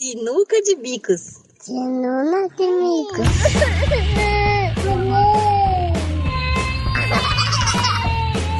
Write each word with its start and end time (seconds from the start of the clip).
Sinuca 0.00 0.54
de 0.64 0.76
bicos. 0.76 1.42
Sinuca 1.58 2.54
de 2.56 2.66
bicos. 2.82 3.26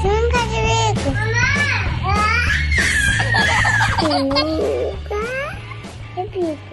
Sinuca 0.02 0.40
de 0.50 0.60
bicos. 0.66 1.16
Sinuca 4.00 5.22
de 6.16 6.22
bicos. 6.24 6.67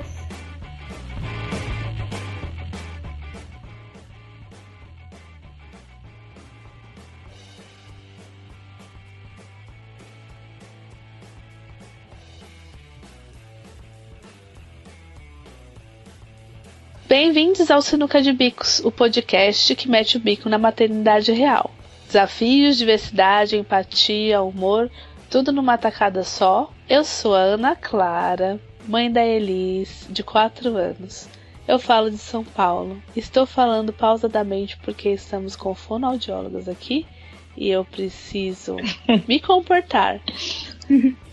Bem-vindos 17.17 17.71
ao 17.71 17.81
Sinuca 17.81 18.21
de 18.21 18.33
Bicos, 18.33 18.81
o 18.83 18.91
podcast 18.91 19.73
que 19.73 19.87
mete 19.87 20.17
o 20.17 20.19
bico 20.19 20.49
na 20.49 20.57
maternidade 20.57 21.31
real. 21.31 21.71
Desafios, 22.05 22.75
diversidade, 22.75 23.55
empatia, 23.55 24.41
humor, 24.41 24.91
tudo 25.29 25.53
numa 25.53 25.77
tacada 25.77 26.25
só. 26.25 26.69
Eu 26.89 27.05
sou 27.05 27.33
a 27.33 27.39
Ana 27.39 27.73
Clara, 27.73 28.59
mãe 28.85 29.09
da 29.09 29.25
Elis, 29.25 30.05
de 30.09 30.23
4 30.23 30.75
anos. 30.75 31.29
Eu 31.65 31.79
falo 31.79 32.11
de 32.11 32.17
São 32.17 32.43
Paulo. 32.43 33.01
Estou 33.15 33.45
falando 33.45 33.93
pausadamente 33.93 34.77
porque 34.83 35.07
estamos 35.07 35.55
com 35.55 35.73
fonoaudiólogas 35.73 36.67
aqui 36.67 37.07
e 37.55 37.69
eu 37.69 37.85
preciso 37.85 38.75
me 39.25 39.39
comportar. 39.39 40.19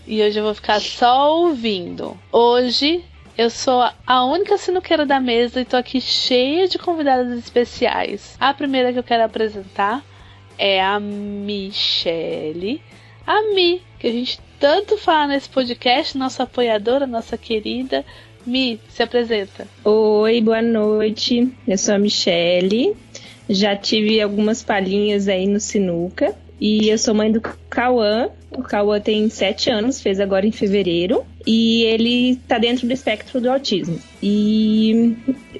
E 0.07 0.23
hoje 0.23 0.39
eu 0.39 0.45
vou 0.45 0.55
ficar 0.55 0.79
só 0.79 1.41
ouvindo. 1.41 2.17
Hoje 2.31 3.03
eu 3.37 3.49
sou 3.49 3.83
a 4.05 4.25
única 4.25 4.57
sinuqueira 4.57 5.05
da 5.05 5.19
mesa 5.19 5.61
e 5.61 5.65
tô 5.65 5.75
aqui 5.75 5.99
cheia 5.99 6.67
de 6.67 6.77
convidadas 6.77 7.37
especiais. 7.37 8.35
A 8.39 8.53
primeira 8.53 8.93
que 8.93 8.99
eu 8.99 9.03
quero 9.03 9.23
apresentar 9.23 10.03
é 10.57 10.81
a 10.81 10.99
Michele. 10.99 12.81
A 13.25 13.41
Mi, 13.53 13.81
que 13.97 14.07
a 14.07 14.11
gente 14.11 14.39
tanto 14.59 14.97
fala 14.97 15.27
nesse 15.27 15.49
podcast, 15.49 16.17
nossa 16.17 16.43
apoiadora, 16.43 17.07
nossa 17.07 17.37
querida. 17.37 18.05
Mi, 18.45 18.79
se 18.89 19.01
apresenta. 19.01 19.67
Oi, 19.83 20.41
boa 20.41 20.61
noite. 20.61 21.51
Eu 21.67 21.77
sou 21.77 21.95
a 21.95 21.99
Michele. 21.99 22.95
Já 23.49 23.75
tive 23.75 24.21
algumas 24.21 24.61
palhinhas 24.61 25.27
aí 25.27 25.47
no 25.47 25.59
Sinuca. 25.59 26.35
E 26.59 26.87
eu 26.89 26.97
sou 26.97 27.15
mãe 27.15 27.31
do 27.31 27.41
Cauã. 27.69 28.29
O 28.57 28.61
Cauã 28.61 28.99
tem 28.99 29.29
7 29.29 29.69
anos, 29.69 30.01
fez 30.01 30.19
agora 30.19 30.45
em 30.45 30.51
fevereiro. 30.51 31.25
E 31.45 31.83
ele 31.83 32.35
tá 32.47 32.57
dentro 32.57 32.87
do 32.87 32.93
espectro 32.93 33.41
do 33.41 33.49
autismo. 33.49 33.99
E 34.21 35.15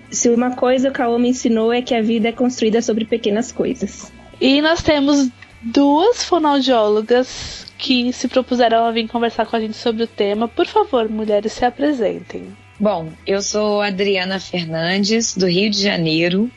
se 0.09 0.29
uma 0.29 0.55
coisa 0.55 0.89
o 0.89 0.93
Cauã 0.93 1.17
me 1.17 1.29
ensinou 1.29 1.73
é 1.73 1.81
que 1.81 1.93
a 1.93 2.01
vida 2.01 2.29
é 2.29 2.31
construída 2.31 2.81
sobre 2.81 3.05
pequenas 3.05 3.51
coisas. 3.51 4.11
E 4.39 4.61
nós 4.61 4.81
temos 4.81 5.29
duas 5.61 6.23
fonoaudiólogas 6.23 7.65
que 7.77 8.13
se 8.13 8.27
propuseram 8.27 8.85
a 8.85 8.91
vir 8.91 9.07
conversar 9.07 9.45
com 9.45 9.55
a 9.55 9.59
gente 9.59 9.75
sobre 9.75 10.03
o 10.03 10.07
tema. 10.07 10.47
Por 10.47 10.65
favor, 10.65 11.09
mulheres, 11.09 11.51
se 11.53 11.65
apresentem. 11.65 12.55
Bom, 12.79 13.09
eu 13.25 13.41
sou 13.41 13.81
Adriana 13.81 14.39
Fernandes, 14.39 15.35
do 15.35 15.47
Rio 15.47 15.69
de 15.69 15.81
Janeiro. 15.81 16.49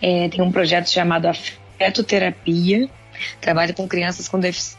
É, 0.00 0.28
tenho 0.28 0.44
um 0.44 0.52
projeto 0.52 0.88
chamado 0.88 1.26
Afetoterapia. 1.26 2.88
Trabalho 3.40 3.74
com 3.74 3.88
crianças 3.88 4.28
com 4.28 4.38
deficiência 4.38 4.77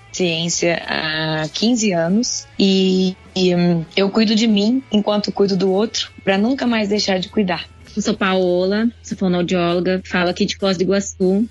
há 0.88 1.48
15 1.54 1.92
anos 1.92 2.48
e, 2.58 3.16
e 3.36 3.56
hum, 3.56 3.86
eu 3.96 4.10
cuido 4.10 4.36
de 4.36 4.48
mim 4.48 4.84
enquanto 4.92 5.32
cuido 5.32 5.56
do 5.56 5.72
outro 5.72 6.12
para 6.24 6.38
nunca 6.38 6.66
mais 6.68 6.90
deixar 6.90 7.20
de 7.20 7.30
cuidar. 7.30 7.66
Eu 7.96 8.02
sou 8.02 8.14
Paola, 8.14 8.90
sou 9.02 9.18
fonoaudióloga, 9.18 10.02
falo 10.06 10.30
aqui 10.30 10.46
de 10.46 10.58
Foz 10.58 10.78
do 10.78 10.84
Iguaçu. 10.84 11.48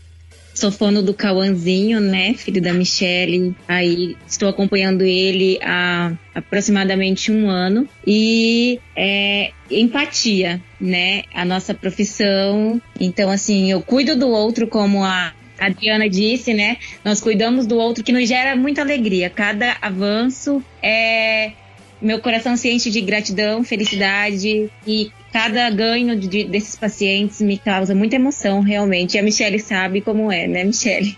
Sou 0.55 0.73
fono 0.73 1.05
do 1.05 1.15
Cauãzinho, 1.15 2.01
né, 2.01 2.35
filho 2.35 2.61
da 2.61 2.73
Michelle. 2.73 3.55
Aí 3.69 4.17
estou 4.27 4.49
acompanhando 4.49 5.03
ele 5.03 5.57
há 5.63 6.13
aproximadamente 6.35 7.31
um 7.31 7.49
ano. 7.49 7.89
E 8.05 8.81
é, 8.97 9.53
empatia, 9.71 10.61
né, 10.81 11.23
a 11.33 11.45
nossa 11.45 11.75
profissão. 11.75 12.83
Então, 12.99 13.31
assim, 13.31 13.71
eu 13.71 13.81
cuido 13.81 14.17
do 14.17 14.29
outro 14.31 14.67
como 14.67 15.05
a 15.05 15.33
a 15.59 15.69
Diana 15.69 16.09
disse, 16.09 16.55
né? 16.55 16.77
Nós 17.05 17.21
cuidamos 17.21 17.67
do 17.67 17.77
outro 17.77 18.05
que 18.05 18.13
nos 18.13 18.29
gera 18.29 18.55
muita 18.57 18.83
alegria. 18.83 19.29
Cada 19.29 19.77
avanço 19.81 20.63
é 20.83 21.53
meu 22.01 22.21
coração 22.21 22.57
se 22.57 22.71
enche 22.71 22.91
de 22.91 23.01
gratidão, 23.01 23.65
felicidade 23.65 24.71
e 24.87 25.11
cada 25.33 25.69
ganho 25.69 26.17
de, 26.17 26.45
desses 26.45 26.77
pacientes 26.77 27.41
me 27.41 27.59
causa 27.59 27.95
muita 27.95 28.17
emoção, 28.17 28.61
realmente. 28.61 29.15
E 29.15 29.19
a 29.19 29.23
Michelle 29.23 29.59
sabe 29.59 30.01
como 30.01 30.31
é, 30.31 30.47
né, 30.47 30.65
Michelle? 30.65 31.17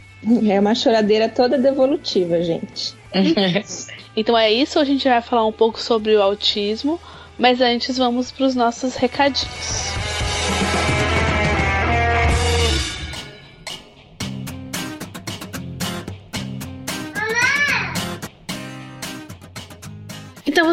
É 0.48 0.58
uma 0.58 0.74
choradeira 0.74 1.28
toda 1.28 1.58
devolutiva, 1.58 2.42
gente. 2.42 2.94
então 4.16 4.36
é 4.36 4.50
isso, 4.50 4.78
a 4.78 4.84
gente 4.84 5.08
vai 5.08 5.20
falar 5.20 5.46
um 5.46 5.52
pouco 5.52 5.80
sobre 5.80 6.14
o 6.14 6.22
autismo, 6.22 7.00
mas 7.38 7.60
antes 7.60 7.98
vamos 7.98 8.30
para 8.30 8.46
os 8.46 8.54
nossos 8.54 8.96
recadinhos. 8.96 9.50
Então 11.12 11.19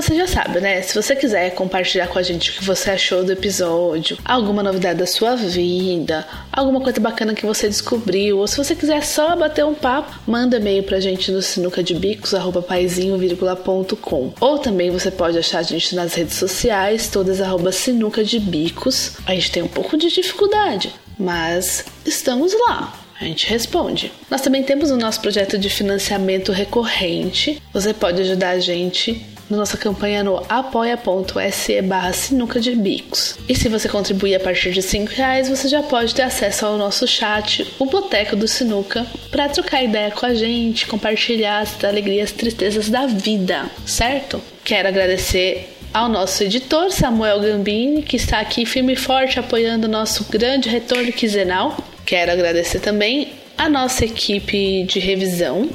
você 0.01 0.15
já 0.15 0.25
sabe, 0.27 0.59
né? 0.59 0.81
Se 0.81 0.95
você 0.95 1.15
quiser 1.15 1.51
compartilhar 1.51 2.07
com 2.07 2.19
a 2.19 2.21
gente 2.21 2.51
o 2.51 2.53
que 2.53 2.63
você 2.63 2.91
achou 2.91 3.23
do 3.23 3.31
episódio, 3.31 4.17
alguma 4.23 4.63
novidade 4.63 4.99
da 4.99 5.05
sua 5.05 5.35
vida, 5.35 6.25
alguma 6.51 6.81
coisa 6.81 6.99
bacana 6.99 7.33
que 7.33 7.45
você 7.45 7.67
descobriu, 7.67 8.39
ou 8.39 8.47
se 8.47 8.57
você 8.57 8.75
quiser 8.75 9.03
só 9.03 9.35
bater 9.35 9.65
um 9.65 9.73
papo, 9.73 10.13
manda 10.25 10.57
e-mail 10.57 10.83
pra 10.83 10.99
gente 10.99 11.31
no 11.31 11.41
sinucadebicos@paizinho.com. 11.41 14.33
Ou 14.39 14.59
também 14.59 14.89
você 14.89 15.11
pode 15.11 15.37
achar 15.37 15.59
a 15.59 15.63
gente 15.63 15.95
nas 15.95 16.13
redes 16.13 16.35
sociais, 16.35 17.07
todas 17.07 17.41
arroba 17.41 17.71
sinuca 17.71 18.23
de 18.23 18.39
bicos. 18.39 19.13
A 19.25 19.33
gente 19.33 19.51
tem 19.51 19.63
um 19.63 19.67
pouco 19.67 19.97
de 19.97 20.09
dificuldade, 20.09 20.93
mas 21.17 21.85
estamos 22.05 22.53
lá. 22.67 22.93
A 23.19 23.25
gente 23.25 23.49
responde. 23.49 24.11
Nós 24.29 24.41
também 24.41 24.61
temos 24.61 24.91
o 24.91 24.97
nosso 24.97 25.19
projeto 25.21 25.57
de 25.57 25.71
financiamento 25.71 26.51
recorrente. 26.51 27.59
Você 27.73 27.91
pode 27.91 28.21
ajudar 28.21 28.51
a 28.51 28.59
gente 28.59 29.25
na 29.49 29.57
nossa 29.57 29.77
campanha 29.77 30.23
no 30.23 30.43
apoia.se 30.49 31.81
barra 31.81 32.13
sinuca 32.13 32.59
de 32.59 32.75
bicos. 32.75 33.37
E 33.47 33.55
se 33.55 33.69
você 33.69 33.87
contribuir 33.87 34.35
a 34.35 34.39
partir 34.39 34.71
de 34.71 34.81
5 34.81 35.11
reais, 35.13 35.49
você 35.49 35.67
já 35.67 35.81
pode 35.81 36.13
ter 36.13 36.23
acesso 36.23 36.65
ao 36.65 36.77
nosso 36.77 37.07
chat, 37.07 37.65
o 37.79 37.85
Boteco 37.85 38.35
do 38.35 38.47
Sinuca, 38.47 39.05
para 39.31 39.49
trocar 39.49 39.83
ideia 39.83 40.11
com 40.11 40.25
a 40.25 40.33
gente, 40.33 40.85
compartilhar 40.87 41.59
as 41.59 41.83
alegrias 41.83 42.31
tristezas 42.31 42.89
da 42.89 43.05
vida, 43.05 43.65
certo? 43.85 44.41
Quero 44.63 44.87
agradecer 44.87 45.73
ao 45.93 46.09
nosso 46.09 46.43
editor 46.43 46.91
Samuel 46.91 47.39
Gambini, 47.39 48.03
que 48.03 48.17
está 48.17 48.39
aqui 48.39 48.65
firme 48.65 48.93
e 48.93 48.97
forte 48.97 49.39
apoiando 49.39 49.87
o 49.87 49.89
nosso 49.89 50.25
grande 50.25 50.69
retorno 50.69 51.11
quinzenal. 51.11 51.77
Quero 52.05 52.31
agradecer 52.31 52.79
também 52.79 53.33
a 53.57 53.67
nossa 53.67 54.05
equipe 54.05 54.83
de 54.83 54.99
revisão, 54.99 55.69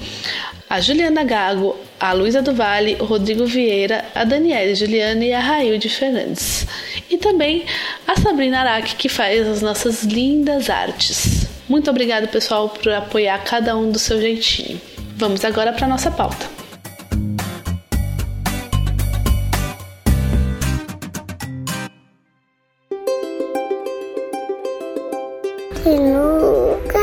a 0.73 0.81
Juliana 0.81 1.23
Gago, 1.23 1.77
a 2.01 2.15
Luísa 2.15 2.41
do 2.41 2.55
Vale, 2.55 2.97
o 2.99 3.05
Rodrigo 3.05 3.45
Vieira, 3.45 4.07
a 4.15 4.25
Daniela 4.25 4.75
Juliana 4.75 5.23
e 5.23 5.31
a 5.31 5.39
Railde 5.39 5.87
Fernandes. 5.91 6.67
E 7.11 7.19
também 7.19 7.67
a 8.09 8.19
Sabrina 8.19 8.61
Araque, 8.61 8.97
que 8.97 9.07
faz 9.07 9.47
as 9.47 9.61
nossas 9.61 10.03
lindas 10.03 10.71
artes. 10.71 11.47
Muito 11.69 11.91
obrigado, 11.91 12.27
pessoal, 12.29 12.71
por 12.71 12.91
apoiar 12.91 13.45
cada 13.45 13.77
um 13.77 13.93
do 13.93 13.99
seu 13.99 14.19
jeitinho. 14.19 14.81
Vamos 15.17 15.45
agora 15.45 15.75
para 15.75 15.87
nossa 15.87 16.11
pauta. 16.11 16.47
Sinuca 25.85 26.99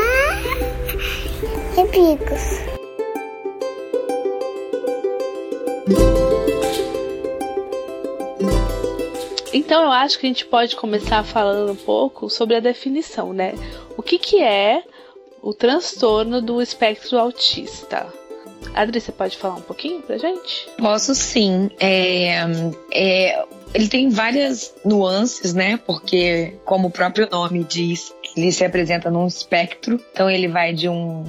e 1.78 1.84
bicos. 1.92 2.69
Então 9.54 9.84
eu 9.84 9.92
acho 9.92 10.20
que 10.20 10.26
a 10.26 10.30
gente 10.30 10.46
pode 10.46 10.76
começar 10.76 11.24
falando 11.24 11.72
um 11.72 11.76
pouco 11.76 12.30
sobre 12.30 12.56
a 12.56 12.60
definição, 12.60 13.34
né? 13.34 13.54
O 13.98 14.02
que, 14.02 14.18
que 14.18 14.42
é 14.42 14.84
o 15.42 15.54
transtorno 15.54 16.42
do 16.42 16.62
espectro 16.62 17.18
autista? 17.18 18.08
Adri, 18.74 19.02
você 19.02 19.12
pode 19.12 19.38
falar 19.38 19.56
um 19.56 19.62
pouquinho 19.62 20.02
pra 20.02 20.18
gente? 20.18 20.70
Posso 20.78 21.16
sim. 21.16 21.70
É, 21.80 22.42
é, 22.92 23.44
ele 23.74 23.88
tem 23.88 24.10
várias 24.10 24.74
nuances, 24.86 25.54
né? 25.54 25.78
Porque, 25.86 26.54
como 26.66 26.88
o 26.88 26.92
próprio 26.92 27.28
nome 27.30 27.64
diz, 27.64 28.14
ele 28.36 28.52
se 28.52 28.64
apresenta 28.64 29.10
num 29.10 29.28
espectro. 29.28 30.00
Então 30.14 30.30
ele 30.30 30.48
vai 30.48 30.74
de 30.74 30.88
um 30.88 31.26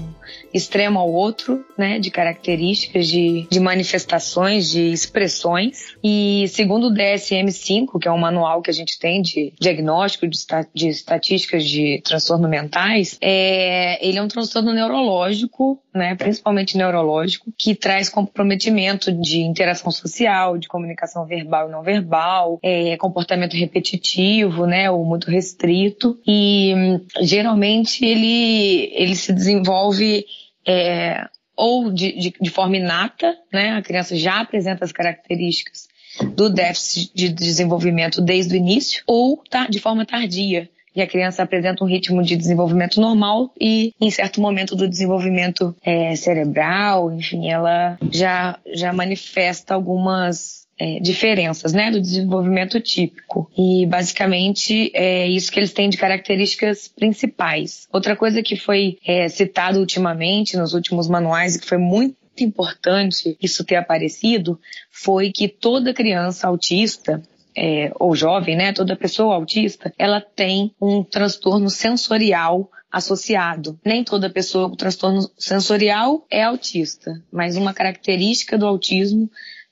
extremo 0.52 0.99
ao 0.99 1.11
outro, 1.11 1.64
né, 1.76 1.99
de 1.99 2.11
características, 2.11 3.06
de, 3.06 3.47
de 3.50 3.61
manifestações, 3.61 4.70
de 4.70 4.93
expressões. 4.93 5.94
E 6.02 6.47
segundo 6.49 6.88
o 6.88 6.94
DSM-5, 6.94 7.99
que 8.00 8.08
é 8.08 8.12
um 8.12 8.19
manual 8.19 8.62
que 8.62 8.70
a 8.70 8.75
gente 8.75 8.99
tem 8.99 9.23
de 9.23 9.52
diagnóstico 9.58 10.26
de, 10.26 10.38
de 10.75 10.88
estatísticas 10.88 11.64
de 11.64 12.00
transtorno 12.05 12.49
mentais, 12.49 13.17
é, 13.20 14.05
ele 14.06 14.19
é 14.19 14.23
um 14.23 14.29
transtorno 14.29 14.73
neurológico, 14.73 15.81
né, 15.94 16.14
principalmente 16.14 16.76
neurológico, 16.76 17.53
que 17.56 17.75
traz 17.75 18.08
comprometimento 18.08 19.12
de 19.12 19.41
interação 19.41 19.91
social, 19.91 20.58
de 20.58 20.69
comunicação 20.69 21.26
verbal 21.26 21.69
e 21.69 21.73
não 21.73 21.82
verbal, 21.82 22.58
é, 22.62 22.96
comportamento 22.96 23.55
repetitivo, 23.55 24.67
né, 24.67 24.91
ou 24.91 25.05
muito 25.05 25.31
restrito. 25.31 26.19
E 26.26 27.00
geralmente 27.20 28.05
ele, 28.05 28.91
ele 28.94 29.14
se 29.14 29.32
desenvolve 29.32 30.25
é, 30.66 31.26
ou 31.56 31.92
de, 31.92 32.12
de, 32.12 32.34
de, 32.40 32.50
forma 32.50 32.76
inata, 32.76 33.36
né? 33.52 33.72
A 33.72 33.82
criança 33.82 34.16
já 34.16 34.40
apresenta 34.40 34.84
as 34.84 34.92
características 34.92 35.88
do 36.34 36.50
déficit 36.50 37.12
de 37.14 37.28
desenvolvimento 37.28 38.20
desde 38.20 38.54
o 38.54 38.56
início, 38.56 39.02
ou 39.06 39.42
tá, 39.48 39.66
de 39.66 39.78
forma 39.78 40.06
tardia. 40.06 40.68
E 40.94 41.00
a 41.00 41.06
criança 41.06 41.42
apresenta 41.42 41.84
um 41.84 41.86
ritmo 41.86 42.22
de 42.22 42.36
desenvolvimento 42.36 43.00
normal 43.00 43.52
e, 43.60 43.94
em 44.00 44.10
certo 44.10 44.40
momento 44.40 44.74
do 44.74 44.88
desenvolvimento 44.88 45.74
é, 45.84 46.16
cerebral, 46.16 47.12
enfim, 47.12 47.48
ela 47.48 47.96
já, 48.10 48.58
já 48.74 48.92
manifesta 48.92 49.72
algumas 49.72 50.59
é, 50.81 50.99
diferenças 50.99 51.75
né, 51.75 51.91
do 51.91 52.00
desenvolvimento 52.00 52.81
típico. 52.81 53.50
E 53.56 53.85
basicamente 53.85 54.91
é 54.94 55.29
isso 55.29 55.53
que 55.53 55.61
eles 55.61 55.75
têm 55.75 55.91
de 55.91 55.99
características 55.99 56.88
principais. 56.88 57.87
Outra 57.93 58.17
coisa 58.17 58.43
que 58.43 58.56
foi 58.56 58.97
é, 59.06 59.29
citado 59.29 59.79
ultimamente 59.79 60.56
nos 60.56 60.73
últimos 60.73 61.06
manuais 61.06 61.55
e 61.55 61.61
que 61.61 61.67
foi 61.67 61.77
muito 61.77 62.17
importante 62.41 63.37
isso 63.43 63.62
ter 63.62 63.77
aparecido 63.77 64.59
foi 64.91 65.31
que 65.31 65.47
toda 65.47 65.93
criança 65.93 66.49
autista 66.49 67.23
é, 67.55 67.93
ou 68.00 68.17
jovem, 68.17 68.56
né, 68.56 68.73
toda 68.73 68.97
pessoa 68.97 69.35
autista, 69.35 69.93
ela 69.99 70.21
tem 70.21 70.73
um 70.81 71.05
transtorno 71.05 71.69
sensorial 71.69 72.71
associado. 72.91 73.79
Nem 73.85 74.03
toda 74.03 74.31
pessoa 74.31 74.71
com 74.71 74.77
transtorno 74.77 75.31
sensorial 75.37 76.25
é 76.31 76.43
autista, 76.43 77.23
mas 77.31 77.56
uma 77.56 77.75
característica 77.75 78.56
do 78.56 78.67
autismo 78.67 79.31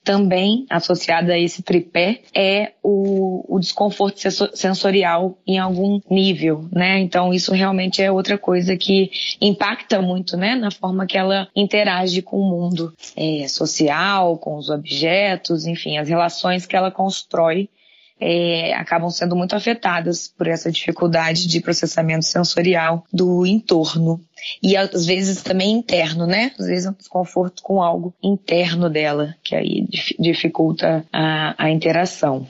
também 0.08 0.64
associada 0.70 1.34
a 1.34 1.38
esse 1.38 1.62
tripé 1.62 2.22
é 2.34 2.72
o, 2.82 3.44
o, 3.46 3.60
desconforto 3.60 4.18
sensorial 4.54 5.36
em 5.46 5.58
algum 5.58 6.00
nível, 6.08 6.66
né? 6.72 6.98
Então 6.98 7.34
isso 7.34 7.52
realmente 7.52 8.02
é 8.02 8.10
outra 8.10 8.38
coisa 8.38 8.74
que 8.74 9.10
impacta 9.38 10.00
muito, 10.00 10.34
né, 10.34 10.54
na 10.54 10.70
forma 10.70 11.04
que 11.04 11.18
ela 11.18 11.46
interage 11.54 12.22
com 12.22 12.38
o 12.38 12.48
mundo 12.48 12.90
é, 13.14 13.46
social, 13.48 14.38
com 14.38 14.56
os 14.56 14.70
objetos, 14.70 15.66
enfim, 15.66 15.98
as 15.98 16.08
relações 16.08 16.64
que 16.64 16.74
ela 16.74 16.90
constrói 16.90 17.68
é, 18.20 18.72
acabam 18.74 19.10
sendo 19.10 19.36
muito 19.36 19.54
afetadas 19.54 20.28
por 20.28 20.46
essa 20.46 20.70
dificuldade 20.70 21.46
de 21.46 21.60
processamento 21.60 22.24
sensorial 22.24 23.04
do 23.12 23.46
entorno. 23.46 24.20
E 24.62 24.76
às 24.76 25.04
vezes 25.04 25.42
também 25.42 25.72
interno, 25.72 26.26
né? 26.26 26.52
Às 26.58 26.66
vezes 26.66 26.86
é 26.86 26.90
um 26.90 26.94
desconforto 26.94 27.62
com 27.62 27.82
algo 27.82 28.14
interno 28.22 28.88
dela, 28.88 29.34
que 29.42 29.54
aí 29.54 29.86
dificulta 30.18 31.04
a, 31.12 31.54
a 31.58 31.70
interação. 31.70 32.46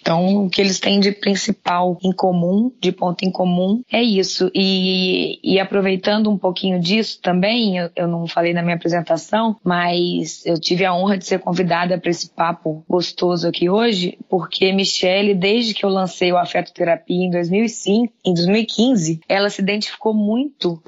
Então, 0.00 0.44
o 0.44 0.50
que 0.50 0.60
eles 0.60 0.80
têm 0.80 1.00
de 1.00 1.12
principal 1.12 1.98
em 2.02 2.12
comum, 2.12 2.72
de 2.80 2.92
ponto 2.92 3.24
em 3.24 3.30
comum, 3.30 3.82
é 3.90 4.02
isso. 4.02 4.50
E, 4.54 5.38
e 5.42 5.60
aproveitando 5.60 6.30
um 6.30 6.38
pouquinho 6.38 6.80
disso 6.80 7.20
também, 7.20 7.78
eu, 7.78 7.90
eu, 7.94 8.08
não 8.08 8.26
falei 8.26 8.52
na 8.52 8.62
minha 8.62 8.76
apresentação, 8.76 9.56
mas 9.62 10.44
eu 10.44 10.58
tive 10.58 10.84
a 10.84 10.94
honra 10.94 11.18
de 11.18 11.26
ser 11.26 11.38
convidada 11.38 11.98
para 11.98 12.10
esse 12.10 12.30
papo 12.30 12.84
gostoso 12.88 13.48
aqui 13.48 13.68
hoje, 13.68 14.18
porque 14.28 14.72
Michelle, 14.72 15.34
desde 15.34 15.74
que 15.74 15.84
eu 15.84 15.90
lancei 15.90 16.32
o 16.32 16.38
Afeto 16.38 16.72
Terapia 16.72 17.24
em 17.24 17.30
2005, 17.30 18.12
em 18.24 18.34
2015, 18.34 19.20
ela 19.28 19.50
se 19.50 19.62
identificou 19.62 20.14
muito 20.14 20.82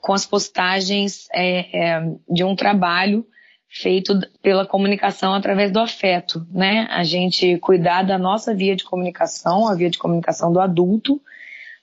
com 0.00 0.12
as 0.12 0.24
postagens 0.24 1.26
é, 1.32 1.96
é, 1.96 2.12
de 2.30 2.44
um 2.44 2.54
trabalho 2.54 3.26
feito 3.68 4.18
pela 4.42 4.66
comunicação 4.66 5.34
através 5.34 5.70
do 5.70 5.78
afeto, 5.78 6.46
né? 6.50 6.86
A 6.90 7.04
gente 7.04 7.58
cuidar 7.58 8.02
da 8.02 8.16
nossa 8.16 8.54
via 8.54 8.74
de 8.74 8.84
comunicação, 8.84 9.68
a 9.68 9.74
via 9.74 9.90
de 9.90 9.98
comunicação 9.98 10.52
do 10.52 10.60
adulto, 10.60 11.20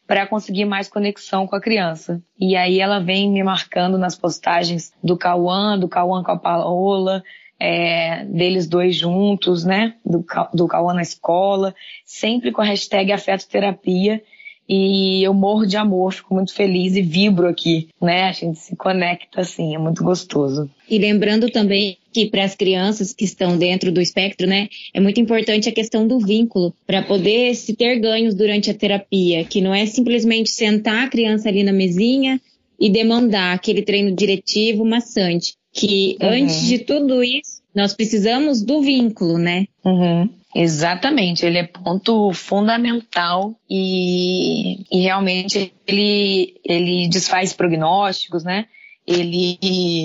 para 0.07 0.27
conseguir 0.27 0.65
mais 0.65 0.87
conexão 0.87 1.47
com 1.47 1.55
a 1.55 1.61
criança. 1.61 2.21
E 2.39 2.55
aí 2.55 2.79
ela 2.79 2.99
vem 2.99 3.31
me 3.31 3.43
marcando 3.43 3.97
nas 3.97 4.15
postagens 4.15 4.93
do 5.03 5.17
Cauã, 5.17 5.77
do 5.77 5.87
Cauã 5.87 6.23
com 6.23 6.31
a 6.31 6.37
Paola, 6.37 7.23
é, 7.59 8.25
deles 8.25 8.67
dois 8.67 8.95
juntos, 8.95 9.63
né? 9.63 9.95
Do, 10.05 10.25
do 10.53 10.67
Cauã 10.67 10.93
na 10.93 11.01
escola, 11.01 11.73
sempre 12.03 12.51
com 12.51 12.61
a 12.61 12.65
hashtag 12.65 13.11
afeto 13.11 13.47
terapia 13.47 14.21
e 14.67 15.23
eu 15.23 15.33
morro 15.33 15.65
de 15.65 15.77
amor, 15.77 16.13
fico 16.13 16.33
muito 16.33 16.53
feliz 16.53 16.95
e 16.95 17.01
vibro 17.01 17.47
aqui, 17.47 17.87
né? 18.01 18.23
A 18.23 18.31
gente 18.31 18.59
se 18.59 18.75
conecta 18.75 19.41
assim, 19.41 19.75
é 19.75 19.77
muito 19.77 20.03
gostoso. 20.03 20.69
E 20.89 20.97
lembrando 20.97 21.49
também 21.49 21.97
que 22.11 22.27
para 22.27 22.43
as 22.43 22.55
crianças 22.55 23.13
que 23.13 23.25
estão 23.25 23.57
dentro 23.57 23.91
do 23.91 24.01
espectro, 24.01 24.47
né, 24.47 24.69
é 24.93 24.99
muito 24.99 25.19
importante 25.19 25.67
a 25.67 25.71
questão 25.71 26.07
do 26.07 26.19
vínculo 26.19 26.73
para 26.87 27.03
poder 27.03 27.53
se 27.55 27.75
ter 27.75 27.99
ganhos 27.99 28.33
durante 28.33 28.71
a 28.71 28.73
terapia, 28.73 29.43
que 29.43 29.61
não 29.61 29.73
é 29.73 29.85
simplesmente 29.85 30.49
sentar 30.49 31.05
a 31.05 31.09
criança 31.09 31.49
ali 31.49 31.61
na 31.61 31.73
mesinha 31.73 32.39
e 32.79 32.89
demandar 32.89 33.53
aquele 33.53 33.81
treino 33.81 34.15
diretivo 34.15 34.85
maçante, 34.85 35.55
que 35.73 36.17
uhum. 36.21 36.29
antes 36.29 36.65
de 36.65 36.79
tudo 36.79 37.23
isso 37.23 37.61
nós 37.73 37.93
precisamos 37.93 38.63
do 38.63 38.81
vínculo, 38.81 39.37
né? 39.37 39.67
Uhum. 39.83 40.29
Exatamente, 40.55 41.45
ele 41.45 41.57
é 41.57 41.67
ponto 41.67 42.31
fundamental 42.31 43.53
e, 43.69 44.85
e 44.89 45.01
realmente 45.01 45.73
ele, 45.85 46.55
ele 46.63 47.09
desfaz 47.09 47.51
prognósticos, 47.51 48.45
né? 48.45 48.65
Ele, 49.05 49.59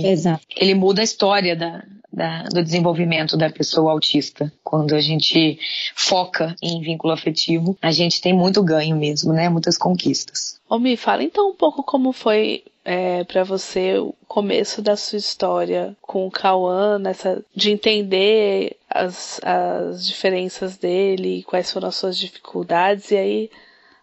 Exato. 0.04 0.44
ele 0.56 0.74
muda 0.74 1.02
a 1.02 1.04
história 1.04 1.54
da, 1.54 1.84
da, 2.12 2.42
do 2.44 2.62
desenvolvimento 2.64 3.36
da 3.36 3.48
pessoa 3.48 3.92
autista. 3.92 4.52
Quando 4.64 4.94
a 4.94 5.00
gente 5.00 5.58
foca 5.94 6.56
em 6.60 6.80
vínculo 6.80 7.12
afetivo, 7.12 7.78
a 7.80 7.92
gente 7.92 8.20
tem 8.20 8.34
muito 8.34 8.60
ganho 8.62 8.96
mesmo, 8.96 9.32
né? 9.32 9.48
Muitas 9.48 9.78
conquistas. 9.78 10.60
Ô, 10.68 10.78
Mi, 10.78 10.96
fala 10.96 11.22
então 11.22 11.50
um 11.50 11.54
pouco 11.54 11.82
como 11.82 12.12
foi 12.12 12.64
é, 12.84 13.24
para 13.24 13.44
você 13.44 13.98
o 13.98 14.14
começo 14.26 14.82
da 14.82 14.96
sua 14.96 15.18
história 15.18 15.96
com 16.02 16.26
o 16.26 16.30
Cauã, 16.30 16.98
nessa, 16.98 17.44
de 17.54 17.70
entender 17.70 18.76
as, 18.90 19.40
as 19.44 20.06
diferenças 20.06 20.76
dele, 20.76 21.44
quais 21.44 21.70
foram 21.70 21.88
as 21.88 21.96
suas 21.96 22.18
dificuldades, 22.18 23.10
e 23.10 23.16
aí 23.16 23.50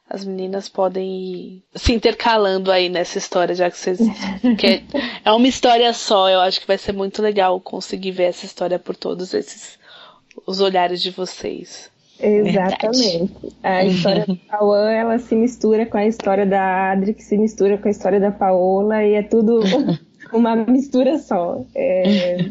as 0.10 0.24
meninas 0.24 0.70
podem 0.70 1.06
ir 1.06 1.64
se 1.76 1.94
intercalando 1.94 2.72
aí 2.72 2.88
nessa 2.88 3.18
história, 3.18 3.54
já 3.54 3.70
que 3.70 3.78
vocês. 3.78 4.00
que 4.58 4.66
é, 4.66 4.84
é 5.26 5.32
uma 5.32 5.48
história 5.48 5.92
só, 5.92 6.30
eu 6.30 6.40
acho 6.40 6.62
que 6.62 6.68
vai 6.68 6.78
ser 6.78 6.94
muito 6.94 7.22
legal 7.22 7.60
conseguir 7.60 8.12
ver 8.12 8.24
essa 8.24 8.46
história 8.46 8.80
por 8.80 8.96
todos 8.96 9.34
esses 9.34 9.78
os 10.46 10.62
olhares 10.62 11.02
de 11.02 11.12
vocês. 11.12 11.92
Exatamente. 12.20 13.18
Verdade. 13.18 13.56
A 13.64 13.86
história 13.86 14.26
do 14.26 14.38
Cauã, 14.38 14.90
ela 14.90 15.20
se 15.20 15.36
mistura 15.36 15.86
com 15.86 15.98
a 15.98 16.06
história 16.06 16.46
da 16.46 16.92
Adri, 16.92 17.14
que 17.14 17.24
se 17.24 17.38
mistura 17.38 17.78
com 17.78 17.88
a 17.88 17.92
história 17.92 18.20
da 18.20 18.32
Paola, 18.32 19.04
e 19.04 19.14
é 19.14 19.24
tudo 19.24 19.60
uma 20.34 20.56
mistura 20.56 21.18
só. 21.20 21.62
É... 21.76 22.50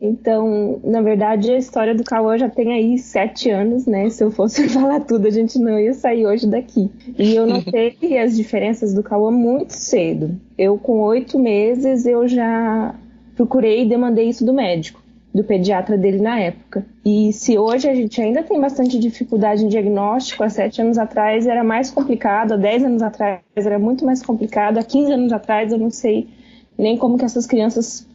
Então, 0.00 0.80
na 0.84 1.02
verdade, 1.02 1.50
a 1.50 1.58
história 1.58 1.94
do 1.94 2.04
Cauã 2.04 2.38
já 2.38 2.48
tem 2.48 2.72
aí 2.72 2.98
sete 2.98 3.50
anos, 3.50 3.84
né? 3.84 4.08
Se 4.10 4.22
eu 4.22 4.30
fosse 4.30 4.68
falar 4.70 5.00
tudo, 5.00 5.26
a 5.26 5.30
gente 5.30 5.58
não 5.58 5.78
ia 5.78 5.92
sair 5.92 6.26
hoje 6.26 6.46
daqui. 6.46 6.90
E 7.18 7.34
eu 7.34 7.46
notei 7.46 7.96
as 8.22 8.36
diferenças 8.36 8.94
do 8.94 9.02
Cauã 9.02 9.30
muito 9.30 9.70
cedo. 9.70 10.38
Eu, 10.56 10.78
com 10.78 11.00
oito 11.00 11.38
meses, 11.38 12.06
eu 12.06 12.28
já 12.28 12.94
procurei 13.34 13.82
e 13.82 13.88
demandei 13.88 14.28
isso 14.28 14.44
do 14.44 14.52
médico 14.52 15.02
do 15.34 15.44
pediatra 15.44 15.96
dele 15.96 16.18
na 16.18 16.40
época. 16.40 16.84
E 17.04 17.32
se 17.32 17.58
hoje 17.58 17.88
a 17.88 17.94
gente 17.94 18.20
ainda 18.20 18.42
tem 18.42 18.60
bastante 18.60 18.98
dificuldade 18.98 19.64
em 19.64 19.68
diagnóstico, 19.68 20.42
há 20.42 20.48
sete 20.48 20.80
anos 20.80 20.98
atrás 20.98 21.46
era 21.46 21.62
mais 21.62 21.90
complicado, 21.90 22.52
há 22.52 22.56
dez 22.56 22.82
anos 22.82 23.02
atrás 23.02 23.40
era 23.54 23.78
muito 23.78 24.04
mais 24.04 24.22
complicado, 24.22 24.78
há 24.78 24.82
quinze 24.82 25.12
anos 25.12 25.32
atrás 25.32 25.70
eu 25.70 25.78
não 25.78 25.90
sei 25.90 26.28
nem 26.76 26.96
como 26.96 27.18
que 27.18 27.24
essas 27.24 27.46
crianças 27.46 28.06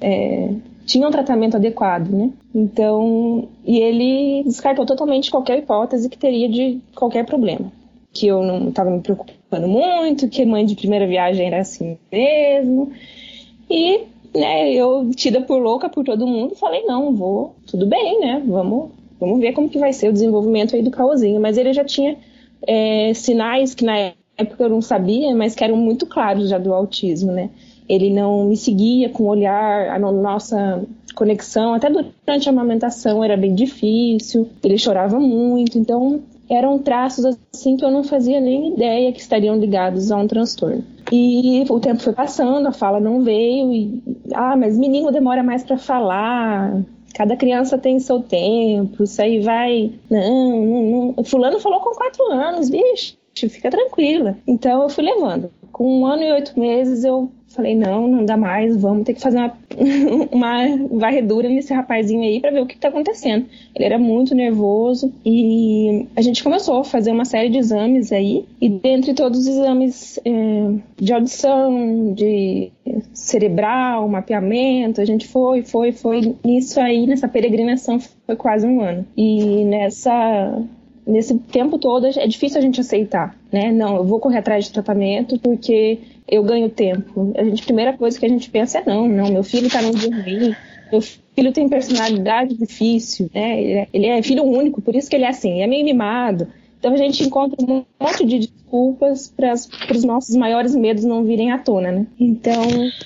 é, 0.00 0.50
tinham 0.88 1.10
tratamento 1.10 1.56
adequado, 1.56 2.08
né? 2.08 2.30
Então, 2.54 3.46
e 3.64 3.78
ele 3.78 4.42
descartou 4.44 4.86
totalmente 4.86 5.30
qualquer 5.30 5.58
hipótese 5.58 6.08
que 6.08 6.16
teria 6.16 6.48
de 6.48 6.80
qualquer 6.94 7.26
problema. 7.26 7.70
Que 8.10 8.26
eu 8.26 8.42
não 8.42 8.70
estava 8.70 8.90
me 8.90 9.00
preocupando 9.00 9.68
muito, 9.68 10.28
que 10.28 10.46
mãe 10.46 10.64
de 10.64 10.74
primeira 10.74 11.06
viagem 11.06 11.46
era 11.46 11.60
assim 11.60 11.98
mesmo. 12.10 12.90
E 13.70 14.00
né, 14.34 14.72
eu 14.72 15.10
tida 15.14 15.42
por 15.42 15.60
louca 15.60 15.90
por 15.90 16.04
todo 16.06 16.26
mundo, 16.26 16.54
falei, 16.54 16.82
não, 16.84 17.14
vou, 17.14 17.54
tudo 17.66 17.86
bem, 17.86 18.20
né, 18.20 18.42
vamos, 18.46 18.90
vamos 19.20 19.40
ver 19.40 19.52
como 19.52 19.68
que 19.68 19.78
vai 19.78 19.92
ser 19.92 20.08
o 20.08 20.12
desenvolvimento 20.12 20.74
aí 20.74 20.82
do 20.82 20.90
Cauãzinho. 20.90 21.38
Mas 21.38 21.58
ele 21.58 21.74
já 21.74 21.84
tinha 21.84 22.16
é, 22.66 23.12
sinais 23.12 23.74
que 23.74 23.84
na 23.84 24.14
época 24.38 24.64
eu 24.64 24.70
não 24.70 24.80
sabia, 24.80 25.34
mas 25.34 25.54
que 25.54 25.62
eram 25.62 25.76
muito 25.76 26.06
claros 26.06 26.48
já 26.48 26.56
do 26.56 26.72
autismo, 26.72 27.30
né. 27.30 27.50
Ele 27.88 28.10
não 28.10 28.44
me 28.44 28.56
seguia 28.56 29.08
com 29.08 29.24
o 29.24 29.28
olhar, 29.28 29.88
a 29.88 29.98
nossa 29.98 30.82
conexão, 31.14 31.74
até 31.74 31.90
durante 31.90 32.48
a 32.48 32.52
amamentação 32.52 33.24
era 33.24 33.36
bem 33.36 33.54
difícil, 33.54 34.48
ele 34.62 34.78
chorava 34.78 35.18
muito, 35.18 35.78
então 35.78 36.20
eram 36.48 36.78
traços 36.78 37.24
assim 37.52 37.76
que 37.76 37.84
eu 37.84 37.90
não 37.90 38.02
fazia 38.02 38.40
nem 38.40 38.72
ideia 38.72 39.12
que 39.12 39.20
estariam 39.20 39.56
ligados 39.56 40.10
a 40.10 40.16
um 40.16 40.26
transtorno. 40.26 40.84
E 41.12 41.64
o 41.68 41.80
tempo 41.80 42.02
foi 42.02 42.12
passando, 42.12 42.66
a 42.66 42.72
fala 42.72 43.00
não 43.00 43.22
veio, 43.22 43.72
e 43.72 44.02
ah, 44.34 44.56
mas 44.56 44.78
menino 44.78 45.10
demora 45.10 45.42
mais 45.42 45.62
para 45.62 45.78
falar. 45.78 46.82
Cada 47.14 47.36
criança 47.36 47.76
tem 47.76 47.98
seu 47.98 48.20
tempo, 48.20 49.02
isso 49.02 49.20
aí 49.20 49.40
vai. 49.40 49.92
Não, 50.10 50.64
não, 50.64 51.14
não. 51.16 51.24
Fulano 51.24 51.58
falou 51.58 51.80
com 51.80 51.90
quatro 51.90 52.24
anos, 52.30 52.70
bicho, 52.70 53.16
fica 53.34 53.70
tranquila. 53.70 54.36
Então 54.46 54.82
eu 54.82 54.88
fui 54.88 55.04
levando. 55.04 55.50
Com 55.72 56.00
um 56.00 56.06
ano 56.06 56.22
e 56.22 56.32
oito 56.32 56.58
meses 56.58 57.04
eu 57.04 57.30
Falei, 57.48 57.74
não, 57.74 58.06
não 58.06 58.24
dá 58.26 58.36
mais, 58.36 58.76
vamos 58.76 59.04
ter 59.04 59.14
que 59.14 59.22
fazer 59.22 59.38
uma, 59.38 59.52
uma 60.30 60.76
varredura 60.92 61.48
nesse 61.48 61.72
rapazinho 61.72 62.22
aí 62.22 62.40
para 62.40 62.50
ver 62.50 62.60
o 62.60 62.66
que 62.66 62.76
tá 62.76 62.88
acontecendo. 62.88 63.46
Ele 63.74 63.84
era 63.84 63.98
muito 63.98 64.34
nervoso 64.34 65.12
e 65.24 66.06
a 66.14 66.20
gente 66.20 66.44
começou 66.44 66.80
a 66.80 66.84
fazer 66.84 67.10
uma 67.10 67.24
série 67.24 67.48
de 67.48 67.56
exames 67.56 68.12
aí. 68.12 68.44
E 68.60 68.68
dentre 68.68 69.14
todos 69.14 69.40
os 69.40 69.46
exames 69.46 70.20
é, 70.26 70.74
de 70.98 71.12
audição, 71.12 72.12
de 72.12 72.70
cerebral, 73.14 74.06
mapeamento, 74.08 75.00
a 75.00 75.04
gente 75.06 75.26
foi, 75.26 75.62
foi, 75.62 75.90
foi. 75.90 76.36
Nisso 76.44 76.78
aí, 76.78 77.06
nessa 77.06 77.26
peregrinação, 77.26 77.98
foi 77.98 78.36
quase 78.36 78.66
um 78.66 78.82
ano. 78.82 79.06
E 79.16 79.64
nessa 79.64 80.62
nesse 81.08 81.36
tempo 81.38 81.78
todo 81.78 82.06
é 82.06 82.26
difícil 82.26 82.58
a 82.58 82.60
gente 82.60 82.80
aceitar, 82.80 83.34
né? 83.50 83.72
Não, 83.72 83.96
eu 83.96 84.04
vou 84.04 84.20
correr 84.20 84.38
atrás 84.38 84.66
de 84.66 84.72
tratamento 84.72 85.38
porque 85.38 85.98
eu 86.28 86.42
ganho 86.42 86.68
tempo. 86.68 87.32
A, 87.36 87.42
gente, 87.42 87.64
primeira 87.64 87.96
coisa 87.96 88.18
que 88.20 88.26
a 88.26 88.28
gente 88.28 88.50
pensa 88.50 88.78
é 88.78 88.84
não, 88.84 89.08
não, 89.08 89.32
meu 89.32 89.42
filho 89.42 89.66
está 89.66 89.80
num 89.80 89.92
dia 89.92 90.14
ruim, 90.14 90.54
meu 90.92 91.00
filho 91.00 91.52
tem 91.52 91.68
personalidade 91.68 92.54
difícil, 92.54 93.30
né? 93.34 93.60
Ele 93.60 93.72
é, 93.72 93.88
ele 93.92 94.06
é 94.06 94.22
filho 94.22 94.44
único, 94.44 94.82
por 94.82 94.94
isso 94.94 95.08
que 95.08 95.16
ele 95.16 95.24
é 95.24 95.28
assim, 95.28 95.62
é 95.62 95.66
meio 95.66 95.84
mimado. 95.84 96.46
Então 96.78 96.92
a 96.92 96.96
gente 96.96 97.24
encontra 97.24 97.56
um 97.60 97.84
monte 98.00 98.24
de 98.24 98.38
desculpas 98.38 99.32
para 99.34 99.52
os 99.96 100.04
nossos 100.04 100.36
maiores 100.36 100.76
medos 100.76 101.02
não 101.02 101.24
virem 101.24 101.50
à 101.50 101.58
tona, 101.58 101.90
né? 101.90 102.06
Então 102.20 102.62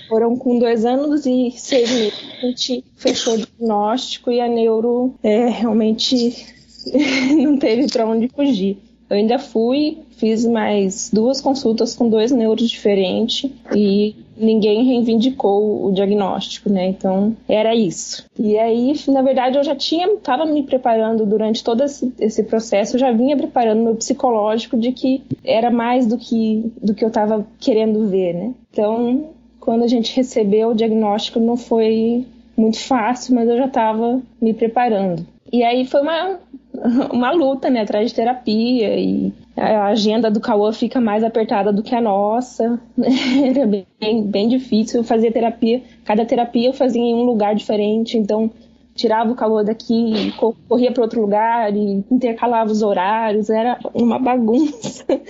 foram 0.09 0.37
com 0.37 0.59
dois 0.59 0.85
anos 0.85 1.25
e 1.25 1.53
seis 1.53 1.91
meses 1.91 2.15
a 2.43 2.47
gente 2.47 2.85
fechou 2.97 3.35
o 3.35 3.37
diagnóstico 3.39 4.31
e 4.31 4.41
a 4.41 4.49
neuro 4.49 5.15
é, 5.23 5.47
realmente 5.49 6.53
não 7.37 7.57
teve 7.57 7.87
para 7.89 8.07
onde 8.07 8.29
fugir. 8.29 8.79
Eu 9.13 9.19
ainda 9.19 9.39
fui, 9.39 9.99
fiz 10.17 10.47
mais 10.47 11.11
duas 11.13 11.39
consultas 11.39 11.95
com 11.95 12.09
dois 12.09 12.33
neuros 12.33 12.71
diferentes 12.71 13.51
e 13.77 14.17
ninguém 14.35 14.85
reivindicou 14.85 15.85
o 15.87 15.93
diagnóstico, 15.93 16.71
né? 16.71 16.89
Então 16.89 17.37
era 17.47 17.75
isso. 17.75 18.25
E 18.39 18.57
aí, 18.57 18.95
na 19.09 19.21
verdade, 19.21 19.59
eu 19.59 19.65
já 19.65 19.77
tinha, 19.77 20.07
estava 20.15 20.47
me 20.47 20.63
preparando 20.63 21.27
durante 21.27 21.63
todo 21.63 21.85
esse, 21.85 22.11
esse, 22.19 22.43
processo, 22.45 22.97
eu 22.97 23.01
já 23.01 23.13
vinha 23.13 23.37
preparando 23.37 23.83
meu 23.83 23.95
psicológico 23.97 24.79
de 24.79 24.93
que 24.93 25.23
era 25.45 25.71
mais 25.71 26.07
do 26.07 26.17
que 26.17 26.73
do 26.83 26.95
que 26.95 27.05
eu 27.05 27.09
estava 27.09 27.47
querendo 27.61 28.09
ver, 28.09 28.33
né? 28.33 28.55
Então, 28.71 29.27
quando 29.61 29.85
a 29.85 29.89
gente 29.89 30.17
recebeu 30.17 30.71
o 30.71 30.75
diagnóstico, 30.75 31.39
não 31.39 31.59
foi 31.59 32.27
muito 32.57 32.79
fácil, 32.79 33.35
mas 33.35 33.47
eu 33.47 33.59
já 33.59 33.67
estava 33.67 34.23
me 34.41 34.55
preparando. 34.55 35.27
E 35.53 35.63
aí 35.63 35.85
foi 35.85 36.01
uma, 36.01 36.39
uma 37.13 37.31
luta, 37.31 37.71
né, 37.71 37.83
atrás 37.83 38.11
de 38.11 38.15
terapia 38.15 38.99
e 38.99 39.33
a 39.57 39.87
agenda 39.87 40.31
do 40.31 40.41
Cauã 40.41 40.73
fica 40.73 41.01
mais 41.01 41.23
apertada 41.23 41.73
do 41.73 41.83
que 41.83 41.95
a 41.95 42.01
nossa. 42.01 42.81
Era 43.45 43.67
bem, 43.67 44.25
bem 44.25 44.49
difícil 44.49 45.05
fazer 45.05 45.33
terapia. 45.33 45.83
Cada 46.05 46.25
terapia 46.25 46.69
eu 46.69 46.73
fazia 46.73 47.03
em 47.03 47.15
um 47.15 47.23
lugar 47.23 47.55
diferente, 47.55 48.19
então 48.19 48.51
tirava 48.95 49.31
o 49.31 49.35
Cauã 49.35 49.65
daqui, 49.65 50.35
corria 50.69 50.93
para 50.93 51.03
outro 51.03 51.21
lugar 51.21 51.75
e 51.75 52.05
intercalava 52.11 52.71
os 52.71 52.83
horários, 52.83 53.49
era 53.49 53.79
uma 53.95 54.19
bagunça. 54.19 55.05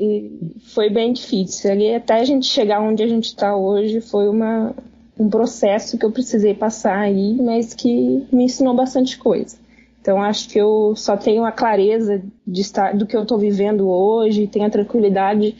E 0.00 0.30
foi 0.74 0.88
bem 0.88 1.12
difícil. 1.12 1.70
Ali 1.70 1.94
até 1.94 2.14
a 2.14 2.24
gente 2.24 2.46
chegar 2.46 2.80
onde 2.80 3.02
a 3.02 3.06
gente 3.06 3.26
está 3.26 3.56
hoje 3.56 4.00
foi 4.00 4.28
uma, 4.28 4.74
um 5.18 5.28
processo 5.28 5.98
que 5.98 6.06
eu 6.06 6.12
precisei 6.12 6.54
passar 6.54 6.98
aí, 6.98 7.34
mas 7.34 7.74
que 7.74 8.24
me 8.32 8.44
ensinou 8.44 8.74
bastante 8.74 9.18
coisa. 9.18 9.56
Então 10.08 10.22
acho 10.22 10.48
que 10.48 10.58
eu 10.58 10.94
só 10.96 11.18
tenho 11.18 11.44
a 11.44 11.52
clareza 11.52 12.22
de 12.46 12.62
estar 12.62 12.96
do 12.96 13.04
que 13.04 13.14
eu 13.14 13.24
estou 13.24 13.36
vivendo 13.36 13.90
hoje, 13.90 14.46
tenho 14.46 14.64
a 14.64 14.70
tranquilidade 14.70 15.54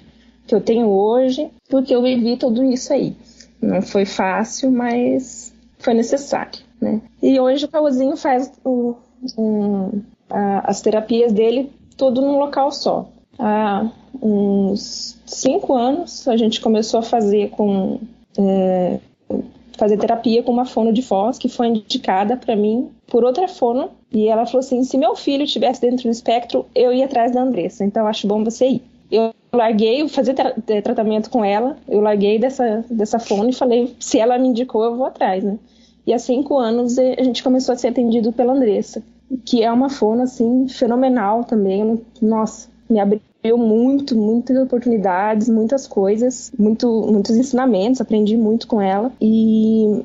que 0.46 0.54
eu 0.54 0.60
tenho 0.62 0.88
hoje, 0.88 1.50
porque 1.68 1.94
eu 1.94 2.00
vivi 2.00 2.34
tudo 2.38 2.64
isso 2.64 2.90
aí. 2.90 3.14
Não 3.60 3.82
foi 3.82 4.06
fácil, 4.06 4.72
mas 4.72 5.52
foi 5.78 5.92
necessário, 5.92 6.60
né? 6.80 7.02
E 7.22 7.38
hoje 7.38 7.66
o 7.66 7.68
Cauzinho 7.68 8.16
faz 8.16 8.50
o, 8.64 8.94
um, 9.36 10.00
a, 10.30 10.70
as 10.70 10.80
terapias 10.80 11.30
dele 11.30 11.70
tudo 11.94 12.22
num 12.22 12.38
local 12.38 12.72
só. 12.72 13.06
Há 13.38 13.90
uns 14.14 15.20
cinco 15.26 15.74
anos 15.74 16.26
a 16.26 16.38
gente 16.38 16.62
começou 16.62 17.00
a 17.00 17.02
fazer 17.02 17.50
com 17.50 18.00
é, 18.38 18.98
fazer 19.76 19.98
terapia 19.98 20.42
com 20.42 20.52
uma 20.52 20.64
fono 20.64 20.90
de 20.90 21.02
Foz 21.02 21.36
que 21.36 21.50
foi 21.50 21.66
indicada 21.66 22.34
para 22.34 22.56
mim 22.56 22.88
por 23.06 23.24
outra 23.24 23.46
fono 23.46 23.97
e 24.12 24.28
ela 24.28 24.46
falou 24.46 24.60
assim: 24.60 24.82
se 24.84 24.96
meu 24.96 25.14
filho 25.14 25.44
estivesse 25.44 25.80
dentro 25.80 26.04
do 26.04 26.10
espectro, 26.10 26.66
eu 26.74 26.92
ia 26.92 27.04
atrás 27.04 27.32
da 27.32 27.42
Andressa, 27.42 27.84
então 27.84 28.06
acho 28.06 28.26
bom 28.26 28.42
você 28.42 28.66
ir. 28.66 28.82
Eu 29.10 29.32
larguei, 29.52 30.06
fazer 30.08 30.34
tra 30.34 30.52
tratamento 30.82 31.30
com 31.30 31.44
ela, 31.44 31.78
eu 31.88 32.00
larguei 32.00 32.38
dessa, 32.38 32.84
dessa 32.90 33.18
fono 33.18 33.50
e 33.50 33.54
falei: 33.54 33.94
se 33.98 34.18
ela 34.18 34.38
me 34.38 34.48
indicou, 34.48 34.84
eu 34.84 34.96
vou 34.96 35.06
atrás, 35.06 35.44
né? 35.44 35.58
E 36.06 36.12
há 36.12 36.18
cinco 36.18 36.56
anos 36.58 36.98
a 36.98 37.22
gente 37.22 37.42
começou 37.42 37.74
a 37.74 37.76
ser 37.76 37.88
atendido 37.88 38.32
pela 38.32 38.54
Andressa, 38.54 39.02
que 39.44 39.62
é 39.62 39.70
uma 39.70 39.90
fono, 39.90 40.22
assim, 40.22 40.66
fenomenal 40.68 41.44
também. 41.44 42.00
Nossa, 42.22 42.68
me 42.88 42.98
abriu 42.98 43.58
muito, 43.58 44.16
muitas 44.16 44.56
oportunidades, 44.56 45.50
muitas 45.50 45.86
coisas, 45.86 46.50
muito, 46.58 46.88
muitos 47.10 47.36
ensinamentos, 47.36 48.00
aprendi 48.00 48.38
muito 48.38 48.66
com 48.66 48.80
ela. 48.80 49.12
E, 49.20 50.02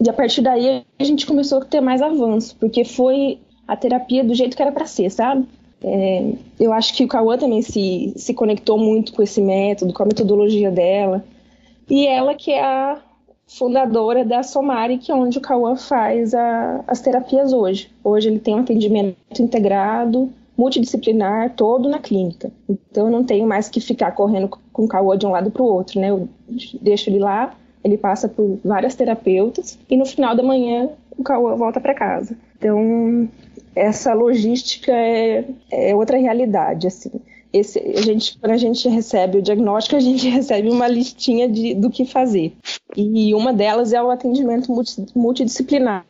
e 0.00 0.08
a 0.08 0.12
partir 0.12 0.40
daí 0.40 0.82
a 0.98 1.04
gente 1.04 1.26
começou 1.26 1.58
a 1.58 1.64
ter 1.64 1.80
mais 1.80 2.00
avanço, 2.00 2.56
porque 2.58 2.84
foi 2.84 3.38
a 3.68 3.76
terapia 3.76 4.24
do 4.24 4.34
jeito 4.34 4.56
que 4.56 4.62
era 4.62 4.72
para 4.72 4.86
ser, 4.86 5.10
sabe? 5.10 5.46
É, 5.82 6.32
eu 6.58 6.72
acho 6.72 6.94
que 6.94 7.04
o 7.04 7.08
Cauã 7.08 7.38
também 7.38 7.62
se, 7.62 8.12
se 8.16 8.34
conectou 8.34 8.78
muito 8.78 9.12
com 9.12 9.22
esse 9.22 9.40
método, 9.40 9.92
com 9.92 10.02
a 10.02 10.06
metodologia 10.06 10.70
dela. 10.70 11.24
E 11.88 12.06
ela 12.06 12.34
que 12.34 12.50
é 12.50 12.62
a 12.62 12.98
fundadora 13.46 14.24
da 14.24 14.42
Somari, 14.42 14.98
que 14.98 15.10
é 15.10 15.14
onde 15.14 15.38
o 15.38 15.40
Cauã 15.40 15.76
faz 15.76 16.34
a, 16.34 16.84
as 16.86 17.00
terapias 17.00 17.52
hoje. 17.52 17.90
Hoje 18.02 18.28
ele 18.28 18.38
tem 18.38 18.54
um 18.54 18.60
atendimento 18.60 19.16
integrado, 19.40 20.30
multidisciplinar 20.56 21.54
todo 21.54 21.88
na 21.88 21.98
clínica. 21.98 22.52
Então 22.68 23.06
eu 23.06 23.10
não 23.10 23.24
tenho 23.24 23.46
mais 23.46 23.68
que 23.68 23.80
ficar 23.80 24.12
correndo 24.12 24.48
com 24.72 24.84
o 24.84 24.88
caô 24.88 25.16
de 25.16 25.26
um 25.26 25.30
lado 25.30 25.50
para 25.50 25.62
o 25.62 25.66
outro, 25.66 26.00
né? 26.00 26.10
Eu 26.10 26.28
deixo 26.80 27.08
ele 27.08 27.18
lá, 27.18 27.54
ele 27.82 27.96
passa 27.96 28.28
por 28.28 28.58
várias 28.64 28.94
terapeutas 28.94 29.78
e 29.88 29.96
no 29.96 30.04
final 30.06 30.34
da 30.34 30.42
manhã 30.42 30.90
o 31.16 31.22
caô 31.22 31.56
volta 31.56 31.80
para 31.80 31.94
casa. 31.94 32.36
Então 32.58 33.28
essa 33.74 34.12
logística 34.12 34.92
é, 34.92 35.44
é 35.70 35.94
outra 35.94 36.18
realidade, 36.18 36.86
assim 36.86 37.10
esse, 37.52 37.78
a 37.78 38.00
gente, 38.00 38.38
quando 38.38 38.52
a 38.52 38.56
gente 38.56 38.88
recebe 38.88 39.38
o 39.38 39.42
diagnóstico, 39.42 39.96
a 39.96 40.00
gente 40.00 40.26
recebe 40.30 40.68
uma 40.70 40.86
listinha 40.86 41.48
de, 41.48 41.74
do 41.74 41.90
que 41.90 42.04
fazer. 42.04 42.54
E 42.96 43.34
uma 43.34 43.52
delas 43.52 43.92
é 43.92 44.02
o 44.02 44.10
atendimento 44.10 44.72
multidisciplinar, 45.14 46.04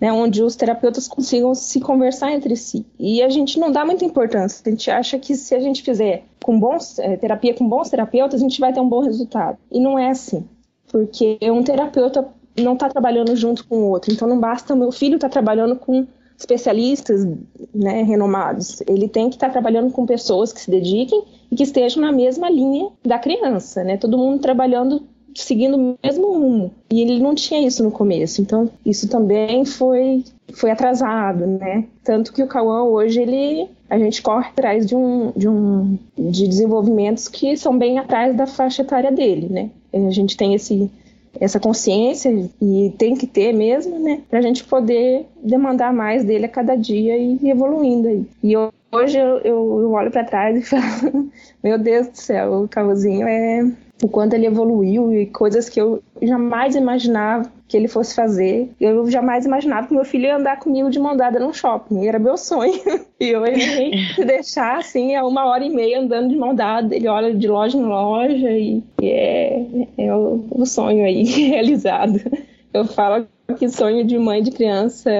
né, 0.00 0.12
onde 0.12 0.42
os 0.42 0.56
terapeutas 0.56 1.08
consigam 1.08 1.54
se 1.54 1.80
conversar 1.80 2.32
entre 2.32 2.56
si. 2.56 2.86
E 2.98 3.22
a 3.22 3.28
gente 3.28 3.58
não 3.58 3.70
dá 3.70 3.84
muita 3.84 4.04
importância. 4.04 4.62
A 4.64 4.70
gente 4.70 4.90
acha 4.90 5.18
que 5.18 5.34
se 5.34 5.54
a 5.54 5.60
gente 5.60 5.82
fizer 5.82 6.24
com 6.42 6.58
bons, 6.58 6.98
é, 6.98 7.16
terapia 7.16 7.54
com 7.54 7.68
bons 7.68 7.90
terapeutas, 7.90 8.40
a 8.40 8.42
gente 8.42 8.60
vai 8.60 8.72
ter 8.72 8.80
um 8.80 8.88
bom 8.88 9.00
resultado. 9.00 9.58
E 9.70 9.80
não 9.80 9.98
é 9.98 10.10
assim. 10.10 10.44
Porque 10.90 11.38
um 11.42 11.62
terapeuta 11.62 12.26
não 12.58 12.74
está 12.74 12.88
trabalhando 12.88 13.34
junto 13.36 13.66
com 13.66 13.76
o 13.76 13.88
outro. 13.90 14.12
Então 14.12 14.28
não 14.28 14.38
basta 14.38 14.74
meu 14.74 14.92
filho 14.92 15.14
estar 15.16 15.28
tá 15.28 15.32
trabalhando 15.32 15.76
com 15.76 16.06
especialistas 16.36 17.26
né, 17.74 18.02
renomados. 18.02 18.82
Ele 18.86 19.08
tem 19.08 19.28
que 19.28 19.36
estar 19.36 19.50
trabalhando 19.50 19.92
com 19.92 20.06
pessoas 20.06 20.52
que 20.52 20.60
se 20.60 20.70
dediquem 20.70 21.22
e 21.50 21.56
que 21.56 21.62
estejam 21.62 22.02
na 22.02 22.12
mesma 22.12 22.48
linha 22.48 22.88
da 23.04 23.18
criança, 23.18 23.84
né? 23.84 23.96
Todo 23.98 24.16
mundo 24.16 24.40
trabalhando 24.40 25.02
seguindo 25.34 25.76
o 25.76 25.98
mesmo 26.02 26.32
rumo. 26.32 26.72
E 26.90 27.00
ele 27.00 27.20
não 27.20 27.34
tinha 27.34 27.64
isso 27.64 27.82
no 27.82 27.90
começo. 27.90 28.40
Então, 28.40 28.70
isso 28.84 29.08
também 29.08 29.64
foi 29.64 30.24
foi 30.52 30.70
atrasado, 30.70 31.46
né? 31.46 31.86
Tanto 32.02 32.32
que 32.32 32.42
o 32.42 32.48
Cauã 32.48 32.82
hoje 32.82 33.20
ele 33.20 33.68
a 33.88 33.98
gente 33.98 34.22
corre 34.22 34.48
atrás 34.48 34.86
de 34.86 34.96
um 34.96 35.32
de 35.36 35.48
um 35.48 35.98
de 36.18 36.48
desenvolvimentos 36.48 37.28
que 37.28 37.56
são 37.56 37.78
bem 37.78 37.98
atrás 37.98 38.36
da 38.36 38.46
faixa 38.46 38.82
etária 38.82 39.12
dele, 39.12 39.48
né? 39.48 39.70
A 39.92 40.10
gente 40.10 40.36
tem 40.36 40.54
esse 40.54 40.90
essa 41.38 41.60
consciência 41.60 42.28
e 42.60 42.92
tem 42.98 43.14
que 43.14 43.26
ter 43.26 43.52
mesmo, 43.52 44.00
né, 44.00 44.20
para 44.28 44.40
a 44.40 44.42
gente 44.42 44.64
poder 44.64 45.26
demandar 45.42 45.92
mais 45.92 46.24
dele 46.24 46.46
a 46.46 46.48
cada 46.48 46.74
dia 46.74 47.16
e 47.16 47.38
evoluindo 47.48 48.08
aí. 48.08 48.26
E 48.42 48.56
hoje 48.90 49.16
eu, 49.16 49.38
eu 49.38 49.92
olho 49.92 50.10
para 50.10 50.24
trás 50.24 50.56
e 50.56 50.62
falo, 50.66 51.30
meu 51.62 51.78
Deus 51.78 52.08
do 52.08 52.16
céu, 52.16 52.64
o 52.64 52.68
Cauãzinho 52.68 53.28
é 53.28 53.70
o 54.02 54.08
quanto 54.08 54.34
ele 54.34 54.46
evoluiu 54.46 55.12
e 55.12 55.26
coisas 55.26 55.68
que 55.68 55.80
eu 55.80 56.02
jamais 56.22 56.74
imaginava 56.74 57.50
que 57.68 57.76
ele 57.76 57.86
fosse 57.86 58.14
fazer. 58.14 58.70
Eu 58.80 59.08
jamais 59.10 59.44
imaginava 59.44 59.86
que 59.86 59.94
meu 59.94 60.04
filho 60.04 60.24
ia 60.24 60.36
andar 60.36 60.58
comigo 60.58 60.90
de 60.90 60.98
mão 60.98 61.16
num 61.38 61.52
shopping. 61.52 62.06
Era 62.06 62.18
meu 62.18 62.36
sonho. 62.36 62.72
E 63.20 63.36
hoje 63.36 64.14
se 64.14 64.24
deixar 64.24 64.78
assim, 64.78 65.14
é 65.14 65.22
uma 65.22 65.44
hora 65.44 65.62
e 65.62 65.68
meia 65.68 66.00
andando 66.00 66.30
de 66.30 66.36
mão. 66.36 66.56
Ele 66.90 67.06
olha 67.06 67.34
de 67.34 67.46
loja 67.46 67.76
em 67.76 67.82
loja 67.82 68.50
e, 68.50 68.82
e 69.02 69.10
é, 69.10 69.66
é 69.98 70.16
o, 70.16 70.42
o 70.50 70.64
sonho 70.64 71.04
aí 71.04 71.22
realizado. 71.50 72.18
Eu 72.72 72.86
falo 72.86 73.26
que 73.58 73.68
sonho 73.68 74.06
de 74.06 74.18
mãe 74.18 74.42
de 74.42 74.50
criança 74.50 75.10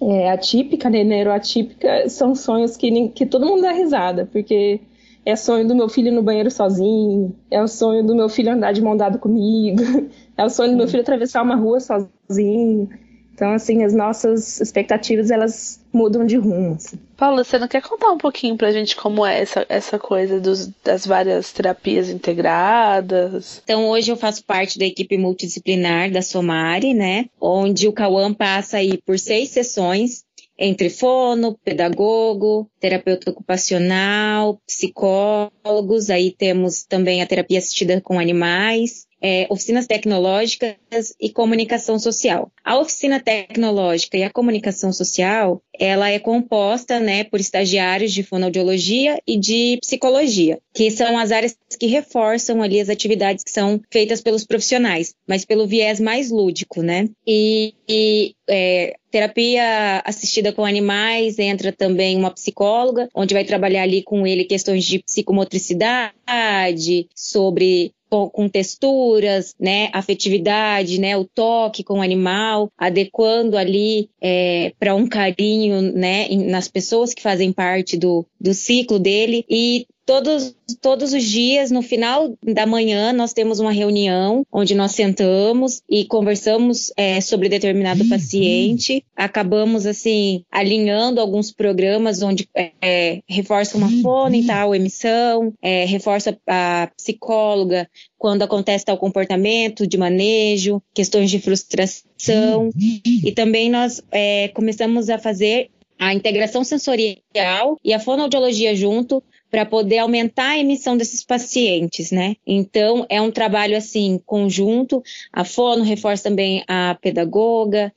é, 0.00 0.30
atípica, 0.30 0.88
né, 0.88 1.02
neuroatípica, 1.02 2.08
são 2.08 2.34
sonhos 2.34 2.76
que, 2.76 3.08
que 3.08 3.26
todo 3.26 3.46
mundo 3.46 3.62
dá 3.62 3.72
risada, 3.72 4.28
porque 4.30 4.80
é 5.28 5.36
sonho 5.36 5.68
do 5.68 5.74
meu 5.74 5.90
filho 5.90 6.10
no 6.10 6.22
banheiro 6.22 6.50
sozinho, 6.50 7.36
é 7.50 7.62
o 7.62 7.68
sonho 7.68 8.02
do 8.02 8.16
meu 8.16 8.30
filho 8.30 8.50
andar 8.50 8.72
de 8.72 8.80
mão 8.80 8.96
dada 8.96 9.18
comigo, 9.18 9.82
é 10.34 10.42
o 10.42 10.48
sonho 10.48 10.70
do 10.70 10.76
meu 10.78 10.88
filho 10.88 11.02
atravessar 11.02 11.42
uma 11.42 11.54
rua 11.54 11.78
sozinho. 11.80 12.88
Então, 13.34 13.52
assim, 13.52 13.84
as 13.84 13.94
nossas 13.94 14.58
expectativas, 14.58 15.30
elas 15.30 15.80
mudam 15.92 16.26
de 16.26 16.36
rumo. 16.36 16.74
Assim. 16.74 16.98
Paula, 17.16 17.44
você 17.44 17.56
não 17.56 17.68
quer 17.68 17.82
contar 17.82 18.10
um 18.10 18.18
pouquinho 18.18 18.56
pra 18.56 18.72
gente 18.72 18.96
como 18.96 19.24
é 19.24 19.40
essa, 19.40 19.64
essa 19.68 19.96
coisa 19.96 20.40
dos, 20.40 20.68
das 20.82 21.06
várias 21.06 21.52
terapias 21.52 22.08
integradas? 22.08 23.60
Então, 23.62 23.86
hoje 23.90 24.10
eu 24.10 24.16
faço 24.16 24.42
parte 24.44 24.76
da 24.76 24.86
equipe 24.86 25.16
multidisciplinar 25.16 26.10
da 26.10 26.20
Somari, 26.20 26.94
né? 26.94 27.26
Onde 27.40 27.86
o 27.86 27.92
Cauã 27.92 28.34
passa 28.34 28.78
aí 28.78 28.98
por 29.06 29.18
seis 29.18 29.50
sessões 29.50 30.24
entre 30.58 30.90
fono, 30.90 31.56
pedagogo, 31.64 32.68
terapeuta 32.80 33.30
ocupacional, 33.30 34.60
psicólogos, 34.66 36.10
aí 36.10 36.32
temos 36.32 36.82
também 36.82 37.22
a 37.22 37.26
terapia 37.26 37.58
assistida 37.58 38.00
com 38.00 38.18
animais, 38.18 39.06
é, 39.20 39.46
oficinas 39.50 39.86
tecnológicas 39.86 40.76
e 41.20 41.30
comunicação 41.30 41.98
social. 41.98 42.50
A 42.64 42.78
oficina 42.78 43.20
tecnológica 43.20 44.16
e 44.16 44.22
a 44.22 44.30
comunicação 44.30 44.92
social, 44.92 45.62
ela 45.78 46.10
é 46.10 46.18
composta, 46.18 47.00
né, 47.00 47.24
por 47.24 47.40
estagiários 47.40 48.12
de 48.12 48.22
fonoaudiologia 48.22 49.20
e 49.26 49.38
de 49.38 49.78
psicologia, 49.80 50.58
que 50.74 50.90
são 50.90 51.18
as 51.18 51.32
áreas 51.32 51.56
que 51.78 51.86
reforçam 51.86 52.62
ali 52.62 52.80
as 52.80 52.88
atividades 52.88 53.44
que 53.44 53.50
são 53.50 53.80
feitas 53.90 54.20
pelos 54.20 54.44
profissionais, 54.44 55.14
mas 55.26 55.44
pelo 55.44 55.66
viés 55.66 56.00
mais 56.00 56.30
lúdico, 56.30 56.82
né? 56.82 57.08
E, 57.26 57.74
e 57.88 58.34
é, 58.48 58.94
terapia 59.10 60.02
assistida 60.04 60.52
com 60.52 60.64
animais 60.64 61.38
entra 61.38 61.72
também 61.72 62.16
uma 62.16 62.30
psicóloga, 62.30 63.08
onde 63.14 63.34
vai 63.34 63.44
trabalhar 63.44 63.82
ali 63.82 64.02
com 64.02 64.26
ele 64.26 64.44
questões 64.44 64.84
de 64.84 65.00
psicomotricidade, 65.00 67.08
sobre 67.14 67.92
com, 68.08 68.48
texturas, 68.48 69.54
né, 69.58 69.90
afetividade, 69.92 71.00
né, 71.00 71.16
o 71.16 71.24
toque 71.24 71.84
com 71.84 71.98
o 71.98 72.02
animal, 72.02 72.70
adequando 72.76 73.56
ali 73.56 74.08
é, 74.20 74.72
para 74.78 74.94
um 74.94 75.06
carinho, 75.06 75.80
né, 75.80 76.28
nas 76.28 76.68
pessoas 76.68 77.12
que 77.14 77.22
fazem 77.22 77.52
parte 77.52 77.96
do, 77.96 78.26
do 78.40 78.54
ciclo 78.54 78.98
dele 78.98 79.44
e 79.48 79.86
todos, 80.08 80.56
todos 80.80 81.12
os 81.12 81.22
dias, 81.22 81.70
no 81.70 81.82
final 81.82 82.34
da 82.42 82.64
manhã, 82.64 83.12
nós 83.12 83.34
temos 83.34 83.60
uma 83.60 83.70
reunião 83.70 84.42
onde 84.50 84.74
nós 84.74 84.92
sentamos 84.92 85.82
e 85.86 86.06
conversamos 86.06 86.90
é, 86.96 87.20
sobre 87.20 87.50
determinado 87.50 88.02
uhum. 88.02 88.08
paciente. 88.08 89.04
Acabamos, 89.14 89.84
assim, 89.84 90.44
alinhando 90.50 91.20
alguns 91.20 91.52
programas 91.52 92.22
onde 92.22 92.48
é, 92.56 93.20
reforça 93.28 93.76
uma 93.76 93.88
uhum. 93.88 94.00
fono 94.00 94.34
em 94.34 94.46
tal 94.46 94.74
emissão, 94.74 95.52
é, 95.60 95.84
reforça 95.84 96.34
a 96.46 96.90
psicóloga 96.96 97.86
quando 98.16 98.42
acontece 98.42 98.86
tal 98.86 98.96
comportamento 98.96 99.86
de 99.86 99.98
manejo, 99.98 100.82
questões 100.94 101.30
de 101.30 101.38
frustração. 101.38 102.70
Uhum. 102.74 103.00
E 103.04 103.30
também 103.32 103.68
nós 103.68 104.02
é, 104.10 104.48
começamos 104.48 105.10
a 105.10 105.18
fazer 105.18 105.68
a 105.98 106.14
integração 106.14 106.62
sensorial 106.62 107.76
e 107.84 107.92
a 107.92 107.98
fonoaudiologia 107.98 108.74
junto 108.74 109.22
para 109.50 109.64
poder 109.64 109.98
aumentar 109.98 110.50
a 110.50 110.58
emissão 110.58 110.96
desses 110.96 111.24
pacientes, 111.24 112.10
né? 112.10 112.36
Então, 112.46 113.06
é 113.08 113.20
um 113.20 113.30
trabalho 113.30 113.76
assim 113.76 114.20
conjunto. 114.24 115.02
A 115.32 115.44
fono 115.44 115.82
reforça 115.82 116.24
também 116.24 116.64
a 116.68 116.96
pedagoga 117.00 117.92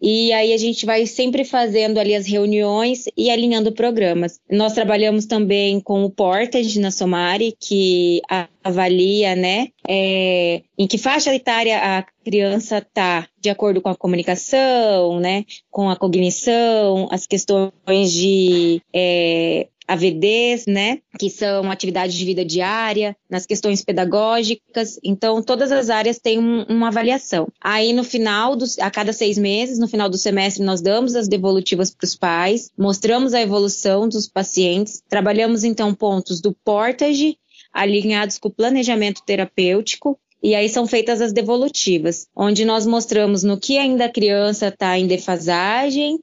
e 0.00 0.30
aí 0.32 0.52
a 0.52 0.58
gente 0.58 0.84
vai 0.84 1.06
sempre 1.06 1.44
fazendo 1.44 1.98
ali 1.98 2.14
as 2.14 2.26
reuniões 2.26 3.04
e 3.16 3.30
alinhando 3.30 3.72
programas. 3.72 4.38
Nós 4.50 4.74
trabalhamos 4.74 5.24
também 5.26 5.80
com 5.80 6.04
o 6.04 6.10
Portage 6.10 6.78
na 6.78 6.90
Somari, 6.90 7.56
que 7.58 8.20
avalia, 8.62 9.34
né, 9.34 9.68
é, 9.88 10.62
em 10.78 10.86
que 10.86 10.98
faixa 10.98 11.34
etária 11.34 11.78
a 11.78 12.04
criança 12.24 12.78
está 12.78 13.26
de 13.40 13.48
acordo 13.48 13.80
com 13.80 13.88
a 13.88 13.96
comunicação, 13.96 15.18
né, 15.18 15.44
com 15.70 15.88
a 15.88 15.96
cognição, 15.96 17.08
as 17.10 17.26
questões 17.26 18.12
de 18.12 18.82
é, 18.92 19.68
AVDs, 19.86 20.66
né, 20.66 20.98
que 21.18 21.30
são 21.30 21.70
atividades 21.70 22.14
de 22.14 22.24
vida 22.24 22.44
diária, 22.44 23.16
nas 23.30 23.46
questões 23.46 23.84
pedagógicas. 23.84 24.98
Então, 25.02 25.42
todas 25.42 25.70
as 25.70 25.90
áreas 25.90 26.18
têm 26.18 26.38
um, 26.38 26.64
uma 26.64 26.88
avaliação. 26.88 27.48
Aí, 27.60 27.92
no 27.92 28.04
final, 28.04 28.56
dos, 28.56 28.78
a 28.78 28.90
cada 28.90 29.12
seis 29.12 29.38
meses, 29.38 29.78
no 29.78 29.88
final 29.88 30.08
do 30.08 30.18
semestre, 30.18 30.64
nós 30.64 30.80
damos 30.80 31.14
as 31.14 31.28
devolutivas 31.28 31.90
para 31.90 32.04
os 32.04 32.16
pais, 32.16 32.70
mostramos 32.76 33.34
a 33.34 33.40
evolução 33.40 34.08
dos 34.08 34.28
pacientes, 34.28 35.02
trabalhamos 35.08 35.64
então 35.64 35.94
pontos 35.94 36.40
do 36.40 36.52
portage 36.64 37.38
alinhados 37.72 38.38
com 38.38 38.48
o 38.48 38.52
planejamento 38.52 39.22
terapêutico, 39.24 40.18
e 40.42 40.54
aí 40.54 40.68
são 40.68 40.86
feitas 40.86 41.20
as 41.20 41.32
devolutivas, 41.32 42.28
onde 42.36 42.64
nós 42.64 42.86
mostramos 42.86 43.42
no 43.42 43.58
que 43.58 43.78
ainda 43.78 44.04
a 44.04 44.12
criança 44.12 44.68
está 44.68 44.98
em 44.98 45.06
defasagem, 45.06 46.18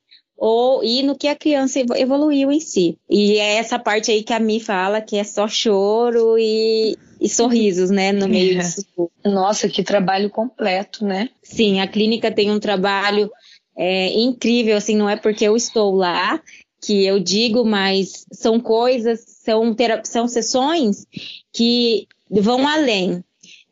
ou 0.45 0.84
e 0.84 1.01
no 1.03 1.15
que 1.15 1.29
a 1.29 1.38
criança 1.38 1.79
evoluiu 1.95 2.51
em 2.51 2.60
si. 2.60 2.97
E 3.10 3.38
é 3.38 3.56
essa 3.56 3.79
parte 3.79 4.12
aí 4.12 4.21
que 4.21 4.34
a 4.34 4.41
Mi 4.41 4.60
fala 4.60 4.99
que 4.99 5.15
é 5.15 5.23
só 5.23 5.47
choro 5.47 6.38
e, 6.38 6.97
e 7.21 7.29
sorrisos, 7.29 7.89
né, 7.89 8.12
no 8.12 8.27
meio 8.27 8.60
é. 8.60 8.62
disso. 8.62 8.86
Nossa, 9.23 9.69
que 9.69 9.82
trabalho 9.82 10.29
completo, 10.29 11.06
né? 11.06 11.29
Sim, 11.41 11.79
a 11.79 11.88
clínica 11.88 12.29
tem 12.29 12.51
um 12.51 12.60
trabalho 12.60 13.32
é, 13.77 14.12
incrível, 14.19 14.75
assim, 14.75 14.97
não 14.97 15.10
é 15.10 15.15
porque 15.15 15.45
eu 15.45 15.56
estou 15.56 15.95
lá 15.95 16.41
que 16.86 17.06
eu 17.06 17.21
digo, 17.21 17.63
mas 17.63 18.25
são 18.29 18.60
coisas, 18.60 19.23
são, 19.25 19.73
são 20.03 20.27
sessões 20.27 21.08
que 21.53 22.06
vão 22.29 22.67
além. 22.67 23.23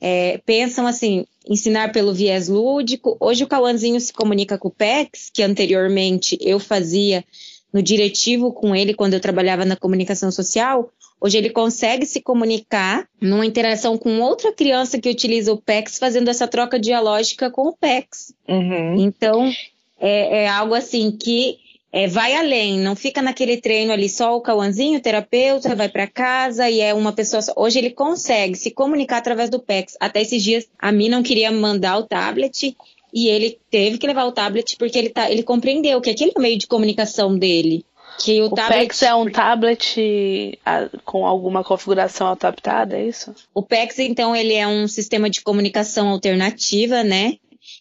É, 0.01 0.39
pensam 0.45 0.87
assim, 0.87 1.25
ensinar 1.47 1.91
pelo 1.91 2.13
viés 2.13 2.47
lúdico. 2.47 3.15
Hoje 3.19 3.43
o 3.43 3.47
Cauãzinho 3.47 3.99
se 4.01 4.11
comunica 4.11 4.57
com 4.57 4.67
o 4.67 4.71
PEX, 4.71 5.29
que 5.31 5.43
anteriormente 5.43 6.37
eu 6.41 6.59
fazia 6.59 7.23
no 7.71 7.81
diretivo 7.81 8.51
com 8.51 8.75
ele 8.75 8.93
quando 8.93 9.13
eu 9.13 9.19
trabalhava 9.19 9.63
na 9.63 9.75
comunicação 9.75 10.31
social. 10.31 10.89
Hoje 11.19 11.37
ele 11.37 11.51
consegue 11.51 12.05
se 12.05 12.19
comunicar 12.19 13.07
numa 13.21 13.45
interação 13.45 13.95
com 13.95 14.19
outra 14.21 14.51
criança 14.51 14.99
que 14.99 15.09
utiliza 15.09 15.53
o 15.53 15.61
PEX, 15.61 15.99
fazendo 15.99 16.29
essa 16.29 16.47
troca 16.47 16.79
dialógica 16.79 17.51
com 17.51 17.67
o 17.67 17.77
PEX. 17.77 18.33
Uhum. 18.49 18.95
Então, 18.99 19.51
é, 19.99 20.43
é 20.43 20.49
algo 20.49 20.73
assim 20.73 21.11
que 21.11 21.59
é, 21.93 22.07
vai 22.07 22.33
além, 22.35 22.79
não 22.79 22.95
fica 22.95 23.21
naquele 23.21 23.57
treino 23.57 23.91
ali 23.91 24.07
só 24.07 24.35
o 24.35 24.41
Cauãzinho, 24.41 24.99
o 24.99 25.01
terapeuta, 25.01 25.75
vai 25.75 25.89
para 25.89 26.07
casa 26.07 26.69
e 26.69 26.79
é 26.79 26.93
uma 26.93 27.11
pessoa 27.11 27.41
só. 27.41 27.53
Hoje 27.57 27.79
ele 27.79 27.89
consegue 27.89 28.55
se 28.55 28.71
comunicar 28.71 29.17
através 29.17 29.49
do 29.49 29.59
PEX. 29.59 29.97
Até 29.99 30.21
esses 30.21 30.41
dias 30.41 30.67
a 30.79 30.91
mim 30.91 31.09
não 31.09 31.21
queria 31.21 31.51
mandar 31.51 31.97
o 31.97 32.03
tablet 32.03 32.77
e 33.13 33.27
ele 33.27 33.59
teve 33.69 33.97
que 33.97 34.07
levar 34.07 34.25
o 34.25 34.31
tablet 34.31 34.77
porque 34.77 34.97
ele, 34.97 35.09
tá, 35.09 35.29
ele 35.29 35.43
compreendeu 35.43 35.99
que 35.99 36.09
aquele 36.09 36.31
é 36.33 36.39
o 36.39 36.41
meio 36.41 36.57
de 36.57 36.65
comunicação 36.65 37.37
dele. 37.37 37.83
Que 38.19 38.41
o, 38.41 38.45
o 38.45 38.49
tablet... 38.51 38.79
PEX 38.79 39.03
é 39.03 39.15
um 39.15 39.29
tablet 39.29 40.59
com 41.03 41.25
alguma 41.25 41.63
configuração 41.63 42.27
adaptada, 42.27 42.97
é 42.97 43.07
isso? 43.07 43.33
O 43.53 43.63
PEX, 43.63 43.99
então, 43.99 44.35
ele 44.35 44.53
é 44.53 44.67
um 44.67 44.87
sistema 44.87 45.29
de 45.29 45.41
comunicação 45.41 46.09
alternativa, 46.09 47.03
né? 47.03 47.37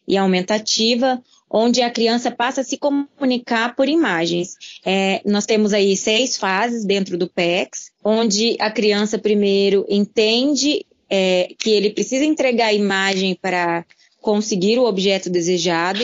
E 0.07 0.17
aumentativa, 0.17 1.23
onde 1.51 1.83
a 1.83 1.91
criança 1.91 2.31
passa 2.31 2.61
a 2.61 2.65
se 2.65 2.79
comunicar 2.79 3.75
por 3.75 3.89
imagens. 3.89 4.57
É, 4.87 5.21
nós 5.25 5.45
temos 5.45 5.73
aí 5.73 5.97
seis 5.97 6.37
fases 6.37 6.85
dentro 6.85 7.19
do 7.19 7.29
PEX, 7.29 7.91
onde 8.05 8.57
a 8.61 8.71
criança 8.71 9.19
primeiro 9.19 9.85
entende 9.89 10.87
é, 11.11 11.49
que 11.59 11.71
ele 11.71 11.91
precisa 11.91 12.25
entregar 12.25 12.67
a 12.67 12.73
imagem 12.73 13.35
para 13.35 13.85
conseguir 14.21 14.79
o 14.79 14.85
objeto 14.85 15.29
desejado. 15.29 16.01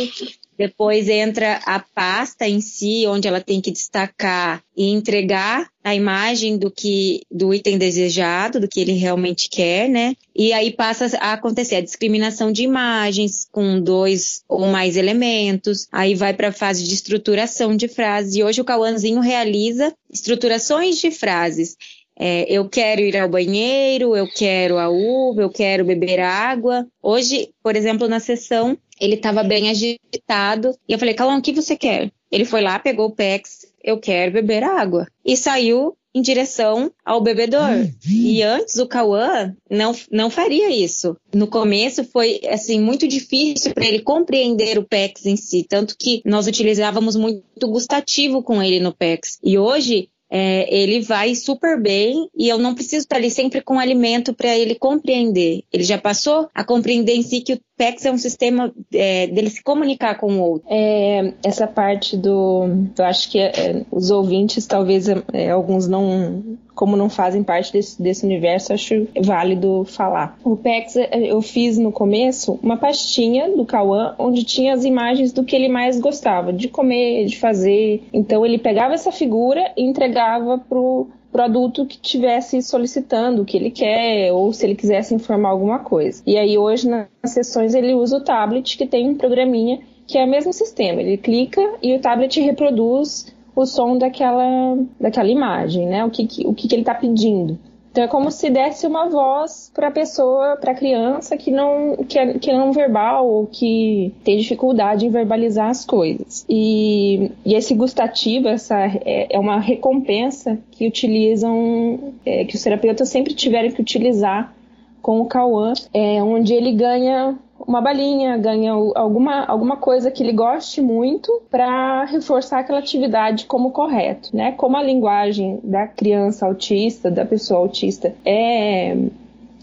Depois 0.57 1.09
entra 1.09 1.61
a 1.64 1.79
pasta 1.79 2.49
em 2.49 2.61
si, 2.61 3.07
onde 3.07 3.29
ela 3.29 3.40
tem 3.40 3.61
que 3.61 3.71
destacar 3.71 4.62
e 4.77 4.90
entregar 4.90 5.69
a 5.83 5.95
imagem 5.95 6.59
do 6.59 6.71
que 6.71 7.21
do 7.31 7.55
item 7.55 7.79
desejado, 7.79 8.59
do 8.59 8.69
que 8.69 8.81
ele 8.81 8.92
realmente 8.92 9.49
quer, 9.49 9.88
né? 9.88 10.14
E 10.35 10.53
aí 10.53 10.73
passa 10.73 11.16
a 11.19 11.35
acontecer 11.35 11.77
a 11.77 11.81
discriminação 11.81 12.51
de 12.51 12.62
imagens 12.62 13.47
com 13.53 13.81
dois 13.81 14.42
ou 14.49 14.66
mais 14.66 14.97
elementos. 14.97 15.87
Aí 15.92 16.14
vai 16.14 16.35
para 16.35 16.49
a 16.49 16.53
fase 16.53 16.85
de 16.85 16.92
estruturação 16.92 17.77
de 17.77 17.87
frases. 17.87 18.35
E 18.35 18.42
hoje 18.42 18.61
o 18.61 18.64
Cauãzinho 18.64 19.21
realiza 19.21 19.95
estruturações 20.11 20.99
de 20.99 21.11
frases. 21.11 21.77
É, 22.19 22.51
eu 22.51 22.66
quero 22.66 23.03
ir 23.03 23.16
ao 23.16 23.29
banheiro, 23.29 24.16
eu 24.16 24.27
quero 24.27 24.79
a 24.79 24.88
uva, 24.88 25.42
eu 25.42 25.51
quero 25.51 25.85
beber 25.85 26.19
água. 26.19 26.87
Hoje, 27.03 27.51
por 27.62 27.77
exemplo, 27.77 28.09
na 28.09 28.19
sessão, 28.19 28.77
ele 29.01 29.15
estava 29.15 29.43
bem 29.43 29.71
agitado 29.71 30.77
e 30.89 30.93
eu 30.93 30.99
falei, 30.99 31.15
Calão, 31.15 31.39
o 31.39 31.43
que 31.43 31.53
você 31.53 31.77
quer? 31.77 32.11
Ele 32.31 32.45
foi 32.45 32.61
lá, 32.61 32.79
pegou 32.79 33.07
o 33.07 33.15
PEX, 33.15 33.67
eu 33.83 33.99
quero 33.99 34.33
beber 34.33 34.65
água. 34.65 35.07
E 35.25 35.37
saiu 35.37 35.97
em 36.17 36.23
direção 36.23 36.91
ao 37.05 37.21
bebedor. 37.21 37.91
E 38.09 38.43
antes 38.43 38.79
o 38.79 38.87
Cauã 38.87 39.55
não, 39.71 39.95
não 40.11 40.31
faria 40.31 40.71
isso. 40.71 41.15
No 41.35 41.47
começo 41.47 42.05
foi 42.05 42.41
assim 42.49 42.81
muito 42.81 43.07
difícil 43.07 43.75
para 43.75 43.87
ele 43.87 44.01
compreender 44.01 44.79
o 44.79 44.85
PEX 44.85 45.27
em 45.27 45.37
si, 45.37 45.65
tanto 45.69 45.95
que 45.99 46.23
nós 46.25 46.47
utilizávamos 46.47 47.17
muito 47.17 47.69
gustativo 47.69 48.43
com 48.43 48.63
ele 48.63 48.81
no 48.81 48.95
PEX. 48.95 49.39
E 49.45 49.59
hoje 49.59 50.09
é, 50.31 50.75
ele 50.75 51.01
vai 51.01 51.35
super 51.35 51.81
bem 51.81 52.29
e 52.37 52.49
eu 52.49 52.59
não 52.59 52.75
preciso 52.75 53.05
estar 53.05 53.17
ali 53.17 53.31
sempre 53.31 53.61
com 53.61 53.79
alimento 53.79 54.35
para 54.35 54.57
ele 54.57 54.75
compreender. 54.75 55.63
Ele 55.73 55.85
já 55.85 55.99
passou 55.99 56.49
a 56.55 56.65
compreender 56.65 57.15
em 57.15 57.23
si 57.23 57.41
que 57.41 57.53
o 57.53 57.61
PEX 57.77 58.07
é 58.07 58.11
um 58.11 58.17
sistema 58.17 58.73
é, 58.93 59.27
dele 59.27 59.51
se 59.51 59.62
comunicar 59.62 60.17
com 60.19 60.33
o 60.33 60.41
outro. 60.41 60.67
É, 60.71 61.35
essa 61.45 61.67
parte 61.67 62.17
do. 62.17 62.65
Eu 62.97 63.05
acho 63.05 63.31
que 63.31 63.39
é, 63.39 63.85
os 63.91 64.11
ouvintes, 64.11 64.67
talvez 64.67 65.07
é, 65.33 65.51
alguns 65.51 65.87
não. 65.87 66.57
Como 66.75 66.95
não 66.95 67.09
fazem 67.09 67.43
parte 67.43 67.73
desse, 67.73 68.03
desse 68.03 68.27
universo, 68.27 68.71
acho 68.71 69.09
válido 69.23 69.85
falar. 69.85 70.39
O 70.45 70.57
PEX 70.57 70.97
é, 70.97 71.09
eu 71.12 71.41
fiz 71.41 71.79
no 71.79 71.91
começo 71.91 72.59
uma 72.62 72.77
pastinha 72.77 73.51
do 73.57 73.65
Cauã 73.65 74.15
onde 74.19 74.45
tinha 74.45 74.75
as 74.75 74.85
imagens 74.85 75.33
do 75.33 75.43
que 75.43 75.57
ele 75.57 75.71
mais 75.71 75.99
gostava 75.99 76.53
de 76.53 76.69
comer, 76.69 77.25
de 77.25 77.39
fazer. 77.39 78.03
Então 78.12 78.45
ele 78.45 78.59
pegava 78.59 78.93
essa 78.93 79.11
figura 79.11 79.73
e 79.75 79.83
entregava 79.83 80.59
pro 80.59 81.09
produto 81.37 81.85
que 81.85 81.99
tivesse 81.99 82.62
solicitando 82.62 83.42
o 83.42 83.44
que 83.44 83.59
ele 83.59 83.70
quer 83.70 84.33
ou 84.33 84.51
se 84.55 84.64
ele 84.64 84.75
quisesse 84.75 85.14
informar 85.14 85.51
alguma 85.51 85.81
coisa. 85.81 86.22
E 86.27 86.38
aí 86.38 86.57
hoje 86.57 86.88
nas 86.88 87.09
sessões 87.27 87.75
ele 87.75 87.92
usa 87.92 88.16
o 88.16 88.25
tablet 88.25 88.79
que 88.79 88.87
tem 88.87 89.11
um 89.11 89.14
programinha 89.14 89.81
que 90.07 90.16
é 90.16 90.25
o 90.25 90.31
mesmo 90.31 90.51
sistema. 90.55 91.03
Ele 91.03 91.18
clica 91.18 91.61
e 91.83 91.94
o 91.94 92.01
tablet 92.01 92.40
reproduz 92.40 93.35
o 93.55 93.66
som 93.66 93.99
daquela, 93.99 94.79
daquela 94.99 95.29
imagem, 95.29 95.87
né? 95.87 96.03
O 96.07 96.11
que, 96.11 96.27
o 96.46 96.55
que, 96.55 96.68
que 96.68 96.75
ele 96.75 96.83
está 96.83 96.94
pedindo. 96.94 97.59
Então 97.97 98.05
é 98.05 98.09
como 98.09 98.31
se 98.31 98.51
desse 98.51 98.87
uma 98.87 99.09
voz 99.09 99.73
para 99.75 99.89
a 99.89 99.91
pessoa, 99.91 100.59
para 100.59 100.73
a 100.73 100.75
criança 100.75 101.35
que 101.35 101.51
não 101.51 101.97
que 102.07 102.19
é, 102.19 102.39
que 102.39 102.51
é 102.51 102.55
não 102.55 102.71
verbal 102.71 103.27
ou 103.27 103.47
que 103.47 104.13
tem 104.23 104.37
dificuldade 104.37 105.07
em 105.07 105.09
verbalizar 105.09 105.71
as 105.71 105.83
coisas. 105.87 106.45
E, 106.47 107.33
e 107.43 107.55
esse 107.55 107.73
gustativo, 107.73 108.49
essa 108.49 108.79
é, 108.79 109.35
é 109.35 109.39
uma 109.39 109.59
recompensa 109.59 110.59
que 110.73 110.87
utilizam, 110.87 112.13
é, 112.27 112.45
que 112.45 112.55
os 112.55 112.63
terapeutas 112.63 113.09
sempre 113.09 113.33
tiveram 113.33 113.71
que 113.71 113.81
utilizar 113.81 114.55
com 115.01 115.23
o 115.23 115.25
Cauã, 115.25 115.73
é, 115.95 116.23
onde 116.23 116.53
ele 116.53 116.73
ganha 116.73 117.35
uma 117.59 117.81
balinha, 117.81 118.37
ganha 118.37 118.73
alguma, 118.73 119.45
alguma 119.45 119.77
coisa 119.77 120.11
que 120.11 120.23
ele 120.23 120.33
goste 120.33 120.81
muito 120.81 121.42
para 121.51 122.05
reforçar 122.05 122.61
aquela 122.61 122.79
atividade 122.79 123.47
como 123.47 123.71
correto, 123.71 124.37
né? 124.37 124.53
Como 124.53 124.77
a 124.77 124.83
linguagem 124.83 125.61
da 125.62 125.87
criança 125.87 126.47
autista, 126.47 127.11
da 127.11 127.25
pessoa 127.25 127.61
autista 127.61 128.14
é 128.25 128.97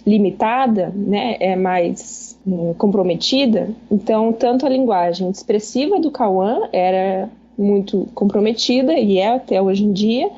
limitada, 0.06 0.91
né? 0.95 1.38
É 1.39 1.56
mais 1.56 2.38
hum, 2.45 2.73
comprometida. 2.77 3.69
Então, 3.91 4.34
tanto 4.34 4.65
a 4.65 4.69
linguagem 4.69 5.29
expressiva 5.29 5.99
do 5.99 6.12
Cauã 6.12 6.67
era 6.73 7.29
muito 7.58 8.08
comprometida 8.15 8.93
e 8.93 9.19
é 9.19 9.29
até 9.29 9.62
hoje 9.62 9.86
em 9.86 9.93
dia, 9.93 10.29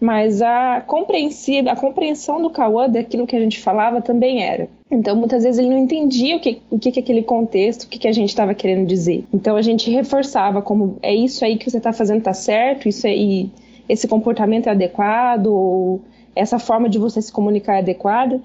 mas 0.00 0.42
a 0.42 0.82
compreensível, 0.86 1.72
a 1.72 1.76
compreensão 1.76 2.42
do 2.42 2.50
Cauã 2.50 2.88
daquilo 2.88 3.26
que 3.26 3.36
a 3.36 3.40
gente 3.40 3.60
falava 3.60 4.02
também 4.02 4.42
era. 4.42 4.68
Então, 4.90 5.16
muitas 5.16 5.42
vezes 5.42 5.58
ele 5.58 5.70
não 5.70 5.78
entendia 5.78 6.36
o 6.36 6.40
que, 6.40 6.62
o 6.70 6.78
que, 6.78 6.92
que 6.92 7.00
aquele 7.00 7.22
contexto, 7.22 7.84
o 7.84 7.88
que, 7.88 7.98
que 7.98 8.06
a 8.08 8.12
gente 8.12 8.28
estava 8.28 8.54
querendo 8.54 8.86
dizer. 8.86 9.24
Então, 9.34 9.56
a 9.56 9.62
gente 9.62 9.90
reforçava 9.90 10.62
como 10.62 10.96
é 11.02 11.14
isso 11.14 11.44
aí 11.44 11.56
que 11.56 11.68
você 11.68 11.78
está 11.78 11.92
fazendo 11.92 12.22
tá 12.22 12.32
certo, 12.32 12.88
isso 12.88 13.06
aí, 13.06 13.50
esse 13.88 14.06
comportamento 14.06 14.68
é 14.68 14.70
adequado, 14.70 15.48
ou 15.48 16.02
essa 16.36 16.58
forma 16.58 16.88
de 16.88 16.98
você 16.98 17.20
se 17.20 17.32
comunicar 17.32 17.76
é 17.76 17.78
adequada, 17.78 18.40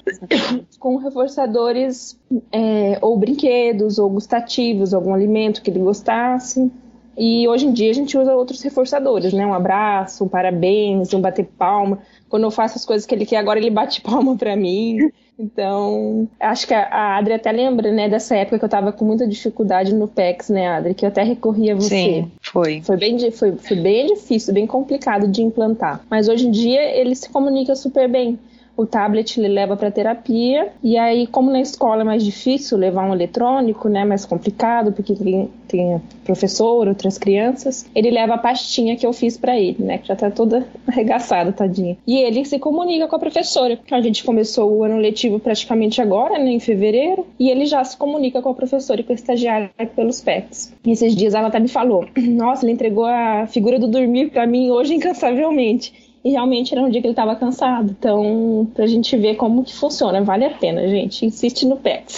com 0.80 0.96
reforçadores 0.96 2.18
é, 2.52 2.98
ou 3.02 3.18
brinquedos, 3.18 4.00
ou 4.00 4.10
gustativos, 4.10 4.94
algum 4.94 5.14
alimento 5.14 5.62
que 5.62 5.70
ele 5.70 5.80
gostasse. 5.80 6.72
E 7.18 7.46
hoje 7.50 7.68
em 7.68 7.74
dia 7.74 7.92
a 7.92 7.94
gente 7.94 8.18
usa 8.18 8.34
outros 8.34 8.62
reforçadores, 8.62 9.34
né? 9.34 9.46
Um 9.46 9.54
abraço, 9.54 10.24
um 10.24 10.30
parabéns, 10.30 11.14
um 11.14 11.20
bater 11.20 11.46
palma. 11.46 12.00
Quando 12.32 12.44
eu 12.44 12.52
faço 12.52 12.78
as 12.78 12.86
coisas 12.86 13.06
que 13.06 13.14
ele 13.14 13.26
quer, 13.26 13.36
agora 13.36 13.60
ele 13.60 13.70
bate 13.70 14.00
palma 14.02 14.38
para 14.38 14.56
mim. 14.56 15.12
Então, 15.38 16.30
acho 16.40 16.66
que 16.66 16.74
a 16.74 17.18
Adri 17.18 17.34
até 17.34 17.52
lembra, 17.52 17.92
né, 17.92 18.08
dessa 18.08 18.36
época 18.36 18.58
que 18.58 18.66
eu 18.66 18.70
tava 18.70 18.92
com 18.92 19.04
muita 19.04 19.28
dificuldade 19.28 19.94
no 19.94 20.08
PEX, 20.08 20.50
né, 20.50 20.68
Adri? 20.68 20.94
Que 20.94 21.04
eu 21.04 21.10
até 21.10 21.24
recorri 21.24 21.70
a 21.70 21.76
você. 21.76 21.90
Sim, 21.90 22.32
foi. 22.42 22.82
Foi 22.82 22.96
bem, 22.96 23.32
foi, 23.32 23.58
foi 23.58 23.78
bem 23.78 24.06
difícil, 24.08 24.54
bem 24.54 24.66
complicado 24.66 25.28
de 25.28 25.42
implantar. 25.42 26.06
Mas 26.10 26.30
hoje 26.30 26.48
em 26.48 26.52
dia 26.52 26.82
ele 26.96 27.16
se 27.16 27.30
comunica 27.30 27.76
super 27.76 28.08
bem 28.08 28.40
o 28.76 28.86
tablet 28.86 29.40
ele 29.40 29.48
leva 29.48 29.76
para 29.76 29.92
terapia 29.92 30.70
e 30.84 30.98
aí 30.98 31.28
como 31.28 31.52
na 31.52 31.62
escola 31.62 32.02
é 32.02 32.04
mais 32.04 32.24
difícil 32.24 32.78
levar 32.78 33.10
um 33.10 33.14
eletrônico, 33.14 33.90
né, 33.90 34.04
mais 34.06 34.26
complicado 34.26 34.92
porque 34.92 35.16
tem, 35.16 35.50
tem 35.68 36.02
professor, 36.24 36.88
outras 36.88 37.18
crianças, 37.18 37.86
ele 37.94 38.10
leva 38.10 38.36
a 38.36 38.38
pastinha 38.38 38.96
que 38.96 39.06
eu 39.06 39.14
fiz 39.14 39.38
para 39.38 39.60
ele, 39.60 39.84
né, 39.84 39.98
que 39.98 40.08
já 40.08 40.16
tá 40.16 40.32
toda 40.32 40.66
arregaçada, 40.88 41.52
tadinha. 41.52 41.98
E 42.08 42.18
ele 42.18 42.44
se 42.46 42.60
comunica 42.60 43.08
com 43.08 43.16
a 43.16 43.20
professora. 43.20 43.80
A 43.92 44.02
gente 44.02 44.24
começou 44.24 44.72
o 44.72 44.84
ano 44.84 44.98
letivo 44.98 45.40
praticamente 45.40 46.02
agora, 46.02 46.38
né, 46.38 46.52
em 46.52 46.60
fevereiro, 46.60 47.26
e 47.40 47.50
ele 47.50 47.66
já 47.66 47.84
se 47.84 47.98
comunica 47.98 48.42
com 48.42 48.50
a 48.50 48.54
professora 48.54 49.02
e 49.02 49.04
com 49.04 49.12
a 49.12 49.16
estagiária 49.16 49.72
pelos 49.96 50.22
PETs. 50.22 50.74
E 50.86 50.92
esses 50.92 51.16
dias 51.16 51.34
ela 51.34 51.48
até 51.48 51.60
me 51.60 51.68
falou: 51.68 52.06
"Nossa, 52.18 52.66
ele 52.66 52.74
entregou 52.74 53.06
a 53.06 53.48
figura 53.48 53.80
do 53.80 53.88
dormir 53.88 54.32
para 54.32 54.48
mim 54.48 54.72
hoje 54.72 54.94
incansavelmente". 54.94 56.11
E 56.24 56.32
realmente 56.32 56.74
era 56.74 56.84
um 56.84 56.90
dia 56.90 57.02
que 57.02 57.08
ele 57.08 57.14
estava 57.14 57.36
cansado. 57.36 57.96
Então, 57.98 58.70
pra 58.74 58.86
gente 58.86 59.16
ver 59.18 59.36
como 59.36 59.64
que 59.64 59.74
funciona, 59.74 60.22
vale 60.24 60.46
a 60.46 60.52
pena, 60.52 60.88
gente. 60.88 61.26
Insiste 61.26 61.66
no 61.66 61.78
PEX. 61.78 62.18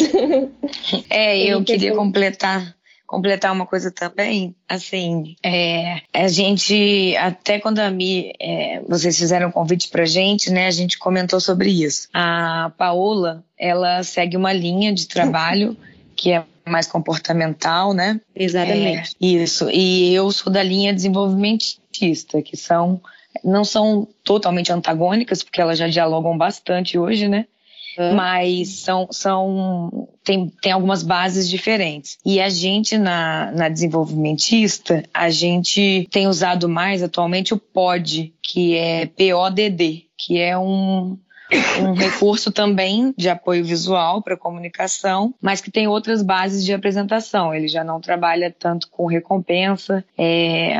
É, 1.09 1.37
eu 1.47 1.63
queria 1.63 1.95
completar 1.95 2.75
completar 3.13 3.51
uma 3.51 3.67
coisa 3.67 3.91
também, 3.91 4.55
assim, 4.67 5.35
é, 5.45 6.01
a 6.11 6.27
gente, 6.27 7.15
até 7.17 7.59
quando 7.59 7.77
a 7.77 7.91
Mi, 7.91 8.33
é, 8.41 8.81
vocês 8.89 9.15
fizeram 9.15 9.49
um 9.49 9.51
convite 9.51 9.87
pra 9.89 10.03
gente, 10.03 10.49
né, 10.49 10.65
a 10.65 10.71
gente 10.71 10.97
comentou 10.97 11.39
sobre 11.39 11.69
isso. 11.69 12.07
A 12.11 12.71
Paola, 12.75 13.43
ela 13.55 14.01
segue 14.01 14.35
uma 14.35 14.51
linha 14.51 14.91
de 14.91 15.07
trabalho 15.07 15.77
que 16.17 16.31
é 16.31 16.43
mais 16.65 16.87
comportamental, 16.87 17.93
né? 17.93 18.19
Exatamente. 18.35 19.15
É, 19.21 19.25
isso, 19.25 19.69
e 19.69 20.11
eu 20.15 20.31
sou 20.31 20.51
da 20.51 20.63
linha 20.63 20.91
desenvolvimentista, 20.91 22.41
que 22.41 22.57
são 22.57 22.99
não 23.43 23.63
são 23.63 24.07
totalmente 24.23 24.71
antagônicas, 24.71 25.43
porque 25.43 25.61
elas 25.61 25.77
já 25.77 25.87
dialogam 25.87 26.37
bastante 26.37 26.97
hoje, 26.97 27.27
né? 27.27 27.45
Uhum. 27.97 28.15
Mas 28.15 28.69
são, 28.79 29.07
são 29.11 30.07
tem, 30.23 30.51
tem 30.61 30.71
algumas 30.71 31.03
bases 31.03 31.49
diferentes. 31.49 32.17
E 32.25 32.39
a 32.39 32.49
gente, 32.49 32.97
na, 32.97 33.51
na 33.51 33.69
desenvolvimentista, 33.69 35.03
a 35.13 35.29
gente 35.29 36.07
tem 36.11 36.27
usado 36.27 36.67
mais 36.67 37.03
atualmente 37.03 37.53
o 37.53 37.57
POD, 37.57 38.33
que 38.41 38.75
é 38.75 39.05
PODD, 39.05 40.05
que 40.17 40.39
é 40.39 40.57
um, 40.57 41.17
um 41.81 41.93
recurso 41.93 42.51
também 42.51 43.13
de 43.17 43.29
apoio 43.29 43.63
visual 43.63 44.21
para 44.21 44.37
comunicação, 44.37 45.33
mas 45.41 45.61
que 45.61 45.71
tem 45.71 45.87
outras 45.87 46.23
bases 46.23 46.65
de 46.65 46.73
apresentação. 46.73 47.53
Ele 47.53 47.67
já 47.67 47.83
não 47.83 47.99
trabalha 47.99 48.53
tanto 48.57 48.89
com 48.89 49.05
recompensa 49.05 50.03
é, 50.17 50.77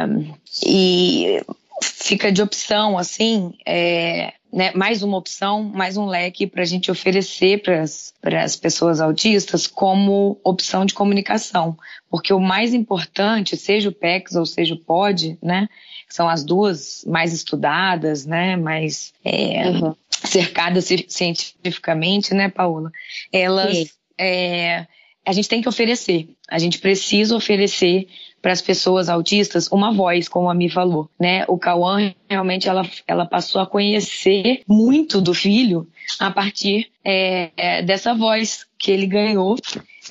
e 0.65 1.41
fica 1.84 2.32
de 2.32 2.41
opção, 2.41 2.98
assim, 2.98 3.54
é, 3.65 4.34
né, 4.52 4.72
mais 4.76 5.02
uma 5.02 5.17
opção, 5.17 5.63
mais 5.63 5.98
um 5.98 6.06
leque 6.06 6.46
para 6.46 6.62
a 6.62 6.65
gente 6.65 6.91
oferecer 6.91 7.62
para 7.62 8.43
as 8.43 8.56
pessoas 8.56 9.02
autistas 9.02 9.67
como 9.67 10.39
opção 10.43 10.86
de 10.86 10.93
comunicação. 10.93 11.78
Porque 12.10 12.34
o 12.34 12.39
mais 12.39 12.74
importante, 12.74 13.58
seja 13.58 13.89
o 13.89 13.93
PEX 13.93 14.36
ou 14.36 14.46
seja 14.46 14.76
o 14.76 14.80
POD, 14.80 15.38
né, 15.41 15.67
são 16.08 16.30
as 16.30 16.43
duas 16.43 17.04
mais 17.08 17.34
estudadas, 17.34 18.26
né, 18.26 18.56
mais 18.56 19.13
é, 19.26 19.69
uhum. 19.69 19.96
cercadas 20.10 20.89
cientificamente, 21.08 22.34
né, 22.34 22.50
Paula? 22.50 22.91
Elas. 23.32 23.93
É, 24.19 24.86
a 25.26 25.32
gente 25.32 25.48
tem 25.48 25.62
que 25.62 25.69
oferecer. 25.69 26.30
A 26.50 26.60
gente 26.60 26.80
precisa 26.80 27.36
oferecer 27.36 28.08
para 28.43 28.51
as 28.51 28.62
pessoas 28.62 29.08
autistas 29.08 29.69
uma 29.71 29.93
voz, 29.93 30.27
como 30.27 30.49
a 30.49 30.53
Mi 30.53 30.69
falou, 30.69 31.10
né? 31.17 31.45
O 31.47 31.58
Cauã 31.58 32.13
realmente 32.29 32.67
ela, 32.67 32.86
ela 33.08 33.25
passou 33.25 33.62
a 33.62 33.65
conhecer 33.65 34.62
muito 34.67 35.21
do 35.21 35.34
filho 35.34 35.88
a 36.19 36.29
partir 36.29 36.91
é, 37.06 37.51
é, 37.56 37.82
dessa 37.82 38.13
voz 38.13 38.67
que 38.77 38.91
ele 38.91 39.08
ganhou 39.08 39.56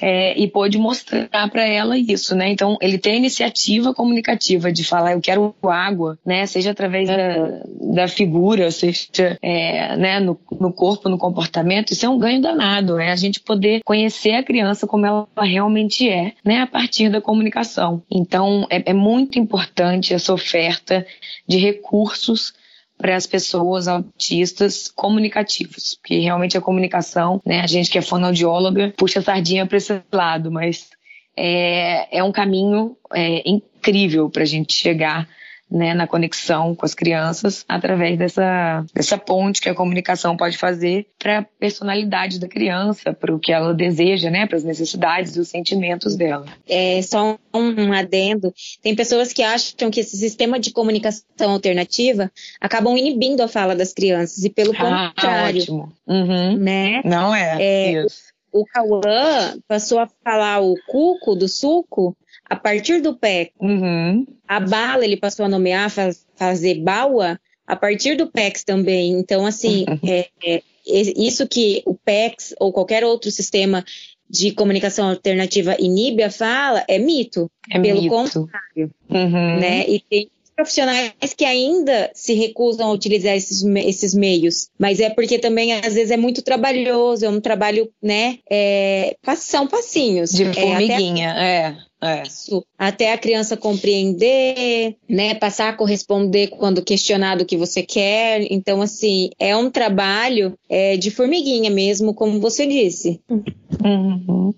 é, 0.01 0.39
e 0.39 0.49
pôde 0.49 0.79
mostrar 0.79 1.29
para 1.51 1.67
ela 1.67 1.99
isso, 1.99 2.35
né? 2.35 2.49
Então 2.51 2.77
ele 2.81 2.99
tem 2.99 3.15
a 3.15 3.17
iniciativa 3.17 3.95
comunicativa 3.95 4.73
de 4.73 4.85
falar 4.85 5.13
eu 5.13 5.21
quero 5.21 5.55
água, 5.63 6.19
né? 6.25 6.47
Seja 6.47 6.71
através 6.71 7.09
da, 7.09 7.63
da 7.95 8.09
figura, 8.09 8.71
seja 8.71 9.39
é, 9.43 9.97
né, 9.97 10.21
no, 10.21 10.39
no 10.61 10.73
corpo, 10.73 11.09
no 11.09 11.19
comportamento, 11.19 11.93
isso 11.93 12.07
é 12.07 12.09
um 12.09 12.19
ganho 12.19 12.41
danado, 12.41 12.99
é 12.99 13.11
a 13.11 13.17
gente 13.17 13.41
poder 13.41 13.81
conhecer 13.85 14.33
a 14.33 14.43
criança 14.43 14.87
como 14.87 15.07
ela 15.07 15.27
realmente 15.41 16.09
é, 16.09 16.33
né? 16.45 16.61
A 16.61 16.67
partir 16.67 17.11
da 17.11 17.21
comunicação. 17.21 18.03
Então 18.11 18.67
é, 18.71 18.91
é 18.91 18.95
muito 18.95 19.39
importante 19.39 20.15
essa 20.15 20.33
oferta 20.33 21.07
de 21.47 21.59
recursos 21.59 22.55
para 23.03 23.17
as 23.17 23.27
pessoas 23.27 23.89
autistas 23.89 24.87
comunicativos, 24.87 25.99
porque 26.01 26.21
realmente 26.21 26.57
a 26.57 26.61
comunicação, 26.61 27.43
né, 27.45 27.61
a 27.61 27.67
gente 27.67 27.91
que 27.91 27.99
é 27.99 28.03
fonoaudióloga 28.03 28.95
puxa 28.97 29.19
a 29.19 29.23
sardinha 29.23 29.67
para 29.67 29.77
esse 29.77 30.01
lado, 30.13 30.53
mas 30.53 30.89
é, 31.37 32.19
é 32.19 32.23
um 32.23 32.31
caminho 32.31 32.97
é, 33.13 33.43
incrível 33.45 34.31
para 34.31 34.45
a 34.45 34.47
gente 34.47 34.73
chegar 34.73 35.29
né, 35.73 35.95
na 35.95 36.07
conexão 36.07 36.75
com 36.75 36.85
as 36.85 36.95
crianças 36.95 37.65
através 37.69 38.19
dessa, 38.19 38.85
dessa 38.95 39.17
ponte 39.17 39.61
que 39.61 39.69
a 39.69 39.75
comunicação 39.75 40.37
pode 40.37 40.59
fazer 40.59 41.07
para 41.19 41.39
a 41.39 41.43
personalidade 41.43 42.39
da 42.39 42.47
criança, 42.47 43.13
para 43.13 43.35
o 43.35 43.39
que 43.39 43.53
ela 43.53 43.73
deseja, 43.73 44.31
né, 44.31 44.47
para 44.47 44.59
as 44.59 44.65
necessidades 44.65 45.35
e 45.35 45.41
os 45.41 45.49
sentimentos 45.49 46.15
dela. 46.15 46.45
É 46.69 47.01
só 47.03 47.39
um 47.55 47.93
adendo. 47.93 48.53
Tem 48.83 48.95
pessoas 48.95 49.33
que 49.33 49.43
acham 49.43 49.91
que 49.91 50.01
esse 50.01 50.17
sistema 50.17 50.59
de 50.61 50.73
comunicação 50.73 51.51
alternativa 51.51 52.31
acabam 52.61 52.97
inibindo 52.97 53.43
a 53.43 53.49
fala 53.49 53.75
das 53.75 53.93
crianças 53.93 54.45
e 54.45 54.51
pelo 54.51 54.73
Ah, 54.77 55.13
contrário, 55.15 55.61
ótimo. 55.63 55.93
Uhum. 56.07 56.57
né? 56.59 57.01
Não 57.05 57.35
é, 57.35 57.57
É, 57.63 58.05
isso. 58.05 58.33
O 58.53 58.67
Cauã 58.67 59.57
passou 59.67 59.99
a 59.99 60.09
falar 60.23 60.61
o 60.61 60.75
cuco 60.87 61.35
do 61.35 61.49
suco 61.49 62.15
a 62.53 62.57
partir 62.57 63.01
do 63.01 63.15
pé. 63.17 63.51
Uhum. 63.61 64.27
A 64.47 64.61
bala 64.61 65.05
ele 65.05 65.17
passou 65.17 65.47
a 65.47 65.49
nomear, 65.49 65.89
faz- 65.91 66.27
fazer 66.37 66.75
baua 66.81 67.41
a 67.67 67.75
partir 67.75 68.15
do 68.17 68.27
PEX 68.31 68.63
também. 68.65 69.13
Então, 69.13 69.47
assim, 69.47 69.87
é, 70.07 70.29
é, 70.45 70.63
isso 70.87 71.49
que 71.49 71.83
o 71.87 71.95
PEX 71.95 72.55
ou 72.61 72.73
qualquer 72.73 73.05
outro 73.05 73.31
sistema 73.31 73.83
de 74.29 74.51
comunicação 74.53 75.09
alternativa 75.09 75.77
inibe 75.79 76.23
a 76.23 76.31
fala 76.31 76.85
é 76.89 76.99
mito, 76.99 77.51
É 77.71 77.79
pelo 77.81 78.03
mito. 78.03 78.15
contrário, 78.15 78.91
Uhum. 79.09 79.59
né? 79.61 79.87
E 79.89 80.01
tem 80.01 80.29
profissionais 80.55 81.13
que 81.37 81.45
ainda 81.47 82.11
se 82.15 82.35
recusam 82.35 82.89
a 82.89 82.93
utilizar 82.93 83.35
esses, 83.35 83.63
esses 83.65 84.13
meios, 84.15 84.69
mas 84.79 85.01
é 85.01 85.09
porque 85.11 85.39
também 85.39 85.73
às 85.73 85.95
vezes 85.95 86.11
é 86.11 86.17
muito 86.17 86.43
trabalhoso, 86.43 87.25
é 87.25 87.29
um 87.31 87.41
trabalho, 87.41 87.91
né? 88.03 88.39
É, 88.51 89.17
são 89.37 89.67
passinhos. 89.67 90.31
De 90.31 90.45
É, 90.45 90.53
formiguinha, 90.53 91.31
é. 91.31 91.77
É. 92.03 92.25
isso, 92.25 92.67
até 92.77 93.13
a 93.13 93.19
criança 93.19 93.57
compreender, 93.57 94.97
né, 95.09 95.35
passar 95.35 95.69
a 95.69 95.77
corresponder 95.77 96.49
quando 96.49 96.83
questionado 96.83 97.45
o 97.45 97.47
que 97.47 97.57
você 97.57 97.83
quer. 97.83 98.45
Então, 98.51 98.83
assim, 98.83 99.31
é 99.39 99.57
um 99.57 99.71
trabalho 99.71 100.59
é, 100.69 100.97
de 100.97 101.11
formiguinha 101.11 101.71
mesmo, 101.71 102.13
como 102.13 102.41
você 102.41 102.67
disse. 102.67 103.21
Uhum. 103.31 104.53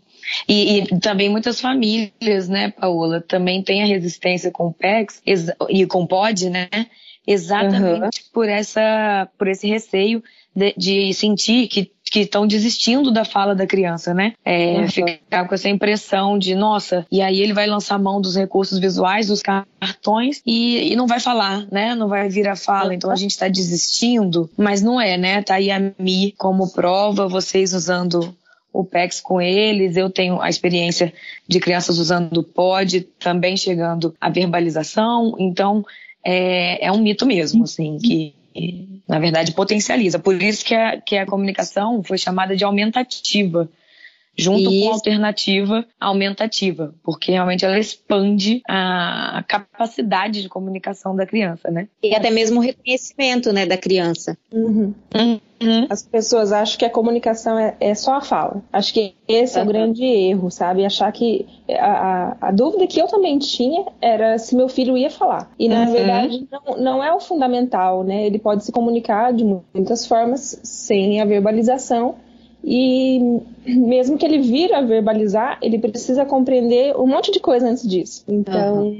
E, 0.48 0.78
e 0.78 1.00
também 1.00 1.28
muitas 1.28 1.60
famílias, 1.60 2.48
né, 2.48 2.70
Paola, 2.70 3.20
também 3.20 3.62
têm 3.62 3.82
a 3.82 3.86
resistência 3.86 4.50
com 4.50 4.68
o 4.68 4.72
PEX 4.72 5.22
e 5.68 5.86
com 5.86 6.02
o 6.02 6.08
POD, 6.08 6.48
né? 6.48 6.68
Exatamente 7.26 8.24
por 8.32 8.48
essa, 8.48 9.28
por 9.38 9.48
esse 9.48 9.66
receio 9.66 10.22
de, 10.54 10.74
de 10.76 11.14
sentir 11.14 11.68
que 11.68 11.90
que 12.14 12.20
estão 12.20 12.46
desistindo 12.46 13.10
da 13.10 13.24
fala 13.24 13.56
da 13.56 13.66
criança, 13.66 14.14
né? 14.14 14.34
É, 14.44 14.76
Uhum. 14.78 14.88
Ficar 14.88 15.48
com 15.48 15.54
essa 15.56 15.68
impressão 15.68 16.38
de, 16.38 16.54
nossa, 16.54 17.04
e 17.10 17.20
aí 17.20 17.40
ele 17.40 17.52
vai 17.52 17.66
lançar 17.66 17.98
mão 17.98 18.20
dos 18.20 18.36
recursos 18.36 18.78
visuais, 18.78 19.26
dos 19.26 19.42
cartões, 19.42 20.40
e, 20.46 20.92
e 20.92 20.96
não 20.96 21.08
vai 21.08 21.18
falar, 21.18 21.66
né? 21.72 21.92
Não 21.96 22.06
vai 22.06 22.28
vir 22.28 22.46
a 22.46 22.54
fala. 22.54 22.94
Então 22.94 23.10
a 23.10 23.16
gente 23.16 23.32
está 23.32 23.48
desistindo, 23.48 24.48
mas 24.56 24.80
não 24.80 25.00
é, 25.00 25.18
né? 25.18 25.42
Tá 25.42 25.54
aí 25.54 25.72
a 25.72 25.92
Mi 25.98 26.32
como 26.38 26.72
prova, 26.72 27.26
vocês 27.26 27.74
usando 27.74 28.32
o 28.72 28.84
PEX 28.84 29.20
com 29.20 29.40
eles, 29.40 29.96
eu 29.96 30.08
tenho 30.08 30.40
a 30.40 30.48
experiência 30.48 31.12
de 31.48 31.58
crianças 31.58 31.98
usando 31.98 32.38
o 32.38 32.44
POD, 32.44 33.08
também 33.18 33.56
chegando 33.56 34.14
à 34.20 34.30
verbalização, 34.30 35.34
então 35.36 35.84
é, 36.24 36.86
é 36.86 36.92
um 36.92 36.98
mito 36.98 37.26
mesmo, 37.26 37.64
assim, 37.64 37.98
que 37.98 38.34
na 39.08 39.18
verdade 39.18 39.52
potencializa. 39.52 40.18
Por 40.18 40.40
isso 40.42 40.64
que 40.64 40.74
a, 40.74 41.00
que 41.00 41.16
a 41.16 41.26
comunicação 41.26 42.02
foi 42.02 42.18
chamada 42.18 42.56
de 42.56 42.64
aumentativa, 42.64 43.68
junto 44.36 44.64
com 44.64 44.70
Isso. 44.70 44.88
a 44.90 44.92
alternativa 44.94 45.84
aumentativa, 46.00 46.94
porque 47.02 47.32
realmente 47.32 47.64
ela 47.64 47.78
expande 47.78 48.62
a 48.68 49.44
capacidade 49.46 50.42
de 50.42 50.48
comunicação 50.48 51.14
da 51.14 51.26
criança, 51.26 51.70
né? 51.70 51.88
E 52.02 52.14
até 52.14 52.30
mesmo 52.30 52.58
o 52.60 52.62
reconhecimento, 52.62 53.52
né, 53.52 53.66
da 53.66 53.76
criança. 53.76 54.36
Uhum. 54.52 54.94
Uhum. 55.62 55.86
As 55.88 56.02
pessoas 56.02 56.52
acham 56.52 56.78
que 56.78 56.84
a 56.84 56.90
comunicação 56.90 57.58
é, 57.58 57.74
é 57.80 57.94
só 57.94 58.14
a 58.16 58.20
fala. 58.20 58.62
Acho 58.72 58.92
que 58.92 59.14
esse 59.26 59.58
é 59.58 59.62
o 59.62 59.66
grande 59.66 60.04
erro, 60.04 60.50
sabe? 60.50 60.84
Achar 60.84 61.10
que 61.12 61.46
a, 61.70 61.86
a, 62.42 62.48
a 62.48 62.50
dúvida 62.50 62.86
que 62.86 63.00
eu 63.00 63.06
também 63.06 63.38
tinha 63.38 63.86
era 64.00 64.36
se 64.38 64.54
meu 64.54 64.68
filho 64.68 64.98
ia 64.98 65.10
falar. 65.10 65.50
E 65.58 65.68
na 65.68 65.84
Uhum. 65.84 65.92
verdade 65.92 66.48
não, 66.50 66.76
não 66.76 67.04
é 67.04 67.12
o 67.14 67.20
fundamental, 67.20 68.02
né? 68.02 68.26
Ele 68.26 68.38
pode 68.38 68.64
se 68.64 68.72
comunicar 68.72 69.32
de 69.32 69.44
muitas 69.44 70.06
formas 70.06 70.60
sem 70.62 71.20
a 71.20 71.24
verbalização. 71.24 72.16
E 72.66 73.40
mesmo 73.66 74.16
que 74.16 74.24
ele 74.24 74.38
vira 74.38 74.78
a 74.78 74.82
verbalizar, 74.82 75.58
ele 75.60 75.78
precisa 75.78 76.24
compreender 76.24 76.96
um 76.98 77.06
monte 77.06 77.30
de 77.30 77.38
coisa 77.40 77.68
antes 77.68 77.86
disso. 77.86 78.24
Então, 78.26 78.94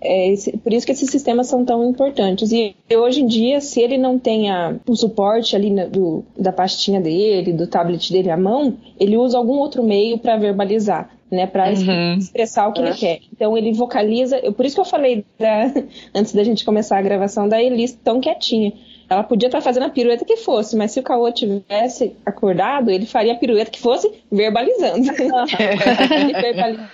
é 0.00 0.28
esse- 0.32 0.56
por 0.56 0.72
isso 0.72 0.86
que 0.86 0.92
esses 0.92 1.10
sistemas 1.10 1.46
são 1.46 1.64
tão 1.64 1.88
importantes. 1.88 2.50
E 2.52 2.74
hoje 2.94 3.20
em 3.22 3.26
dia, 3.26 3.60
se 3.60 3.80
ele 3.80 3.98
não 3.98 4.18
tem 4.18 4.50
a- 4.50 4.76
o 4.88 4.96
suporte 4.96 5.54
ali 5.54 5.70
na- 5.70 5.84
do- 5.86 6.24
da 6.38 6.52
pastinha 6.52 7.00
dele, 7.00 7.52
do 7.52 7.66
tablet 7.66 8.10
dele 8.12 8.30
à 8.30 8.36
mão, 8.36 8.74
ele 8.98 9.16
usa 9.16 9.36
algum 9.36 9.58
outro 9.58 9.82
meio 9.82 10.18
para 10.18 10.36
verbalizar. 10.36 11.10
Né, 11.30 11.48
para 11.48 11.68
Uhum. 11.70 12.18
expressar 12.18 12.68
o 12.68 12.72
que 12.72 12.80
ele 12.80 12.94
quer. 12.94 13.18
Então 13.32 13.58
ele 13.58 13.72
vocaliza. 13.72 14.38
eu- 14.38 14.52
por 14.52 14.64
isso 14.64 14.76
que 14.76 14.80
eu 14.80 14.84
falei 14.84 15.24
da- 15.36 15.72
antes 16.14 16.32
da 16.32 16.44
gente 16.44 16.64
começar 16.64 16.96
a 16.98 17.02
gravação 17.02 17.48
da 17.48 17.60
Elis 17.60 17.92
tão 18.04 18.20
quietinha. 18.20 18.72
Ela 19.14 19.22
podia 19.24 19.46
estar 19.46 19.60
fazendo 19.60 19.84
a 19.84 19.90
pirueta 19.90 20.24
que 20.24 20.36
fosse, 20.36 20.76
mas 20.76 20.90
se 20.90 21.00
o 21.00 21.02
Caô 21.02 21.30
tivesse 21.32 22.16
acordado, 22.26 22.90
ele 22.90 23.06
faria 23.06 23.32
a 23.32 23.36
pirueta 23.36 23.70
que 23.70 23.80
fosse 23.80 24.10
verbalizando. 24.30 25.06
ele 26.10 26.32
verbaliza 26.32 26.90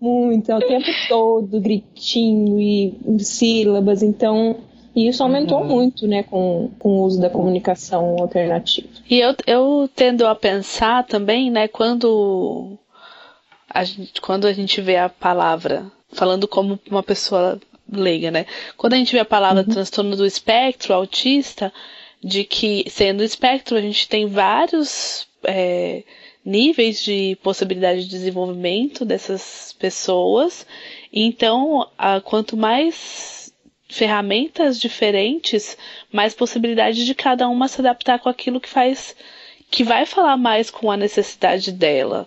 muito, 0.00 0.52
é 0.52 0.56
o 0.56 0.60
tempo 0.60 0.86
todo, 1.08 1.60
gritinho 1.60 2.60
e 2.60 2.94
sílabas, 3.20 4.02
então. 4.02 4.56
E 4.94 5.08
isso 5.08 5.22
aumentou 5.22 5.64
muito, 5.64 6.06
né, 6.06 6.22
com, 6.22 6.70
com 6.78 6.90
o 6.90 7.02
uso 7.04 7.18
da 7.18 7.30
comunicação 7.30 8.16
alternativa. 8.18 8.88
E 9.08 9.20
eu, 9.20 9.34
eu 9.46 9.88
tendo 9.96 10.26
a 10.26 10.34
pensar 10.34 11.04
também, 11.06 11.50
né, 11.50 11.66
quando 11.66 12.76
a 13.70 13.84
gente, 13.84 14.20
quando 14.20 14.46
a 14.46 14.52
gente 14.52 14.82
vê 14.82 14.98
a 14.98 15.08
palavra, 15.08 15.86
falando 16.12 16.46
como 16.46 16.78
uma 16.90 17.02
pessoa 17.02 17.58
leiga, 17.92 18.30
né? 18.30 18.46
Quando 18.76 18.94
a 18.94 18.96
gente 18.96 19.12
vê 19.12 19.20
a 19.20 19.24
palavra 19.24 19.64
transtorno 19.64 20.16
do 20.16 20.26
espectro 20.26 20.94
autista, 20.94 21.72
de 22.22 22.44
que 22.44 22.84
sendo 22.88 23.22
espectro 23.24 23.76
a 23.76 23.80
gente 23.80 24.08
tem 24.08 24.26
vários 24.26 25.26
é, 25.44 26.04
níveis 26.44 27.02
de 27.02 27.36
possibilidade 27.42 28.04
de 28.04 28.08
desenvolvimento 28.10 29.04
dessas 29.04 29.74
pessoas. 29.78 30.66
Então, 31.12 31.88
a, 31.98 32.20
quanto 32.20 32.56
mais 32.56 33.52
ferramentas 33.88 34.80
diferentes, 34.80 35.76
mais 36.10 36.34
possibilidade 36.34 37.04
de 37.04 37.14
cada 37.14 37.48
uma 37.48 37.68
se 37.68 37.80
adaptar 37.80 38.18
com 38.18 38.28
aquilo 38.28 38.60
que 38.60 38.68
faz, 38.68 39.14
que 39.70 39.84
vai 39.84 40.06
falar 40.06 40.36
mais 40.36 40.70
com 40.70 40.90
a 40.90 40.96
necessidade 40.96 41.70
dela. 41.70 42.26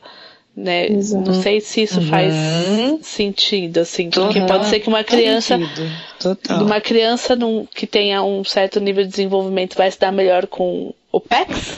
Né? 0.55 0.87
Exato. 0.87 1.25
Não 1.31 1.33
sei 1.41 1.59
se 1.59 1.81
isso 1.83 2.01
faz 2.01 2.33
Uhum. 2.33 2.99
sentido, 3.03 3.79
assim, 3.79 4.09
porque 4.09 4.39
pode 4.41 4.67
ser 4.67 4.79
que 4.79 4.87
uma 4.87 5.03
criança 5.03 5.59
uma 6.61 6.79
criança 6.79 7.35
num- 7.35 7.65
que 7.65 7.85
tenha 7.85 8.23
um 8.23 8.43
certo 8.43 8.79
nível 8.79 9.03
de 9.03 9.09
desenvolvimento 9.09 9.75
vai 9.75 9.91
se 9.91 9.99
dar 9.99 10.13
melhor 10.13 10.47
com 10.47 10.93
o 11.11 11.19
PEX, 11.19 11.75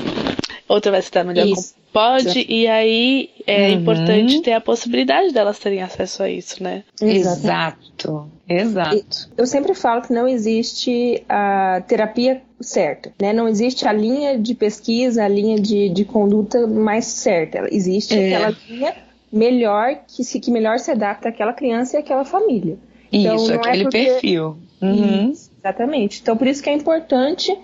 outra 0.67 0.91
vai 0.91 1.01
se 1.01 1.11
dar 1.11 1.23
melhor 1.23 1.47
Isso. 1.47 1.73
com 1.73 1.79
o 1.79 1.91
POD, 1.91 2.45
e 2.47 2.67
aí 2.67 3.29
é 3.47 3.69
Uhum. 3.69 3.73
importante 3.73 4.41
ter 4.41 4.53
a 4.53 4.61
possibilidade 4.61 5.33
delas 5.33 5.57
terem 5.57 5.81
acesso 5.81 6.21
a 6.21 6.29
isso, 6.29 6.61
né? 6.61 6.83
Exato. 7.01 8.29
Exato. 8.47 9.29
Eu 9.35 9.47
sempre 9.47 9.73
falo 9.73 10.03
que 10.03 10.13
não 10.13 10.27
existe 10.27 11.23
a 11.27 11.81
terapia 11.87 12.41
certa, 12.59 13.11
né? 13.21 13.33
Não 13.33 13.47
existe 13.47 13.87
a 13.87 13.93
linha 13.93 14.37
de 14.37 14.55
pesquisa, 14.55 15.23
a 15.23 15.27
linha 15.27 15.59
de, 15.59 15.89
de 15.89 16.03
conduta 16.05 16.65
mais 16.67 17.05
certa. 17.05 17.67
Existe 17.71 18.17
É. 18.17 18.35
aquela 18.35 18.55
linha 18.69 18.95
melhor 19.31 19.99
que 20.07 20.23
se 20.23 20.39
que 20.39 20.49
melhor 20.51 20.79
se 20.79 20.89
adapta 20.91 21.29
àquela 21.29 21.53
criança 21.53 21.97
e 21.97 21.99
àquela 21.99 22.25
família. 22.25 22.77
Então, 23.11 23.35
Isso, 23.35 23.51
é 23.51 23.55
aquele 23.55 23.83
porque- 23.83 24.05
perfil. 24.05 24.57
Uhum. 24.81 25.31
Isso, 25.31 25.51
exatamente. 25.59 26.19
Então, 26.21 26.35
por 26.37 26.47
isso 26.47 26.61
que 26.63 26.69
é 26.69 26.73
importante 26.73 27.55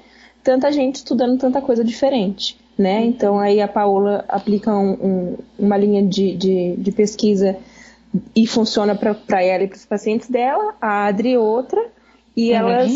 tanta 0.43 0.71
gente 0.71 0.95
estudando 0.97 1.39
tanta 1.39 1.61
coisa 1.61 1.83
diferente, 1.83 2.57
né? 2.77 3.03
Então, 3.05 3.39
aí 3.39 3.61
a 3.61 3.67
Paola 3.67 4.25
aplica 4.27 4.71
um- 4.75 4.93
um- 4.93 5.37
uma 5.59 5.77
linha 5.77 6.03
de, 6.05 6.35
de, 6.35 6.75
de 6.77 6.91
pesquisa 6.91 7.55
e 8.35 8.45
funciona 8.45 8.93
para 8.95 9.41
ela 9.43 9.63
e 9.63 9.67
para 9.67 9.75
os 9.77 9.85
pacientes 9.85 10.29
dela, 10.29 10.75
a 10.81 11.05
Adri 11.07 11.37
outra, 11.37 11.81
e 12.35 12.51
Uhum. 12.51 12.57
elas, 12.57 12.91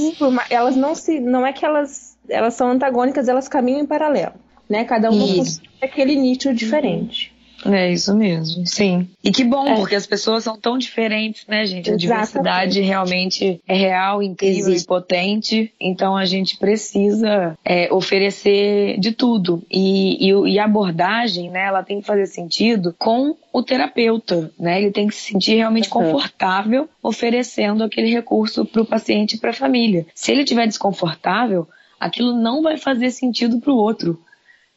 elas 0.49 0.75
não 0.75 0.95
se, 0.95 1.19
não 1.19 1.45
é 1.45 1.53
que 1.53 1.65
elas, 1.65 2.17
elas 2.27 2.53
são 2.55 2.71
antagônicas, 2.71 3.27
elas 3.27 3.47
caminham 3.47 3.81
em 3.81 3.85
paralelo, 3.85 4.33
né? 4.69 4.83
Cada 4.83 5.11
uma 5.11 5.43
aquele 5.81 6.15
nicho 6.15 6.53
diferente. 6.53 7.36
É 7.65 7.91
isso 7.91 8.15
mesmo, 8.15 8.65
sim. 8.67 9.07
E 9.23 9.31
que 9.31 9.43
bom, 9.43 9.67
É. 9.67 9.75
porque 9.75 9.95
as 9.95 10.05
pessoas 10.05 10.43
são 10.43 10.57
tão 10.59 10.77
diferentes, 10.77 11.45
né, 11.47 11.65
gente? 11.65 11.89
A 11.89 11.93
Exatamente. 11.95 12.01
diversidade 12.01 12.81
realmente 12.81 13.61
é 13.67 13.75
real, 13.75 14.21
incrível 14.21 14.69
Existe. 14.69 14.83
e 14.83 14.87
potente. 14.87 15.73
Então 15.79 16.15
a 16.15 16.23
gente 16.25 16.57
precisa 16.57 17.57
é, 17.65 17.91
oferecer 17.91 18.99
de 18.99 19.11
tudo. 19.11 19.63
E, 19.71 20.29
e, 20.29 20.49
e 20.53 20.59
a 20.59 20.65
abordagem, 20.65 21.49
né, 21.49 21.65
ela 21.65 21.83
tem 21.83 21.99
que 21.99 22.05
fazer 22.07 22.27
sentido 22.27 22.93
com 22.97 23.35
o 23.51 23.63
terapeuta, 23.63 24.51
né? 24.59 24.79
Ele 24.81 24.91
tem 24.91 25.07
que 25.07 25.15
se 25.15 25.31
sentir 25.31 25.55
realmente 25.55 25.87
Uhum. 25.91 26.03
confortável 26.03 26.87
oferecendo 27.01 27.83
aquele 27.83 28.09
recurso 28.11 28.65
para 28.65 28.81
o 28.81 28.85
paciente 28.85 29.33
e 29.35 29.39
para 29.39 29.49
a 29.49 29.53
família. 29.53 30.05
Se 30.13 30.31
ele 30.31 30.43
estiver 30.43 30.67
desconfortável, 30.67 31.67
aquilo 31.99 32.33
não 32.39 32.61
vai 32.61 32.77
fazer 32.77 33.09
sentido 33.09 33.59
para 33.59 33.71
o 33.71 33.77
outro 33.77 34.19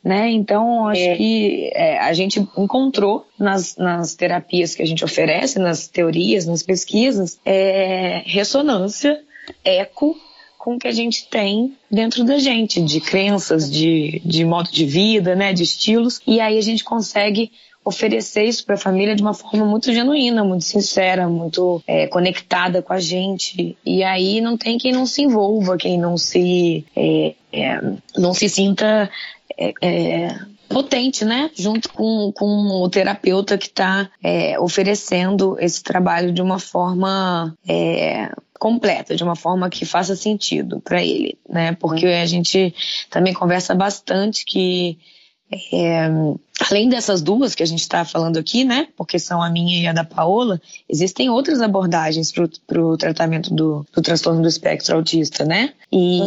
né? 0.02 0.30
Então, 0.30 0.88
acho 0.88 1.00
É. 1.00 1.16
que 1.16 1.70
é, 1.74 1.98
a 1.98 2.12
gente 2.12 2.40
encontrou 2.56 3.26
nas, 3.38 3.76
nas 3.76 4.14
terapias 4.14 4.74
que 4.74 4.82
a 4.82 4.86
gente 4.86 5.04
oferece, 5.04 5.58
nas 5.58 5.86
teorias, 5.88 6.46
nas 6.46 6.62
pesquisas, 6.62 7.38
é, 7.44 8.22
ressonância, 8.24 9.20
eco 9.64 10.16
com 10.58 10.74
o 10.74 10.78
que 10.78 10.88
a 10.88 10.92
gente 10.92 11.26
tem 11.28 11.74
dentro 11.90 12.22
da 12.22 12.38
gente, 12.38 12.82
de 12.82 13.00
crenças, 13.00 13.70
de, 13.70 14.20
de 14.24 14.44
modo 14.44 14.70
de 14.70 14.84
vida, 14.84 15.34
né? 15.34 15.52
De 15.54 15.62
estilos. 15.62 16.20
E 16.26 16.38
aí 16.38 16.58
a 16.58 16.62
gente 16.62 16.84
consegue 16.84 17.50
oferecer 17.82 18.44
isso 18.44 18.66
para 18.66 18.74
a 18.74 18.78
família 18.78 19.16
de 19.16 19.22
uma 19.22 19.32
forma 19.32 19.64
muito 19.64 19.90
genuína, 19.90 20.44
muito 20.44 20.64
sincera, 20.64 21.26
muito 21.28 21.82
é, 21.86 22.06
conectada 22.06 22.82
com 22.82 22.92
a 22.92 23.00
gente. 23.00 23.74
E 23.84 24.04
aí 24.04 24.40
não 24.42 24.56
tem 24.58 24.76
quem 24.76 24.92
não 24.92 25.06
se 25.06 25.22
envolva, 25.22 25.78
quem 25.78 25.98
não 25.98 26.18
se 26.18 26.84
é, 26.94 27.34
é, 27.52 27.80
não 28.18 28.34
se 28.34 28.48
sinta 28.48 29.10
é, 29.58 29.74
é, 29.80 30.38
potente, 30.68 31.24
né? 31.24 31.50
Junto 31.54 31.88
com, 31.92 32.32
com 32.32 32.82
o 32.82 32.88
terapeuta 32.88 33.58
que 33.58 33.66
está 33.66 34.08
oferecendo 34.60 35.56
esse 35.58 35.82
trabalho 35.82 36.32
de 36.32 36.40
uma 36.40 36.58
forma 36.58 37.56
é, 37.68 38.30
completa, 38.58 39.16
de 39.16 39.24
uma 39.24 39.34
forma 39.34 39.70
que 39.70 39.86
faça 39.86 40.14
sentido 40.14 40.80
para 40.80 41.02
ele, 41.02 41.38
né? 41.48 41.72
Porque 41.72 42.06
a 42.06 42.26
gente 42.26 42.74
também 43.08 43.32
conversa 43.32 43.74
bastante 43.74 44.44
que 44.44 44.98
é, 45.72 46.08
além 46.68 46.88
dessas 46.88 47.20
duas 47.20 47.54
que 47.54 47.62
a 47.62 47.66
gente 47.66 47.80
está 47.80 48.04
falando 48.04 48.36
aqui, 48.36 48.64
né? 48.64 48.86
Porque 48.96 49.18
são 49.18 49.42
a 49.42 49.50
minha 49.50 49.82
e 49.82 49.86
a 49.86 49.92
da 49.92 50.04
Paola, 50.04 50.60
existem 50.88 51.28
outras 51.28 51.60
abordagens 51.60 52.32
para 52.66 52.80
o 52.80 52.96
tratamento 52.96 53.52
do, 53.52 53.84
do 53.92 54.00
transtorno 54.00 54.42
do 54.42 54.48
espectro 54.48 54.94
autista, 54.96 55.44
né? 55.44 55.72
E, 55.90 56.20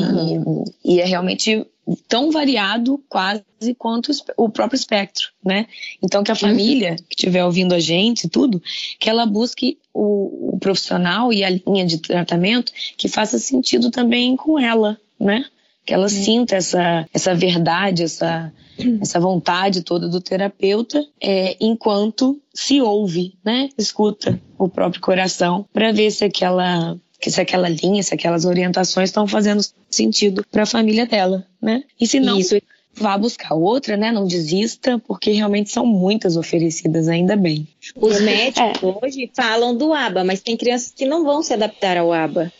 e 0.83 0.99
é 0.99 1.05
realmente 1.05 1.65
tão 2.07 2.31
variado 2.31 3.01
quase 3.09 3.43
quanto 3.77 4.11
o 4.37 4.49
próprio 4.49 4.77
espectro, 4.77 5.27
né? 5.43 5.67
Então 6.01 6.23
que 6.23 6.31
a 6.31 6.35
família 6.35 6.95
que 7.09 7.15
estiver 7.15 7.43
ouvindo 7.43 7.73
a 7.73 7.79
gente, 7.79 8.29
tudo, 8.29 8.61
que 8.99 9.09
ela 9.09 9.25
busque 9.25 9.77
o, 9.93 10.55
o 10.55 10.59
profissional 10.59 11.31
e 11.33 11.43
a 11.43 11.49
linha 11.49 11.85
de 11.85 11.97
tratamento 11.97 12.71
que 12.97 13.09
faça 13.09 13.37
sentido 13.37 13.91
também 13.91 14.35
com 14.35 14.57
ela, 14.57 14.97
né? 15.19 15.45
Que 15.85 15.93
ela 15.93 16.07
sinta 16.07 16.55
essa, 16.55 17.05
essa 17.13 17.35
verdade, 17.35 18.03
essa, 18.03 18.53
essa 19.01 19.19
vontade 19.19 19.81
toda 19.81 20.07
do 20.07 20.21
terapeuta, 20.21 21.05
é, 21.21 21.57
enquanto 21.59 22.41
se 22.53 22.81
ouve, 22.81 23.33
né? 23.43 23.69
Escuta 23.77 24.39
o 24.57 24.69
próprio 24.69 25.01
coração 25.01 25.65
para 25.73 25.91
ver 25.91 26.09
se 26.11 26.23
aquela 26.23 26.97
que 27.23 27.31
se 27.31 27.39
aquela 27.39 27.69
linha, 27.69 28.03
se 28.03 28.13
aquelas 28.13 28.43
orientações 28.43 29.07
estão 29.07 29.25
fazendo 29.25 29.61
sentido 29.89 30.45
para 30.51 30.63
a 30.63 30.65
família 30.65 31.05
dela, 31.05 31.47
né? 31.61 31.81
E 31.97 32.05
se 32.05 32.19
não, 32.19 32.37
Isso. 32.37 32.61
vá 32.93 33.17
buscar 33.17 33.55
outra, 33.55 33.95
né? 33.95 34.11
Não 34.11 34.27
desista, 34.27 35.01
porque 35.07 35.31
realmente 35.31 35.71
são 35.71 35.85
muitas 35.85 36.35
oferecidas, 36.35 37.07
ainda 37.07 37.37
bem. 37.37 37.65
Os 37.95 38.19
médicos 38.19 38.77
hoje 39.01 39.31
falam 39.33 39.73
do 39.73 39.93
ABA, 39.93 40.25
mas 40.25 40.41
tem 40.41 40.57
crianças 40.57 40.91
que 40.93 41.05
não 41.05 41.23
vão 41.23 41.41
se 41.41 41.53
adaptar 41.53 41.95
ao 41.95 42.11
ABA. 42.11 42.51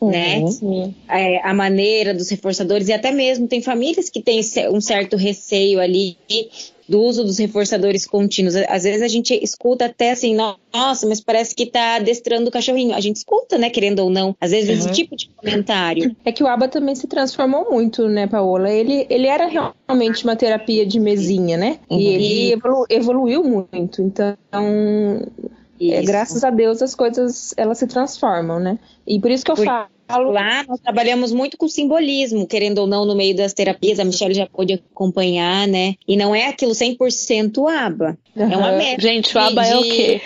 Né? 0.00 0.38
Uhum. 0.38 0.94
É, 1.06 1.46
a 1.46 1.52
maneira 1.52 2.14
dos 2.14 2.30
reforçadores, 2.30 2.88
e 2.88 2.94
até 2.94 3.10
mesmo 3.12 3.46
tem 3.46 3.60
famílias 3.60 4.08
que 4.08 4.22
têm 4.22 4.40
um 4.70 4.80
certo 4.80 5.18
receio 5.18 5.78
ali 5.80 6.16
do 6.88 7.00
uso 7.00 7.24
dos 7.24 7.38
reforçadores 7.38 8.06
contínuos. 8.06 8.54
Às 8.56 8.82
vezes 8.84 9.02
a 9.02 9.08
gente 9.08 9.32
escuta 9.42 9.86
até 9.86 10.10
assim, 10.10 10.34
"No- 10.34 10.56
nossa, 10.72 11.06
mas 11.06 11.20
parece 11.20 11.54
que 11.54 11.66
tá 11.66 11.96
adestrando 11.96 12.48
o 12.48 12.52
cachorrinho. 12.52 12.94
A 12.94 13.00
gente 13.00 13.16
escuta, 13.16 13.56
né, 13.58 13.70
querendo 13.70 14.00
ou 14.00 14.10
não, 14.10 14.34
às 14.40 14.50
vezes 14.50 14.70
esse 14.78 14.86
Uhum. 14.88 14.92
tipo 14.92 15.16
de 15.16 15.28
comentário. 15.36 16.14
É 16.24 16.32
que 16.32 16.42
o 16.42 16.46
ABA 16.46 16.68
também 16.68 16.94
se 16.94 17.06
transformou 17.06 17.70
muito, 17.70 18.08
né, 18.08 18.26
Paola? 18.26 18.70
Ele, 18.70 19.06
ele 19.08 19.26
era 19.26 19.46
realmente 19.46 20.24
uma 20.24 20.34
terapia 20.36 20.84
de 20.86 20.98
mesinha, 20.98 21.56
né? 21.56 21.78
Uhum. 21.90 21.98
E 22.00 22.06
ele 22.08 22.52
evolu- 22.52 22.86
evoluiu 22.90 23.44
muito. 23.44 24.02
Então, 24.02 25.20
é, 25.90 25.98
Isso. 26.00 26.06
graças 26.06 26.44
a 26.44 26.50
Deus, 26.50 26.80
as 26.82 26.94
coisas 26.94 27.52
elas 27.56 27.78
se 27.78 27.86
transformam, 27.86 28.60
né? 28.60 28.78
E 29.06 29.18
por 29.18 29.30
isso 29.30 29.44
que 29.44 29.50
eu 29.50 29.56
Por- 29.56 29.64
falo. 29.64 30.30
Lá 30.30 30.62
nós 30.68 30.78
trabalhamos 30.80 31.32
muito 31.32 31.56
com 31.56 31.66
simbolismo, 31.66 32.46
querendo 32.46 32.78
ou 32.80 32.86
não, 32.86 33.06
no 33.06 33.14
meio 33.16 33.34
das 33.34 33.54
terapias. 33.54 33.98
A 33.98 34.04
Michelle 34.04 34.34
já 34.34 34.46
pôde 34.46 34.74
acompanhar, 34.74 35.66
né? 35.66 35.94
E 36.06 36.16
não 36.18 36.34
é 36.34 36.48
aquilo 36.48 36.72
100% 36.74 37.66
aba. 37.66 38.18
É 38.36 38.44
uma 38.56 38.72
métrica. 38.72 39.00
Gente, 39.00 39.34
o 39.34 39.40
aba 39.40 39.66
é 39.66 39.74
o 39.74 39.82
de- 39.82 39.88
quê? 39.90 40.20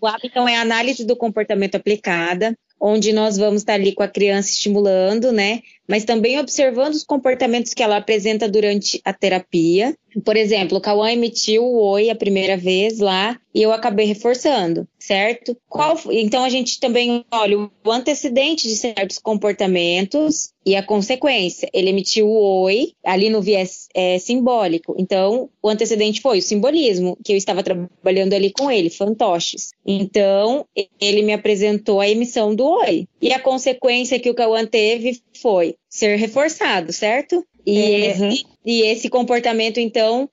O 0.00 0.06
ABA, 0.06 0.20
então, 0.24 0.48
é 0.48 0.56
a 0.56 0.60
análise 0.62 1.04
do 1.04 1.16
comportamento 1.16 1.74
aplicada, 1.74 2.56
onde 2.80 3.12
nós 3.12 3.36
vamos 3.36 3.62
estar 3.62 3.74
ali 3.74 3.92
com 3.92 4.02
a 4.04 4.08
criança 4.08 4.48
estimulando, 4.50 5.32
né? 5.32 5.60
Mas 5.88 6.04
também 6.04 6.38
observando 6.38 6.92
os 6.92 7.04
comportamentos 7.04 7.72
que 7.72 7.82
ela 7.82 7.96
apresenta 7.96 8.46
durante 8.46 9.00
a 9.04 9.12
terapia. 9.12 9.96
Por 10.24 10.36
exemplo, 10.36 10.76
o 10.76 10.80
Cauã 10.80 11.10
emitiu 11.10 11.64
o 11.64 11.80
oi 11.82 12.10
a 12.10 12.14
primeira 12.14 12.56
vez 12.56 12.98
lá 12.98 13.38
e 13.54 13.62
eu 13.62 13.72
acabei 13.72 14.04
reforçando, 14.04 14.86
certo? 14.98 15.56
Qual, 15.68 15.98
então 16.10 16.44
a 16.44 16.48
gente 16.50 16.78
também 16.78 17.24
olha 17.30 17.58
o 17.58 17.90
antecedente 17.90 18.68
de 18.68 18.76
certos 18.76 19.18
comportamentos 19.18 20.52
e 20.68 20.76
a 20.76 20.82
consequência. 20.82 21.66
Ele 21.72 21.88
emitiu 21.88 22.28
o 22.28 22.60
oi 22.62 22.92
ali 23.02 23.30
no 23.30 23.40
viés 23.40 23.88
é, 23.94 24.18
simbólico. 24.18 24.94
Então, 24.98 25.48
o 25.62 25.68
antecedente 25.70 26.20
foi 26.20 26.38
o 26.38 26.42
simbolismo, 26.42 27.16
que 27.24 27.32
eu 27.32 27.36
estava 27.38 27.62
trabalhando 27.62 28.34
ali 28.34 28.50
com 28.52 28.70
ele, 28.70 28.90
fantoches. 28.90 29.70
Então, 29.86 30.66
ele 31.00 31.22
me 31.22 31.32
apresentou 31.32 32.00
a 32.02 32.08
emissão 32.08 32.54
do 32.54 32.66
oi. 32.66 33.06
E 33.22 33.32
a 33.32 33.40
consequência 33.40 34.20
que 34.20 34.28
o 34.28 34.34
Cauã 34.34 34.66
teve 34.66 35.22
foi 35.40 35.74
ser 35.88 36.16
reforçado, 36.16 36.92
certo? 36.92 37.42
E, 37.64 37.78
esse, 37.80 38.44
e 38.64 38.82
esse 38.82 39.08
comportamento, 39.08 39.80
então, 39.80 40.28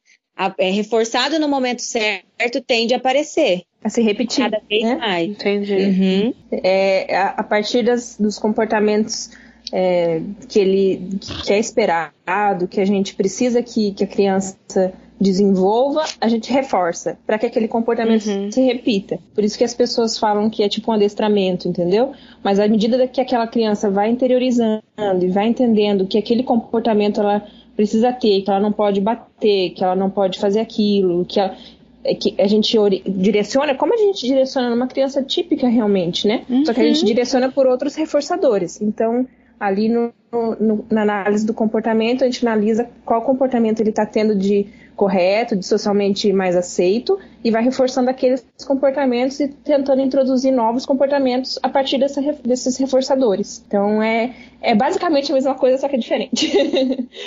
é 0.57 0.69
reforçado 0.69 1.39
no 1.39 1.47
momento 1.47 1.81
certo, 1.81 2.59
tende 2.67 2.93
a 2.93 2.97
aparecer 2.97 3.61
A 3.81 3.89
se 3.89 4.01
repetir. 4.01 4.43
cada 4.43 4.61
vez 4.69 4.83
né? 4.83 4.95
mais. 4.95 5.29
Entendi. 5.29 5.73
Uhum. 5.75 6.33
É, 6.51 7.15
a, 7.15 7.27
a 7.29 7.43
partir 7.43 7.83
das- 7.83 8.17
dos 8.19 8.37
comportamentos 8.37 9.29
é, 9.71 10.21
que 10.47 10.59
ele 10.59 11.09
que 11.43 11.53
é 11.53 11.59
esperado, 11.59 12.67
que 12.67 12.79
a 12.79 12.85
gente 12.85 13.15
precisa 13.15 13.61
que, 13.61 13.91
que 13.91 14.03
a 14.03 14.07
criança 14.07 14.93
desenvolva, 15.19 16.03
a 16.19 16.27
gente 16.27 16.51
reforça 16.51 17.17
para 17.25 17.39
que 17.39 17.45
aquele 17.45 17.67
comportamento 17.67 18.27
Uhum. 18.27 18.51
se 18.51 18.61
repita. 18.61 19.17
Por 19.33 19.43
isso 19.43 19.57
que 19.57 19.63
as 19.63 19.73
pessoas 19.73 20.17
falam 20.17 20.49
que 20.49 20.61
é 20.61 20.67
tipo 20.67 20.91
um 20.91 20.93
adestramento, 20.93 21.67
entendeu? 21.67 22.11
Mas 22.43 22.59
à 22.59 22.67
medida 22.67 23.07
que 23.07 23.21
aquela 23.21 23.47
criança 23.47 23.89
vai 23.89 24.09
interiorizando 24.09 24.83
e 25.21 25.29
vai 25.29 25.47
entendendo 25.47 26.05
que 26.05 26.17
aquele 26.17 26.43
comportamento 26.43 27.21
ela 27.21 27.45
precisa 27.75 28.11
ter, 28.11 28.41
que 28.41 28.49
ela 28.49 28.59
não 28.59 28.71
pode 28.71 28.99
bater, 29.01 29.71
que 29.71 29.83
ela 29.83 29.95
não 29.95 30.09
pode 30.09 30.37
fazer 30.39 30.59
aquilo, 30.59 31.25
que 31.25 31.39
ela, 31.39 31.55
é 32.03 32.13
que 32.13 32.35
a 32.37 32.47
gente 32.47 32.77
direciona, 33.07 33.73
como 33.75 33.93
a 33.93 33.97
gente 33.97 34.25
direciona 34.25 34.69
numa 34.69 34.87
criança 34.87 35.23
típica 35.23 35.67
realmente, 35.67 36.27
né? 36.27 36.45
Só 36.65 36.73
que 36.73 36.81
a 36.81 36.83
gente 36.83 37.05
direciona 37.05 37.51
por 37.51 37.67
outros 37.67 37.95
reforçadores. 37.95 38.81
Então, 38.81 39.25
ali 39.59 39.89
no, 39.89 40.13
no, 40.59 40.85
na 40.89 41.01
análise 41.01 41.45
do 41.45 41.53
comportamento, 41.53 42.23
a 42.23 42.25
gente 42.25 42.45
analisa 42.45 42.89
qual 43.05 43.21
comportamento 43.21 43.79
ele 43.79 43.89
está 43.89 44.05
tendo 44.05 44.35
de 44.35 44.67
correto, 44.95 45.55
de 45.55 45.65
socialmente 45.65 46.31
mais 46.31 46.55
aceito, 46.55 47.19
e 47.43 47.51
vai 47.51 47.63
reforçando 47.63 48.09
aqueles 48.09 48.45
comportamentos 48.65 49.39
e 49.39 49.47
tentando 49.47 50.01
introduzir 50.01 50.51
novos 50.51 50.85
comportamentos 50.85 51.59
a 51.61 51.69
partir 51.69 51.97
dessa, 51.97 52.21
desses 52.43 52.77
reforçadores. 52.77 53.63
Então 53.67 54.01
é, 54.01 54.33
é 54.61 54.73
basicamente 54.73 55.31
a 55.31 55.35
mesma 55.35 55.55
coisa, 55.55 55.77
só 55.77 55.87
que 55.87 55.95
é 55.95 55.99
diferente. 55.99 56.51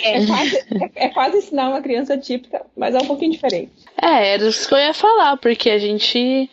É. 0.02 0.16
é, 0.22 0.26
quase, 0.26 0.56
é, 0.56 0.90
é 0.94 1.08
quase 1.10 1.38
ensinar 1.38 1.68
uma 1.68 1.82
criança 1.82 2.16
típica, 2.16 2.62
mas 2.76 2.94
é 2.94 2.98
um 2.98 3.06
pouquinho 3.06 3.32
diferente. 3.32 3.70
É, 4.00 4.34
era 4.34 4.48
isso 4.48 4.66
que 4.66 4.74
eu 4.74 4.78
ia 4.78 4.94
falar, 4.94 5.36
porque 5.36 5.70
a 5.70 5.78
gente, 5.78 6.50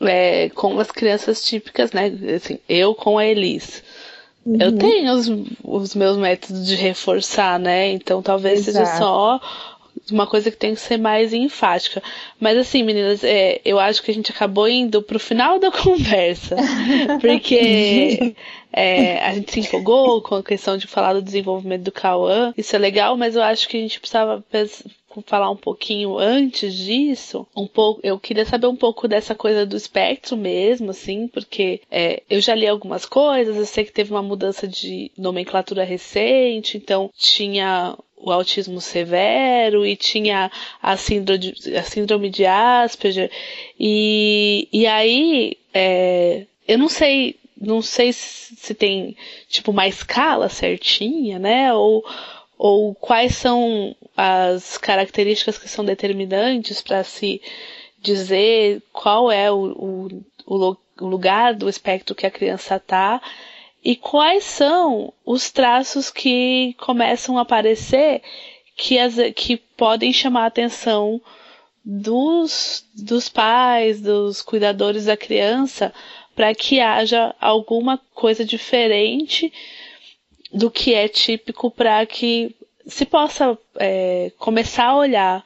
é, 0.00 0.48
com 0.50 0.78
as 0.80 0.90
crianças 0.90 1.44
típicas, 1.44 1.92
né? 1.92 2.12
Assim, 2.34 2.58
eu 2.68 2.94
com 2.94 3.18
a 3.18 3.26
Elis. 3.26 3.82
Uhum. 4.44 4.56
Eu 4.58 4.76
tenho 4.76 5.12
os, 5.12 5.28
os 5.62 5.94
meus 5.94 6.16
métodos 6.16 6.66
de 6.66 6.74
reforçar, 6.74 7.58
né? 7.58 7.90
Então 7.92 8.22
talvez 8.22 8.66
Exato. 8.66 8.86
seja 8.86 8.98
só 8.98 9.40
uma 10.10 10.26
coisa 10.26 10.50
que 10.50 10.56
tem 10.56 10.74
que 10.74 10.80
ser 10.80 10.96
mais 10.96 11.32
enfática. 11.32 12.02
Mas 12.38 12.56
assim, 12.56 12.82
meninas, 12.82 13.22
é, 13.22 13.60
eu 13.64 13.78
acho 13.78 14.02
que 14.02 14.10
a 14.10 14.14
gente 14.14 14.30
acabou 14.30 14.68
indo 14.68 15.02
pro 15.02 15.18
final 15.18 15.58
da 15.58 15.70
conversa. 15.72 16.56
Porque 17.20 18.34
é, 18.72 19.18
a 19.24 19.34
gente 19.34 19.52
se 19.52 19.60
empolgou 19.60 20.22
com 20.22 20.36
a 20.36 20.42
questão 20.42 20.76
de 20.76 20.86
falar 20.86 21.14
do 21.14 21.22
desenvolvimento 21.22 21.82
do 21.82 21.92
Cauã. 21.92 22.54
Isso 22.56 22.74
é 22.74 22.78
legal, 22.78 23.16
mas 23.16 23.36
eu 23.36 23.42
acho 23.42 23.68
que 23.68 23.76
a 23.76 23.80
gente 23.80 24.00
precisava 24.00 24.44
falar 25.26 25.50
um 25.50 25.56
pouquinho 25.56 26.18
antes 26.18 26.74
disso, 26.74 27.46
um 27.56 27.66
pouco, 27.66 28.00
eu 28.04 28.18
queria 28.18 28.44
saber 28.44 28.68
um 28.68 28.76
pouco 28.76 29.08
dessa 29.08 29.34
coisa 29.34 29.66
do 29.66 29.76
espectro 29.76 30.36
mesmo, 30.36 30.90
assim, 30.90 31.26
porque 31.26 31.80
é, 31.90 32.22
eu 32.30 32.40
já 32.40 32.54
li 32.54 32.66
algumas 32.66 33.04
coisas, 33.04 33.56
eu 33.56 33.66
sei 33.66 33.84
que 33.84 33.92
teve 33.92 34.12
uma 34.12 34.22
mudança 34.22 34.68
de 34.68 35.10
nomenclatura 35.18 35.82
recente, 35.82 36.76
então 36.76 37.10
tinha 37.16 37.96
o 38.16 38.30
autismo 38.30 38.80
severo 38.80 39.84
e 39.84 39.96
tinha 39.96 40.50
a 40.80 40.96
síndrome, 40.96 41.54
a 41.76 41.82
síndrome 41.82 42.30
de 42.30 42.44
Asperger. 42.46 43.30
E, 43.78 44.68
e 44.72 44.86
aí 44.86 45.56
é, 45.72 46.46
eu 46.68 46.78
não 46.78 46.88
sei 46.88 47.36
não 47.60 47.82
sei 47.82 48.10
se 48.12 48.74
tem 48.74 49.14
tipo 49.46 49.70
uma 49.70 49.86
escala 49.86 50.48
certinha 50.48 51.38
né 51.38 51.74
ou 51.74 52.02
ou 52.62 52.94
quais 52.94 53.36
são 53.36 53.96
as 54.14 54.76
características 54.76 55.56
que 55.56 55.66
são 55.66 55.82
determinantes 55.82 56.82
para 56.82 57.02
se 57.02 57.40
dizer 58.02 58.82
qual 58.92 59.32
é 59.32 59.50
o, 59.50 60.10
o, 60.44 60.76
o 61.00 61.06
lugar 61.06 61.54
do 61.54 61.70
espectro 61.70 62.14
que 62.14 62.26
a 62.26 62.30
criança 62.30 62.76
está 62.76 63.18
e 63.82 63.96
quais 63.96 64.44
são 64.44 65.10
os 65.24 65.50
traços 65.50 66.10
que 66.10 66.74
começam 66.78 67.38
a 67.38 67.42
aparecer 67.42 68.20
que, 68.76 68.98
as, 68.98 69.14
que 69.34 69.56
podem 69.56 70.12
chamar 70.12 70.42
a 70.42 70.48
atenção 70.48 71.18
dos, 71.82 72.84
dos 72.94 73.30
pais, 73.30 74.02
dos 74.02 74.42
cuidadores 74.42 75.06
da 75.06 75.16
criança, 75.16 75.94
para 76.36 76.54
que 76.54 76.78
haja 76.78 77.34
alguma 77.40 77.98
coisa 78.12 78.44
diferente 78.44 79.50
do 80.52 80.70
que 80.70 80.94
é 80.94 81.08
típico 81.08 81.70
para 81.70 82.04
que 82.06 82.54
se 82.86 83.04
possa 83.04 83.56
é, 83.78 84.32
começar 84.38 84.86
a 84.86 84.96
olhar 84.96 85.44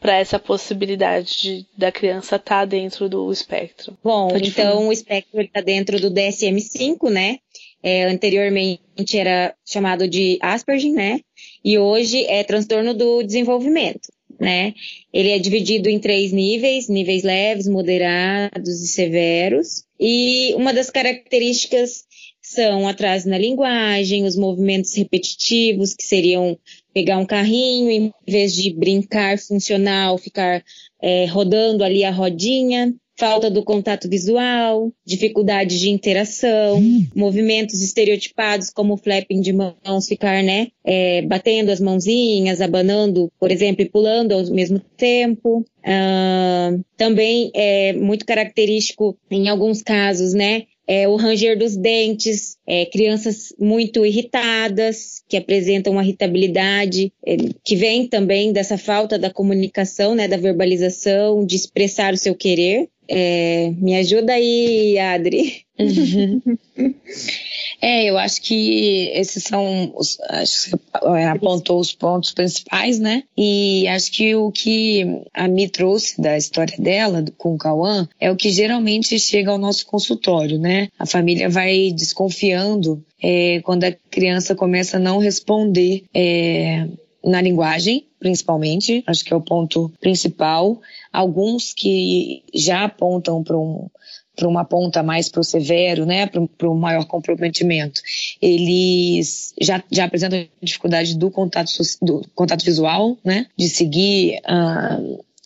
para 0.00 0.18
essa 0.18 0.38
possibilidade 0.38 1.40
de, 1.40 1.66
da 1.76 1.90
criança 1.90 2.36
estar 2.36 2.60
tá 2.60 2.64
dentro 2.64 3.08
do 3.08 3.32
espectro. 3.32 3.96
Bom, 4.04 4.28
tá 4.28 4.38
então 4.38 4.88
o 4.88 4.92
espectro 4.92 5.40
está 5.40 5.60
dentro 5.60 6.00
do 6.00 6.10
DSM-5, 6.10 7.10
né? 7.10 7.38
É, 7.82 8.04
anteriormente 8.04 8.80
era 9.14 9.54
chamado 9.64 10.08
de 10.08 10.38
Asperger, 10.40 10.92
né? 10.92 11.20
E 11.64 11.78
hoje 11.78 12.24
é 12.26 12.44
transtorno 12.44 12.94
do 12.94 13.22
desenvolvimento, 13.22 14.08
né? 14.38 14.74
Ele 15.12 15.30
é 15.30 15.38
dividido 15.38 15.88
em 15.88 15.98
três 15.98 16.32
níveis, 16.32 16.88
níveis 16.88 17.22
leves, 17.22 17.66
moderados 17.66 18.82
e 18.82 18.86
severos. 18.86 19.84
E 19.98 20.54
uma 20.54 20.72
das 20.72 20.90
características 20.90 22.04
são 22.46 22.86
atraso 22.86 23.28
na 23.28 23.36
linguagem, 23.36 24.24
os 24.24 24.36
movimentos 24.36 24.94
repetitivos, 24.94 25.94
que 25.94 26.04
seriam 26.04 26.56
pegar 26.94 27.18
um 27.18 27.26
carrinho, 27.26 27.90
em 27.90 28.12
vez 28.26 28.54
de 28.54 28.72
brincar 28.72 29.36
funcional, 29.36 30.16
ficar 30.16 30.62
é, 31.02 31.26
rodando 31.26 31.82
ali 31.82 32.04
a 32.04 32.10
rodinha, 32.10 32.94
falta 33.18 33.50
do 33.50 33.64
contato 33.64 34.08
visual, 34.08 34.92
dificuldade 35.04 35.80
de 35.80 35.90
interação, 35.90 36.80
movimentos 37.16 37.82
estereotipados 37.82 38.70
como 38.70 38.94
o 38.94 38.96
flapping 38.96 39.40
de 39.40 39.52
mãos, 39.52 40.06
ficar, 40.06 40.42
né, 40.44 40.68
é, 40.84 41.22
batendo 41.22 41.70
as 41.70 41.80
mãozinhas, 41.80 42.60
abanando, 42.60 43.32
por 43.40 43.50
exemplo, 43.50 43.82
e 43.82 43.88
pulando 43.88 44.32
ao 44.32 44.44
mesmo 44.52 44.78
tempo. 44.96 45.64
Uh, 45.78 46.84
também 46.96 47.50
é 47.54 47.92
muito 47.92 48.26
característico 48.26 49.16
em 49.30 49.48
alguns 49.48 49.82
casos, 49.82 50.34
né, 50.34 50.64
é, 50.86 51.08
o 51.08 51.16
ranger 51.16 51.58
dos 51.58 51.76
dentes, 51.76 52.56
é, 52.66 52.86
crianças 52.86 53.52
muito 53.58 54.06
irritadas, 54.06 55.22
que 55.28 55.36
apresentam 55.36 55.92
uma 55.92 56.04
irritabilidade, 56.04 57.12
é, 57.26 57.36
que 57.64 57.74
vem 57.74 58.06
também 58.06 58.52
dessa 58.52 58.78
falta 58.78 59.18
da 59.18 59.30
comunicação, 59.30 60.14
né, 60.14 60.28
da 60.28 60.36
verbalização, 60.36 61.44
de 61.44 61.56
expressar 61.56 62.14
o 62.14 62.18
seu 62.18 62.34
querer. 62.34 62.88
É, 63.08 63.72
me 63.78 63.96
ajuda 63.96 64.32
aí, 64.32 64.98
Adri. 64.98 65.64
É, 67.80 68.04
eu 68.04 68.18
acho 68.18 68.40
que 68.42 69.10
esses 69.12 69.42
são 69.44 69.92
os, 69.94 70.18
acho 70.28 70.64
que 70.64 70.70
você 70.70 70.76
é, 71.18 71.26
apontou 71.26 71.78
os 71.78 71.92
pontos 71.92 72.32
principais, 72.32 72.98
né? 72.98 73.22
E 73.36 73.86
acho 73.88 74.10
que 74.12 74.34
o 74.34 74.50
que 74.50 75.22
a 75.34 75.46
Mi 75.46 75.68
trouxe 75.68 76.20
da 76.20 76.36
história 76.36 76.76
dela 76.78 77.24
com 77.36 77.54
o 77.54 77.58
Cauã 77.58 78.08
é 78.20 78.30
o 78.30 78.36
que 78.36 78.50
geralmente 78.50 79.18
chega 79.18 79.50
ao 79.50 79.58
nosso 79.58 79.86
consultório, 79.86 80.58
né? 80.58 80.88
A 80.98 81.06
família 81.06 81.48
vai 81.48 81.92
desconfiando 81.92 83.04
é, 83.22 83.60
quando 83.62 83.84
a 83.84 83.92
criança 84.10 84.54
começa 84.54 84.96
a 84.96 85.00
não 85.00 85.18
responder 85.18 86.04
é, 86.14 86.86
na 87.24 87.40
linguagem, 87.40 88.06
principalmente, 88.20 89.02
acho 89.06 89.24
que 89.24 89.32
é 89.32 89.36
o 89.36 89.40
ponto 89.40 89.92
principal. 90.00 90.80
Alguns 91.12 91.74
que 91.74 92.42
já 92.54 92.84
apontam 92.84 93.42
para 93.42 93.58
um 93.58 93.88
para 94.36 94.46
uma 94.46 94.64
ponta 94.64 95.02
mais 95.02 95.28
para 95.30 95.40
o 95.40 95.44
severo, 95.44 96.04
né, 96.04 96.26
para 96.26 96.70
o 96.70 96.74
maior 96.76 97.06
comprometimento, 97.06 98.02
eles 98.40 99.54
já, 99.60 99.82
já 99.90 100.04
apresentam 100.04 100.46
dificuldade 100.62 101.16
do 101.16 101.30
contato, 101.30 101.72
do 102.02 102.22
contato 102.34 102.64
visual, 102.64 103.16
né, 103.24 103.46
de 103.56 103.68
seguir 103.68 104.38
a, 104.44 105.00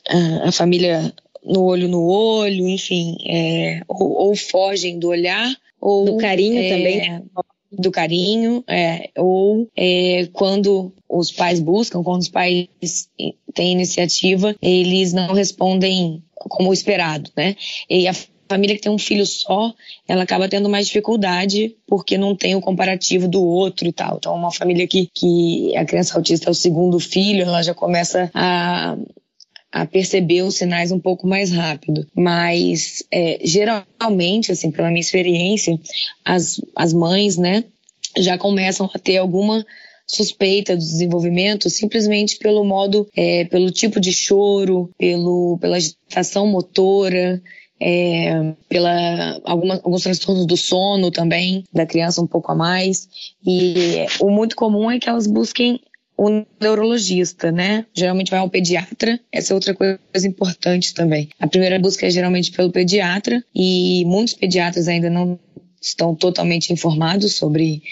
a, 0.09 0.49
a 0.49 0.53
família 0.53 1.15
no 1.45 1.63
olho 1.63 1.89
no 1.89 2.03
olho, 2.07 2.69
enfim, 2.69 3.17
é, 3.27 3.83
ou, 3.89 4.13
ou, 4.13 4.37
fogem 4.37 4.99
do 4.99 5.09
olhar, 5.09 5.51
ou 5.81 6.05
do 6.05 6.17
carinho 6.19 6.61
é, 6.61 6.69
também, 6.69 7.23
do 7.73 7.91
carinho, 7.91 8.65
é, 8.69 9.11
ou 9.17 9.69
é, 9.77 10.29
quando 10.33 10.93
os 11.09 11.31
pais 11.33 11.61
buscam, 11.61 12.03
quando 12.03 12.21
os 12.21 12.29
pais 12.29 12.69
têm 13.55 13.73
iniciativa, 13.73 14.55
eles 14.61 15.13
não 15.13 15.33
respondem 15.33 16.23
como 16.35 16.73
esperado, 16.73 17.31
né? 17.37 17.57
E 17.89 18.09
a 18.09 18.15
família 18.51 18.75
que 18.75 18.83
tem 18.83 18.91
um 18.91 18.99
filho 18.99 19.25
só, 19.25 19.73
ela 20.09 20.25
acaba 20.25 20.49
tendo 20.49 20.69
mais 20.69 20.87
dificuldade 20.87 21.77
porque 21.87 22.19
não 22.19 22.35
tem 22.35 22.57
o 22.57 22.61
comparativo 22.61 23.29
do 23.29 23.43
outro 23.45 23.87
e 23.87 23.93
tal. 23.93 24.17
Então, 24.17 24.35
uma 24.35 24.51
família 24.51 24.89
que, 24.89 25.09
que 25.15 25.77
a 25.77 25.85
criança 25.85 26.17
autista 26.17 26.49
é 26.49 26.51
o 26.51 26.55
segundo 26.55 26.99
filho, 26.99 27.43
ela 27.43 27.63
já 27.63 27.73
começa 27.73 28.29
a, 28.35 28.97
a 29.71 29.87
perceber 29.87 30.43
os 30.43 30.57
sinais 30.57 30.91
um 30.91 30.99
pouco 30.99 31.29
mais 31.29 31.53
rápido. 31.53 32.05
Mas, 32.13 33.05
é, 33.13 33.39
geralmente, 33.45 34.51
assim, 34.51 34.73
pela 34.73 34.89
minha 34.89 35.01
experiência, 35.01 35.79
as, 36.25 36.61
as 36.75 36.93
mães, 36.93 37.37
né, 37.37 37.63
já 38.19 38.37
começam 38.37 38.91
a 38.93 38.99
ter 38.99 39.19
alguma 39.19 39.65
suspeita 40.09 40.75
do 40.75 40.81
desenvolvimento 40.81 41.71
simplesmente 41.71 42.37
pelo 42.37 42.65
modo, 42.65 43.07
é, 43.17 43.45
pelo 43.45 43.71
tipo 43.71 44.01
de 44.01 44.13
choro, 44.13 44.91
pelo, 44.99 45.57
pela 45.61 45.77
agitação 45.77 46.49
motora, 46.49 47.41
é, 47.81 48.55
pela 48.69 49.41
alguma, 49.45 49.81
alguns 49.83 50.03
transtornos 50.03 50.47
do 50.47 50.57
sono 50.57 51.11
também 51.11 51.65
da 51.73 51.87
criança 51.87 52.21
um 52.21 52.27
pouco 52.27 52.53
a 52.53 52.55
mais 52.55 53.09
e 53.45 54.07
o 54.21 54.31
muito 54.31 54.55
comum 54.55 54.91
é 54.91 54.99
que 54.99 55.09
elas 55.09 55.27
busquem 55.27 55.81
um 56.19 56.45
neurologista, 56.61 57.51
né? 57.51 57.87
Geralmente 57.95 58.31
vai 58.31 58.41
ao 58.41 58.51
pediatra. 58.51 59.19
Essa 59.33 59.53
é 59.53 59.55
outra 59.55 59.75
coisa 59.75 60.29
importante 60.29 60.93
também. 60.93 61.31
A 61.41 61.47
primeira 61.47 61.79
busca 61.79 62.07
é 62.07 62.11
geralmente 62.11 62.53
pelo 62.53 62.71
pediatra 62.71 63.43
e 63.55 64.05
muitos 64.05 64.35
pediatras 64.35 64.87
ainda 64.87 65.09
não 65.09 65.39
estão 65.81 66.15
totalmente 66.15 66.75
informados 66.75 67.37
sobre 67.37 67.83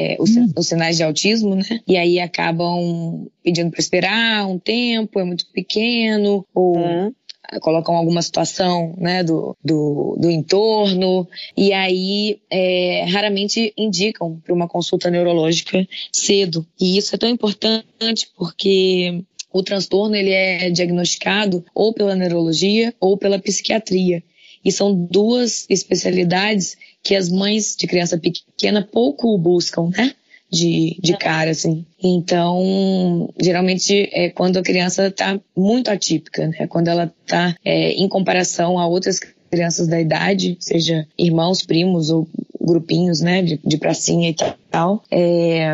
é, 0.00 0.16
os, 0.18 0.30
os, 0.56 0.66
sinais 0.66 0.96
de 0.96 1.04
autismo, 1.04 1.54
né? 1.54 1.80
E 1.86 1.96
aí 1.96 2.18
acabam 2.18 3.28
pedindo 3.40 3.70
para 3.70 3.78
esperar 3.78 4.48
um 4.48 4.58
tempo, 4.58 5.20
é 5.20 5.24
muito 5.24 5.46
pequeno, 5.52 6.44
ou 6.52 6.78
uhum 6.78 7.14
colocam 7.60 7.94
alguma 7.94 8.22
situação 8.22 8.94
né, 8.98 9.22
do, 9.22 9.56
do, 9.64 10.16
do 10.18 10.30
entorno, 10.30 11.28
e 11.56 11.72
aí 11.72 12.40
é, 12.50 13.04
raramente 13.08 13.72
indicam 13.76 14.40
para 14.44 14.54
uma 14.54 14.68
consulta 14.68 15.10
neurológica 15.10 15.86
cedo. 16.12 16.66
E 16.80 16.96
isso 16.96 17.14
é 17.14 17.18
tão 17.18 17.28
importante 17.28 18.28
porque 18.36 19.22
o 19.52 19.62
transtorno 19.62 20.14
ele 20.14 20.30
é 20.30 20.70
diagnosticado 20.70 21.64
ou 21.74 21.92
pela 21.92 22.14
neurologia 22.14 22.94
ou 23.00 23.16
pela 23.16 23.38
psiquiatria. 23.38 24.22
E 24.64 24.72
são 24.72 24.92
duas 24.92 25.64
especialidades 25.70 26.76
que 27.02 27.14
as 27.14 27.30
mães 27.30 27.76
de 27.76 27.86
criança 27.86 28.18
pequena 28.18 28.82
pouco 28.82 29.38
buscam, 29.38 29.88
né? 29.96 30.14
De, 30.50 30.96
de 31.02 31.16
cara, 31.16 31.50
assim. 31.50 31.84
Então, 32.02 33.28
geralmente 33.40 34.08
é 34.12 34.30
quando 34.30 34.58
a 34.58 34.62
criança 34.62 35.08
está 35.08 35.38
muito 35.56 35.90
atípica, 35.90 36.46
né? 36.46 36.66
Quando 36.68 36.88
ela 36.88 37.12
está 37.24 37.56
é, 37.64 37.92
em 37.92 38.08
comparação 38.08 38.78
a 38.78 38.86
outras 38.86 39.18
crianças 39.50 39.88
da 39.88 40.00
idade, 40.00 40.56
seja 40.60 41.06
irmãos, 41.18 41.62
primos 41.62 42.10
ou 42.10 42.28
grupinhos, 42.60 43.20
né, 43.20 43.42
de, 43.42 43.60
de 43.64 43.78
pracinha 43.78 44.30
e 44.30 44.34
tal, 44.70 45.02
é, 45.10 45.68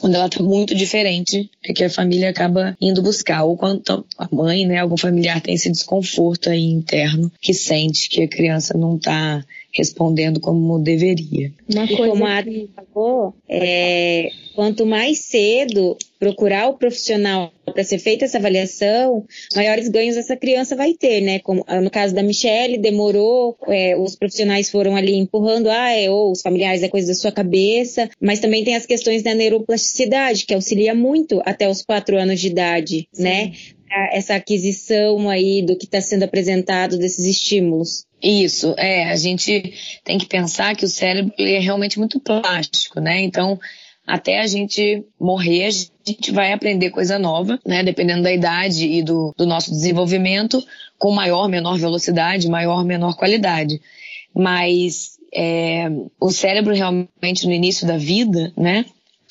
quando 0.00 0.14
ela 0.14 0.28
tá 0.28 0.42
muito 0.42 0.74
diferente, 0.74 1.50
é 1.64 1.72
que 1.72 1.84
a 1.84 1.90
família 1.90 2.28
acaba 2.28 2.76
indo 2.80 3.02
buscar, 3.02 3.44
ou 3.44 3.56
quando 3.56 3.82
a 4.18 4.28
mãe, 4.30 4.66
né, 4.66 4.78
algum 4.78 4.96
familiar 4.96 5.40
tem 5.40 5.54
esse 5.54 5.70
desconforto 5.70 6.50
aí 6.50 6.66
interno, 6.66 7.32
que 7.40 7.54
sente 7.54 8.08
que 8.08 8.22
a 8.22 8.28
criança 8.28 8.76
não 8.76 8.98
tá 8.98 9.42
respondendo 9.76 10.40
como 10.40 10.78
deveria. 10.78 11.52
Uma 11.72 11.84
e 11.84 11.96
coisa 11.96 12.12
como 12.12 12.24
a 12.24 12.38
Adri 12.38 12.70
falou, 12.74 13.34
é, 13.48 14.30
quanto 14.54 14.86
mais 14.86 15.18
cedo 15.18 15.96
procurar 16.18 16.68
o 16.68 16.74
profissional 16.78 17.52
para 17.66 17.84
ser 17.84 17.98
feita 17.98 18.24
essa 18.24 18.38
avaliação, 18.38 19.24
maiores 19.54 19.88
ganhos 19.88 20.16
essa 20.16 20.36
criança 20.36 20.74
vai 20.74 20.94
ter, 20.94 21.20
né? 21.20 21.38
Como 21.40 21.62
ah, 21.66 21.80
no 21.80 21.90
caso 21.90 22.14
da 22.14 22.22
Michelle, 22.22 22.78
demorou, 22.78 23.56
é, 23.68 23.96
os 23.96 24.16
profissionais 24.16 24.70
foram 24.70 24.96
ali 24.96 25.14
empurrando, 25.14 25.68
ah, 25.68 25.90
é, 25.90 26.10
ou 26.10 26.32
os 26.32 26.40
familiares 26.40 26.82
é 26.82 26.88
coisa 26.88 27.08
da 27.08 27.14
sua 27.14 27.32
cabeça, 27.32 28.08
mas 28.20 28.40
também 28.40 28.64
tem 28.64 28.74
as 28.74 28.86
questões 28.86 29.22
da 29.22 29.34
neuroplasticidade, 29.34 30.46
que 30.46 30.54
auxilia 30.54 30.94
muito 30.94 31.42
até 31.44 31.68
os 31.68 31.82
quatro 31.82 32.18
anos 32.18 32.40
de 32.40 32.48
idade, 32.48 33.08
Sim. 33.12 33.22
né? 33.22 33.52
essa 34.12 34.34
aquisição 34.34 35.28
aí 35.30 35.62
do 35.62 35.76
que 35.76 35.84
está 35.84 36.00
sendo 36.00 36.24
apresentado 36.24 36.98
desses 36.98 37.24
estímulos. 37.24 38.05
Isso, 38.28 38.74
é, 38.76 39.04
a 39.04 39.14
gente 39.14 39.72
tem 40.02 40.18
que 40.18 40.26
pensar 40.26 40.74
que 40.74 40.84
o 40.84 40.88
cérebro 40.88 41.32
é 41.38 41.60
realmente 41.60 41.96
muito 41.96 42.18
plástico, 42.18 42.98
né? 42.98 43.20
Então, 43.20 43.56
até 44.04 44.40
a 44.40 44.48
gente 44.48 45.04
morrer, 45.18 45.66
a 45.66 45.70
gente 45.70 46.32
vai 46.32 46.52
aprender 46.52 46.90
coisa 46.90 47.20
nova, 47.20 47.56
né? 47.64 47.84
Dependendo 47.84 48.24
da 48.24 48.32
idade 48.32 48.84
e 48.84 49.00
do, 49.00 49.32
do 49.36 49.46
nosso 49.46 49.70
desenvolvimento, 49.70 50.60
com 50.98 51.12
maior, 51.12 51.48
menor 51.48 51.78
velocidade, 51.78 52.48
maior, 52.48 52.84
menor 52.84 53.14
qualidade. 53.14 53.80
Mas 54.34 55.18
é, 55.32 55.88
o 56.20 56.32
cérebro 56.32 56.74
realmente 56.74 57.46
no 57.46 57.52
início 57.52 57.86
da 57.86 57.96
vida, 57.96 58.52
né? 58.56 58.84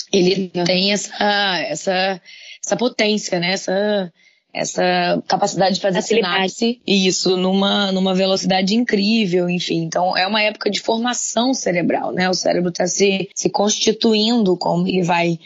Ele 0.09 0.49
tem 0.65 0.93
essa, 0.93 1.59
essa, 1.67 2.21
essa 2.65 2.77
potência, 2.77 3.41
né? 3.41 3.51
Essa, 3.51 4.13
essa 4.55 5.21
capacidade 5.27 5.75
de 5.75 5.81
fazer 5.81 6.01
sinapse, 6.01 6.79
isso, 6.87 7.35
numa, 7.35 7.91
numa 7.91 8.15
velocidade 8.15 8.73
incrível, 8.73 9.49
enfim. 9.49 9.83
Então, 9.83 10.15
é 10.15 10.25
uma 10.25 10.41
época 10.41 10.71
de 10.71 10.79
formação 10.79 11.53
cerebral, 11.53 12.13
né? 12.13 12.29
O 12.29 12.33
cérebro 12.33 12.69
está 12.69 12.87
se, 12.87 13.29
se 13.35 13.49
constituindo 13.49 14.55
como 14.55 14.87
ele 14.87 15.03
vai 15.03 15.37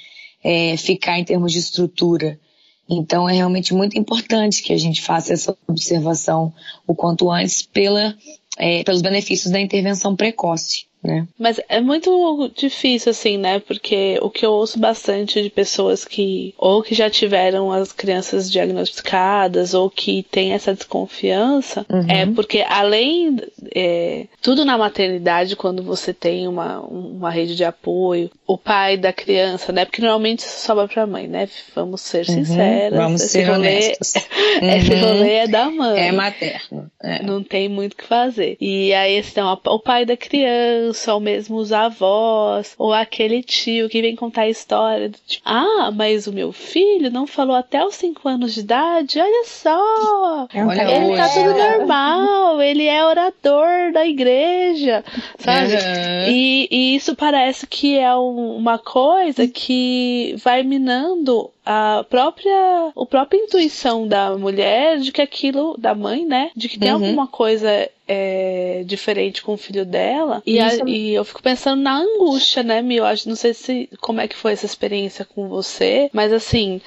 é, 0.43 0.78
ficar 0.78 1.18
em 1.18 1.24
termos 1.24 1.51
de 1.51 1.57
estrutura. 1.57 2.39
Então, 2.88 3.28
é 3.28 3.34
realmente 3.34 3.74
muito 3.74 3.97
importante 3.97 4.62
que 4.62 4.74
a 4.74 4.78
gente 4.78 5.01
faça 5.01 5.34
essa 5.34 5.57
observação 5.68 6.53
o 6.86 6.93
quanto 6.93 7.32
antes 7.32 7.64
pela, 7.64 8.16
é, 8.60 8.84
pelos 8.84 9.01
benefícios 9.01 9.51
da 9.51 9.60
intervenção 9.60 10.16
precoce 10.16 10.89
né? 11.04 11.26
Mas 11.38 11.62
é 11.70 11.80
muito 11.80 12.52
difícil, 12.56 13.12
assim, 13.12 13.38
né? 13.38 13.60
Porque 13.60 14.20
o 14.22 14.30
que 14.30 14.45
eu 14.45 14.52
ouço 14.52 14.78
bastante 14.78 15.41
de 15.41 15.50
pessoas 15.50 16.04
que 16.04 16.54
ou 16.58 16.84
que 16.84 16.93
já 16.93 17.10
tiveram 17.10 17.72
as 17.72 17.93
crianças 17.93 18.52
diagnosticadas 18.52 19.74
ou 19.74 19.89
que 19.89 20.24
tem 20.24 20.52
essa 20.52 20.74
desconfiança 20.74 21.86
uhum. 21.89 22.06
é 22.10 22.26
porque 22.26 22.64
além 22.68 23.38
é, 23.74 24.26
tudo 24.41 24.66
na 24.66 24.78
maternidade, 24.78 25.56
quando 25.56 25.82
você 25.82 26.14
tem 26.14 26.47
uma, 26.47 26.82
uma 26.82 27.32
rede 27.32 27.56
de 27.56 27.64
apoio, 27.64 28.30
o 28.45 28.58
pai 28.58 28.97
da 28.97 29.14
criança, 29.14 29.72
né? 29.72 29.86
Porque 29.86 30.02
normalmente 30.02 30.39
isso 30.39 30.66
sobra 30.66 30.88
pra 30.88 31.08
mãe, 31.08 31.28
né? 31.28 31.47
Vamos 31.74 32.02
ser 32.02 32.28
uhum. 32.28 32.36
sinceras. 32.36 33.00
Vamos 33.00 33.22
ser 33.22 33.43
rolê, 33.43 33.58
honestos. 33.58 34.14
Esse 34.62 34.93
uhum. 34.93 35.02
rolê 35.02 35.34
é 35.36 35.47
da 35.47 35.70
mãe. 35.70 36.08
É 36.08 36.12
materno. 36.12 36.91
É. 37.02 37.24
Não 37.24 37.41
tem 37.41 37.70
muito 37.70 37.93
o 37.93 37.95
que 37.95 38.06
fazer. 38.06 38.58
E 38.60 38.93
aí, 38.93 39.20
então, 39.20 39.58
o 39.66 39.80
pai 39.80 40.06
da 40.06 40.18
criança 40.18 40.89
ou 40.94 41.20
mesmo 41.20 41.58
os 41.58 41.72
avós, 41.72 42.74
ou 42.78 42.94
aquele 42.94 43.42
tio 43.44 43.90
que 43.90 44.02
vem 44.02 44.16
contar 44.16 44.44
a 44.44 44.50
história 44.50 45.10
do 45.10 45.18
tipo, 45.28 45.44
ah, 45.46 45.92
mas 45.94 46.28
o 46.28 46.34
meu 46.34 46.52
filho 46.52 47.12
não 47.12 47.26
falou 47.26 47.56
até 47.56 47.84
os 47.86 47.96
5 47.96 48.28
anos 48.28 48.54
de 48.54 48.62
idade, 48.62 49.20
olha 49.20 49.46
só, 49.46 50.48
é 50.54 50.66
um 50.66 50.72
ele 50.72 51.16
tá 51.16 51.30
tudo 51.30 51.54
normal, 51.58 52.62
ele 52.62 52.86
é 52.86 53.06
orador 53.06 53.92
da 53.94 54.06
igreja, 54.06 55.04
sabe? 55.38 55.74
Uhum. 55.74 56.32
E, 56.32 56.68
e, 56.72 56.96
isso 56.96 57.16
parece 57.16 57.66
que 57.68 57.98
é 57.98 58.16
um, 58.16 58.56
uma 58.56 58.78
coisa 58.78 59.48
que 59.48 60.36
vai 60.44 60.64
minando 60.64 61.50
a 61.66 62.04
própria, 62.10 62.92
a 62.96 63.06
própria 63.06 63.38
intuição 63.38 64.08
da 64.08 64.36
mulher 64.38 64.98
de 64.98 65.12
que 65.12 65.22
aquilo, 65.22 65.76
da 65.78 65.94
mãe, 65.94 66.26
né? 66.26 66.50
De 66.56 66.68
que 66.68 66.80
tem 66.80 66.90
uhum. 66.90 66.96
alguma 66.96 67.28
coisa 67.28 67.88
é, 68.12 68.82
diferente 68.88 69.43
com 69.43 69.53
o 69.53 69.57
filho 69.57 69.86
dela. 69.86 70.41
E, 70.43 70.60
a, 70.60 70.70
e, 70.88 71.14
eu 71.14 71.24
fico 71.24 71.43
pensando 71.43 71.80
na 71.80 71.99
angústia, 71.99 72.64
né, 72.64 72.82
Mil? 72.82 73.03
Não 73.28 73.36
sei 73.36 73.53
se 73.53 73.88
como 74.01 74.20
é 74.20 74.28
que 74.28 74.36
foi 74.36 74.53
essa 74.53 74.66
experiência 74.66 75.24
com 75.24 75.47
você, 75.47 76.10
mas 76.12 76.34
assim. 76.34 76.82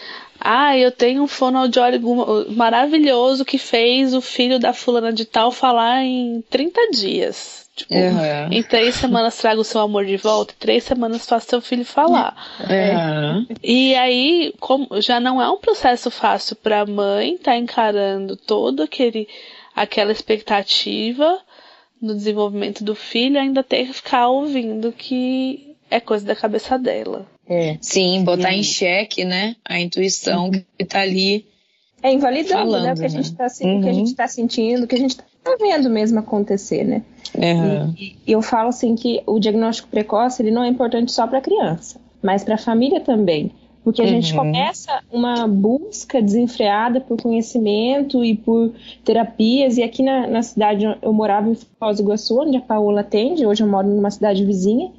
Ah, 0.45 0.77
eu 0.77 0.91
tenho 0.91 1.23
um 1.23 1.29
fonoaudiólogo 1.29 2.51
maravilhoso 2.51 3.45
que 3.45 3.59
fez 3.59 4.13
o 4.13 4.21
filho 4.21 4.59
da 4.59 4.73
fulana 4.73 5.13
de 5.13 5.25
tal 5.25 5.53
falar 5.53 6.03
em 6.03 6.43
30 6.51 6.91
dias. 6.91 7.71
Tipo, 7.77 7.95
uhum. 7.95 8.53
em 8.53 8.63
três 8.65 8.97
semanas 8.97 9.39
traga 9.39 9.61
o 9.61 9.65
seu 9.65 9.81
amor 9.81 10.05
de 10.05 10.17
volta, 10.17 10.53
em 10.53 10.61
três 10.61 10.83
semanas 10.83 11.25
faça 11.25 11.51
seu 11.51 11.61
filho 11.61 11.85
falar. 11.85 12.37
Uhum. 12.61 13.47
E 13.63 13.95
aí, 13.95 14.53
como 14.59 15.01
já 15.01 15.21
não 15.21 15.41
é 15.41 15.49
um 15.49 15.59
processo 15.59 16.11
fácil 16.11 16.57
para 16.57 16.81
a 16.81 16.87
mãe 16.87 17.35
estar 17.35 17.53
tá 17.53 17.57
encarando 17.57 18.37
todo 18.37 18.83
aquele 18.83 19.29
aquela 19.75 20.13
expectativa 20.13 21.41
no 22.01 22.15
desenvolvimento 22.15 22.83
do 22.83 22.95
filho, 22.95 23.39
ainda 23.39 23.63
ter 23.63 23.87
que 23.87 23.93
ficar 23.93 24.29
ouvindo 24.29 24.93
que 24.93 25.77
é 25.91 26.01
coisa 26.01 26.25
da 26.25 26.35
cabeça 26.35 26.79
dela. 26.79 27.27
É. 27.49 27.79
Sim, 27.81 28.25
botar 28.25 28.51
Sim. 28.51 28.59
em 28.59 28.63
xeque, 28.63 29.25
né, 29.25 29.57
a 29.65 29.79
intuição 29.79 30.47
uhum. 30.47 30.63
que 30.79 30.85
tá 30.85 31.01
ali 31.01 31.47
é 32.03 32.13
invalidando, 32.13 32.73
falando, 32.73 32.85
né? 32.85 32.93
O 32.93 32.97
que 32.97 33.05
a 33.05 33.09
gente 33.09 33.25
está 33.27 33.47
uhum. 33.63 33.79
o 33.79 33.83
que 33.83 33.89
a 33.89 33.93
gente 33.93 34.15
tá 34.15 34.27
sentindo, 34.27 34.85
o 34.85 34.87
que 34.89 34.97
a 34.97 34.99
gente 34.99 35.11
está 35.13 35.57
vendo 35.61 35.89
mesmo 35.89 36.19
acontecer, 36.19 36.85
né? 36.85 37.03
Uhum. 37.37 37.95
E, 37.97 38.17
e, 38.27 38.33
eu 38.33 38.43
falo 38.43 38.71
assim 38.71 38.97
que 38.97 39.23
o 39.25 39.39
diagnóstico 39.39 39.89
precoce 39.89 40.43
ele 40.43 40.51
não 40.51 40.65
é 40.65 40.69
importante 40.69 41.13
só 41.13 41.27
para 41.27 41.39
a 41.39 41.41
criança, 41.41 42.01
mas 42.21 42.43
para 42.43 42.57
a 42.57 42.59
família 42.59 43.01
também. 43.01 43.53
Porque 43.85 44.01
a 44.01 44.05
uhum. 44.05 44.11
gente 44.11 44.35
começa 44.35 45.03
uma 45.11 45.47
busca 45.47 46.23
desenfreada 46.23 47.01
por 47.01 47.21
conhecimento 47.21 48.25
e 48.25 48.37
por 48.37 48.73
terapias. 49.05 49.77
E 49.77 49.83
aqui 49.83 50.03
na, 50.03 50.27
na 50.27 50.43
cidade 50.43 50.85
eu 51.03 51.13
morava 51.13 51.49
em 51.49 51.55
Foz 51.55 51.97
do 51.97 52.05
Iguaçu, 52.05 52.41
onde 52.41 52.57
a 52.57 52.61
Paola 52.61 53.01
atende, 53.01 53.45
hoje 53.45 53.63
eu 53.63 53.69
moro 53.69 53.89
numa 53.89 54.11
cidade 54.11 54.45
vizinha. 54.45 54.91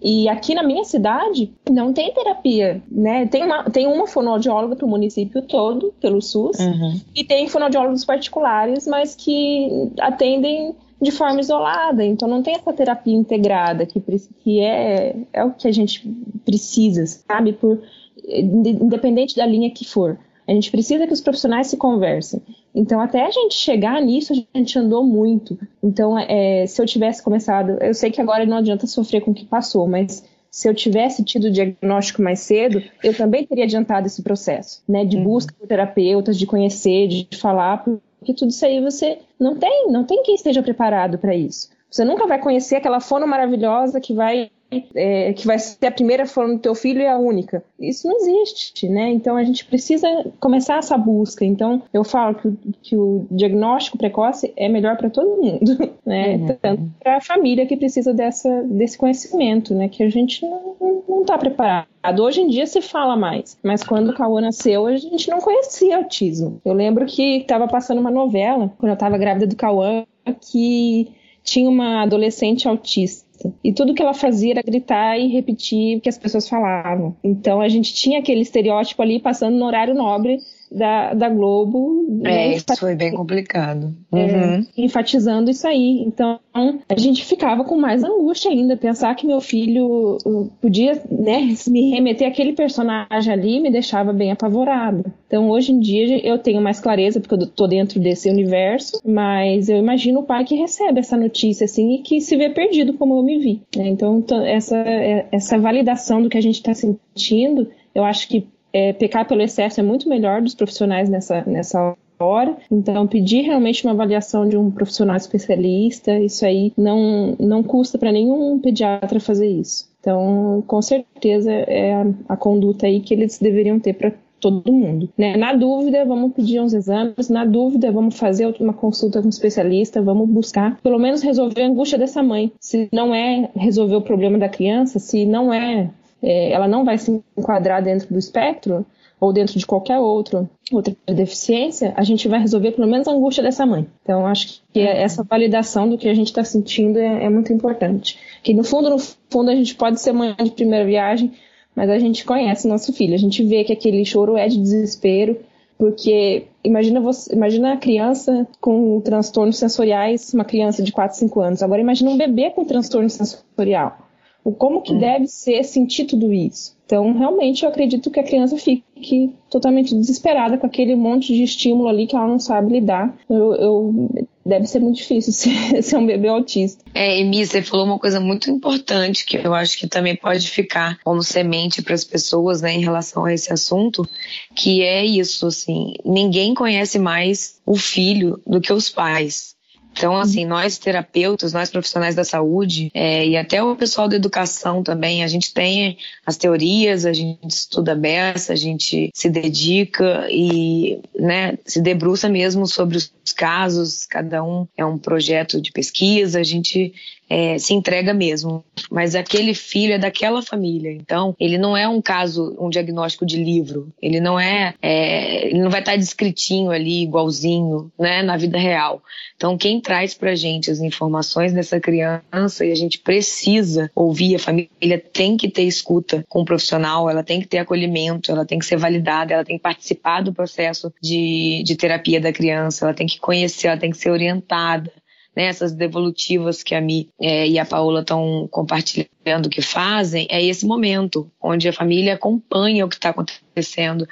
E 0.00 0.28
aqui 0.28 0.54
na 0.54 0.62
minha 0.62 0.84
cidade 0.84 1.52
não 1.68 1.92
tem 1.92 2.14
terapia, 2.14 2.80
né? 2.88 3.26
Tem 3.26 3.42
uma, 3.42 3.64
tem 3.64 3.86
uma 3.88 4.06
fonoaudióloga 4.06 4.76
para 4.76 4.86
o 4.86 4.88
município 4.88 5.42
todo, 5.42 5.92
pelo 6.00 6.22
SUS, 6.22 6.56
uhum. 6.60 7.00
e 7.16 7.24
tem 7.24 7.48
fonoaudiólogos 7.48 8.04
particulares, 8.04 8.86
mas 8.86 9.16
que 9.16 9.90
atendem 9.98 10.76
de 11.00 11.10
forma 11.10 11.40
isolada, 11.40 12.04
então 12.04 12.28
não 12.28 12.42
tem 12.42 12.54
essa 12.54 12.72
terapia 12.72 13.14
integrada 13.14 13.86
que, 13.86 14.00
que 14.40 14.60
é, 14.60 15.16
é 15.32 15.44
o 15.44 15.52
que 15.52 15.68
a 15.68 15.72
gente 15.72 16.08
precisa, 16.44 17.06
sabe? 17.06 17.52
Por, 17.52 17.80
independente 18.28 19.36
da 19.36 19.46
linha 19.46 19.70
que 19.70 19.84
for. 19.84 20.18
A 20.46 20.52
gente 20.52 20.70
precisa 20.70 21.06
que 21.06 21.12
os 21.12 21.20
profissionais 21.20 21.66
se 21.66 21.76
conversem. 21.76 22.40
Então, 22.74 23.00
até 23.00 23.26
a 23.26 23.30
gente 23.30 23.54
chegar 23.54 24.00
nisso, 24.00 24.32
a 24.32 24.58
gente 24.58 24.78
andou 24.78 25.04
muito. 25.04 25.58
Então, 25.82 26.18
é, 26.18 26.66
se 26.66 26.80
eu 26.80 26.86
tivesse 26.86 27.22
começado, 27.22 27.76
eu 27.82 27.92
sei 27.92 28.10
que 28.10 28.20
agora 28.20 28.46
não 28.46 28.56
adianta 28.56 28.86
sofrer 28.86 29.20
com 29.20 29.32
o 29.32 29.34
que 29.34 29.44
passou, 29.44 29.86
mas 29.86 30.24
se 30.50 30.68
eu 30.68 30.74
tivesse 30.74 31.22
tido 31.22 31.44
o 31.44 31.50
diagnóstico 31.50 32.22
mais 32.22 32.40
cedo, 32.40 32.82
eu 33.04 33.14
também 33.14 33.44
teria 33.46 33.64
adiantado 33.64 34.06
esse 34.06 34.22
processo, 34.22 34.82
né? 34.88 35.04
De 35.04 35.16
uhum. 35.16 35.24
busca 35.24 35.54
por 35.58 35.68
terapeutas, 35.68 36.38
de 36.38 36.46
conhecer, 36.46 37.08
de 37.08 37.28
falar, 37.36 37.84
porque 38.18 38.32
tudo 38.32 38.50
isso 38.50 38.64
aí 38.64 38.80
você 38.80 39.18
não 39.38 39.56
tem, 39.56 39.90
não 39.90 40.04
tem 40.04 40.22
quem 40.22 40.34
esteja 40.34 40.62
preparado 40.62 41.18
para 41.18 41.34
isso. 41.34 41.68
Você 41.90 42.04
nunca 42.04 42.26
vai 42.26 42.38
conhecer 42.38 42.76
aquela 42.76 43.00
fono 43.00 43.26
maravilhosa 43.26 44.00
que 44.00 44.14
vai 44.14 44.50
é, 44.94 45.32
que 45.32 45.46
vai 45.46 45.58
ser 45.58 45.86
a 45.86 45.90
primeira 45.90 46.26
forma 46.26 46.54
do 46.54 46.60
teu 46.60 46.74
filho 46.74 47.00
e 47.00 47.06
a 47.06 47.16
única. 47.16 47.64
Isso 47.78 48.06
não 48.06 48.16
existe, 48.16 48.88
né? 48.88 49.10
Então 49.10 49.36
a 49.36 49.44
gente 49.44 49.64
precisa 49.64 50.08
começar 50.38 50.78
essa 50.78 50.96
busca. 50.96 51.44
Então 51.44 51.82
eu 51.92 52.04
falo 52.04 52.34
que, 52.34 52.52
que 52.82 52.96
o 52.96 53.26
diagnóstico 53.30 53.98
precoce 53.98 54.52
é 54.56 54.68
melhor 54.68 54.96
para 54.96 55.10
todo 55.10 55.42
mundo, 55.42 55.76
né? 56.04 56.36
Uhum. 56.36 56.56
Tanto 56.60 56.90
para 57.02 57.16
a 57.16 57.20
família 57.20 57.66
que 57.66 57.76
precisa 57.76 58.12
dessa, 58.12 58.62
desse 58.64 58.98
conhecimento, 58.98 59.74
né? 59.74 59.88
Que 59.88 60.02
a 60.02 60.10
gente 60.10 60.44
não 60.44 61.22
está 61.22 61.38
preparado. 61.38 61.88
Hoje 62.20 62.40
em 62.40 62.48
dia 62.48 62.66
se 62.66 62.80
fala 62.80 63.16
mais, 63.16 63.58
mas 63.62 63.82
quando 63.82 64.10
o 64.10 64.14
Cauã 64.14 64.40
nasceu, 64.40 64.86
a 64.86 64.96
gente 64.96 65.28
não 65.28 65.40
conhecia 65.40 65.96
autismo. 65.96 66.60
Eu 66.64 66.72
lembro 66.72 67.06
que 67.06 67.38
estava 67.38 67.66
passando 67.66 68.00
uma 68.00 68.10
novela, 68.10 68.72
quando 68.78 68.90
eu 68.90 68.94
estava 68.94 69.18
grávida 69.18 69.46
do 69.46 69.56
Cauã, 69.56 70.04
que 70.40 71.12
tinha 71.42 71.68
uma 71.68 72.02
adolescente 72.02 72.68
autista. 72.68 73.27
E 73.62 73.72
tudo 73.72 73.94
que 73.94 74.02
ela 74.02 74.14
fazia 74.14 74.52
era 74.52 74.62
gritar 74.62 75.18
e 75.18 75.28
repetir 75.28 75.98
o 75.98 76.00
que 76.00 76.08
as 76.08 76.18
pessoas 76.18 76.48
falavam. 76.48 77.16
Então 77.22 77.60
a 77.60 77.68
gente 77.68 77.94
tinha 77.94 78.18
aquele 78.18 78.40
estereótipo 78.40 79.00
ali 79.02 79.20
passando 79.20 79.56
no 79.56 79.66
horário 79.66 79.94
nobre 79.94 80.38
da, 80.70 81.14
da 81.14 81.28
Globo. 81.28 82.20
É, 82.24 82.48
né, 82.48 82.54
isso 82.54 82.76
foi 82.78 82.94
bem 82.94 83.12
complicado. 83.12 83.94
É, 84.12 84.16
uhum. 84.16 84.54
É, 84.54 84.64
enfatizando 84.76 85.50
isso 85.50 85.66
aí. 85.66 86.02
Então, 86.06 86.38
a 86.54 86.98
gente 86.98 87.24
ficava 87.24 87.64
com 87.64 87.76
mais 87.76 88.02
angústia 88.02 88.50
ainda. 88.50 88.76
Pensar 88.76 89.14
que 89.14 89.26
meu 89.26 89.40
filho 89.40 90.18
uh, 90.24 90.50
podia 90.60 91.00
né, 91.10 91.54
me 91.68 91.90
remeter 91.90 92.28
àquele 92.28 92.52
personagem 92.52 93.32
ali 93.32 93.60
me 93.60 93.70
deixava 93.70 94.12
bem 94.12 94.30
apavorado. 94.30 95.04
Então, 95.26 95.50
hoje 95.50 95.72
em 95.72 95.80
dia, 95.80 96.26
eu 96.26 96.38
tenho 96.38 96.60
mais 96.60 96.80
clareza, 96.80 97.20
porque 97.20 97.34
eu 97.34 97.46
tô 97.46 97.66
dentro 97.66 98.00
desse 98.00 98.30
universo, 98.30 99.00
mas 99.04 99.68
eu 99.68 99.76
imagino 99.76 100.20
o 100.20 100.24
pai 100.24 100.44
que 100.44 100.54
recebe 100.54 101.00
essa 101.00 101.16
notícia, 101.16 101.64
assim, 101.64 101.94
e 101.94 101.98
que 101.98 102.20
se 102.20 102.36
vê 102.36 102.48
perdido 102.50 102.94
como 102.94 103.18
eu 103.18 103.22
me 103.22 103.38
vi. 103.38 103.62
Né? 103.76 103.88
Então, 103.88 104.24
essa, 104.44 104.76
é, 104.76 105.26
essa 105.30 105.58
validação 105.58 106.22
do 106.22 106.28
que 106.28 106.38
a 106.38 106.42
gente 106.42 106.56
está 106.56 106.72
sentindo, 106.74 107.68
eu 107.94 108.04
acho 108.04 108.28
que 108.28 108.46
é, 108.78 108.92
pecar 108.92 109.26
pelo 109.26 109.42
excesso 109.42 109.80
é 109.80 109.82
muito 109.82 110.08
melhor 110.08 110.40
dos 110.40 110.54
profissionais 110.54 111.08
nessa, 111.08 111.42
nessa 111.46 111.96
hora. 112.20 112.56
Então, 112.70 113.06
pedir 113.06 113.42
realmente 113.42 113.84
uma 113.84 113.92
avaliação 113.92 114.48
de 114.48 114.56
um 114.56 114.70
profissional 114.70 115.16
especialista, 115.16 116.16
isso 116.18 116.44
aí 116.44 116.72
não, 116.76 117.36
não 117.38 117.62
custa 117.62 117.98
para 117.98 118.12
nenhum 118.12 118.58
pediatra 118.60 119.18
fazer 119.18 119.48
isso. 119.48 119.88
Então, 120.00 120.62
com 120.66 120.80
certeza 120.80 121.50
é 121.50 121.94
a, 121.94 122.06
a 122.28 122.36
conduta 122.36 122.86
aí 122.86 123.00
que 123.00 123.12
eles 123.12 123.38
deveriam 123.38 123.80
ter 123.80 123.94
para 123.94 124.12
todo 124.40 124.72
mundo. 124.72 125.08
Né? 125.18 125.36
Na 125.36 125.52
dúvida, 125.52 126.04
vamos 126.04 126.32
pedir 126.32 126.60
uns 126.60 126.72
exames, 126.72 127.28
na 127.28 127.44
dúvida, 127.44 127.90
vamos 127.90 128.16
fazer 128.16 128.54
uma 128.60 128.72
consulta 128.72 129.20
com 129.20 129.26
um 129.26 129.30
especialista, 129.30 130.00
vamos 130.00 130.28
buscar 130.28 130.78
pelo 130.80 130.98
menos 130.98 131.22
resolver 131.22 131.62
a 131.62 131.66
angústia 131.66 131.98
dessa 131.98 132.22
mãe. 132.22 132.52
Se 132.60 132.88
não 132.92 133.12
é 133.12 133.50
resolver 133.56 133.96
o 133.96 134.02
problema 134.02 134.38
da 134.38 134.48
criança, 134.48 135.00
se 135.00 135.26
não 135.26 135.52
é 135.52 135.90
é, 136.22 136.50
ela 136.52 136.66
não 136.66 136.84
vai 136.84 136.98
se 136.98 137.22
enquadrar 137.36 137.82
dentro 137.82 138.08
do 138.08 138.18
espectro 138.18 138.84
ou 139.20 139.32
dentro 139.32 139.58
de 139.58 139.66
qualquer 139.66 139.98
outro, 139.98 140.48
outra 140.72 140.94
deficiência, 141.06 141.92
a 141.96 142.04
gente 142.04 142.28
vai 142.28 142.40
resolver 142.40 142.72
pelo 142.72 142.86
menos 142.86 143.08
a 143.08 143.12
angústia 143.12 143.42
dessa 143.42 143.66
mãe. 143.66 143.86
Então, 144.02 144.26
acho 144.26 144.62
que 144.72 144.80
essa 144.80 145.24
validação 145.24 145.88
do 145.88 145.98
que 145.98 146.08
a 146.08 146.14
gente 146.14 146.28
está 146.28 146.44
sentindo 146.44 146.98
é, 146.98 147.24
é, 147.24 147.28
muito 147.28 147.52
importante. 147.52 148.18
Que 148.42 148.54
no 148.54 148.62
fundo, 148.62 148.90
no 148.90 148.98
fundo, 148.98 149.50
a 149.50 149.54
gente 149.54 149.74
pode 149.74 150.00
ser 150.00 150.12
mãe 150.12 150.34
de 150.40 150.52
primeira 150.52 150.84
viagem, 150.84 151.32
mas 151.74 151.90
a 151.90 151.98
gente 151.98 152.24
conhece 152.24 152.68
nosso 152.68 152.92
filho, 152.92 153.14
a 153.14 153.18
gente 153.18 153.44
vê 153.44 153.64
que 153.64 153.72
aquele 153.72 154.04
choro 154.04 154.36
é 154.36 154.46
de 154.46 154.58
desespero, 154.58 155.38
porque 155.76 156.46
imagina 156.62 157.00
você, 157.00 157.32
imagina 157.34 157.72
a 157.72 157.76
criança 157.76 158.46
com 158.60 159.00
transtornos 159.00 159.58
sensoriais, 159.58 160.32
uma 160.32 160.44
criança 160.44 160.82
de 160.82 160.92
4, 160.92 161.16
5 161.16 161.40
anos. 161.40 161.62
Agora 161.62 161.80
imagina 161.80 162.10
um 162.10 162.16
bebê 162.16 162.50
com 162.50 162.64
transtorno 162.64 163.08
sensorial 163.08 164.07
o 164.48 164.52
como 164.52 164.80
que 164.80 164.94
hum. 164.94 164.98
deve 164.98 165.26
ser 165.26 165.62
sentir 165.62 166.06
tudo 166.06 166.32
isso. 166.32 166.74
Então, 166.86 167.12
realmente, 167.12 167.64
eu 167.64 167.68
acredito 167.68 168.10
que 168.10 168.18
a 168.18 168.24
criança 168.24 168.56
fique 168.56 169.30
totalmente 169.50 169.94
desesperada 169.94 170.56
com 170.56 170.66
aquele 170.66 170.96
monte 170.96 171.34
de 171.34 171.42
estímulo 171.42 171.86
ali 171.86 172.06
que 172.06 172.16
ela 172.16 172.26
não 172.26 172.38
sabe 172.38 172.72
lidar. 172.72 173.14
Eu, 173.28 173.52
eu 173.56 174.10
deve 174.46 174.66
ser 174.66 174.80
muito 174.80 174.96
difícil 174.96 175.34
ser, 175.36 175.82
ser 175.82 175.96
um 175.98 176.06
bebê 176.06 176.28
autista. 176.28 176.82
É, 176.94 177.20
Emi, 177.20 177.44
você 177.44 177.60
falou 177.60 177.84
uma 177.84 177.98
coisa 177.98 178.18
muito 178.18 178.50
importante 178.50 179.26
que 179.26 179.36
eu 179.36 179.52
acho 179.52 179.76
que 179.76 179.86
também 179.86 180.16
pode 180.16 180.48
ficar 180.48 180.98
como 181.04 181.22
semente 181.22 181.82
para 181.82 181.92
as 181.92 182.04
pessoas, 182.04 182.62
né, 182.62 182.72
em 182.72 182.80
relação 182.80 183.26
a 183.26 183.34
esse 183.34 183.52
assunto, 183.52 184.08
que 184.56 184.80
é 184.80 185.04
isso, 185.04 185.46
assim, 185.46 185.92
ninguém 186.06 186.54
conhece 186.54 186.98
mais 186.98 187.60
o 187.66 187.76
filho 187.76 188.40
do 188.46 188.62
que 188.62 188.72
os 188.72 188.88
pais. 188.88 189.57
Então, 189.98 190.16
assim, 190.16 190.46
nós 190.46 190.78
terapeutas, 190.78 191.52
nós 191.52 191.70
profissionais 191.70 192.14
da 192.14 192.22
saúde 192.22 192.88
é, 192.94 193.26
e 193.26 193.36
até 193.36 193.60
o 193.60 193.74
pessoal 193.74 194.06
da 194.06 194.14
educação 194.14 194.80
também, 194.80 195.24
a 195.24 195.26
gente 195.26 195.52
tem 195.52 195.98
as 196.24 196.36
teorias, 196.36 197.04
a 197.04 197.12
gente 197.12 197.44
estuda 197.48 197.96
beça, 197.96 198.52
a 198.52 198.56
gente 198.56 199.10
se 199.12 199.28
dedica 199.28 200.28
e 200.30 201.00
né, 201.18 201.58
se 201.64 201.82
debruça 201.82 202.28
mesmo 202.28 202.64
sobre 202.64 202.96
os 202.96 203.12
casos, 203.36 204.06
cada 204.06 204.42
um 204.44 204.68
é 204.76 204.84
um 204.84 204.96
projeto 204.96 205.60
de 205.60 205.72
pesquisa, 205.72 206.38
a 206.38 206.44
gente 206.44 206.94
é, 207.28 207.58
se 207.58 207.74
entrega 207.74 208.14
mesmo. 208.14 208.64
Mas 208.90 209.14
aquele 209.14 209.54
filho 209.54 209.94
é 209.94 209.98
daquela 209.98 210.42
família. 210.42 210.90
Então, 210.90 211.34
ele 211.38 211.58
não 211.58 211.76
é 211.76 211.86
um 211.86 212.00
caso, 212.00 212.56
um 212.58 212.70
diagnóstico 212.70 213.26
de 213.26 213.42
livro. 213.42 213.92
Ele 214.00 214.20
não 214.20 214.38
é, 214.38 214.74
é 214.80 215.48
ele 215.48 215.60
não 215.60 215.70
vai 215.70 215.80
estar 215.80 215.96
descritinho 215.96 216.70
ali, 216.70 217.02
igualzinho, 217.02 217.90
né, 217.98 218.22
na 218.22 218.36
vida 218.36 218.58
real. 218.58 219.02
Então, 219.36 219.56
quem 219.56 219.80
traz 219.80 220.14
pra 220.14 220.34
gente 220.34 220.70
as 220.70 220.80
informações 220.80 221.52
dessa 221.52 221.78
criança 221.78 222.64
e 222.64 222.72
a 222.72 222.74
gente 222.74 222.98
precisa 222.98 223.90
ouvir, 223.94 224.34
a 224.34 224.38
família 224.38 224.98
tem 225.12 225.36
que 225.36 225.48
ter 225.48 225.62
escuta 225.62 226.24
com 226.28 226.40
o 226.40 226.44
profissional, 226.44 227.08
ela 227.08 227.22
tem 227.22 227.40
que 227.40 227.46
ter 227.46 227.58
acolhimento, 227.58 228.32
ela 228.32 228.44
tem 228.44 228.58
que 228.58 228.66
ser 228.66 228.76
validada, 228.76 229.34
ela 229.34 229.44
tem 229.44 229.56
que 229.56 229.62
participar 229.62 230.22
do 230.22 230.32
processo 230.32 230.92
de, 231.00 231.62
de 231.64 231.76
terapia 231.76 232.20
da 232.20 232.32
criança, 232.32 232.84
ela 232.84 232.94
tem 232.94 233.06
que 233.06 233.20
conhecer, 233.20 233.68
ela 233.68 233.76
tem 233.76 233.90
que 233.90 233.98
ser 233.98 234.10
orientada 234.10 234.90
né, 235.38 235.44
essas 235.44 235.72
devolutivas 235.72 236.64
que 236.64 236.74
a 236.74 236.80
Mi 236.80 237.08
é, 237.20 237.46
e 237.46 237.60
a 237.60 237.64
Paola 237.64 238.00
estão 238.00 238.48
compartilhando 238.50 239.48
que 239.48 239.62
fazem, 239.62 240.26
é 240.28 240.44
esse 240.44 240.66
momento 240.66 241.30
onde 241.40 241.68
a 241.68 241.72
família 241.72 242.14
acompanha 242.14 242.84
o 242.84 242.88
que 242.88 242.96
está 242.96 243.10
acontecendo 243.10 244.04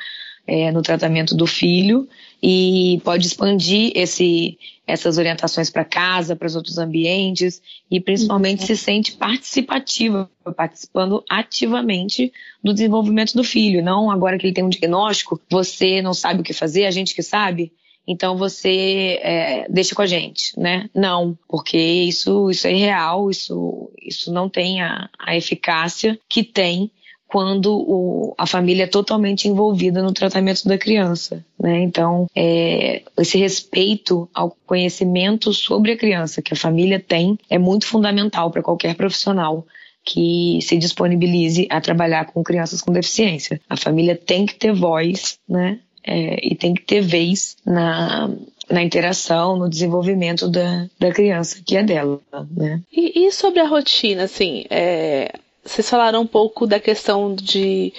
é, 0.46 0.70
no 0.70 0.82
tratamento 0.82 1.34
do 1.34 1.44
filho 1.44 2.08
e 2.40 3.00
pode 3.02 3.26
expandir 3.26 3.90
esse, 3.96 4.56
essas 4.86 5.18
orientações 5.18 5.68
para 5.68 5.84
casa, 5.84 6.36
para 6.36 6.46
os 6.46 6.54
outros 6.54 6.78
ambientes 6.78 7.60
e 7.90 8.00
principalmente 8.00 8.60
uhum. 8.60 8.66
se 8.66 8.76
sente 8.76 9.16
participativa, 9.16 10.30
participando 10.56 11.24
ativamente 11.28 12.32
do 12.62 12.72
desenvolvimento 12.72 13.34
do 13.34 13.42
filho. 13.42 13.82
Não 13.82 14.12
agora 14.12 14.38
que 14.38 14.46
ele 14.46 14.54
tem 14.54 14.62
um 14.62 14.68
diagnóstico, 14.68 15.40
você 15.50 16.00
não 16.00 16.14
sabe 16.14 16.42
o 16.42 16.44
que 16.44 16.52
fazer, 16.52 16.86
a 16.86 16.92
gente 16.92 17.16
que 17.16 17.22
sabe 17.24 17.72
então 18.06 18.36
você 18.36 19.18
é, 19.22 19.66
deixa 19.68 19.94
com 19.94 20.02
a 20.02 20.06
gente, 20.06 20.58
né? 20.58 20.88
Não, 20.94 21.36
porque 21.48 21.78
isso, 21.78 22.50
isso 22.50 22.66
é 22.66 22.72
irreal, 22.72 23.30
isso, 23.30 23.90
isso 24.00 24.32
não 24.32 24.48
tem 24.48 24.80
a, 24.80 25.08
a 25.18 25.36
eficácia 25.36 26.18
que 26.28 26.44
tem 26.44 26.90
quando 27.28 27.74
o, 27.76 28.34
a 28.38 28.46
família 28.46 28.84
é 28.84 28.86
totalmente 28.86 29.48
envolvida 29.48 30.02
no 30.02 30.12
tratamento 30.12 30.66
da 30.66 30.78
criança. 30.78 31.44
Né? 31.60 31.80
Então, 31.80 32.26
é, 32.34 33.02
esse 33.18 33.36
respeito 33.36 34.28
ao 34.32 34.56
conhecimento 34.64 35.52
sobre 35.52 35.92
a 35.92 35.96
criança 35.96 36.40
que 36.40 36.54
a 36.54 36.56
família 36.56 37.00
tem 37.00 37.36
é 37.50 37.58
muito 37.58 37.86
fundamental 37.86 38.50
para 38.50 38.62
qualquer 38.62 38.94
profissional 38.94 39.66
que 40.04 40.60
se 40.62 40.78
disponibilize 40.78 41.66
a 41.68 41.80
trabalhar 41.80 42.26
com 42.26 42.44
crianças 42.44 42.80
com 42.80 42.92
deficiência. 42.92 43.60
A 43.68 43.76
família 43.76 44.14
tem 44.14 44.46
que 44.46 44.54
ter 44.54 44.72
voz, 44.72 45.40
né? 45.48 45.80
É, 46.06 46.38
e 46.42 46.54
tem 46.54 46.72
que 46.72 46.82
ter 46.82 47.00
vez 47.00 47.56
na, 47.66 48.30
na 48.70 48.82
interação, 48.82 49.56
no 49.56 49.68
desenvolvimento 49.68 50.48
da, 50.48 50.86
da 50.98 51.12
criança, 51.12 51.60
que 51.64 51.76
é 51.76 51.82
dela, 51.82 52.20
né? 52.50 52.80
E, 52.92 53.26
e 53.26 53.32
sobre 53.32 53.60
a 53.60 53.66
rotina, 53.66 54.22
assim, 54.24 54.64
é, 54.70 55.32
vocês 55.64 55.90
falaram 55.90 56.22
um 56.22 56.26
pouco 56.26 56.66
da 56.66 56.78
questão 56.78 57.34
de, 57.34 57.92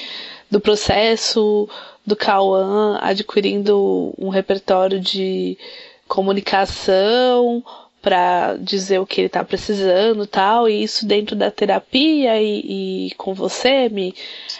do 0.49 0.59
processo 0.59 1.69
do 2.05 2.15
Cauã 2.15 2.97
adquirindo 3.01 4.13
um 4.17 4.29
repertório 4.29 4.99
de 4.99 5.57
comunicação 6.07 7.61
para 8.01 8.55
dizer 8.55 8.99
o 8.99 9.05
que 9.05 9.19
ele 9.19 9.27
está 9.27 9.43
precisando 9.43 10.25
tal, 10.25 10.69
e 10.69 10.81
isso 10.81 11.05
dentro 11.05 11.35
da 11.35 11.51
terapia 11.51 12.41
e, 12.41 13.07
e 13.09 13.15
com 13.15 13.33
você, 13.33 13.89
me 13.89 14.15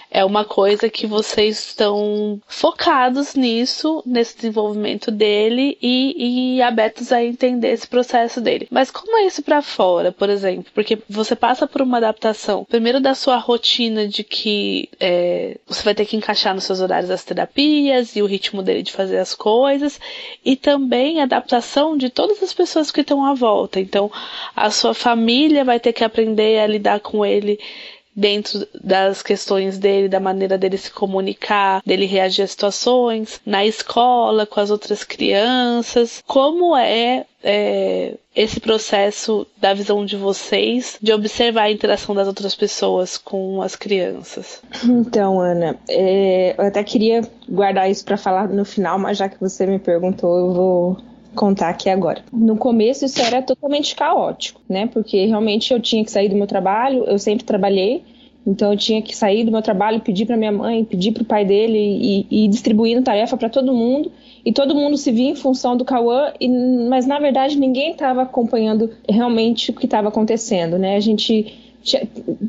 é 0.10 0.24
uma 0.24 0.46
coisa 0.46 0.90
que 0.90 1.06
vocês 1.06 1.60
estão 1.60 2.42
focados 2.48 3.36
nisso, 3.36 4.02
nesse 4.06 4.38
desenvolvimento 4.38 5.12
dele 5.12 5.78
e, 5.82 6.56
e 6.58 6.62
abertos 6.62 7.12
a 7.12 7.24
entender 7.24 7.70
esse 7.72 7.88
processo 7.88 8.40
dele. 8.40 8.68
Mas 8.72 8.90
como 8.90 9.18
é 9.18 9.26
isso 9.26 9.44
para 9.44 9.62
fora, 9.62 10.12
por 10.12 10.30
exemplo? 10.30 10.72
Porque 10.74 10.98
você 11.10 11.36
passa 11.36 11.68
por 11.68 11.82
uma 11.82 11.98
adaptação, 11.98 12.66
primeiro 12.66 13.00
da 13.00 13.14
sua 13.14 13.38
rotina 13.38 14.08
de 14.08 14.24
que 14.24 14.90
é, 15.00 15.58
você 15.68 15.84
vai 15.84 15.94
ter 15.94 16.06
que 16.06 16.16
encaixar 16.16 16.54
nos 16.54 16.64
seus 16.64 16.80
horários 16.80 17.10
das 17.10 17.24
terapias 17.24 18.16
e 18.16 18.22
o 18.22 18.26
ritmo 18.26 18.64
dele 18.64 18.84
de 18.84 18.92
fazer 18.92 19.18
as 19.18 19.36
coisas, 19.36 20.00
e 20.44 20.56
também 20.56 21.20
a 21.20 21.24
adaptação 21.24 21.98
de 21.98 22.10
todas 22.10 22.42
as 22.42 22.54
pessoas 22.54 22.92
que 22.92 23.02
estão 23.02 23.26
à 23.26 23.34
volta. 23.34 23.80
Então, 23.80 24.12
a 24.56 24.70
sua 24.72 24.94
família 24.94 25.64
vai 25.64 25.80
ter 25.80 25.94
que 25.94 26.04
aprender 26.04 26.60
a 26.60 26.68
lidar 26.68 27.00
com 27.00 27.26
ele 27.26 27.60
dentro 28.18 28.68
das 28.84 29.22
questões 29.22 29.78
dele, 29.78 30.10
da 30.10 30.20
maneira 30.20 30.58
dele 30.58 30.76
se 30.76 30.90
comunicar, 30.90 31.84
dele 31.86 32.08
reagir 32.08 32.42
a 32.42 32.48
situações, 32.48 33.40
na 33.46 33.64
escola, 33.64 34.48
com 34.48 34.60
as 34.60 34.72
outras 34.72 35.04
crianças. 35.04 36.24
Como 36.26 36.76
é, 36.76 37.28
é 37.44 38.16
esse 38.36 38.60
processo 38.60 39.46
da 39.58 39.76
visão 39.76 40.04
de 40.04 40.18
vocês 40.18 40.98
de 41.00 41.14
observar 41.14 41.64
a 41.64 41.72
interação 41.72 42.16
das 42.16 42.28
outras 42.28 42.56
pessoas 42.56 43.20
com 43.20 43.62
as 43.62 43.76
crianças? 43.76 44.64
Então, 44.84 45.40
Ana, 45.40 45.78
é, 45.88 46.56
eu 46.58 46.66
até 46.66 46.84
queria 46.84 47.22
guardar 47.48 47.90
isso 47.90 48.04
para 48.04 48.18
falar 48.18 48.50
no 48.50 48.66
final, 48.66 48.98
mas 48.98 49.20
já 49.20 49.30
que 49.30 49.40
você 49.40 49.68
me 49.68 49.78
perguntou, 49.78 50.38
eu 50.38 50.54
vou 50.54 50.98
contar 51.36 51.70
aqui 51.70 51.90
agora. 51.90 52.24
No 52.32 52.58
começo 52.58 53.06
isso 53.06 53.22
era 53.22 53.42
totalmente 53.42 53.96
caótico, 53.96 54.62
né? 54.68 54.88
Porque 54.88 55.26
realmente 55.26 55.74
eu 55.74 55.80
tinha 55.80 56.04
que 56.04 56.12
sair 56.12 56.30
do 56.30 56.36
meu 56.36 56.48
trabalho, 56.48 57.04
eu 57.06 57.20
sempre 57.20 57.46
trabalhei, 57.46 58.04
então 58.46 58.72
eu 58.72 58.78
tinha 58.78 59.02
que 59.02 59.16
sair 59.16 59.44
do 59.44 59.52
meu 59.52 59.62
trabalho, 59.62 60.00
pedir 60.00 60.26
para 60.26 60.38
minha 60.38 60.54
mãe, 60.54 60.86
pedir 60.86 61.12
para 61.12 61.24
o 61.24 61.26
pai 61.26 61.44
dele 61.44 61.78
e, 61.78 62.46
e 62.46 62.48
distribuindo 62.48 63.02
tarefa 63.02 63.36
para 63.36 63.50
todo 63.50 63.74
mundo. 63.74 64.10
E 64.46 64.54
todo 64.54 64.74
mundo 64.74 64.96
se 64.96 65.12
via 65.12 65.32
em 65.32 65.36
função 65.36 65.76
do 65.76 65.84
Cauã, 65.84 66.32
mas 66.90 67.06
na 67.06 67.20
verdade 67.20 67.60
ninguém 67.60 67.92
estava 67.92 68.22
acompanhando 68.22 68.90
realmente 69.10 69.72
o 69.72 69.74
que 69.74 69.86
estava 69.86 70.08
acontecendo, 70.08 70.80
né? 70.80 70.96
A 70.96 71.02
gente 71.02 71.54
tinha, 71.84 72.08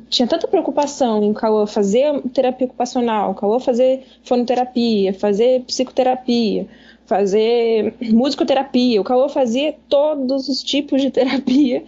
tinha, 0.08 0.28
tanta 0.28 0.46
preocupação 0.46 1.24
em 1.24 1.32
Cauã 1.32 1.66
fazer 1.66 2.20
terapia 2.32 2.66
ocupacional, 2.68 3.34
Cauã 3.34 3.58
fazer 3.58 4.04
fonoterapia, 4.22 5.12
fazer 5.12 5.62
psicoterapia, 5.62 6.68
fazer 7.08 7.94
musicoterapia. 8.02 9.00
O 9.00 9.04
Cauã 9.04 9.28
fazia 9.28 9.74
todos 9.88 10.46
os 10.48 10.62
tipos 10.62 11.00
de 11.00 11.10
terapia, 11.10 11.82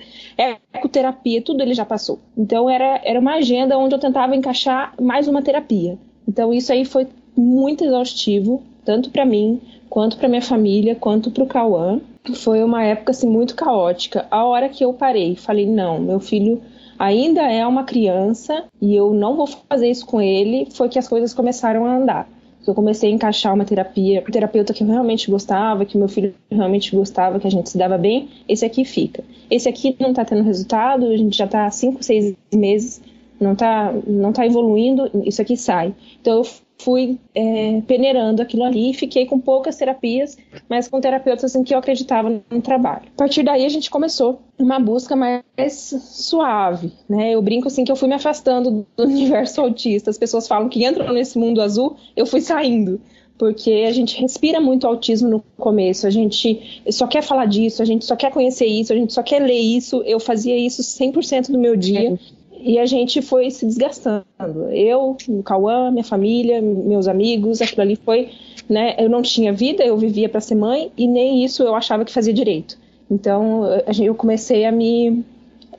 ecoterapia, 0.72 1.42
tudo 1.42 1.62
ele 1.62 1.74
já 1.74 1.84
passou. 1.84 2.18
Então 2.36 2.68
era, 2.68 3.00
era 3.04 3.20
uma 3.20 3.34
agenda 3.34 3.78
onde 3.78 3.94
eu 3.94 3.98
tentava 3.98 4.34
encaixar 4.34 4.94
mais 5.00 5.28
uma 5.28 5.42
terapia. 5.42 5.98
Então 6.26 6.52
isso 6.52 6.72
aí 6.72 6.86
foi 6.86 7.06
muito 7.36 7.84
exaustivo, 7.84 8.62
tanto 8.84 9.10
para 9.10 9.26
mim, 9.26 9.60
quanto 9.90 10.16
para 10.16 10.28
minha 10.28 10.42
família, 10.42 10.96
quanto 10.96 11.30
para 11.30 11.44
o 11.44 11.46
Cauã. 11.46 12.00
Foi 12.34 12.62
uma 12.64 12.82
época 12.82 13.10
assim 13.12 13.28
muito 13.28 13.54
caótica. 13.54 14.26
A 14.30 14.44
hora 14.44 14.68
que 14.70 14.84
eu 14.84 14.92
parei, 14.94 15.36
falei: 15.36 15.66
"Não, 15.66 15.98
meu 15.98 16.18
filho 16.18 16.62
ainda 16.98 17.42
é 17.42 17.66
uma 17.66 17.84
criança 17.84 18.64
e 18.80 18.94
eu 18.94 19.12
não 19.12 19.36
vou 19.36 19.46
fazer 19.46 19.90
isso 19.90 20.06
com 20.06 20.20
ele", 20.20 20.68
foi 20.70 20.88
que 20.88 20.98
as 20.98 21.08
coisas 21.08 21.34
começaram 21.34 21.84
a 21.84 21.96
andar 21.96 22.39
eu 22.66 22.74
comecei 22.74 23.10
a 23.10 23.14
encaixar 23.14 23.54
uma 23.54 23.64
terapia, 23.64 24.22
um 24.26 24.30
terapeuta 24.30 24.72
que 24.72 24.82
eu 24.82 24.86
realmente 24.86 25.30
gostava, 25.30 25.84
que 25.84 25.96
meu 25.96 26.08
filho 26.08 26.34
realmente 26.50 26.94
gostava, 26.94 27.40
que 27.40 27.46
a 27.46 27.50
gente 27.50 27.70
se 27.70 27.78
dava 27.78 27.96
bem, 27.96 28.28
esse 28.48 28.64
aqui 28.64 28.84
fica. 28.84 29.24
Esse 29.50 29.68
aqui 29.68 29.96
não 29.98 30.10
está 30.10 30.24
tendo 30.24 30.42
resultado, 30.42 31.06
a 31.06 31.16
gente 31.16 31.36
já 31.36 31.46
está 31.46 31.66
há 31.66 31.70
5, 31.70 32.02
6 32.02 32.34
meses, 32.54 33.00
não 33.40 33.52
está 33.52 33.92
não 34.06 34.32
tá 34.32 34.46
evoluindo, 34.46 35.10
isso 35.24 35.40
aqui 35.40 35.56
sai. 35.56 35.94
Então 36.20 36.38
eu 36.38 36.44
fui 36.78 37.18
é, 37.34 37.82
peneirando 37.86 38.40
aquilo 38.40 38.64
ali 38.64 38.90
e 38.90 38.94
fiquei 38.94 39.26
com 39.26 39.38
poucas 39.38 39.76
terapias, 39.76 40.36
mas 40.68 40.88
com 40.88 41.00
terapeutas 41.00 41.54
em 41.54 41.62
que 41.62 41.74
eu 41.74 41.78
acreditava 41.78 42.42
no 42.50 42.62
trabalho. 42.62 43.04
A 43.14 43.18
partir 43.18 43.42
daí 43.42 43.64
a 43.64 43.68
gente 43.68 43.90
começou 43.90 44.40
uma 44.58 44.78
busca 44.78 45.14
mais 45.14 45.42
suave, 45.76 46.92
né? 47.08 47.32
Eu 47.32 47.42
brinco 47.42 47.68
assim 47.68 47.84
que 47.84 47.92
eu 47.92 47.96
fui 47.96 48.08
me 48.08 48.14
afastando 48.14 48.86
do 48.96 49.04
universo 49.04 49.60
autista. 49.60 50.10
As 50.10 50.18
pessoas 50.18 50.48
falam 50.48 50.68
que 50.68 50.84
entram 50.84 51.12
nesse 51.12 51.38
mundo 51.38 51.60
azul, 51.60 51.96
eu 52.16 52.26
fui 52.26 52.40
saindo 52.40 53.00
porque 53.38 53.86
a 53.88 53.90
gente 53.90 54.20
respira 54.20 54.60
muito 54.60 54.86
autismo 54.86 55.26
no 55.26 55.42
começo, 55.56 56.06
a 56.06 56.10
gente 56.10 56.82
só 56.90 57.06
quer 57.06 57.22
falar 57.22 57.46
disso, 57.46 57.80
a 57.80 57.86
gente 57.86 58.04
só 58.04 58.14
quer 58.14 58.30
conhecer 58.30 58.66
isso, 58.66 58.92
a 58.92 58.96
gente 58.96 59.14
só 59.14 59.22
quer 59.22 59.40
ler 59.40 59.58
isso. 59.58 60.02
Eu 60.04 60.20
fazia 60.20 60.54
isso 60.54 60.82
100% 60.82 61.50
do 61.50 61.58
meu 61.58 61.74
dia. 61.74 62.10
É 62.10 62.18
e 62.62 62.78
a 62.78 62.86
gente 62.86 63.22
foi 63.22 63.50
se 63.50 63.66
desgastando. 63.66 64.24
Eu, 64.70 65.16
o 65.28 65.42
Cauã, 65.42 65.90
minha 65.90 66.04
família, 66.04 66.60
meus 66.60 67.08
amigos, 67.08 67.60
aquilo 67.60 67.82
ali 67.82 67.96
foi, 67.96 68.30
né? 68.68 68.94
Eu 68.98 69.08
não 69.08 69.22
tinha 69.22 69.52
vida, 69.52 69.84
eu 69.84 69.96
vivia 69.96 70.28
para 70.28 70.40
ser 70.40 70.54
mãe 70.54 70.90
e 70.96 71.06
nem 71.06 71.44
isso 71.44 71.62
eu 71.62 71.74
achava 71.74 72.04
que 72.04 72.12
fazia 72.12 72.32
direito. 72.32 72.78
Então 73.10 73.62
eu 73.98 74.14
comecei 74.14 74.64
a 74.64 74.72
me 74.72 75.24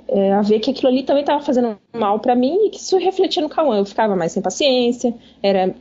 é, 0.07 0.33
a 0.33 0.41
ver 0.41 0.59
que 0.59 0.71
aquilo 0.71 0.89
ali 0.89 1.03
também 1.03 1.21
estava 1.21 1.41
fazendo 1.41 1.77
mal 1.93 2.19
para 2.19 2.35
mim 2.35 2.65
e 2.65 2.69
que 2.69 2.79
isso 2.79 2.97
refletia 2.97 3.41
no 3.41 3.47
Cauã. 3.47 3.77
Eu 3.77 3.85
ficava 3.85 4.13
mais 4.13 4.33
sem 4.33 4.41
paciência, 4.41 5.13
era 5.41 5.73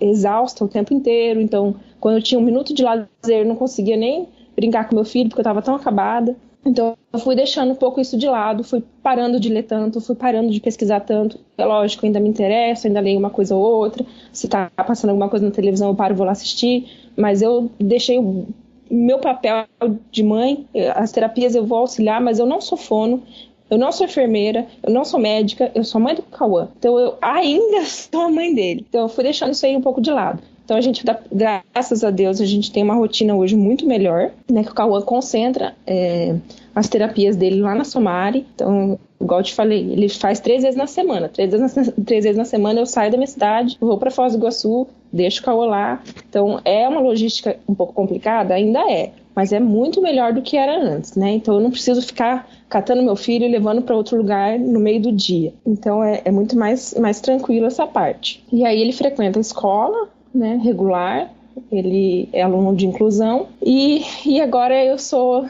exausta 0.00 0.64
o 0.64 0.68
tempo 0.68 0.92
inteiro. 0.92 1.40
Então, 1.40 1.76
quando 2.00 2.16
eu 2.16 2.22
tinha 2.22 2.40
um 2.40 2.44
minuto 2.44 2.74
de 2.74 2.82
lazer, 2.82 3.06
eu 3.28 3.44
não 3.44 3.54
conseguia 3.54 3.96
nem 3.96 4.26
brincar 4.56 4.88
com 4.88 4.96
meu 4.96 5.04
filho 5.04 5.28
porque 5.28 5.40
eu 5.40 5.42
estava 5.42 5.62
tão 5.62 5.76
acabada. 5.76 6.36
Então, 6.64 6.96
eu 7.12 7.18
fui 7.18 7.34
deixando 7.34 7.72
um 7.72 7.76
pouco 7.76 8.00
isso 8.00 8.16
de 8.16 8.26
lado, 8.26 8.62
fui 8.62 8.82
parando 9.02 9.40
de 9.40 9.48
ler 9.48 9.62
tanto, 9.62 10.00
fui 10.00 10.14
parando 10.14 10.50
de 10.50 10.60
pesquisar 10.60 11.00
tanto. 11.00 11.38
É 11.56 11.64
lógico, 11.64 12.04
ainda 12.04 12.20
me 12.20 12.28
interessa, 12.28 12.88
ainda 12.88 13.00
leio 13.00 13.18
uma 13.18 13.30
coisa 13.30 13.54
ou 13.54 13.62
outra. 13.62 14.04
Se 14.32 14.48
tá 14.48 14.70
passando 14.76 15.10
alguma 15.10 15.28
coisa 15.28 15.46
na 15.46 15.52
televisão, 15.52 15.88
eu 15.88 15.94
paro 15.94 16.14
vou 16.14 16.26
lá 16.26 16.32
assistir. 16.32 17.10
Mas 17.16 17.42
eu 17.42 17.70
deixei 17.78 18.18
o 18.18 18.46
meu 18.90 19.18
papel 19.18 19.66
de 20.10 20.22
mãe, 20.22 20.66
as 20.94 21.12
terapias 21.12 21.54
eu 21.54 21.64
vou 21.64 21.78
auxiliar, 21.78 22.20
mas 22.20 22.38
eu 22.38 22.46
não 22.46 22.60
sou 22.60 22.76
fono, 22.76 23.22
eu 23.70 23.78
não 23.78 23.92
sou 23.92 24.06
enfermeira, 24.06 24.66
eu 24.82 24.92
não 24.92 25.04
sou 25.04 25.20
médica, 25.20 25.70
eu 25.74 25.84
sou 25.84 26.00
mãe 26.00 26.14
do 26.14 26.22
Cauã. 26.22 26.68
Então 26.78 26.98
eu 26.98 27.16
ainda 27.20 27.84
sou 27.86 28.22
a 28.22 28.30
mãe 28.30 28.54
dele. 28.54 28.84
Então 28.88 29.02
eu 29.02 29.08
fui 29.08 29.24
deixando 29.24 29.52
isso 29.52 29.64
aí 29.64 29.76
um 29.76 29.82
pouco 29.82 30.00
de 30.00 30.10
lado. 30.10 30.42
Então 30.68 30.76
a 30.76 30.82
gente, 30.82 31.02
graças 31.32 32.04
a 32.04 32.10
Deus, 32.10 32.42
a 32.42 32.44
gente 32.44 32.70
tem 32.70 32.82
uma 32.82 32.94
rotina 32.94 33.34
hoje 33.34 33.56
muito 33.56 33.86
melhor, 33.86 34.32
né? 34.52 34.62
Que 34.62 34.70
o 34.70 34.74
Cauã 34.74 35.00
concentra 35.00 35.74
é, 35.86 36.36
as 36.74 36.90
terapias 36.90 37.36
dele 37.36 37.62
lá 37.62 37.74
na 37.74 37.84
Somari. 37.84 38.46
Então, 38.54 38.98
igual 39.18 39.40
eu 39.40 39.44
te 39.44 39.54
falei, 39.54 39.90
ele 39.90 40.10
faz 40.10 40.40
três 40.40 40.64
vezes 40.64 40.76
na 40.76 40.86
semana. 40.86 41.26
Três 41.26 41.50
vezes 41.50 41.74
na, 41.74 41.84
três 42.04 42.24
vezes 42.24 42.36
na 42.36 42.44
semana 42.44 42.80
eu 42.80 42.84
saio 42.84 43.10
da 43.10 43.16
minha 43.16 43.26
cidade, 43.26 43.78
vou 43.80 43.96
para 43.96 44.10
Foz 44.10 44.34
do 44.34 44.40
Iguaçu, 44.40 44.86
deixo 45.10 45.40
o 45.40 45.44
Cauã 45.46 45.64
lá. 45.64 46.02
Então 46.28 46.60
é 46.66 46.86
uma 46.86 47.00
logística 47.00 47.58
um 47.66 47.74
pouco 47.74 47.94
complicada, 47.94 48.52
ainda 48.52 48.80
é 48.92 49.12
mas 49.34 49.52
é 49.52 49.60
muito 49.60 50.02
melhor 50.02 50.32
do 50.32 50.42
que 50.42 50.56
era 50.56 50.76
antes, 50.76 51.14
né? 51.14 51.30
Então 51.30 51.54
eu 51.54 51.60
não 51.60 51.70
preciso 51.70 52.02
ficar 52.02 52.50
catando 52.68 53.04
meu 53.04 53.14
filho 53.14 53.44
e 53.44 53.48
levando 53.48 53.80
para 53.82 53.94
outro 53.94 54.16
lugar 54.16 54.58
no 54.58 54.80
meio 54.80 55.00
do 55.00 55.12
dia. 55.12 55.54
Então 55.64 56.02
é, 56.02 56.22
é, 56.24 56.30
muito 56.32 56.58
mais, 56.58 56.92
mais 56.94 57.20
tranquilo 57.20 57.66
essa 57.66 57.86
parte. 57.86 58.44
E 58.52 58.64
aí 58.64 58.80
ele 58.80 58.92
frequenta 58.92 59.38
a 59.38 59.40
escola, 59.40 60.08
né, 60.34 60.60
regular, 60.62 61.30
ele 61.70 62.28
é 62.32 62.42
aluno 62.42 62.74
de 62.74 62.86
inclusão 62.86 63.48
e, 63.60 64.02
e 64.24 64.40
agora 64.40 64.84
eu 64.84 64.98
sou 64.98 65.46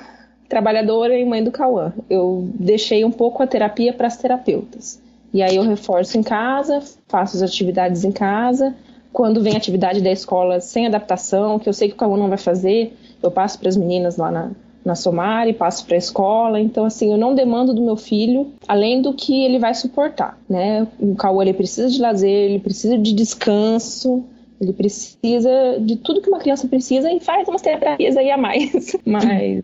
trabalhadora 0.48 1.16
e 1.16 1.24
mãe 1.24 1.44
do 1.44 1.50
Cauã. 1.50 1.92
Eu 2.08 2.48
deixei 2.54 3.04
um 3.04 3.10
pouco 3.10 3.42
a 3.42 3.46
terapia 3.46 3.92
para 3.92 4.06
as 4.06 4.16
terapeutas. 4.16 5.00
E 5.32 5.42
aí 5.42 5.56
eu 5.56 5.62
reforço 5.62 6.16
em 6.16 6.22
casa, 6.22 6.82
faço 7.06 7.36
as 7.36 7.42
atividades 7.42 8.02
em 8.02 8.12
casa. 8.12 8.74
Quando 9.12 9.42
vem 9.42 9.56
atividade 9.56 10.00
da 10.00 10.10
escola 10.10 10.60
sem 10.60 10.86
adaptação, 10.86 11.58
que 11.58 11.68
eu 11.68 11.72
sei 11.72 11.88
que 11.88 11.94
o 11.94 11.98
Cauã 11.98 12.16
não 12.16 12.28
vai 12.28 12.38
fazer, 12.38 12.96
eu 13.22 13.30
passo 13.30 13.58
para 13.58 13.68
as 13.68 13.76
meninas 13.76 14.16
lá 14.16 14.30
na, 14.30 14.50
na 14.84 14.94
Somari, 14.94 15.52
passo 15.52 15.84
para 15.84 15.96
a 15.96 15.98
escola. 15.98 16.58
Então, 16.60 16.84
assim, 16.86 17.12
eu 17.12 17.18
não 17.18 17.34
demando 17.34 17.74
do 17.74 17.82
meu 17.82 17.96
filho 17.96 18.52
além 18.66 19.02
do 19.02 19.12
que 19.12 19.44
ele 19.44 19.58
vai 19.58 19.74
suportar, 19.74 20.38
né? 20.48 20.86
O 20.98 21.14
Cauã, 21.14 21.42
ele 21.42 21.52
precisa 21.52 21.90
de 21.90 22.00
lazer, 22.00 22.30
ele 22.30 22.58
precisa 22.58 22.96
de 22.96 23.12
descanso, 23.12 24.24
ele 24.60 24.72
precisa 24.72 25.78
de 25.80 25.96
tudo 25.96 26.20
que 26.20 26.28
uma 26.28 26.38
criança 26.38 26.66
precisa 26.66 27.10
e 27.12 27.20
faz 27.20 27.46
umas 27.46 27.62
terapias 27.62 28.16
aí 28.16 28.30
a 28.30 28.36
mais. 28.36 28.96
Mas 29.06 29.62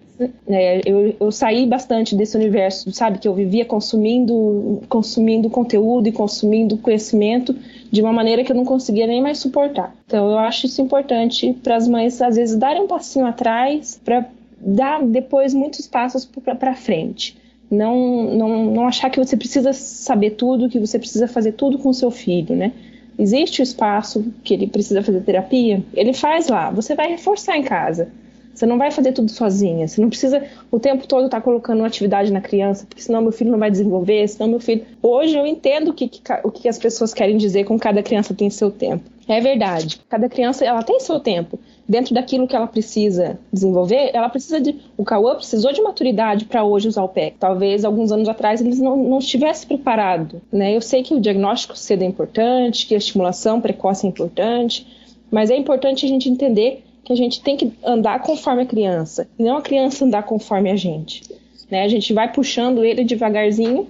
é, 0.48 0.80
eu, 0.86 1.16
eu 1.18 1.32
saí 1.32 1.66
bastante 1.66 2.14
desse 2.14 2.36
universo, 2.36 2.92
sabe? 2.92 3.18
Que 3.18 3.26
eu 3.26 3.34
vivia 3.34 3.64
consumindo, 3.64 4.82
consumindo 4.88 5.50
conteúdo 5.50 6.08
e 6.08 6.12
consumindo 6.12 6.78
conhecimento 6.78 7.54
de 7.90 8.00
uma 8.00 8.12
maneira 8.12 8.44
que 8.44 8.52
eu 8.52 8.56
não 8.56 8.64
conseguia 8.64 9.06
nem 9.06 9.20
mais 9.20 9.38
suportar. 9.38 9.94
Então 10.06 10.30
eu 10.30 10.38
acho 10.38 10.66
isso 10.66 10.80
importante 10.80 11.52
para 11.62 11.76
as 11.76 11.88
mães, 11.88 12.22
às 12.22 12.36
vezes, 12.36 12.56
darem 12.56 12.82
um 12.82 12.86
passinho 12.86 13.26
atrás 13.26 14.00
para 14.04 14.28
dar 14.60 15.02
depois 15.02 15.52
muitos 15.52 15.88
passos 15.88 16.24
para 16.24 16.74
frente. 16.74 17.36
Não, 17.68 18.34
não, 18.34 18.64
não 18.66 18.86
achar 18.86 19.10
que 19.10 19.18
você 19.18 19.36
precisa 19.36 19.72
saber 19.72 20.30
tudo, 20.30 20.68
que 20.68 20.78
você 20.78 20.98
precisa 20.98 21.26
fazer 21.26 21.52
tudo 21.52 21.78
com 21.78 21.88
o 21.88 21.94
seu 21.94 22.10
filho, 22.10 22.54
né? 22.54 22.72
Existe 23.18 23.60
o 23.60 23.62
espaço 23.62 24.32
que 24.42 24.54
ele 24.54 24.66
precisa 24.66 25.02
fazer 25.02 25.20
terapia, 25.22 25.82
ele 25.94 26.12
faz 26.12 26.48
lá. 26.48 26.70
Você 26.70 26.94
vai 26.94 27.08
reforçar 27.08 27.56
em 27.56 27.62
casa. 27.62 28.08
Você 28.54 28.66
não 28.66 28.78
vai 28.78 28.90
fazer 28.90 29.12
tudo 29.12 29.30
sozinha. 29.30 29.88
Você 29.88 30.00
não 30.00 30.08
precisa 30.08 30.44
o 30.70 30.78
tempo 30.78 31.06
todo 31.06 31.24
estar 31.24 31.38
tá 31.38 31.42
colocando 31.42 31.78
uma 31.78 31.86
atividade 31.86 32.32
na 32.32 32.40
criança, 32.40 32.86
porque 32.86 33.02
senão 33.02 33.22
meu 33.22 33.32
filho 33.32 33.50
não 33.50 33.58
vai 33.58 33.70
desenvolver, 33.70 34.28
senão 34.28 34.48
meu 34.48 34.60
filho. 34.60 34.84
Hoje 35.02 35.36
eu 35.36 35.46
entendo 35.46 35.88
o 35.88 35.94
que, 35.94 36.10
o 36.44 36.50
que 36.50 36.68
as 36.68 36.78
pessoas 36.78 37.12
querem 37.12 37.36
dizer 37.36 37.64
com 37.64 37.78
cada 37.78 38.02
criança 38.02 38.32
tem 38.32 38.48
seu 38.48 38.70
tempo. 38.70 39.14
É 39.26 39.40
verdade. 39.40 40.00
Cada 40.08 40.28
criança 40.28 40.64
ela 40.64 40.82
tem 40.82 41.00
seu 41.00 41.18
tempo 41.18 41.58
dentro 41.88 42.14
daquilo 42.14 42.46
que 42.46 42.54
ela 42.54 42.66
precisa 42.66 43.38
desenvolver, 43.52 44.10
ela 44.12 44.28
precisa 44.28 44.60
de. 44.60 44.76
O 44.96 45.04
Cauã 45.04 45.34
precisou 45.34 45.72
de 45.72 45.82
maturidade 45.82 46.44
para 46.44 46.64
hoje 46.64 46.88
usar 46.88 47.02
o 47.02 47.08
PEC. 47.08 47.36
Talvez 47.38 47.84
alguns 47.84 48.12
anos 48.12 48.28
atrás 48.28 48.60
eles 48.60 48.78
não, 48.78 48.96
não 48.96 49.18
estivessem 49.18 49.66
preparados. 49.66 50.40
Né? 50.52 50.76
Eu 50.76 50.80
sei 50.80 51.02
que 51.02 51.14
o 51.14 51.20
diagnóstico 51.20 51.76
cedo 51.76 52.02
é 52.02 52.06
importante, 52.06 52.86
que 52.86 52.94
a 52.94 52.98
estimulação 52.98 53.60
precoce 53.60 54.06
é 54.06 54.08
importante, 54.08 54.86
mas 55.30 55.50
é 55.50 55.56
importante 55.56 56.04
a 56.04 56.08
gente 56.08 56.28
entender 56.28 56.83
que 57.04 57.12
a 57.12 57.16
gente 57.16 57.42
tem 57.42 57.56
que 57.56 57.72
andar 57.84 58.20
conforme 58.20 58.62
a 58.62 58.66
criança, 58.66 59.28
e 59.38 59.42
não 59.42 59.56
a 59.58 59.62
criança 59.62 60.04
andar 60.04 60.22
conforme 60.22 60.70
a 60.70 60.76
gente. 60.76 61.22
Né? 61.70 61.82
A 61.84 61.88
gente 61.88 62.12
vai 62.12 62.32
puxando 62.32 62.84
ele 62.84 63.04
devagarzinho, 63.04 63.86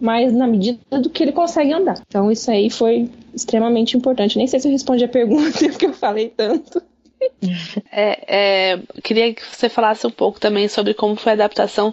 mas 0.00 0.32
na 0.32 0.46
medida 0.46 0.78
do 1.00 1.10
que 1.10 1.22
ele 1.22 1.32
consegue 1.32 1.72
andar. 1.72 2.00
Então 2.06 2.30
isso 2.30 2.50
aí 2.50 2.70
foi 2.70 3.10
extremamente 3.34 3.96
importante. 3.96 4.38
Nem 4.38 4.46
sei 4.46 4.60
se 4.60 4.68
eu 4.68 4.72
respondi 4.72 5.04
a 5.04 5.08
pergunta 5.08 5.58
porque 5.70 5.86
eu 5.86 5.92
falei 5.92 6.28
tanto. 6.28 6.80
É, 7.90 8.72
é, 8.72 8.78
queria 9.02 9.34
que 9.34 9.42
você 9.44 9.68
falasse 9.68 10.06
um 10.06 10.10
pouco 10.10 10.38
também 10.38 10.68
sobre 10.68 10.94
como 10.94 11.16
foi 11.16 11.32
a 11.32 11.34
adaptação 11.34 11.92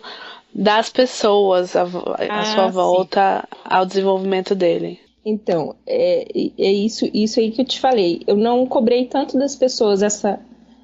das 0.54 0.90
pessoas 0.90 1.76
à, 1.76 1.82
à 1.84 1.88
Ah, 2.30 2.46
sua 2.46 2.68
sim. 2.68 2.72
volta 2.74 3.48
ao 3.64 3.86
desenvolvimento 3.86 4.54
dele. 4.56 5.00
Então, 5.26 5.76
é, 5.88 6.28
é 6.60 6.72
isso, 6.72 7.10
isso 7.12 7.40
aí 7.40 7.50
que 7.50 7.62
eu 7.62 7.66
te 7.66 7.80
falei. 7.80 8.22
Eu 8.28 8.38
não 8.38 8.66
cobrei 8.68 9.06
tanto 9.06 9.38
das 9.40 9.56
pessoas 9.56 10.04
essa, 10.04 10.40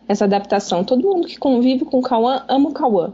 essa 0.08 0.26
adaptação. 0.26 0.84
Todo 0.84 1.08
mundo 1.08 1.28
que 1.28 1.38
convive 1.38 1.86
com 1.86 2.00
o 2.00 2.02
Cauã 2.02 2.44
ama 2.48 2.70
o 2.70 2.74
Cauã. 2.74 3.14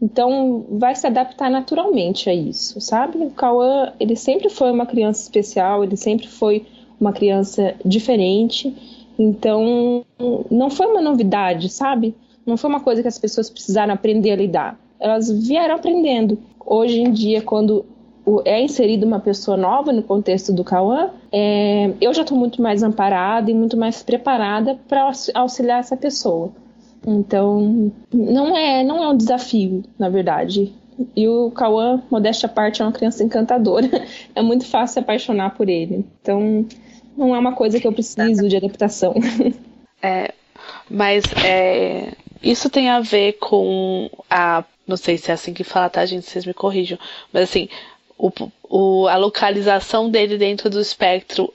Então, 0.00 0.64
vai 0.70 0.94
se 0.94 1.06
adaptar 1.06 1.50
naturalmente 1.50 2.30
a 2.30 2.34
isso, 2.34 2.80
sabe? 2.80 3.18
O 3.18 3.30
Cauã, 3.30 3.92
ele 3.98 4.14
sempre 4.14 4.48
foi 4.48 4.70
uma 4.70 4.86
criança 4.86 5.22
especial, 5.22 5.82
ele 5.82 5.96
sempre 5.96 6.28
foi 6.28 6.64
uma 7.00 7.12
criança 7.12 7.74
diferente. 7.84 8.72
Então, 9.18 10.04
não 10.50 10.70
foi 10.70 10.86
uma 10.86 11.02
novidade, 11.02 11.68
sabe? 11.68 12.14
Não 12.46 12.56
foi 12.56 12.70
uma 12.70 12.80
coisa 12.80 13.02
que 13.02 13.08
as 13.08 13.18
pessoas 13.18 13.50
precisaram 13.50 13.92
aprender 13.92 14.30
a 14.30 14.36
lidar. 14.36 14.80
Elas 15.00 15.30
vieram 15.30 15.74
aprendendo. 15.74 16.38
Hoje 16.64 17.00
em 17.00 17.10
dia, 17.10 17.42
quando 17.42 17.84
é 18.44 18.60
inserida 18.60 19.06
uma 19.06 19.20
pessoa 19.20 19.56
nova 19.56 19.92
no 19.92 20.02
contexto 20.02 20.52
do 20.52 20.64
Cauã, 20.64 21.10
é, 21.32 21.92
eu 22.00 22.12
já 22.12 22.22
estou 22.22 22.36
muito 22.36 22.60
mais 22.60 22.82
amparada 22.82 23.50
e 23.50 23.54
muito 23.54 23.76
mais 23.76 24.02
preparada 24.02 24.78
para 24.88 25.10
auxiliar 25.34 25.80
essa 25.80 25.96
pessoa. 25.96 26.50
Então, 27.06 27.92
não 28.12 28.56
é, 28.56 28.82
não 28.84 29.02
é 29.02 29.08
um 29.08 29.16
desafio, 29.16 29.82
na 29.98 30.08
verdade. 30.08 30.72
E 31.14 31.28
o 31.28 31.50
Cauã, 31.52 32.02
modéstia 32.10 32.46
à 32.46 32.50
parte, 32.50 32.82
é 32.82 32.84
uma 32.84 32.92
criança 32.92 33.22
encantadora. 33.22 33.88
É 34.34 34.42
muito 34.42 34.64
fácil 34.64 34.94
se 34.94 34.98
apaixonar 34.98 35.54
por 35.56 35.68
ele. 35.68 36.04
Então, 36.20 36.66
não 37.16 37.34
é 37.34 37.38
uma 37.38 37.52
coisa 37.52 37.80
que 37.80 37.86
eu 37.86 37.92
preciso 37.92 38.48
de 38.48 38.56
adaptação. 38.56 39.14
É, 40.00 40.32
mas 40.88 41.24
é, 41.44 42.12
isso 42.40 42.70
tem 42.70 42.88
a 42.88 43.00
ver 43.00 43.32
com 43.32 44.08
a. 44.30 44.62
Não 44.86 44.96
sei 44.96 45.18
se 45.18 45.32
é 45.32 45.34
assim 45.34 45.52
que 45.52 45.64
fala, 45.64 45.90
tá, 45.90 46.06
gente? 46.06 46.24
Vocês 46.24 46.46
me 46.46 46.54
corrijam. 46.54 46.96
Mas 47.32 47.42
assim, 47.42 47.68
o, 48.18 48.30
o- 48.68 49.06
a 49.08 49.16
localização 49.16 50.10
dele 50.10 50.36
dentro 50.36 50.68
do 50.68 50.80
espectro 50.80 51.52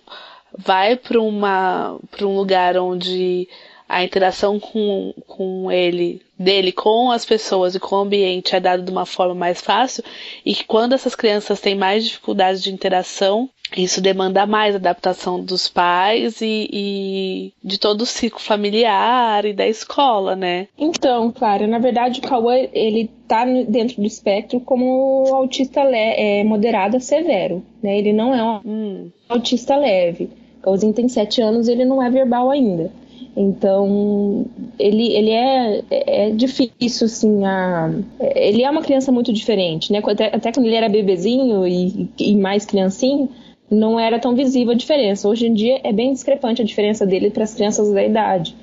vai 0.58 0.96
para 0.96 1.20
um 1.20 2.36
lugar 2.36 2.78
onde 2.78 3.48
a 3.88 4.04
interação 4.04 4.60
com, 4.60 5.14
com 5.28 5.72
ele, 5.72 6.22
dele 6.44 6.72
com 6.72 7.10
as 7.12 7.26
pessoas 7.26 7.74
e 7.74 7.80
com 7.80 7.96
o 7.96 8.00
ambiente 8.00 8.56
é 8.56 8.60
dada 8.60 8.82
de 8.84 8.92
uma 8.92 9.06
forma 9.06 9.34
mais 9.34 9.62
fácil 9.62 10.04
e 10.46 10.54
que 10.54 10.66
quando 10.66 10.94
essas 10.94 11.16
crianças 11.16 11.60
têm 11.60 11.76
mais 11.76 12.06
dificuldades 12.06 12.62
de 12.62 12.72
interação, 12.72 13.50
isso 13.76 14.02
demanda 14.02 14.46
mais 14.46 14.76
adaptação 14.76 15.44
dos 15.44 15.68
pais 15.68 16.42
e, 16.42 16.70
e 16.72 17.54
de 17.64 17.80
todo 17.80 18.02
o 18.02 18.06
ciclo 18.06 18.40
familiar 18.40 19.46
e 19.46 19.54
da 19.54 19.68
escola, 19.68 20.36
né? 20.36 20.68
Então, 20.78 21.32
Clara, 21.32 21.66
na 21.66 21.80
verdade 21.80 22.20
o 22.20 22.24
Cauã, 22.24 22.54
ele 22.72 23.10
tá 23.28 23.46
dentro 23.46 23.96
do 24.02 24.06
espectro 24.06 24.60
como 24.60 25.26
autista 25.34 25.82
é, 25.82 26.44
moderado 26.44 26.98
a 26.98 27.00
severo, 27.00 27.64
né? 27.82 27.98
Ele 27.98 28.14
não 28.14 28.36
é 28.36 28.44
um 28.44 28.62
Hum, 28.66 29.12
autista 29.28 29.76
leve. 29.76 30.30
O 30.60 30.64
Cauãzinho 30.64 30.94
tem 30.94 31.08
sete 31.10 31.42
anos 31.42 31.68
ele 31.68 31.84
não 31.86 32.02
é 32.02 32.10
verbal 32.10 32.50
ainda. 32.52 32.92
Então, 33.36 34.46
ele, 34.78 35.12
ele 35.14 35.32
é, 35.32 35.84
é 35.90 36.30
difícil, 36.30 37.06
assim, 37.06 37.44
a... 37.46 37.92
ele 38.36 38.64
é 38.64 38.70
uma 38.70 38.84
criança 38.84 39.12
muito 39.12 39.34
diferente, 39.34 39.92
né? 39.92 40.02
Até, 40.06 40.36
até 40.36 40.52
quando 40.52 40.68
ele 40.68 40.76
era 40.76 40.88
bebezinho 40.88 41.68
e, 41.68 42.10
e 42.20 42.36
mais 42.36 42.64
criancinho, 42.64 43.30
não 43.72 44.00
era 44.00 44.20
tão 44.20 44.36
visível 44.36 44.74
a 44.74 44.78
diferença. 44.78 45.28
Hoje 45.28 45.48
em 45.48 45.54
dia 45.54 45.80
é 45.84 45.92
bem 45.92 46.14
discrepante 46.14 46.62
a 46.62 46.66
diferença 46.66 47.06
dele 47.06 47.32
para 47.32 47.44
as 47.44 47.56
crianças 47.56 47.92
da 47.92 48.04
idade. 48.04 48.56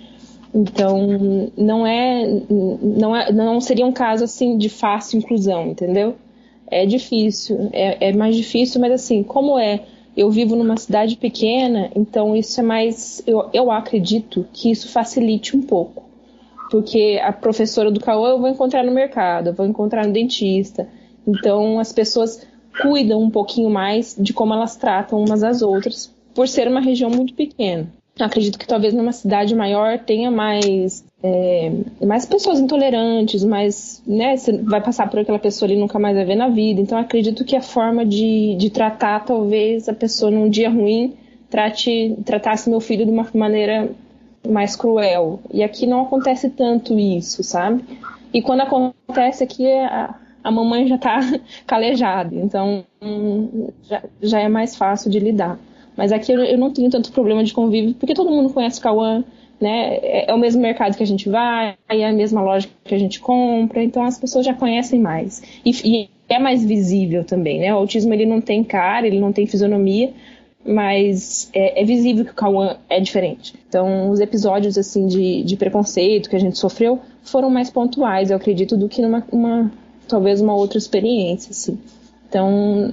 Então, 0.55 1.51
não 1.57 1.87
é, 1.87 2.27
não 2.49 3.16
é, 3.16 3.33
não 3.33 3.61
seria 3.61 3.87
um 3.87 3.93
caso 3.93 4.25
assim 4.25 4.57
de 4.57 4.68
fácil 4.68 5.18
inclusão, 5.18 5.68
entendeu? 5.68 6.16
É 6.68 6.87
difícil, 6.87 7.68
é, 7.73 8.09
é 8.09 8.12
mais 8.12 8.37
difícil, 8.37 8.81
mas 8.81 8.93
assim, 8.93 9.23
como 9.23 9.59
é, 9.59 9.81
eu 10.17 10.31
vivo 10.31 10.57
numa 10.57 10.77
cidade 10.77 11.17
pequena, 11.17 11.91
então 11.95 12.37
isso 12.37 12.61
é 12.61 12.63
mais, 12.63 13.23
eu, 13.27 13.49
eu 13.53 13.71
acredito 13.71 14.47
que 14.53 14.71
isso 14.71 14.89
facilite 14.89 15.57
um 15.57 15.63
pouco, 15.63 16.05
porque 16.71 17.21
a 17.23 17.33
professora 17.33 17.91
do 17.91 18.01
Cauã 18.01 18.31
eu 18.31 18.41
vou 18.41 18.49
encontrar 18.49 18.85
no 18.85 18.93
mercado, 18.93 19.49
eu 19.49 19.55
vou 19.55 19.67
encontrar 19.67 20.07
no 20.07 20.13
dentista, 20.13 20.89
então 21.27 21.79
as 21.79 21.93
pessoas 21.93 22.47
cuidam 22.83 23.21
um 23.21 23.31
pouquinho 23.31 23.71
mais 23.71 24.17
de 24.19 24.33
como 24.33 24.55
elas 24.55 24.77
tratam 24.77 25.23
umas 25.23 25.43
às 25.43 25.63
outras, 25.63 26.13
por 26.35 26.49
ser 26.49 26.69
uma 26.69 26.81
região 26.81 27.11
muito 27.11 27.35
pequena. 27.35 27.99
Acredito 28.25 28.59
que 28.59 28.66
talvez 28.66 28.95
numa 28.95 29.12
cidade 29.12 29.55
maior 29.55 29.99
tenha 29.99 30.31
mais 30.31 31.05
é, 31.23 31.73
mais 32.05 32.25
pessoas 32.25 32.59
intolerantes, 32.61 33.45
mais, 33.45 34.03
né, 34.07 34.37
você 34.37 34.57
vai 34.59 34.81
passar 34.81 35.09
por 35.11 35.21
aquela 35.21 35.39
pessoa 35.39 35.68
ali 35.71 35.79
nunca 35.79 35.99
mais 35.99 36.16
vai 36.16 36.25
ver 36.25 36.37
na 36.37 36.49
vida. 36.49 36.81
Então 36.81 36.99
acredito 36.99 37.45
que 37.45 37.57
a 37.57 37.62
forma 37.62 38.05
de, 38.05 38.57
de 38.57 38.71
tratar 38.71 39.25
talvez 39.25 39.89
a 39.89 39.95
pessoa 39.95 40.31
num 40.31 40.49
dia 40.49 40.71
ruim 40.71 41.14
trate 41.51 42.16
tratasse 42.25 42.71
meu 42.71 42.81
filho 42.81 43.05
de 43.05 43.11
uma 43.11 43.27
maneira 43.35 43.91
mais 44.49 44.77
cruel. 44.77 45.41
E 45.53 45.62
aqui 45.62 45.87
não 45.87 46.03
acontece 46.03 46.49
tanto 46.51 46.99
isso, 46.99 47.43
sabe? 47.43 47.85
E 48.33 48.41
quando 48.41 48.61
acontece 48.61 49.45
aqui 49.45 49.71
a, 49.71 50.14
a 50.43 50.51
mamãe 50.51 50.87
já 50.87 50.97
tá 50.97 51.21
calejada, 51.66 52.35
então 52.35 52.85
já, 53.83 54.03
já 54.23 54.41
é 54.41 54.49
mais 54.49 54.77
fácil 54.77 55.11
de 55.11 55.18
lidar. 55.18 55.59
Mas 56.01 56.12
aqui 56.12 56.32
eu, 56.32 56.42
eu 56.42 56.57
não 56.57 56.70
tenho 56.70 56.88
tanto 56.88 57.12
problema 57.12 57.44
de 57.44 57.53
convívio, 57.53 57.92
porque 57.92 58.14
todo 58.14 58.30
mundo 58.30 58.48
conhece 58.48 58.78
o 58.78 58.82
Cauã, 58.82 59.22
né? 59.61 59.96
É, 59.96 60.30
é 60.30 60.34
o 60.34 60.38
mesmo 60.38 60.62
mercado 60.62 60.96
que 60.96 61.03
a 61.03 61.07
gente 61.07 61.28
vai, 61.28 61.76
é 61.90 62.07
a 62.07 62.11
mesma 62.11 62.40
loja 62.40 62.66
que 62.82 62.94
a 62.94 62.98
gente 62.98 63.20
compra, 63.20 63.84
então 63.84 64.03
as 64.03 64.18
pessoas 64.18 64.46
já 64.46 64.55
conhecem 64.55 64.98
mais. 64.98 65.42
E, 65.62 65.72
e 65.84 66.09
é 66.26 66.38
mais 66.38 66.64
visível 66.64 67.22
também, 67.22 67.61
né? 67.61 67.74
O 67.74 67.76
autismo 67.76 68.14
ele 68.14 68.24
não 68.24 68.40
tem 68.40 68.64
cara, 68.64 69.07
ele 69.07 69.20
não 69.20 69.30
tem 69.30 69.46
fisionomia, 69.46 70.11
mas 70.66 71.51
é, 71.53 71.82
é 71.82 71.84
visível 71.84 72.24
que 72.24 72.30
o 72.30 72.34
Cauã 72.34 72.78
é 72.88 72.98
diferente. 72.98 73.53
Então, 73.68 74.09
os 74.09 74.20
episódios 74.20 74.78
assim 74.78 75.07
de, 75.07 75.42
de 75.42 75.55
preconceito 75.55 76.30
que 76.30 76.36
a 76.36 76.40
gente 76.40 76.57
sofreu 76.57 76.98
foram 77.22 77.51
mais 77.51 77.68
pontuais, 77.68 78.30
eu 78.30 78.38
acredito, 78.38 78.74
do 78.74 78.88
que 78.88 79.03
numa 79.03 79.22
uma, 79.30 79.70
talvez 80.09 80.40
uma 80.40 80.55
outra 80.55 80.78
experiência, 80.78 81.51
assim. 81.51 81.78
Então, 82.31 82.93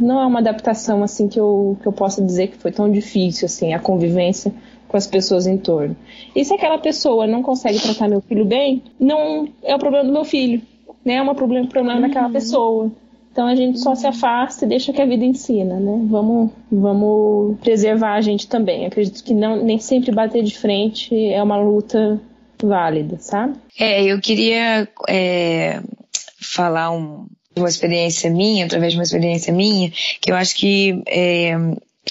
não 0.00 0.20
é 0.20 0.26
uma 0.26 0.40
adaptação 0.40 1.04
assim 1.04 1.28
que 1.28 1.38
eu, 1.38 1.78
que 1.80 1.86
eu 1.86 1.92
possa 1.92 2.20
dizer 2.20 2.48
que 2.48 2.56
foi 2.56 2.72
tão 2.72 2.90
difícil 2.90 3.46
assim 3.46 3.72
a 3.72 3.78
convivência 3.78 4.52
com 4.88 4.96
as 4.96 5.06
pessoas 5.06 5.46
em 5.46 5.56
torno. 5.56 5.96
E 6.34 6.44
se 6.44 6.52
aquela 6.52 6.78
pessoa 6.78 7.24
não 7.24 7.42
consegue 7.42 7.80
tratar 7.80 8.08
meu 8.08 8.20
filho 8.20 8.44
bem, 8.44 8.82
não 8.98 9.48
é 9.62 9.74
o 9.74 9.78
problema 9.78 10.04
do 10.04 10.12
meu 10.12 10.24
filho, 10.24 10.60
né? 11.04 11.14
É 11.14 11.22
um 11.22 11.32
problema, 11.32 11.68
problema 11.68 12.00
uhum. 12.00 12.08
daquela 12.08 12.28
pessoa. 12.28 12.90
Então 13.30 13.46
a 13.46 13.54
gente 13.54 13.78
só 13.78 13.90
uhum. 13.90 13.96
se 13.96 14.06
afasta 14.06 14.64
e 14.64 14.68
deixa 14.68 14.92
que 14.92 15.00
a 15.00 15.06
vida 15.06 15.24
ensina, 15.24 15.78
né? 15.78 16.04
Vamos, 16.10 16.50
vamos 16.70 17.60
preservar 17.60 18.14
a 18.14 18.20
gente 18.20 18.48
também. 18.48 18.84
Acredito 18.84 19.22
que 19.22 19.32
não, 19.32 19.62
nem 19.62 19.78
sempre 19.78 20.10
bater 20.10 20.42
de 20.42 20.58
frente 20.58 21.14
é 21.32 21.40
uma 21.40 21.56
luta 21.56 22.20
válida, 22.60 23.16
sabe? 23.20 23.54
É, 23.78 24.04
eu 24.04 24.20
queria 24.20 24.88
é, 25.08 25.80
falar 26.40 26.90
um, 26.90 27.26
uma 27.56 27.68
experiência 27.68 28.30
minha, 28.30 28.64
através 28.64 28.92
de 28.92 28.98
uma 28.98 29.04
experiência 29.04 29.52
minha, 29.52 29.90
que 30.20 30.30
eu 30.30 30.36
acho 30.36 30.56
que 30.56 31.02
é, 31.06 31.52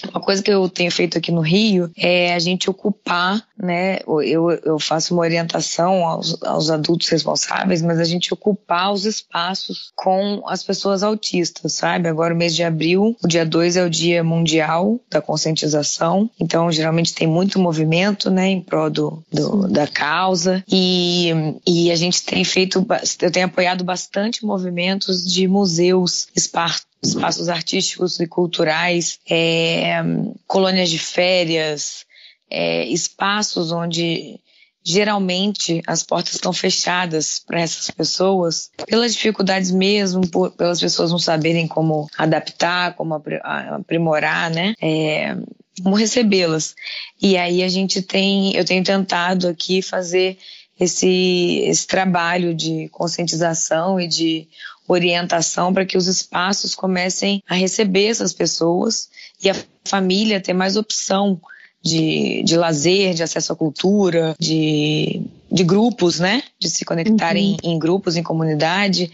uma 0.09 0.21
coisa 0.21 0.41
que 0.41 0.51
eu 0.51 0.67
tenho 0.69 0.91
feito 0.91 1.17
aqui 1.17 1.31
no 1.31 1.41
Rio 1.41 1.91
é 1.97 2.33
a 2.33 2.39
gente 2.39 2.69
ocupar, 2.69 3.43
né? 3.57 3.99
Eu, 4.07 4.51
eu 4.51 4.79
faço 4.79 5.13
uma 5.13 5.23
orientação 5.23 6.05
aos, 6.05 6.41
aos 6.43 6.69
adultos 6.69 7.09
responsáveis, 7.09 7.81
mas 7.81 7.99
a 7.99 8.03
gente 8.03 8.33
ocupar 8.33 8.93
os 8.93 9.05
espaços 9.05 9.91
com 9.95 10.43
as 10.47 10.63
pessoas 10.63 11.03
autistas, 11.03 11.73
sabe? 11.73 12.07
Agora, 12.07 12.33
o 12.33 12.37
mês 12.37 12.55
de 12.55 12.63
abril, 12.63 13.17
o 13.23 13.27
dia 13.27 13.45
2 13.45 13.75
é 13.75 13.85
o 13.85 13.89
Dia 13.89 14.23
Mundial 14.23 14.99
da 15.09 15.21
Conscientização, 15.21 16.29
então 16.39 16.71
geralmente 16.71 17.13
tem 17.13 17.27
muito 17.27 17.59
movimento, 17.59 18.29
né, 18.29 18.47
em 18.47 18.61
prol 18.61 18.89
do, 18.89 19.23
do 19.31 19.67
da 19.67 19.87
causa, 19.87 20.63
e, 20.71 21.31
e 21.67 21.91
a 21.91 21.95
gente 21.95 22.23
tem 22.23 22.43
feito, 22.43 22.85
eu 23.21 23.31
tenho 23.31 23.45
apoiado 23.45 23.83
bastante 23.83 24.45
movimentos 24.45 25.23
de 25.23 25.47
museus, 25.47 26.27
espaços 26.35 26.90
espaços 27.03 27.49
artísticos 27.49 28.19
e 28.19 28.27
culturais, 28.27 29.19
é, 29.29 30.01
colônias 30.45 30.89
de 30.89 30.99
férias, 30.99 32.05
é, 32.49 32.85
espaços 32.85 33.71
onde 33.71 34.39
geralmente 34.83 35.81
as 35.85 36.03
portas 36.03 36.33
estão 36.33 36.51
fechadas 36.51 37.39
para 37.39 37.61
essas 37.61 37.89
pessoas, 37.91 38.71
pelas 38.87 39.13
dificuldades 39.13 39.71
mesmo, 39.71 40.27
por, 40.27 40.51
pelas 40.51 40.79
pessoas 40.79 41.11
não 41.11 41.19
saberem 41.19 41.67
como 41.67 42.09
adaptar, 42.17 42.95
como 42.95 43.13
aprimorar, 43.13 44.49
né? 44.49 44.73
É, 44.81 45.35
como 45.83 45.95
recebê-las. 45.95 46.75
E 47.21 47.37
aí 47.37 47.63
a 47.63 47.67
gente 47.67 48.01
tem, 48.01 48.55
eu 48.55 48.65
tenho 48.65 48.83
tentado 48.83 49.47
aqui 49.47 49.81
fazer 49.81 50.37
esse, 50.79 51.61
esse 51.65 51.85
trabalho 51.85 52.55
de 52.55 52.89
conscientização 52.89 53.99
e 53.99 54.07
de 54.07 54.47
orientação 54.91 55.73
para 55.73 55.85
que 55.85 55.97
os 55.97 56.07
espaços 56.07 56.75
comecem 56.75 57.43
a 57.47 57.55
receber 57.55 58.07
essas 58.07 58.33
pessoas 58.33 59.09
e 59.43 59.49
a 59.49 59.55
família 59.85 60.41
ter 60.41 60.53
mais 60.53 60.75
opção 60.75 61.39
de, 61.83 62.43
de 62.43 62.55
lazer, 62.55 63.13
de 63.13 63.23
acesso 63.23 63.53
à 63.53 63.55
cultura, 63.55 64.35
de, 64.39 65.21
de 65.51 65.63
grupos, 65.63 66.19
né? 66.19 66.43
De 66.59 66.69
se 66.69 66.85
conectarem 66.85 67.51
uhum. 67.51 67.57
em, 67.63 67.73
em 67.75 67.79
grupos, 67.79 68.15
em 68.15 68.23
comunidade. 68.23 69.11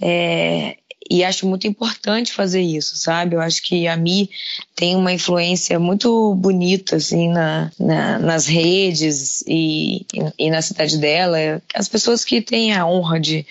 É, 0.00 0.76
e 1.10 1.24
acho 1.24 1.46
muito 1.46 1.66
importante 1.66 2.32
fazer 2.32 2.60
isso, 2.60 2.96
sabe? 2.96 3.36
Eu 3.36 3.40
acho 3.40 3.62
que 3.62 3.86
a 3.86 3.96
Mi 3.96 4.30
tem 4.74 4.96
uma 4.96 5.12
influência 5.12 5.78
muito 5.78 6.34
bonita, 6.34 6.96
assim, 6.96 7.28
na, 7.28 7.70
na 7.78 8.18
nas 8.18 8.46
redes 8.46 9.42
e, 9.46 10.04
e, 10.38 10.50
na 10.50 10.60
cidade 10.60 10.98
dela. 10.98 11.62
As 11.74 11.88
pessoas 11.88 12.24
que 12.24 12.40
têm 12.40 12.74
a 12.74 12.86
honra 12.86 13.20
de, 13.20 13.46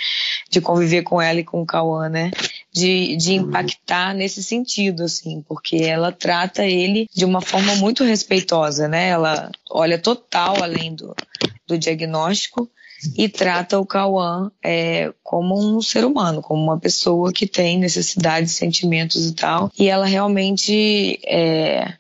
de 0.50 0.62
conviver 0.62 1.04
com 1.04 1.22
ela 1.22 1.40
e 1.40 1.44
com 1.44 1.62
o 1.62 1.66
Cauã, 1.66 2.10
né? 2.10 2.32
De, 2.74 3.16
de 3.16 3.36
impactar 3.36 4.14
nesse 4.14 4.44
sentido, 4.44 5.04
assim, 5.04 5.44
porque 5.48 5.78
ela 5.78 6.12
trata 6.12 6.66
ele 6.66 7.08
de 7.14 7.24
uma 7.24 7.42
forma 7.42 7.76
muito 7.76 8.04
respeitosa, 8.04 8.88
né? 8.88 9.10
Ela 9.10 9.50
olha 9.70 9.98
total 9.98 10.62
além 10.62 10.94
do, 10.94 11.16
do 11.66 11.78
diagnóstico 11.78 12.70
e 13.18 13.28
trata 13.30 13.80
o 13.80 13.86
Cauã 13.86 14.52
é, 14.64 15.14
como 15.24 15.56
um 15.58 15.82
ser 15.82 16.06
humano, 16.06 16.42
como 16.42 16.64
uma 16.64 16.80
pessoa 16.80 17.32
que 17.32 17.46
tem 17.46 17.78
necessidades, 17.78 18.54
sentimentos 18.54 19.28
e 19.28 19.34
tal. 19.34 19.72
E 19.78 19.88
ela 19.90 20.06
realmente 20.06 21.20
é, 21.26 21.94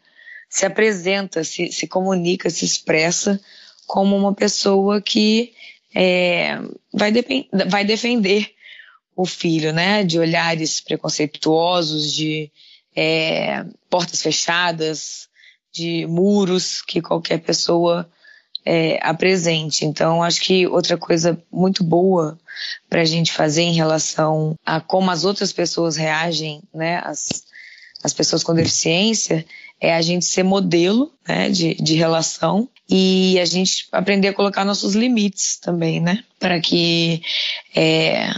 se 0.50 0.66
apresenta, 0.66 1.43
se, 1.43 1.72
se 1.72 1.88
comunica, 1.88 2.50
se 2.50 2.66
expressa 2.66 3.39
como 3.86 4.16
uma 4.16 4.34
pessoa 4.34 5.02
que 5.02 5.54
é, 5.93 6.60
vai, 6.93 7.12
vai 7.68 7.86
defender 7.86 8.52
o 9.16 9.26
filho, 9.26 9.72
né? 9.72 10.04
De 10.04 10.20
olhares 10.20 10.82
preconceituosos, 10.82 12.14
de 12.14 12.52
é, 12.96 13.66
portas 13.89 14.22
fechadas, 14.22 15.30
de 15.72 16.06
muros 16.08 16.82
que 16.82 17.02
qualquer 17.02 17.39
pessoa 17.39 18.10
é, 18.66 18.99
apresente. 19.01 19.86
Então, 19.86 20.24
acho 20.24 20.41
que 20.41 20.66
outra 20.68 20.97
coisa 20.97 21.38
muito 21.51 21.84
boa 21.84 22.38
para 22.89 23.01
a 23.01 23.05
gente 23.05 23.32
fazer 23.32 23.61
em 23.61 23.74
relação 23.74 24.55
a 24.66 24.82
como 24.82 25.11
as 25.11 25.24
outras 25.24 25.53
pessoas 25.53 25.95
reagem, 25.95 26.61
né, 26.74 27.01
as, 27.03 27.43
as 28.03 28.13
pessoas 28.13 28.43
com 28.43 28.53
deficiência, 28.53 29.45
é 29.80 29.93
a 29.93 30.01
gente 30.01 30.26
ser 30.26 30.43
modelo 30.43 31.11
né, 31.28 31.49
de, 31.49 31.76
de 31.76 31.95
relação 31.95 32.68
e 32.89 33.39
a 33.39 33.45
gente 33.45 33.88
aprender 33.91 34.30
a 34.30 34.34
colocar 34.34 34.66
nossos 34.66 34.95
limites 34.95 35.57
também, 35.57 35.99
né, 35.99 36.24
para 36.39 36.59
que 36.59 37.22
é, 37.76 38.30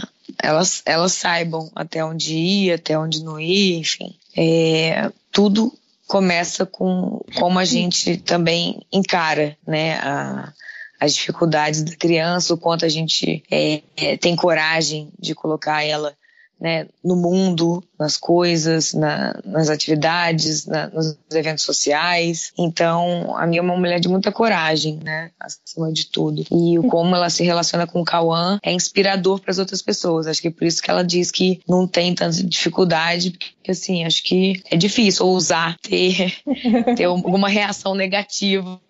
elas, 0.42 0.82
elas 0.84 1.12
saibam 1.12 1.70
até 1.74 2.04
onde 2.04 2.34
ir, 2.34 2.72
até 2.72 2.98
onde 2.98 3.22
não 3.22 3.40
ir, 3.40 3.76
enfim. 3.76 4.14
É, 4.36 5.10
tudo 5.32 5.72
começa 6.08 6.64
com 6.64 7.22
como 7.36 7.58
a 7.58 7.64
gente 7.66 8.16
também 8.16 8.80
encara, 8.90 9.56
né, 9.66 9.98
a, 9.98 10.52
as 10.98 11.14
dificuldades 11.14 11.82
da 11.82 11.94
criança, 11.94 12.54
o 12.54 12.58
quanto 12.58 12.84
a 12.84 12.88
gente 12.88 13.44
é, 13.50 13.82
é, 13.94 14.16
tem 14.16 14.34
coragem 14.34 15.12
de 15.18 15.34
colocar 15.34 15.84
ela 15.84 16.16
né, 16.60 16.86
no 17.04 17.14
mundo, 17.14 17.82
nas 17.98 18.16
coisas, 18.16 18.92
na, 18.92 19.38
nas 19.44 19.68
atividades, 19.68 20.66
na, 20.66 20.88
nos 20.88 21.16
eventos 21.32 21.64
sociais. 21.64 22.52
Então, 22.58 23.36
a 23.36 23.46
minha 23.46 23.60
é 23.60 23.62
uma 23.62 23.76
mulher 23.76 24.00
de 24.00 24.08
muita 24.08 24.32
coragem, 24.32 24.98
né, 25.02 25.30
acima 25.38 25.92
de 25.92 26.06
tudo. 26.06 26.44
E 26.50 26.78
como 26.88 27.14
ela 27.14 27.30
se 27.30 27.44
relaciona 27.44 27.86
com 27.86 28.00
o 28.00 28.04
Cauã 28.04 28.58
é 28.62 28.72
inspirador 28.72 29.40
para 29.40 29.52
as 29.52 29.58
outras 29.58 29.82
pessoas. 29.82 30.26
Acho 30.26 30.42
que 30.42 30.48
é 30.48 30.50
por 30.50 30.64
isso 30.64 30.82
que 30.82 30.90
ela 30.90 31.04
diz 31.04 31.30
que 31.30 31.60
não 31.68 31.86
tem 31.86 32.14
tanta 32.14 32.42
dificuldade, 32.42 33.30
porque 33.30 33.70
assim, 33.70 34.04
acho 34.04 34.22
que 34.24 34.62
é 34.70 34.76
difícil 34.76 35.26
ousar 35.26 35.76
ter, 35.78 36.34
ter 36.96 37.04
alguma 37.04 37.48
reação 37.48 37.94
negativa 37.94 38.80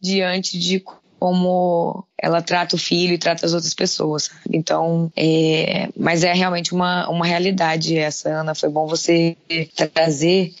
diante 0.00 0.58
de 0.58 0.82
como 1.24 2.06
ela 2.20 2.42
trata 2.42 2.76
o 2.76 2.78
filho 2.78 3.14
e 3.14 3.18
trata 3.18 3.46
as 3.46 3.54
outras 3.54 3.72
pessoas. 3.72 4.30
Então, 4.52 5.10
é, 5.16 5.88
mas 5.96 6.22
é 6.22 6.34
realmente 6.34 6.74
uma, 6.74 7.08
uma 7.08 7.24
realidade 7.24 7.96
essa, 7.96 8.28
Ana. 8.28 8.54
Foi 8.54 8.68
bom 8.68 8.86
você 8.86 9.34
trazer, 9.94 10.52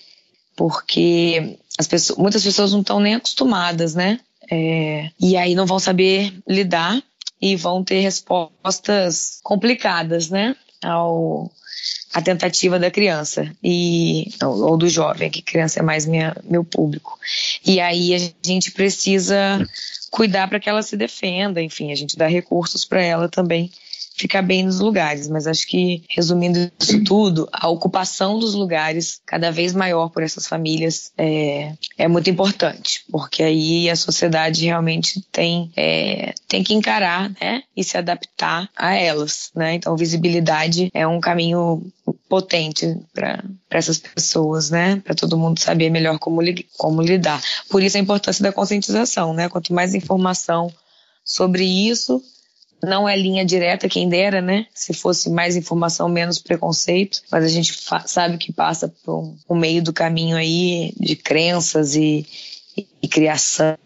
porque 0.56 1.58
as 1.78 1.86
pessoas, 1.86 2.18
muitas 2.18 2.42
pessoas 2.42 2.72
não 2.72 2.80
estão 2.80 2.98
nem 2.98 3.14
acostumadas, 3.14 3.94
né? 3.94 4.18
É, 4.50 5.10
e 5.20 5.36
aí 5.36 5.54
não 5.54 5.66
vão 5.66 5.78
saber 5.78 6.32
lidar 6.48 6.98
e 7.42 7.56
vão 7.56 7.84
ter 7.84 8.00
respostas 8.00 9.40
complicadas, 9.42 10.30
né? 10.30 10.56
Ao, 10.82 11.50
a 12.14 12.22
tentativa 12.22 12.78
da 12.78 12.90
criança 12.90 13.54
e 13.62 14.32
ou, 14.42 14.70
ou, 14.70 14.76
do 14.78 14.88
jovem, 14.88 15.28
que 15.28 15.42
criança 15.42 15.80
é 15.80 15.82
mais 15.82 16.06
minha, 16.06 16.34
meu 16.42 16.64
público. 16.64 17.18
E 17.66 17.80
aí 17.80 18.14
a 18.14 18.18
gente 18.42 18.70
precisa 18.70 19.58
cuidar 20.14 20.48
para 20.48 20.60
que 20.60 20.70
ela 20.70 20.80
se 20.80 20.96
defenda, 20.96 21.60
enfim, 21.60 21.90
a 21.90 21.94
gente 21.96 22.16
dá 22.16 22.28
recursos 22.28 22.84
para 22.84 23.02
ela 23.02 23.28
também 23.28 23.68
ficar 24.16 24.42
bem 24.42 24.64
nos 24.64 24.80
lugares. 24.80 25.28
Mas 25.28 25.46
acho 25.46 25.66
que, 25.66 26.04
resumindo 26.08 26.70
isso 26.78 27.02
tudo, 27.04 27.48
a 27.52 27.68
ocupação 27.68 28.38
dos 28.38 28.54
lugares 28.54 29.20
cada 29.26 29.50
vez 29.50 29.74
maior 29.74 30.08
por 30.10 30.22
essas 30.22 30.46
famílias 30.46 31.12
é, 31.16 31.74
é 31.98 32.08
muito 32.08 32.30
importante, 32.30 33.04
porque 33.10 33.42
aí 33.42 33.90
a 33.90 33.96
sociedade 33.96 34.64
realmente 34.64 35.20
tem, 35.32 35.70
é, 35.76 36.34
tem 36.48 36.62
que 36.62 36.74
encarar 36.74 37.30
né, 37.40 37.62
e 37.76 37.82
se 37.82 37.96
adaptar 37.96 38.68
a 38.76 38.94
elas. 38.94 39.50
Né? 39.54 39.74
Então, 39.74 39.96
visibilidade 39.96 40.90
é 40.94 41.06
um 41.06 41.20
caminho 41.20 41.82
potente 42.28 42.96
para 43.12 43.42
essas 43.70 43.98
pessoas, 43.98 44.70
né? 44.70 45.00
Para 45.04 45.14
todo 45.14 45.38
mundo 45.38 45.60
saber 45.60 45.90
melhor 45.90 46.18
como, 46.18 46.40
li, 46.40 46.66
como 46.76 47.02
lidar. 47.02 47.40
Por 47.68 47.82
isso 47.82 47.96
a 47.96 48.00
importância 48.00 48.42
da 48.42 48.52
conscientização, 48.52 49.32
né? 49.32 49.48
Quanto 49.48 49.72
mais 49.72 49.94
informação 49.94 50.72
sobre 51.24 51.64
isso, 51.64 52.22
não 52.84 53.08
é 53.08 53.16
linha 53.16 53.44
direta, 53.44 53.88
quem 53.88 54.08
dera, 54.08 54.40
né? 54.40 54.66
Se 54.74 54.92
fosse 54.92 55.30
mais 55.30 55.56
informação, 55.56 56.08
menos 56.08 56.38
preconceito. 56.38 57.22
Mas 57.30 57.44
a 57.44 57.48
gente 57.48 57.76
sabe 58.06 58.38
que 58.38 58.52
passa 58.52 58.92
por 59.04 59.18
um, 59.18 59.36
um, 59.50 59.56
meio 59.56 59.82
do 59.82 59.92
caminho 59.92 60.36
aí 60.36 60.92
de 60.98 61.16
crenças 61.16 61.94
e, 61.94 62.26
e, 62.76 62.86
e 63.02 63.08
criação 63.08 63.76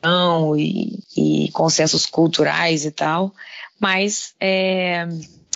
e, 0.57 0.99
e, 1.17 1.51
consensos 1.53 2.07
culturais 2.07 2.85
e 2.85 2.91
tal. 2.91 3.33
Mas 3.81 4.35
é, 4.41 5.09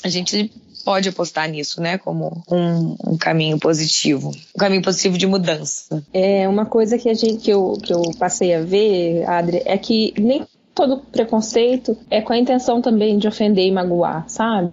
a 0.03 0.09
gente 0.09 0.51
pode 0.85 1.09
apostar 1.09 1.49
nisso, 1.49 1.81
né, 1.81 1.97
como 1.97 2.43
um, 2.51 2.97
um, 3.07 3.17
caminho 3.17 3.59
positivo, 3.59 4.33
um 4.55 4.59
caminho 4.59 4.83
positivo 4.83 5.17
de 5.17 5.27
mudança. 5.27 6.03
É 6.13 6.49
uma 6.49 6.67
coisa 6.67 6.99
que 6.99 7.09
a 7.09 7.15
gente 7.15 7.39
que 7.39 7.51
eu, 7.51 7.79
que 7.83 7.93
eu 7.93 8.03
passei 8.19 8.55
a 8.55 8.63
ver, 8.63 9.25
Adri, 9.29 9.63
é 9.65 9.79
que 9.79 10.13
nem 10.19 10.45
todo 10.75 10.99
preconceito 10.99 11.97
é 12.11 12.21
com 12.21 12.33
a 12.33 12.39
intenção 12.39 12.81
também 12.81 13.19
de 13.19 13.29
ofender 13.29 13.67
e 13.67 13.71
magoar, 13.71 14.25
sabe? 14.29 14.73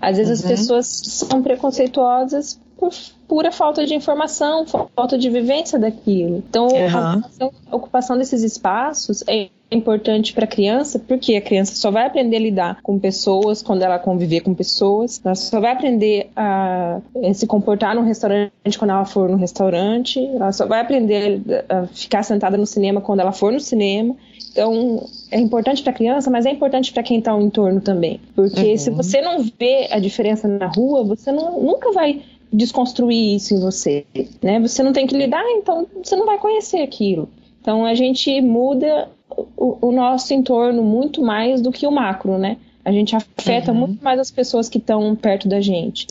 Às 0.00 0.16
vezes 0.16 0.40
uhum. 0.40 0.46
as 0.46 0.50
pessoas 0.50 0.86
são 0.86 1.42
preconceituosas 1.42 2.60
por 2.76 2.92
pura 3.26 3.50
falta 3.50 3.86
de 3.86 3.94
informação, 3.94 4.66
falta 4.66 5.16
de 5.16 5.30
vivência 5.30 5.78
daquilo. 5.78 6.42
Então, 6.48 6.66
uhum. 6.68 6.96
a, 6.96 7.12
ocupação, 7.16 7.52
a 7.70 7.76
ocupação 7.76 8.18
desses 8.18 8.42
espaços 8.42 9.24
é 9.26 9.48
importante 9.70 10.32
para 10.32 10.44
a 10.44 10.48
criança, 10.48 10.98
porque 10.98 11.34
a 11.34 11.40
criança 11.40 11.74
só 11.74 11.90
vai 11.90 12.06
aprender 12.06 12.36
a 12.36 12.40
lidar 12.40 12.78
com 12.82 12.98
pessoas 12.98 13.62
quando 13.62 13.82
ela 13.82 13.98
conviver 13.98 14.40
com 14.40 14.54
pessoas, 14.54 15.20
ela 15.24 15.34
só 15.34 15.58
vai 15.58 15.72
aprender 15.72 16.30
a, 16.36 17.00
a 17.28 17.34
se 17.34 17.46
comportar 17.46 17.94
no 17.94 18.02
restaurante 18.02 18.52
quando 18.78 18.90
ela 18.90 19.04
for 19.04 19.28
no 19.28 19.36
restaurante, 19.36 20.24
ela 20.24 20.52
só 20.52 20.66
vai 20.66 20.80
aprender 20.80 21.42
a 21.68 21.86
ficar 21.86 22.22
sentada 22.22 22.56
no 22.56 22.66
cinema 22.66 23.00
quando 23.00 23.20
ela 23.20 23.32
for 23.32 23.52
no 23.52 23.60
cinema. 23.60 24.14
Então, 24.52 25.08
é 25.34 25.40
importante 25.40 25.82
para 25.82 25.90
a 25.90 25.94
criança, 25.94 26.30
mas 26.30 26.46
é 26.46 26.50
importante 26.52 26.92
para 26.92 27.02
quem 27.02 27.18
está 27.18 27.32
ao 27.32 27.42
entorno 27.42 27.80
também. 27.80 28.20
Porque 28.36 28.70
uhum. 28.70 28.76
se 28.76 28.90
você 28.90 29.20
não 29.20 29.42
vê 29.42 29.88
a 29.90 29.98
diferença 29.98 30.46
na 30.46 30.66
rua, 30.66 31.02
você 31.02 31.32
não, 31.32 31.60
nunca 31.60 31.90
vai 31.90 32.22
desconstruir 32.52 33.34
isso 33.34 33.52
em 33.52 33.58
você, 33.58 34.06
né? 34.40 34.60
Você 34.60 34.80
não 34.80 34.92
tem 34.92 35.08
que 35.08 35.16
lidar, 35.16 35.42
então 35.50 35.88
você 36.00 36.14
não 36.14 36.24
vai 36.24 36.38
conhecer 36.38 36.82
aquilo. 36.82 37.28
Então 37.60 37.84
a 37.84 37.96
gente 37.96 38.40
muda 38.40 39.08
o, 39.56 39.88
o 39.88 39.90
nosso 39.90 40.32
entorno 40.32 40.84
muito 40.84 41.20
mais 41.20 41.60
do 41.60 41.72
que 41.72 41.84
o 41.84 41.90
macro, 41.90 42.38
né? 42.38 42.56
A 42.84 42.92
gente 42.92 43.16
afeta 43.16 43.72
uhum. 43.72 43.78
muito 43.78 44.04
mais 44.04 44.20
as 44.20 44.30
pessoas 44.30 44.68
que 44.68 44.78
estão 44.78 45.16
perto 45.16 45.48
da 45.48 45.60
gente. 45.60 46.06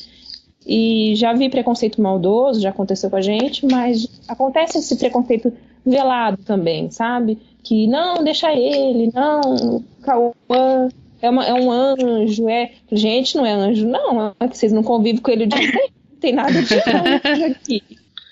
E 0.68 1.14
já 1.16 1.32
vi 1.32 1.48
preconceito 1.48 2.02
maldoso, 2.02 2.60
já 2.60 2.72
aconteceu 2.72 3.10
com 3.10 3.16
a 3.16 3.22
gente, 3.22 3.66
mas 3.66 4.06
acontece 4.28 4.80
esse 4.80 4.98
preconceito 4.98 5.54
velado 5.86 6.44
também, 6.44 6.92
sabe? 6.92 7.38
Que 7.64 7.88
não, 7.88 8.24
deixa 8.24 8.52
ele, 8.54 9.10
não, 9.14 9.84
Cauã 10.02 10.90
é, 11.22 11.30
uma, 11.30 11.46
é 11.46 11.54
um 11.54 11.72
anjo, 11.72 12.50
é. 12.50 12.72
Gente, 12.92 13.38
não 13.38 13.46
é 13.46 13.54
anjo, 13.54 13.88
não, 13.88 14.36
é 14.40 14.48
que 14.48 14.58
vocês 14.58 14.74
não 14.74 14.84
convivem 14.84 15.22
com 15.22 15.32
ele 15.32 15.46
de 15.46 15.56
não 15.56 16.20
tem 16.20 16.34
nada 16.34 16.52
de 16.52 16.74
anjo 16.76 17.46
aqui. 17.46 17.82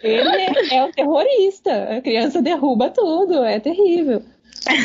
Ele 0.04 0.28
é, 0.28 0.76
é 0.76 0.84
um 0.84 0.92
terrorista, 0.92 1.72
a 1.98 2.02
criança 2.02 2.42
derruba 2.42 2.90
tudo, 2.90 3.44
é 3.44 3.60
terrível. 3.60 4.22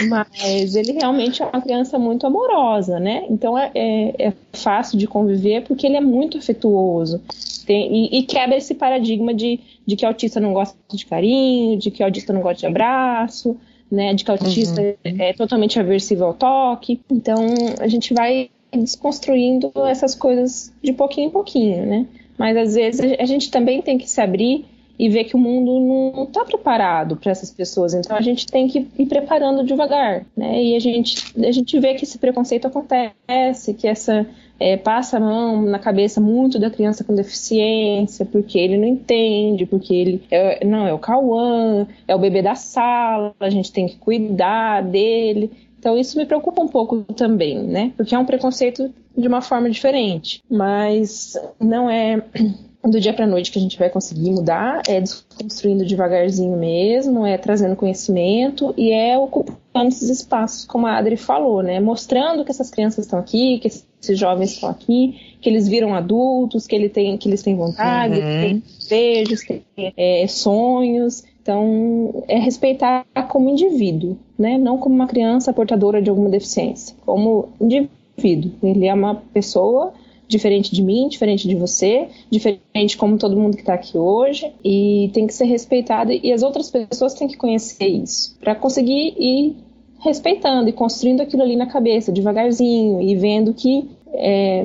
Mas 0.09 0.75
ele 0.75 0.93
realmente 0.93 1.43
é 1.43 1.47
uma 1.47 1.61
criança 1.61 1.99
muito 1.99 2.27
amorosa, 2.27 2.99
né? 2.99 3.27
Então 3.29 3.59
é, 3.59 3.71
é, 3.75 4.29
é 4.29 4.33
fácil 4.53 4.99
de 4.99 5.07
conviver 5.07 5.65
porque 5.65 5.87
ele 5.87 5.97
é 5.97 6.01
muito 6.01 6.39
afetuoso. 6.39 7.21
Tem, 7.67 7.93
e, 7.93 8.19
e, 8.21 8.23
quebra 8.23 8.57
esse 8.57 8.75
paradigma 8.75 9.35
de, 9.35 9.59
de 9.85 9.97
que 9.97 10.07
autista 10.07 10.39
não 10.39 10.53
gosta 10.53 10.79
de 10.93 11.05
carinho, 11.05 11.77
de 11.77 11.91
que 11.91 12.03
autista 12.03 12.33
não 12.33 12.41
gosta 12.41 12.61
de 12.61 12.67
abraço, 12.67 13.59
né? 13.91 14.15
De 14.15 14.25
que 14.25 14.31
autista 14.31 14.81
uhum. 14.81 15.17
é 15.19 15.33
totalmente 15.33 15.79
aversivo 15.79 16.25
ao 16.25 16.35
toque. 16.35 17.01
Então 17.11 17.47
a 17.81 17.89
gente 17.89 18.13
vai 18.15 18.51
desconstruindo 18.73 19.73
essas 19.87 20.15
coisas 20.15 20.73
de 20.83 20.93
pouquinho 20.93 21.29
em 21.29 21.31
pouquinho, 21.31 21.87
né? 21.87 22.07
Mas 22.39 22.57
às 22.57 22.75
vezes 22.75 23.01
a 23.19 23.25
gente 23.25 23.51
também 23.51 23.81
tem 23.81 23.97
que 23.97 24.09
se 24.09 24.21
abrir 24.21 24.67
e 24.99 25.09
ver 25.09 25.25
que 25.25 25.37
o 25.37 25.39
mundo 25.39 25.79
não 26.15 26.25
está 26.25 26.45
preparado 26.45 27.17
para 27.17 27.31
essas 27.31 27.51
pessoas. 27.51 27.95
Então 27.95 28.17
a 28.17 28.21
gente 28.21 28.47
tem 28.47 28.67
que 28.67 28.87
ir 28.99 29.07
preparando 29.07 29.65
devagar, 29.65 30.25
né? 30.37 30.63
E 30.63 30.77
a 30.77 30.79
gente, 30.79 31.33
a 31.45 31.53
gente 31.53 31.79
vê 31.79 31.95
que 31.95 32.05
esse 32.05 32.19
preconceito 32.19 32.67
acontece, 32.67 33.75
que 33.75 33.87
essa 33.87 34.27
é, 34.59 34.77
passa 34.77 35.19
a 35.19 35.21
mão 35.21 35.63
na 35.63 35.79
cabeça 35.79 36.21
muito 36.21 36.59
da 36.59 36.71
criança 36.71 37.05
com 37.05 37.15
deficiência, 37.15 38.25
porque 38.25 38.59
ele 38.59 38.77
não 38.77 38.87
entende, 38.87 39.67
porque 39.67 39.95
ele 39.95 40.23
é, 40.31 40.65
não 40.65 40.87
é 40.87 40.93
o 40.93 40.99
Cauã, 40.99 41.87
é 42.07 42.15
o 42.15 42.19
bebê 42.19 42.43
da 42.43 42.55
sala, 42.55 43.35
a 43.39 43.51
gente 43.51 43.73
tem 43.73 43.87
que 43.87 43.97
cuidar 43.97 44.83
dele. 44.83 45.51
Então 45.79 45.97
isso 45.97 46.19
me 46.19 46.27
preocupa 46.27 46.63
um 46.63 46.69
pouco 46.69 47.03
também, 47.15 47.63
né? 47.63 47.93
Porque 47.97 48.15
é 48.15 48.19
um 48.19 48.25
preconceito 48.25 48.93
de 49.17 49.29
uma 49.29 49.41
forma 49.41 49.71
diferente, 49.71 50.43
mas 50.51 51.39
não 51.61 51.89
é 51.89 52.23
do 52.85 53.01
dia 53.01 53.13
para 53.13 53.27
noite 53.27 53.51
que 53.51 53.59
a 53.59 53.63
gente 53.63 53.79
vai 53.79 53.91
conseguir 53.91 54.31
mudar, 54.31 54.83
é 54.87 55.01
desconstruindo 55.01 55.85
devagarzinho 55.85 56.57
mesmo, 56.57 57.27
é 57.27 57.37
trazendo 57.37 57.77
conhecimento 57.77 58.73
e 58.77 58.93
é 58.93 59.19
ocupando 59.19 59.89
esses 59.89 60.09
espaços, 60.09 60.65
como 60.65 60.87
a 60.87 60.97
Adri 60.97 61.17
falou, 61.17 61.63
né? 61.63 61.81
Mostrando 61.81 62.45
que 62.45 62.51
essas 62.51 62.71
crianças 62.71 63.05
estão 63.05 63.19
aqui, 63.19 63.59
que 63.59 63.69
esses 64.07 64.19
jovens 64.19 64.53
estão 64.53 64.69
aqui, 64.69 65.37
que 65.41 65.49
eles 65.49 65.69
viram 65.69 65.95
adultos, 65.95 66.67
que, 66.67 66.75
ele 66.75 66.89
tem, 66.89 67.17
que 67.17 67.29
eles 67.29 67.43
têm 67.43 67.57
vontade, 67.57 68.15
uhum. 68.15 68.21
têm 68.21 68.63
desejos, 68.79 69.41
têm 69.43 69.63
é, 69.97 70.27
sonhos. 70.27 71.25
Então, 71.43 72.25
é 72.27 72.39
respeitar 72.39 73.05
como 73.29 73.49
indivíduo, 73.49 74.17
né? 74.39 74.59
Não 74.59 74.79
como 74.79 74.95
uma 74.95 75.07
criança 75.07 75.53
portadora 75.53 76.03
de 76.03 76.11
alguma 76.11 76.29
deficiência, 76.29 76.97
como 77.05 77.51
indivíduo. 77.61 78.53
Ele 78.63 78.87
é 78.87 78.95
uma 78.95 79.15
pessoa 79.33 79.93
diferente 80.29 80.75
de 80.75 80.83
mim, 80.83 81.09
diferente 81.09 81.47
de 81.47 81.55
você, 81.55 82.09
diferente 82.29 82.97
como 82.97 83.17
todo 83.17 83.37
mundo 83.37 83.55
que 83.55 83.63
está 83.63 83.75
aqui 83.75 83.97
hoje, 83.97 84.53
e 84.65 85.09
tem 85.13 85.25
que 85.25 85.33
ser 85.33 85.45
respeitado 85.45 86.11
e 86.11 86.33
as 86.33 86.43
outras 86.43 86.69
pessoas 86.69 87.15
têm 87.15 87.29
que 87.29 87.37
conhecer 87.37 87.87
isso 87.87 88.37
para 88.41 88.55
conseguir 88.57 89.15
ir 89.17 89.57
respeitando 90.01 90.69
e 90.69 90.73
construindo 90.73 91.21
aquilo 91.21 91.43
ali 91.43 91.57
na 91.57 91.67
cabeça 91.67 92.13
devagarzinho 92.13 93.01
e 93.01 93.15
vendo 93.17 93.55
que 93.55 93.89
é, 94.13 94.65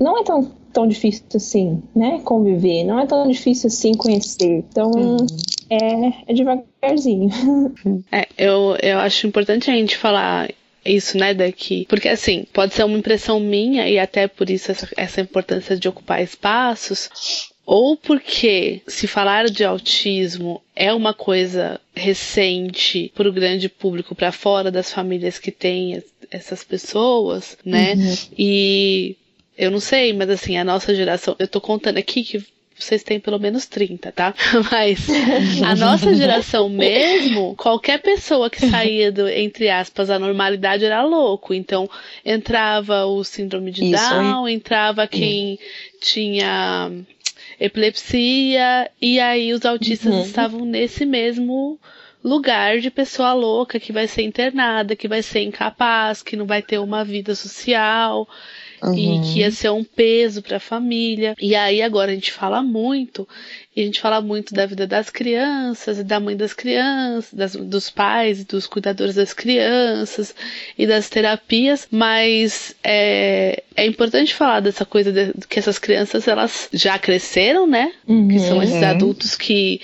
não 0.00 0.18
é 0.18 0.24
tão 0.24 0.60
tão 0.72 0.86
difícil 0.86 1.24
assim, 1.34 1.82
né? 1.94 2.20
Conviver, 2.24 2.84
não 2.84 2.98
é 3.00 3.06
tão 3.06 3.28
difícil 3.28 3.68
assim 3.68 3.92
conhecer. 3.94 4.64
Então, 4.70 4.90
uhum. 4.90 5.26
é, 5.68 6.30
é 6.30 6.34
devagarzinho. 6.34 7.30
É, 8.12 8.26
eu, 8.38 8.76
eu 8.82 8.98
acho 8.98 9.26
importante 9.26 9.70
a 9.70 9.74
gente 9.74 9.96
falar 9.96 10.50
isso, 10.84 11.18
né, 11.18 11.34
daqui. 11.34 11.86
Porque 11.88 12.08
assim, 12.08 12.46
pode 12.52 12.74
ser 12.74 12.84
uma 12.84 12.98
impressão 12.98 13.40
minha 13.40 13.88
e 13.88 13.98
até 13.98 14.26
por 14.26 14.48
isso 14.48 14.70
essa, 14.70 14.88
essa 14.96 15.20
importância 15.20 15.76
de 15.76 15.88
ocupar 15.88 16.22
espaços, 16.22 17.50
ou 17.66 17.96
porque 17.96 18.82
se 18.86 19.06
falar 19.06 19.46
de 19.46 19.64
autismo 19.64 20.60
é 20.74 20.92
uma 20.92 21.14
coisa 21.14 21.80
recente 21.94 23.12
para 23.14 23.28
o 23.28 23.32
grande 23.32 23.68
público, 23.68 24.14
para 24.14 24.32
fora 24.32 24.70
das 24.70 24.92
famílias 24.92 25.38
que 25.38 25.52
têm 25.52 26.02
essas 26.30 26.62
pessoas, 26.62 27.56
né? 27.64 27.94
Uhum. 27.94 28.16
E 28.38 29.16
eu 29.56 29.70
não 29.70 29.80
sei, 29.80 30.12
mas 30.12 30.30
assim, 30.30 30.56
a 30.56 30.64
nossa 30.64 30.94
geração, 30.94 31.36
eu 31.38 31.48
tô 31.48 31.60
contando 31.60 31.98
aqui 31.98 32.22
que 32.22 32.44
vocês 32.78 33.02
têm 33.02 33.20
pelo 33.20 33.38
menos 33.38 33.66
30, 33.66 34.10
tá? 34.10 34.34
Mas 34.72 35.06
a 35.62 35.76
nossa 35.76 36.14
geração 36.14 36.68
mesmo, 36.68 37.54
qualquer 37.54 38.00
pessoa 38.00 38.48
que 38.48 38.66
saía 38.66 39.12
do, 39.12 39.28
entre 39.28 39.68
aspas, 39.68 40.08
a 40.08 40.18
normalidade 40.18 40.84
era 40.84 41.02
louco. 41.04 41.52
Então, 41.52 41.88
entrava 42.24 43.04
o 43.04 43.22
síndrome 43.22 43.70
de 43.70 43.84
Isso, 43.84 44.08
Down, 44.08 44.48
hein? 44.48 44.56
entrava 44.56 45.06
quem 45.06 45.58
tinha 46.00 46.90
epilepsia, 47.58 48.90
e 49.00 49.20
aí 49.20 49.52
os 49.52 49.66
autistas 49.66 50.14
uhum. 50.14 50.22
estavam 50.22 50.64
nesse 50.64 51.04
mesmo 51.04 51.78
lugar 52.22 52.80
de 52.80 52.90
pessoa 52.90 53.32
louca 53.32 53.80
que 53.80 53.92
vai 53.92 54.06
ser 54.06 54.22
internada, 54.22 54.96
que 54.96 55.08
vai 55.08 55.22
ser 55.22 55.40
incapaz, 55.40 56.22
que 56.22 56.36
não 56.36 56.46
vai 56.46 56.62
ter 56.62 56.78
uma 56.78 57.04
vida 57.04 57.34
social. 57.34 58.28
Uhum. 58.82 58.94
e 58.94 59.20
que 59.20 59.40
ia 59.40 59.50
ser 59.50 59.70
um 59.70 59.84
peso 59.84 60.42
para 60.42 60.56
a 60.56 60.60
família. 60.60 61.34
E 61.38 61.54
aí 61.54 61.82
agora 61.82 62.10
a 62.12 62.14
gente 62.14 62.32
fala 62.32 62.62
muito, 62.62 63.28
e 63.76 63.82
a 63.82 63.84
gente 63.84 64.00
fala 64.00 64.20
muito 64.20 64.54
da 64.54 64.66
vida 64.66 64.86
das 64.86 65.10
crianças 65.10 65.98
e 65.98 66.04
da 66.04 66.18
mãe 66.18 66.36
das 66.36 66.54
crianças, 66.54 67.32
das, 67.32 67.54
dos 67.54 67.90
pais, 67.90 68.44
dos 68.44 68.66
cuidadores 68.66 69.14
das 69.14 69.32
crianças 69.32 70.34
e 70.78 70.86
das 70.86 71.08
terapias, 71.08 71.86
mas 71.90 72.74
é, 72.82 73.62
é 73.76 73.86
importante 73.86 74.34
falar 74.34 74.60
dessa 74.60 74.84
coisa 74.84 75.12
de, 75.12 75.32
que 75.46 75.58
essas 75.58 75.78
crianças 75.78 76.26
elas 76.26 76.68
já 76.72 76.98
cresceram, 76.98 77.66
né? 77.66 77.92
Uhum. 78.08 78.28
Que 78.28 78.38
são 78.38 78.62
esses 78.62 78.76
uhum. 78.76 78.88
adultos 78.88 79.36
que 79.36 79.80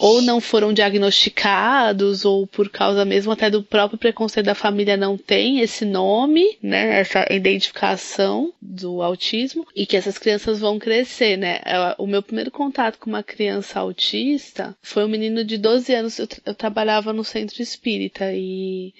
ou 0.00 0.22
não 0.22 0.40
foram 0.40 0.72
diagnosticados, 0.72 2.24
ou 2.24 2.46
por 2.46 2.70
causa 2.70 3.04
mesmo 3.04 3.32
até 3.32 3.50
do 3.50 3.62
próprio 3.62 3.98
preconceito 3.98 4.46
da 4.46 4.54
família 4.54 4.96
não 4.96 5.18
tem 5.18 5.60
esse 5.60 5.84
nome, 5.84 6.56
né, 6.62 7.00
essa 7.00 7.26
identificação 7.30 8.50
do 8.62 9.02
autismo, 9.02 9.66
e 9.76 9.84
que 9.84 9.98
essas 9.98 10.16
crianças 10.16 10.58
vão 10.58 10.78
crescer, 10.78 11.36
né. 11.36 11.60
O 11.98 12.06
meu 12.06 12.22
primeiro 12.22 12.50
contato 12.50 12.98
com 12.98 13.10
uma 13.10 13.22
criança 13.22 13.78
autista 13.78 14.74
foi 14.80 15.04
um 15.04 15.08
menino 15.08 15.44
de 15.44 15.58
12 15.58 15.92
anos, 15.92 16.18
eu, 16.18 16.26
eu 16.46 16.54
trabalhava 16.54 17.12
no 17.12 17.22
centro 17.22 17.60
espírita 17.60 18.32
e 18.32 18.94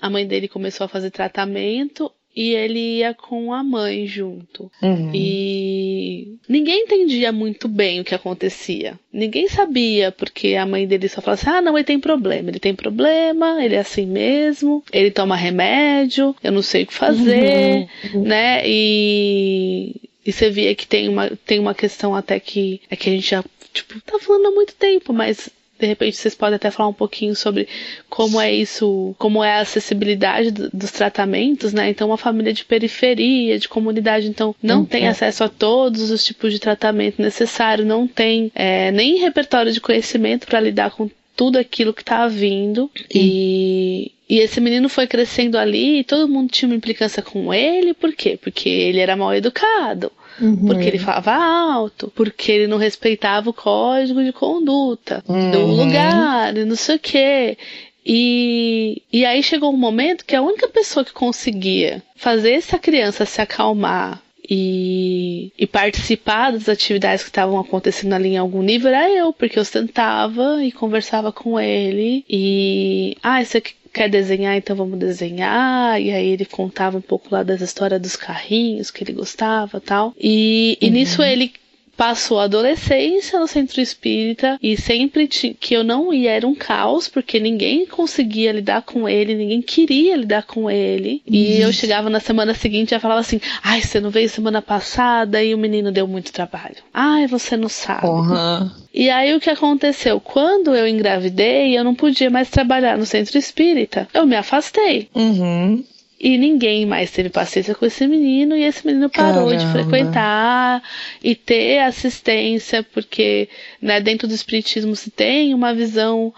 a 0.00 0.10
mãe 0.10 0.26
dele 0.26 0.48
começou 0.48 0.86
a 0.86 0.88
fazer 0.88 1.12
tratamento 1.12 2.10
e 2.34 2.54
ele 2.54 2.98
ia 2.98 3.14
com 3.14 3.52
a 3.52 3.62
mãe 3.62 4.06
junto. 4.06 4.70
Uhum. 4.82 5.10
E 5.14 6.36
ninguém 6.48 6.84
entendia 6.84 7.30
muito 7.30 7.68
bem 7.68 8.00
o 8.00 8.04
que 8.04 8.14
acontecia. 8.14 8.98
Ninguém 9.12 9.48
sabia, 9.48 10.10
porque 10.10 10.54
a 10.54 10.64
mãe 10.64 10.86
dele 10.86 11.08
só 11.08 11.20
falava 11.20 11.40
assim: 11.40 11.50
ah, 11.50 11.60
não, 11.60 11.76
ele 11.76 11.84
tem 11.84 12.00
problema, 12.00 12.48
ele 12.48 12.58
tem 12.58 12.74
problema, 12.74 13.62
ele 13.62 13.74
é 13.74 13.80
assim 13.80 14.06
mesmo, 14.06 14.82
ele 14.92 15.10
toma 15.10 15.36
remédio, 15.36 16.34
eu 16.42 16.52
não 16.52 16.62
sei 16.62 16.84
o 16.84 16.86
que 16.86 16.94
fazer, 16.94 17.88
uhum. 18.12 18.22
né? 18.24 18.62
E. 18.66 19.94
E 20.24 20.30
você 20.30 20.48
via 20.50 20.72
que 20.76 20.86
tem 20.86 21.08
uma, 21.08 21.30
tem 21.44 21.58
uma 21.58 21.74
questão 21.74 22.14
até 22.14 22.38
que 22.38 22.80
é 22.88 22.94
que 22.94 23.10
a 23.10 23.12
gente 23.12 23.28
já, 23.28 23.44
tipo, 23.74 24.00
tá 24.02 24.20
falando 24.20 24.46
há 24.46 24.50
muito 24.52 24.72
tempo, 24.76 25.12
mas 25.12 25.50
de 25.82 25.88
repente 25.88 26.16
vocês 26.16 26.34
podem 26.34 26.54
até 26.54 26.70
falar 26.70 26.88
um 26.88 26.94
pouquinho 26.94 27.34
sobre 27.34 27.66
como 28.08 28.40
é 28.40 28.52
isso, 28.52 29.14
como 29.18 29.42
é 29.42 29.54
a 29.54 29.60
acessibilidade 29.60 30.52
do, 30.52 30.70
dos 30.72 30.92
tratamentos, 30.92 31.72
né? 31.72 31.90
Então, 31.90 32.08
uma 32.08 32.16
família 32.16 32.52
de 32.52 32.64
periferia, 32.64 33.58
de 33.58 33.68
comunidade, 33.68 34.28
então 34.28 34.54
não 34.62 34.80
uhum. 34.80 34.84
tem 34.84 35.08
acesso 35.08 35.42
a 35.42 35.48
todos 35.48 36.10
os 36.10 36.24
tipos 36.24 36.52
de 36.52 36.60
tratamento 36.60 37.20
necessário, 37.20 37.84
não 37.84 38.06
tem 38.06 38.52
é, 38.54 38.92
nem 38.92 39.18
repertório 39.18 39.72
de 39.72 39.80
conhecimento 39.80 40.46
para 40.46 40.60
lidar 40.60 40.92
com 40.92 41.10
tudo 41.36 41.58
aquilo 41.58 41.92
que 41.92 42.04
tá 42.04 42.28
vindo. 42.28 42.88
E, 43.12 44.12
e 44.28 44.38
esse 44.38 44.60
menino 44.60 44.88
foi 44.88 45.08
crescendo 45.08 45.58
ali 45.58 45.98
e 45.98 46.04
todo 46.04 46.28
mundo 46.28 46.50
tinha 46.50 46.68
uma 46.68 46.76
implicância 46.76 47.22
com 47.22 47.52
ele, 47.52 47.92
por 47.92 48.12
quê? 48.12 48.38
Porque 48.40 48.68
ele 48.68 49.00
era 49.00 49.16
mal 49.16 49.34
educado. 49.34 50.12
Uhum. 50.40 50.66
Porque 50.66 50.88
ele 50.88 50.98
falava 50.98 51.32
alto, 51.32 52.12
porque 52.14 52.50
ele 52.50 52.66
não 52.66 52.78
respeitava 52.78 53.50
o 53.50 53.54
código 53.54 54.22
de 54.22 54.32
conduta 54.32 55.22
uhum. 55.28 55.50
do 55.50 55.66
lugar, 55.66 56.56
e 56.56 56.64
não 56.64 56.76
sei 56.76 56.96
o 56.96 56.98
quê. 56.98 57.58
E, 58.04 59.02
e 59.12 59.24
aí 59.24 59.42
chegou 59.42 59.72
um 59.72 59.76
momento 59.76 60.24
que 60.24 60.34
a 60.34 60.42
única 60.42 60.68
pessoa 60.68 61.04
que 61.04 61.12
conseguia 61.12 62.02
fazer 62.16 62.52
essa 62.52 62.78
criança 62.78 63.24
se 63.24 63.40
acalmar 63.40 64.20
e, 64.48 65.52
e, 65.56 65.66
participar 65.68 66.50
das 66.50 66.68
atividades 66.68 67.22
que 67.22 67.30
estavam 67.30 67.58
acontecendo 67.60 68.12
ali 68.12 68.30
em 68.30 68.38
algum 68.38 68.60
nível 68.60 68.90
era 68.90 69.08
eu, 69.08 69.32
porque 69.32 69.56
eu 69.56 69.64
sentava 69.64 70.64
e 70.64 70.72
conversava 70.72 71.32
com 71.32 71.60
ele 71.60 72.24
e 72.28 73.16
ah, 73.22 73.40
isso 73.40 73.56
aqui 73.56 73.74
quer 73.92 74.08
desenhar, 74.08 74.56
então 74.56 74.74
vamos 74.74 74.98
desenhar. 74.98 76.00
E 76.00 76.10
aí 76.10 76.28
ele 76.28 76.44
contava 76.44 76.96
um 76.96 77.02
pouco 77.02 77.28
lá 77.30 77.42
das 77.42 77.60
histórias 77.60 78.00
dos 78.00 78.16
carrinhos 78.16 78.90
que 78.90 79.04
ele 79.04 79.12
gostava 79.12 79.80
tal. 79.80 80.14
E, 80.18 80.78
e 80.80 80.86
uhum. 80.86 80.92
nisso 80.92 81.22
ele 81.22 81.52
passou 81.96 82.38
a 82.38 82.44
adolescência 82.44 83.38
no 83.38 83.46
centro 83.46 83.80
espírita 83.80 84.58
e 84.62 84.76
sempre 84.76 85.28
que 85.28 85.74
eu 85.74 85.84
não 85.84 86.12
ia 86.12 86.32
era 86.32 86.46
um 86.46 86.54
caos, 86.54 87.08
porque 87.08 87.38
ninguém 87.38 87.86
conseguia 87.86 88.52
lidar 88.52 88.82
com 88.82 89.08
ele, 89.08 89.34
ninguém 89.34 89.62
queria 89.62 90.16
lidar 90.16 90.44
com 90.44 90.70
ele. 90.70 91.22
E 91.26 91.60
eu 91.60 91.72
chegava 91.72 92.08
na 92.08 92.20
semana 92.20 92.54
seguinte 92.54 92.94
e 92.94 92.98
falava 92.98 93.20
assim: 93.20 93.40
ai, 93.62 93.82
você 93.82 94.00
não 94.00 94.10
veio 94.10 94.28
semana 94.28 94.62
passada 94.62 95.42
e 95.42 95.54
o 95.54 95.58
menino 95.58 95.92
deu 95.92 96.06
muito 96.06 96.32
trabalho. 96.32 96.76
Ai, 96.92 97.26
você 97.26 97.56
não 97.56 97.68
sabe. 97.68 98.06
Uhum. 98.06 98.70
E 98.94 99.08
aí 99.08 99.34
o 99.34 99.40
que 99.40 99.50
aconteceu? 99.50 100.20
Quando 100.20 100.74
eu 100.74 100.86
engravidei, 100.86 101.76
eu 101.76 101.84
não 101.84 101.94
podia 101.94 102.30
mais 102.30 102.50
trabalhar 102.50 102.98
no 102.98 103.06
centro 103.06 103.38
espírita. 103.38 104.08
Eu 104.12 104.26
me 104.26 104.36
afastei. 104.36 105.08
Uhum. 105.14 105.82
E 106.22 106.38
ninguém 106.38 106.86
mais 106.86 107.10
teve 107.10 107.28
paciência 107.28 107.74
com 107.74 107.84
esse 107.84 108.06
menino 108.06 108.56
e 108.56 108.62
esse 108.62 108.86
menino 108.86 109.10
parou 109.10 109.48
Caramba. 109.48 109.56
de 109.56 109.72
frequentar 109.72 110.82
e 111.20 111.34
ter 111.34 111.80
assistência, 111.80 112.84
porque 112.84 113.48
né, 113.80 114.00
dentro 114.00 114.28
do 114.28 114.34
espiritismo 114.34 114.94
se 114.94 115.10
tem 115.10 115.52
uma 115.52 115.74
visão 115.74 116.32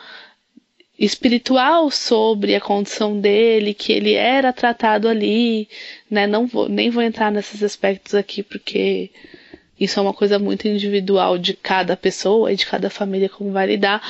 espiritual 0.99 1.91
sobre 1.91 2.55
a 2.55 2.63
condição 2.63 3.21
dele, 3.21 3.75
que 3.75 3.93
ele 3.93 4.15
era 4.15 4.55
tratado 4.55 5.07
ali, 5.07 5.69
né? 6.11 6.27
Não 6.27 6.47
vou, 6.47 6.67
nem 6.67 6.89
vou 6.89 7.03
entrar 7.03 7.31
nesses 7.31 7.63
aspectos 7.63 8.15
aqui 8.15 8.43
porque 8.43 9.11
isso 9.79 10.01
é 10.01 10.03
uma 10.03 10.15
coisa 10.15 10.39
muito 10.39 10.67
individual 10.67 11.37
de 11.37 11.53
cada 11.53 11.95
pessoa 11.95 12.51
e 12.51 12.57
de 12.57 12.65
cada 12.65 12.89
família 12.89 13.29
como 13.29 13.53
vai 13.53 13.67
lidar, 13.67 14.01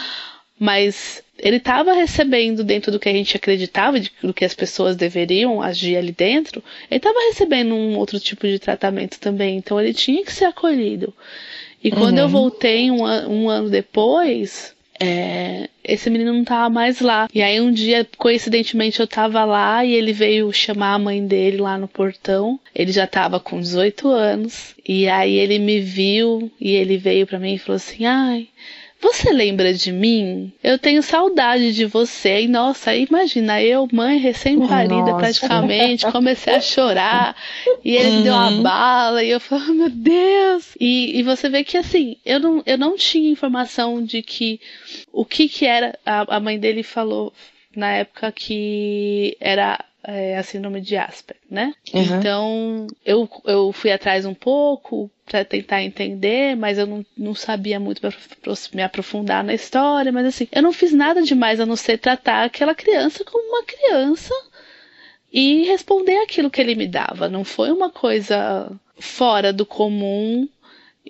mas 0.57 1.24
ele 1.45 1.59
estava 1.59 1.93
recebendo 1.93 2.65
dentro 2.65 2.91
do 2.91 2.99
que 2.99 3.09
a 3.09 3.13
gente 3.13 3.37
acreditava, 3.37 4.01
de, 4.01 4.11
do 4.23 4.33
que 4.33 4.47
as 4.47 4.55
pessoas 4.55 4.97
deveriam 4.97 5.61
agir 5.61 5.95
ali 5.99 6.11
dentro, 6.11 6.65
ele 6.91 6.97
estava 6.97 7.19
recebendo 7.29 7.75
um 7.75 7.99
outro 7.99 8.19
tipo 8.19 8.47
de 8.47 8.59
tratamento 8.59 9.21
também, 9.21 9.59
então 9.59 9.79
ele 9.79 9.93
tinha 9.93 10.25
que 10.25 10.33
ser 10.33 10.47
acolhido. 10.47 11.13
E 11.83 11.91
quando 11.91 12.19
eu 12.19 12.27
voltei 12.31 12.91
um, 12.91 13.03
um 13.05 13.51
ano 13.51 13.69
depois, 13.69 14.75
é, 14.99 15.69
esse 15.83 16.09
menino 16.09 16.33
não 16.33 16.45
tava 16.45 16.71
mais 16.71 17.01
lá. 17.01 17.29
E 17.35 17.43
aí 17.43 17.61
um 17.61 17.71
dia, 17.71 18.09
coincidentemente, 18.17 19.01
eu 19.01 19.07
tava 19.07 19.45
lá 19.45 19.85
e 19.85 19.93
ele 19.93 20.15
veio 20.15 20.51
chamar 20.51 20.95
a 20.95 20.99
mãe 20.99 21.27
dele 21.27 21.59
lá 21.59 21.77
no 21.77 21.87
portão. 21.87 22.59
Ele 22.75 22.91
já 22.91 23.07
tava 23.07 23.39
com 23.39 23.61
18 23.61 24.09
anos. 24.09 24.75
E 24.89 25.07
aí 25.09 25.35
ele 25.35 25.59
me 25.59 25.79
viu 25.79 26.51
e 26.59 26.71
ele 26.71 26.97
veio 26.97 27.27
pra 27.27 27.39
mim 27.39 27.53
e 27.53 27.59
falou 27.59 27.77
assim: 27.77 28.07
"Ai, 28.07 28.49
você 29.05 29.33
lembra 29.33 29.73
de 29.75 29.93
mim? 29.93 30.53
Eu 30.63 30.79
tenho 30.79 31.03
saudade 31.03 31.73
de 31.75 31.85
você. 31.85 32.43
E 32.43 32.49
nossa, 32.49 32.95
imagina, 32.97 33.63
eu, 33.63 33.87
mãe 33.93 34.19
recém-parida 34.19 35.15
praticamente, 35.15 36.11
comecei 36.11 36.55
a 36.55 36.61
chorar. 36.61 37.37
E 37.85 37.95
ele 37.95 38.11
me 38.17 38.23
deu 38.25 38.33
uma 38.33 38.63
bala. 38.63 39.23
E 39.23 39.31
eu 39.31 39.39
falei, 39.39 39.65
oh, 39.69 39.75
meu 39.75 39.91
Deus. 39.91 40.75
E, 40.81 41.19
e 41.19 41.23
você 41.23 41.49
vê 41.49 41.63
que 41.63 41.77
assim, 41.77 42.17
eu 42.25 42.41
não, 42.41 42.63
eu 42.65 42.79
não 42.79 42.97
tinha 42.97 43.31
informação 43.31 44.03
de 44.03 44.23
que 44.23 44.59
o 45.13 45.25
que 45.25 45.49
que 45.49 45.67
era. 45.67 45.99
A, 46.05 46.37
a 46.37 46.41
mãe 46.41 46.59
dele 46.59 46.83
falou 46.83 47.33
na 47.77 47.91
época 47.91 48.33
que 48.33 49.37
era 49.41 49.85
é, 50.05 50.37
a 50.37 50.43
síndrome 50.43 50.81
de 50.81 50.97
Asper, 50.97 51.37
né? 51.51 51.75
Uhum. 51.93 52.03
Então, 52.03 52.87
eu, 53.05 53.29
eu 53.45 53.73
fui 53.73 53.91
atrás 53.91 54.27
um 54.27 54.35
pouco 54.35 55.11
para 55.25 55.45
tentar 55.45 55.83
entender, 55.83 56.55
mas 56.55 56.79
eu 56.79 56.87
não, 56.87 57.05
não 57.17 57.35
sabia 57.35 57.81
muito 57.81 58.01
para 58.01 58.13
me 58.73 58.83
aprofundar 58.83 59.43
na 59.43 59.55
história, 59.55 60.13
mas 60.13 60.27
assim, 60.27 60.47
eu 60.53 60.63
não 60.63 60.73
fiz 60.73 60.93
nada 60.93 61.23
demais 61.23 61.59
a 61.59 61.67
não 61.67 61.77
ser 61.77 61.99
tratar 61.99 62.45
aquela 62.45 62.75
criança 62.75 63.25
como 63.25 63.49
uma 63.49 63.65
criança 63.65 64.35
e 65.33 65.65
responder 65.65 66.19
aquilo 66.19 66.51
que 66.51 66.61
ele 66.61 66.75
me 66.75 66.87
dava. 66.87 67.29
Não 67.29 67.43
foi 67.43 67.73
uma 67.73 67.91
coisa 67.91 68.71
fora 68.99 69.53
do 69.53 69.67
comum. 69.67 70.49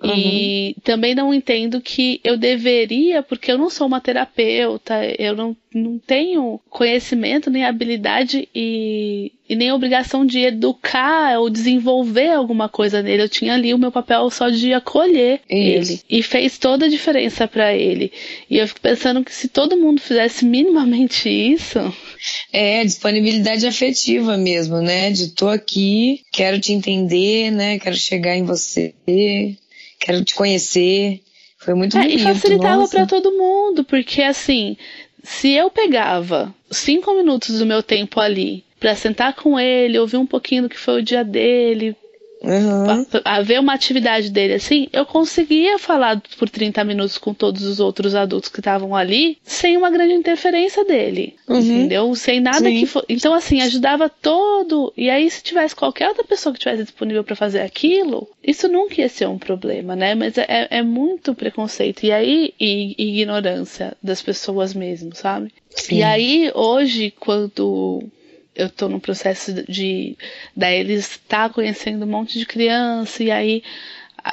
E 0.03 0.75
também 0.83 1.15
não 1.15 1.33
entendo 1.33 1.79
que 1.79 2.19
eu 2.23 2.35
deveria, 2.37 3.23
porque 3.23 3.51
eu 3.51 3.57
não 3.57 3.69
sou 3.69 3.87
uma 3.87 4.01
terapeuta, 4.01 4.93
eu 5.17 5.35
não, 5.35 5.55
não 5.73 5.97
tenho 5.97 6.59
conhecimento, 6.69 7.49
nem 7.49 7.63
habilidade 7.63 8.49
e, 8.53 9.31
e 9.47 9.55
nem 9.55 9.71
obrigação 9.71 10.25
de 10.25 10.39
educar 10.39 11.39
ou 11.39 11.49
desenvolver 11.49 12.31
alguma 12.31 12.67
coisa 12.67 13.01
nele. 13.01 13.23
Eu 13.23 13.29
tinha 13.29 13.53
ali 13.53 13.73
o 13.73 13.77
meu 13.77 13.91
papel 13.91 14.29
só 14.29 14.49
de 14.49 14.73
acolher 14.73 15.39
Isso. 15.49 15.93
ele. 15.93 16.01
E 16.09 16.21
fez 16.21 16.57
toda 16.57 16.87
a 16.87 16.89
diferença 16.89 17.47
para 17.47 17.73
ele. 17.73 18.11
E 18.49 18.57
eu 18.57 18.67
fico 18.67 18.81
pensando 18.81 19.23
que 19.23 19.33
se 19.33 19.47
todo 19.47 19.77
mundo 19.77 20.01
fizesse 20.01 20.43
minimamente 20.43 21.29
isso, 21.29 21.79
É, 22.51 22.83
disponibilidade 22.83 23.65
afetiva 23.67 24.35
mesmo, 24.35 24.81
né? 24.81 25.11
De 25.11 25.29
tô 25.29 25.47
aqui, 25.47 26.21
quero 26.33 26.59
te 26.59 26.73
entender, 26.73 27.51
né? 27.51 27.79
Quero 27.79 27.95
chegar 27.95 28.35
em 28.35 28.43
você, 28.43 28.93
quero 29.99 30.23
te 30.23 30.33
conhecer. 30.35 31.21
Foi 31.57 31.73
muito 31.73 31.97
É, 31.97 32.01
bonito. 32.01 32.19
e 32.19 32.23
facilitava 32.23 32.87
pra 32.87 33.05
todo 33.05 33.31
mundo, 33.31 33.83
porque 33.83 34.21
assim, 34.21 34.77
se 35.23 35.51
eu 35.51 35.69
pegava 35.71 36.53
cinco 36.69 37.13
minutos 37.15 37.57
do 37.57 37.65
meu 37.65 37.81
tempo 37.81 38.19
ali 38.19 38.63
pra 38.79 38.95
sentar 38.95 39.33
com 39.33 39.59
ele, 39.59 39.97
ouvir 39.97 40.17
um 40.17 40.25
pouquinho 40.27 40.63
do 40.63 40.69
que 40.69 40.77
foi 40.77 40.99
o 41.01 41.03
dia 41.03 41.23
dele, 41.23 41.95
Uhum. 42.45 43.05
a, 43.25 43.37
a 43.37 43.41
ver 43.41 43.59
uma 43.59 43.73
atividade 43.73 44.29
dele 44.29 44.53
assim, 44.53 44.87
eu 44.93 45.05
conseguia 45.05 45.79
falar 45.79 46.21
por 46.37 46.49
30 46.49 46.83
minutos 46.83 47.17
com 47.17 47.33
todos 47.33 47.63
os 47.63 47.79
outros 47.79 48.13
adultos 48.15 48.49
que 48.49 48.59
estavam 48.59 48.95
ali, 48.95 49.37
sem 49.43 49.75
uma 49.77 49.89
grande 49.89 50.13
interferência 50.13 50.85
dele, 50.85 51.35
Uhum. 51.47 51.59
entendeu? 51.59 52.15
Sem 52.15 52.39
nada 52.39 52.59
Sim. 52.69 52.79
que 52.79 52.85
fosse. 52.85 53.05
Então, 53.09 53.33
assim, 53.33 53.61
ajudava 53.61 54.09
todo. 54.09 54.93
E 54.95 55.09
aí, 55.09 55.29
se 55.29 55.43
tivesse 55.43 55.75
qualquer 55.75 56.07
outra 56.09 56.23
pessoa 56.23 56.53
que 56.53 56.59
tivesse 56.59 56.83
disponível 56.83 57.23
pra 57.23 57.35
fazer 57.35 57.61
aquilo, 57.61 58.27
isso 58.43 58.67
nunca 58.67 59.01
ia 59.01 59.09
ser 59.09 59.27
um 59.27 59.37
problema, 59.37 59.95
né? 59.95 60.15
Mas 60.15 60.37
é, 60.37 60.67
é 60.69 60.81
muito 60.81 61.33
preconceito. 61.35 62.03
E 62.03 62.11
aí, 62.11 62.53
e, 62.59 62.95
e 62.97 63.21
ignorância 63.21 63.95
das 64.01 64.21
pessoas 64.21 64.73
mesmo, 64.73 65.15
sabe? 65.15 65.51
Sim. 65.69 65.97
E 65.97 66.03
aí, 66.03 66.51
hoje, 66.53 67.13
quando 67.19 68.03
eu 68.55 68.69
tô 68.69 68.87
no 68.87 68.99
processo 68.99 69.53
de 69.69 70.17
da 70.55 70.71
eles 70.71 71.11
estar 71.11 71.49
conhecendo 71.51 72.05
um 72.05 72.09
monte 72.09 72.39
de 72.39 72.45
criança 72.45 73.23
e 73.23 73.29
aí 73.31 73.63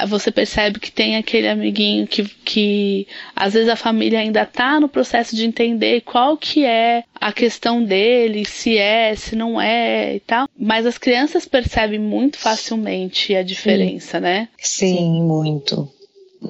você 0.08 0.30
percebe 0.30 0.80
que 0.80 0.90
tem 0.90 1.16
aquele 1.16 1.48
amiguinho 1.48 2.06
que, 2.06 2.24
que 2.24 3.06
às 3.36 3.52
vezes 3.52 3.68
a 3.68 3.76
família 3.76 4.20
ainda 4.20 4.46
tá 4.46 4.80
no 4.80 4.88
processo 4.88 5.36
de 5.36 5.44
entender 5.44 6.00
qual 6.00 6.36
que 6.36 6.64
é 6.64 7.04
a 7.20 7.30
questão 7.30 7.82
dele, 7.84 8.44
se 8.46 8.78
é, 8.78 9.14
se 9.14 9.36
não 9.36 9.60
é 9.60 10.16
e 10.16 10.20
tal. 10.20 10.48
Mas 10.58 10.86
as 10.86 10.96
crianças 10.96 11.44
percebem 11.46 11.98
muito 11.98 12.38
facilmente 12.38 13.34
a 13.34 13.42
diferença, 13.42 14.18
né? 14.18 14.48
Sim, 14.58 15.22
muito. 15.22 15.86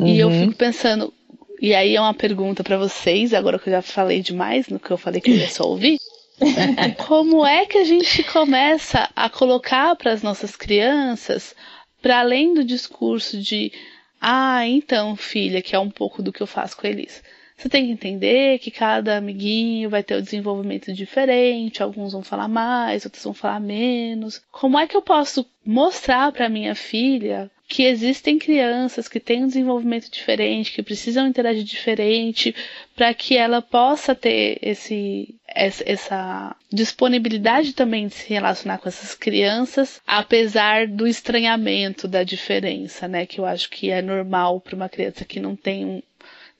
E 0.04 0.20
eu 0.20 0.28
Uhum. 0.28 0.40
fico 0.40 0.54
pensando, 0.54 1.12
e 1.60 1.74
aí 1.74 1.96
é 1.96 2.00
uma 2.00 2.14
pergunta 2.14 2.62
pra 2.62 2.76
vocês, 2.78 3.34
agora 3.34 3.58
que 3.58 3.68
eu 3.68 3.72
já 3.72 3.82
falei 3.82 4.22
demais 4.22 4.68
no 4.68 4.78
que 4.78 4.90
eu 4.90 4.96
falei 4.96 5.20
que 5.20 5.30
eu 5.30 5.36
ia 5.36 5.48
só 5.48 5.64
ouvir. 5.64 5.98
Como 7.06 7.46
é 7.46 7.66
que 7.66 7.78
a 7.78 7.84
gente 7.84 8.22
começa 8.24 9.08
a 9.14 9.28
colocar 9.28 9.94
para 9.96 10.12
as 10.12 10.22
nossas 10.22 10.56
crianças, 10.56 11.54
para 12.00 12.20
além 12.20 12.54
do 12.54 12.64
discurso 12.64 13.38
de, 13.38 13.72
ah, 14.20 14.66
então, 14.66 15.16
filha, 15.16 15.62
que 15.62 15.74
é 15.74 15.78
um 15.78 15.90
pouco 15.90 16.22
do 16.22 16.32
que 16.32 16.42
eu 16.42 16.46
faço 16.46 16.76
com 16.76 16.86
eles. 16.86 17.22
Você 17.62 17.68
tem 17.68 17.86
que 17.86 17.92
entender 17.92 18.58
que 18.58 18.72
cada 18.72 19.16
amiguinho 19.16 19.88
vai 19.88 20.02
ter 20.02 20.16
um 20.16 20.20
desenvolvimento 20.20 20.92
diferente, 20.92 21.80
alguns 21.80 22.12
vão 22.12 22.20
falar 22.20 22.48
mais, 22.48 23.04
outros 23.04 23.22
vão 23.22 23.32
falar 23.32 23.60
menos. 23.60 24.42
Como 24.50 24.76
é 24.76 24.84
que 24.84 24.96
eu 24.96 25.02
posso 25.02 25.46
mostrar 25.64 26.32
para 26.32 26.48
minha 26.48 26.74
filha 26.74 27.48
que 27.68 27.84
existem 27.84 28.36
crianças 28.36 29.08
que 29.08 29.20
têm 29.20 29.44
um 29.44 29.46
desenvolvimento 29.46 30.10
diferente, 30.10 30.72
que 30.72 30.82
precisam 30.82 31.26
interagir 31.26 31.62
diferente, 31.62 32.54
para 32.94 33.14
que 33.14 33.36
ela 33.36 33.62
possa 33.62 34.14
ter 34.14 34.58
esse, 34.60 35.34
essa, 35.46 36.54
disponibilidade 36.70 37.72
também 37.72 38.08
de 38.08 38.14
se 38.14 38.28
relacionar 38.28 38.78
com 38.78 38.88
essas 38.88 39.14
crianças, 39.14 40.02
apesar 40.06 40.86
do 40.86 41.06
estranhamento 41.06 42.06
da 42.06 42.22
diferença, 42.22 43.08
né? 43.08 43.24
Que 43.24 43.38
eu 43.38 43.46
acho 43.46 43.70
que 43.70 43.90
é 43.90 44.02
normal 44.02 44.60
para 44.60 44.76
uma 44.76 44.88
criança 44.88 45.24
que 45.24 45.40
não 45.40 45.56
tem 45.56 46.02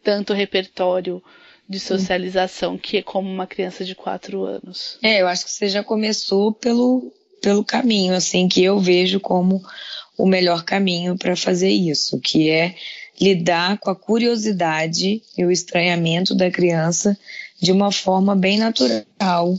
tanto 0.02 0.32
repertório 0.32 1.22
de 1.68 1.80
socialização 1.80 2.76
que 2.76 2.98
é 2.98 3.02
como 3.02 3.30
uma 3.30 3.46
criança 3.46 3.84
de 3.84 3.94
quatro 3.94 4.44
anos. 4.44 4.98
É, 5.02 5.22
eu 5.22 5.28
acho 5.28 5.44
que 5.44 5.52
você 5.52 5.68
já 5.68 5.82
começou 5.82 6.52
pelo, 6.52 7.12
pelo 7.40 7.64
caminho, 7.64 8.14
assim, 8.14 8.48
que 8.48 8.62
eu 8.62 8.78
vejo 8.78 9.20
como 9.20 9.62
o 10.18 10.26
melhor 10.26 10.64
caminho 10.64 11.16
para 11.16 11.34
fazer 11.34 11.70
isso, 11.70 12.20
que 12.20 12.50
é 12.50 12.74
lidar 13.20 13.78
com 13.78 13.90
a 13.90 13.96
curiosidade 13.96 15.22
e 15.36 15.44
o 15.44 15.50
estranhamento 15.50 16.34
da 16.34 16.50
criança 16.50 17.16
de 17.60 17.72
uma 17.72 17.92
forma 17.92 18.34
bem 18.34 18.58
natural, 18.58 19.56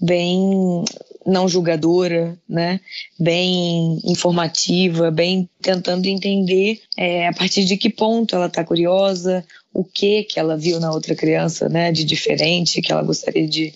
bem 0.00 0.84
não 1.24 1.48
julgadora, 1.48 2.38
né? 2.48 2.80
Bem 3.18 3.98
informativa, 4.04 5.10
bem 5.10 5.48
tentando 5.60 6.06
entender 6.06 6.80
é, 6.96 7.26
a 7.26 7.32
partir 7.32 7.64
de 7.64 7.76
que 7.76 7.90
ponto 7.90 8.34
ela 8.34 8.46
está 8.46 8.64
curiosa, 8.64 9.44
o 9.78 9.84
que 9.84 10.24
que 10.24 10.38
ela 10.38 10.56
viu 10.56 10.80
na 10.80 10.92
outra 10.92 11.14
criança, 11.14 11.68
né? 11.68 11.92
De 11.92 12.04
diferente 12.04 12.80
que 12.80 12.92
ela 12.92 13.02
gostaria 13.02 13.46
de, 13.46 13.72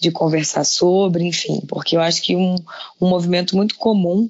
de 0.00 0.10
conversar 0.10 0.64
sobre, 0.64 1.24
enfim, 1.24 1.60
porque 1.68 1.96
eu 1.96 2.00
acho 2.00 2.22
que 2.22 2.34
um, 2.34 2.56
um 3.00 3.08
movimento 3.08 3.56
muito 3.56 3.76
comum 3.76 4.28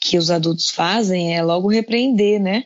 que 0.00 0.18
os 0.18 0.30
adultos 0.30 0.68
fazem 0.70 1.36
é 1.36 1.42
logo 1.42 1.68
repreender, 1.68 2.40
né? 2.40 2.64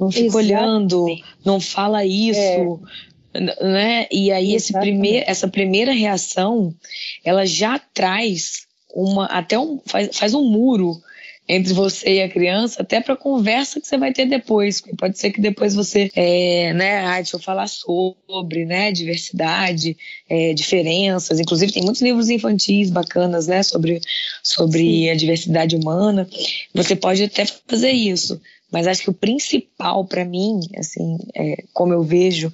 não 0.00 0.10
fica 0.10 0.24
Exato. 0.26 0.38
olhando, 0.38 1.06
não 1.44 1.60
fala 1.60 2.04
isso, 2.06 2.80
É. 3.34 3.40
né? 3.62 4.06
E 4.10 4.32
aí 4.32 4.54
esse 4.54 4.72
Exatamente. 4.72 4.90
primeir, 4.90 5.24
essa 5.26 5.46
primeira 5.46 5.92
reação, 5.92 6.74
ela 7.22 7.44
já 7.44 7.78
traz 7.78 8.66
uma 8.94 9.26
até 9.26 9.58
um 9.58 9.78
faz, 9.84 10.16
faz 10.16 10.34
um 10.34 10.42
muro 10.42 11.00
entre 11.52 11.72
você 11.72 12.14
e 12.14 12.22
a 12.22 12.28
criança, 12.28 12.80
até 12.80 13.00
para 13.00 13.16
conversa 13.16 13.80
que 13.80 13.86
você 13.88 13.98
vai 13.98 14.12
ter 14.12 14.24
depois. 14.24 14.80
Pode 14.96 15.18
ser 15.18 15.32
que 15.32 15.40
depois 15.40 15.74
você, 15.74 16.08
é, 16.14 16.72
né, 16.72 16.98
ah, 16.98 17.16
deixa 17.16 17.36
eu 17.36 17.40
falar 17.40 17.66
sobre, 17.66 18.64
né, 18.64 18.92
diversidade, 18.92 19.96
é, 20.28 20.54
diferenças. 20.54 21.40
Inclusive 21.40 21.72
tem 21.72 21.82
muitos 21.82 22.02
livros 22.02 22.30
infantis 22.30 22.88
bacanas, 22.88 23.48
né, 23.48 23.64
sobre 23.64 24.00
sobre 24.44 25.10
a 25.10 25.16
diversidade 25.16 25.74
humana. 25.74 26.28
Você 26.72 26.94
pode 26.94 27.24
até 27.24 27.44
fazer 27.44 27.90
isso, 27.90 28.40
mas 28.70 28.86
acho 28.86 29.02
que 29.02 29.10
o 29.10 29.14
principal 29.14 30.04
para 30.04 30.24
mim, 30.24 30.60
assim, 30.76 31.18
é, 31.34 31.64
como 31.72 31.92
eu 31.92 32.04
vejo 32.04 32.52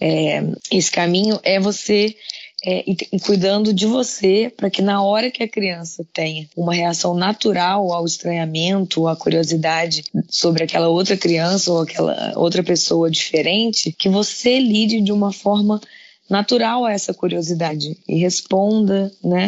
é, 0.00 0.42
esse 0.70 0.90
caminho, 0.90 1.38
é 1.42 1.60
você 1.60 2.16
é, 2.64 2.84
e, 2.90 2.96
e 3.12 3.20
cuidando 3.20 3.72
de 3.72 3.86
você 3.86 4.52
para 4.54 4.68
que 4.68 4.82
na 4.82 5.02
hora 5.02 5.30
que 5.30 5.42
a 5.42 5.48
criança 5.48 6.04
tenha 6.12 6.48
uma 6.56 6.74
reação 6.74 7.14
natural 7.14 7.92
ao 7.92 8.04
estranhamento, 8.04 9.06
à 9.06 9.14
curiosidade 9.14 10.04
sobre 10.28 10.64
aquela 10.64 10.88
outra 10.88 11.16
criança 11.16 11.72
ou 11.72 11.82
aquela 11.82 12.32
outra 12.36 12.62
pessoa 12.62 13.10
diferente, 13.10 13.94
que 13.96 14.08
você 14.08 14.58
lide 14.58 15.00
de 15.00 15.12
uma 15.12 15.32
forma 15.32 15.80
natural 16.28 16.84
a 16.84 16.92
essa 16.92 17.14
curiosidade 17.14 17.96
e 18.08 18.18
responda, 18.18 19.12
né? 19.22 19.46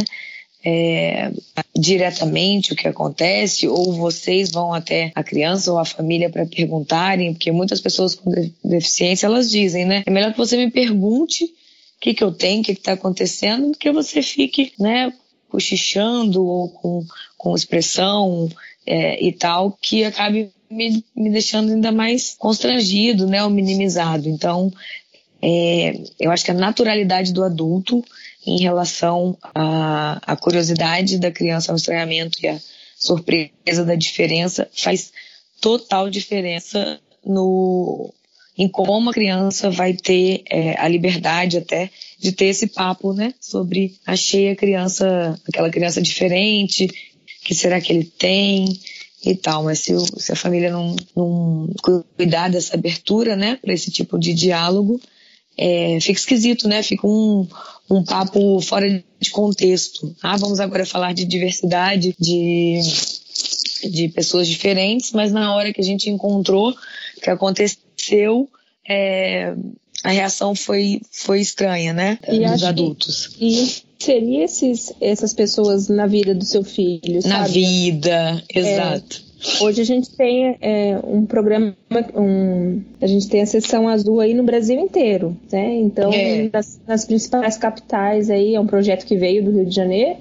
é, 0.65 1.33
diretamente 1.75 2.73
o 2.73 2.77
que 2.77 2.87
acontece, 2.87 3.67
ou 3.67 3.93
vocês 3.93 4.51
vão 4.51 4.73
até 4.73 5.11
a 5.15 5.23
criança 5.23 5.73
ou 5.73 5.79
a 5.79 5.85
família 5.85 6.29
para 6.29 6.47
perguntarem, 6.47 7.33
porque 7.33 7.51
muitas 7.51 7.81
pessoas 7.81 8.15
com 8.15 8.31
de- 8.31 8.53
deficiência 8.63 9.27
elas 9.27 9.51
dizem, 9.51 9.85
né? 9.85 10.03
É 10.07 10.11
melhor 10.11 10.33
que 10.33 10.39
você 10.39 10.57
me 10.57 10.71
pergunte 10.71 11.51
que, 12.01 12.15
que 12.15 12.25
eu 12.25 12.33
tenho, 12.33 12.63
o 12.63 12.65
que 12.65 12.73
está 12.73 12.93
acontecendo, 12.93 13.73
do 13.73 13.79
que 13.79 13.93
você 13.93 14.23
fique, 14.23 14.73
né, 14.79 15.13
cochichando 15.49 16.45
ou 16.45 16.71
com, 16.71 17.05
com 17.37 17.55
expressão 17.55 18.49
é, 18.87 19.23
e 19.23 19.33
tal, 19.33 19.77
que 19.81 20.05
acabe 20.05 20.51
me, 20.71 21.05
me 21.15 21.31
deixando 21.31 21.73
ainda 21.73 21.93
mais 21.93 22.35
constrangido, 22.39 23.27
né, 23.27 23.45
ou 23.45 23.51
minimizado. 23.51 24.29
Então, 24.29 24.73
é, 25.43 26.01
eu 26.19 26.31
acho 26.31 26.45
que 26.45 26.51
a 26.51 26.55
naturalidade 26.55 27.33
do 27.33 27.45
adulto 27.45 28.05
em 28.47 28.59
relação 28.61 29.37
à, 29.55 30.33
à 30.33 30.37
curiosidade 30.37 31.19
da 31.19 31.31
criança 31.31 31.73
ao 31.73 31.77
estranhamento 31.77 32.39
e 32.43 32.49
a 32.49 32.59
surpresa 32.97 33.85
da 33.85 33.95
diferença 33.95 34.69
faz 34.73 35.13
total 35.61 36.09
diferença 36.09 36.99
no 37.25 38.13
em 38.61 38.69
como 38.69 39.09
a 39.09 39.13
criança 39.15 39.71
vai 39.71 39.95
ter 39.95 40.43
é, 40.51 40.79
a 40.79 40.87
liberdade 40.87 41.57
até 41.57 41.91
de 42.19 42.31
ter 42.31 42.45
esse 42.47 42.67
papo, 42.67 43.15
né, 43.15 43.33
sobre 43.41 43.95
achei 44.07 44.51
a 44.51 44.57
criança, 44.57 45.35
aquela 45.49 45.71
criança 45.71 46.03
diferente, 46.03 46.87
que 47.43 47.55
será 47.55 47.81
que 47.81 47.91
ele 47.91 48.05
tem 48.05 48.79
e 49.25 49.35
tal, 49.35 49.65
mas 49.65 49.79
se, 49.79 49.95
se 50.19 50.31
a 50.31 50.37
família 50.37 50.71
não, 50.71 50.95
não 51.17 51.71
cuidar 52.15 52.51
dessa 52.51 52.75
abertura, 52.75 53.35
né, 53.35 53.57
para 53.57 53.73
esse 53.73 53.91
tipo 53.91 54.19
de 54.19 54.35
diálogo, 54.35 55.01
é, 55.57 55.99
fica 56.01 56.19
esquisito, 56.19 56.69
né? 56.69 56.83
Fica 56.83 57.07
um, 57.07 57.47
um 57.91 58.03
papo 58.03 58.61
fora 58.63 59.03
de 59.19 59.31
contexto. 59.31 60.15
Ah, 60.23 60.37
vamos 60.39 60.59
agora 60.59 60.87
falar 60.87 61.13
de 61.13 61.27
diversidade, 61.27 62.15
de, 62.19 62.81
de 63.91 64.09
pessoas 64.09 64.49
diferentes, 64.49 65.13
mas 65.13 65.33
na 65.33 65.55
hora 65.55 65.71
que 65.71 65.81
a 65.81 65.85
gente 65.85 66.09
encontrou, 66.09 66.75
que 67.23 67.29
aconteceu, 67.29 67.79
é, 68.89 69.55
a 70.05 70.11
reação 70.11 70.55
foi, 70.55 71.01
foi 71.11 71.41
estranha, 71.41 71.93
né? 71.93 72.19
E 72.29 72.39
Dos 72.39 72.47
acho 72.53 72.59
que- 72.63 72.69
adultos. 72.69 73.37
E 73.41 73.83
inserir 74.01 74.43
esses, 74.43 74.93
essas 75.01 75.35
pessoas 75.35 75.89
na 75.89 76.07
vida 76.07 76.35
do 76.35 76.45
seu 76.45 76.65
filho, 76.65 77.21
Na 77.27 77.45
sabe? 77.47 77.53
vida, 77.53 78.43
exato. 78.55 79.29
Hoje 79.61 79.81
a 79.81 79.85
gente 79.85 80.11
tem 80.17 80.57
é, 80.61 80.99
um 81.03 81.25
programa, 81.25 81.75
um, 82.15 82.83
a 83.01 83.07
gente 83.07 83.27
tem 83.29 83.41
a 83.41 83.47
sessão 83.47 83.89
azul 83.89 84.21
aí 84.21 84.35
no 84.35 84.43
Brasil 84.43 84.79
inteiro, 84.79 85.35
né? 85.51 85.77
Então, 85.77 86.13
É. 86.13 86.51
nas, 86.53 86.79
nas 86.87 87.05
principais 87.07 87.57
capitais 87.57 88.29
aí, 88.31 88.55
é 88.55 88.61
um 88.61 88.67
projeto 88.67 89.07
que 89.07 89.17
veio 89.17 89.43
do 89.45 89.51
Rio 89.51 89.65
de 89.67 89.75
Janeiro, 89.75 90.17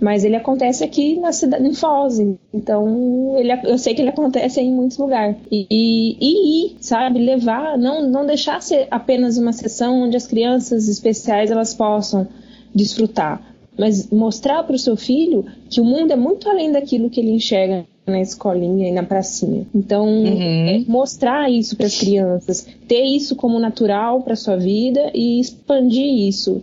mas 0.00 0.24
ele 0.24 0.36
acontece 0.36 0.82
aqui 0.82 1.18
na 1.20 1.32
cidade, 1.32 1.66
em 1.66 1.74
Foz. 1.74 2.18
Então, 2.52 3.36
ele, 3.36 3.52
eu 3.64 3.76
sei 3.78 3.94
que 3.94 4.00
ele 4.00 4.08
acontece 4.10 4.60
em 4.60 4.72
muitos 4.72 4.96
lugares. 4.96 5.36
E, 5.50 5.66
e, 5.70 6.16
e 6.20 6.66
ir, 6.66 6.76
sabe? 6.80 7.18
Levar, 7.18 7.76
não, 7.76 8.08
não 8.08 8.26
deixar 8.26 8.62
ser 8.62 8.88
apenas 8.90 9.36
uma 9.36 9.52
sessão 9.52 10.02
onde 10.02 10.16
as 10.16 10.26
crianças 10.26 10.88
especiais 10.88 11.50
elas 11.50 11.74
possam 11.74 12.26
desfrutar, 12.74 13.49
mas 13.78 14.10
mostrar 14.10 14.62
para 14.64 14.76
o 14.76 14.78
seu 14.78 14.96
filho 14.96 15.44
que 15.68 15.80
o 15.80 15.84
mundo 15.84 16.12
é 16.12 16.16
muito 16.16 16.48
além 16.48 16.70
daquilo 16.72 17.08
que 17.10 17.20
ele 17.20 17.30
enxerga 17.32 17.84
na 18.06 18.20
escolinha 18.20 18.88
e 18.88 18.92
na 18.92 19.02
pracinha. 19.04 19.64
Então, 19.74 20.06
Uhum. 20.06 20.68
é 20.68 20.82
mostrar 20.88 21.48
isso 21.50 21.76
para 21.76 21.86
as 21.86 21.96
crianças, 21.98 22.66
ter 22.88 23.02
isso 23.04 23.36
como 23.36 23.58
natural 23.58 24.22
para 24.22 24.34
sua 24.34 24.56
vida 24.56 25.10
e 25.14 25.38
expandir 25.38 26.26
isso 26.28 26.60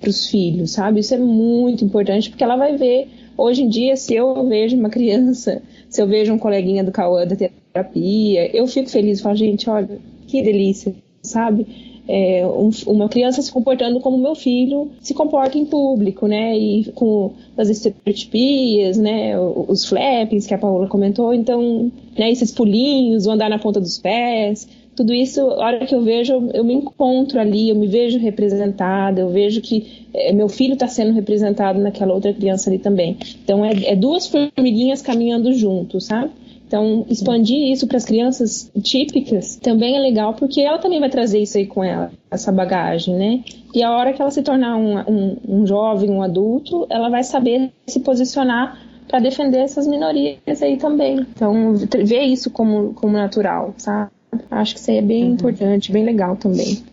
para 0.00 0.10
os 0.10 0.26
filhos, 0.26 0.72
sabe? 0.72 1.00
Isso 1.00 1.14
é 1.14 1.18
muito 1.18 1.84
importante 1.84 2.28
porque 2.28 2.42
ela 2.42 2.56
vai 2.56 2.76
ver. 2.76 3.08
Hoje 3.38 3.62
em 3.62 3.68
dia, 3.68 3.96
se 3.96 4.14
eu 4.14 4.46
vejo 4.48 4.76
uma 4.76 4.90
criança, 4.90 5.62
se 5.88 6.02
eu 6.02 6.06
vejo 6.06 6.32
um 6.32 6.38
coleguinha 6.38 6.82
do 6.84 6.90
Cauã 6.92 7.26
da 7.26 7.36
terapia, 7.36 8.54
eu 8.54 8.66
fico 8.66 8.90
feliz, 8.90 9.20
falo, 9.20 9.36
gente, 9.36 9.70
olha, 9.70 9.98
que 10.26 10.42
delícia, 10.42 10.94
sabe? 11.22 11.66
É, 12.12 12.44
um- 12.46 12.70
uma 12.88 13.08
criança 13.08 13.40
se 13.40 13.52
comportando 13.52 14.00
como 14.00 14.18
meu 14.18 14.34
filho 14.34 14.90
se 15.00 15.14
comporta 15.14 15.56
em 15.56 15.64
público, 15.64 16.26
né? 16.26 16.56
E 16.58 16.84
com 16.94 17.32
as 17.56 17.68
estereotipias, 17.68 18.98
né? 18.98 19.38
Os 19.38 19.84
flappings 19.84 20.46
que 20.46 20.54
a 20.54 20.58
Paola 20.58 20.88
comentou, 20.88 21.32
então, 21.32 21.90
né? 22.18 22.30
Esses 22.30 22.50
pulinhos, 22.50 23.26
o 23.26 23.30
andar 23.30 23.48
na 23.48 23.58
ponta 23.58 23.80
dos 23.80 23.98
pés, 23.98 24.68
tudo 24.96 25.14
isso, 25.14 25.40
a 25.40 25.64
hora 25.66 25.86
que 25.86 25.94
eu 25.94 26.02
vejo, 26.02 26.32
eu, 26.32 26.50
eu 26.52 26.64
me 26.64 26.74
encontro 26.74 27.38
ali, 27.40 27.68
eu 27.68 27.74
me 27.76 27.86
vejo 27.86 28.18
representada, 28.18 29.20
eu 29.20 29.28
vejo 29.30 29.60
que 29.60 30.06
é, 30.12 30.32
meu 30.32 30.48
filho 30.48 30.74
está 30.74 30.88
sendo 30.88 31.12
representado 31.12 31.78
naquela 31.78 32.12
outra 32.12 32.32
criança 32.34 32.68
ali 32.68 32.78
também. 32.78 33.16
Então, 33.42 33.64
é, 33.64 33.72
é 33.84 33.96
duas 33.96 34.26
formiguinhas 34.26 35.00
caminhando 35.00 35.52
juntos, 35.52 36.06
sabe? 36.06 36.30
Então, 36.70 37.04
expandir 37.10 37.72
isso 37.72 37.88
para 37.88 37.96
as 37.96 38.04
crianças 38.04 38.70
típicas 38.80 39.56
também 39.56 39.96
é 39.96 39.98
legal, 39.98 40.34
porque 40.34 40.60
ela 40.60 40.78
também 40.78 41.00
vai 41.00 41.10
trazer 41.10 41.40
isso 41.40 41.58
aí 41.58 41.66
com 41.66 41.82
ela, 41.82 42.12
essa 42.30 42.52
bagagem, 42.52 43.12
né? 43.16 43.42
E 43.74 43.82
a 43.82 43.90
hora 43.90 44.12
que 44.12 44.22
ela 44.22 44.30
se 44.30 44.40
tornar 44.40 44.76
um, 44.76 45.00
um, 45.00 45.36
um 45.48 45.66
jovem, 45.66 46.08
um 46.08 46.22
adulto, 46.22 46.86
ela 46.88 47.10
vai 47.10 47.24
saber 47.24 47.72
se 47.88 47.98
posicionar 47.98 48.80
para 49.08 49.18
defender 49.18 49.58
essas 49.58 49.84
minorias 49.84 50.62
aí 50.62 50.76
também. 50.76 51.26
Então, 51.34 51.74
ver 51.74 52.22
isso 52.22 52.52
como, 52.52 52.94
como 52.94 53.14
natural, 53.14 53.74
sabe? 53.76 54.12
Acho 54.48 54.74
que 54.74 54.80
isso 54.80 54.92
aí 54.92 54.98
é 54.98 55.02
bem 55.02 55.32
importante, 55.32 55.90
bem 55.90 56.04
legal 56.04 56.36
também. 56.36 56.84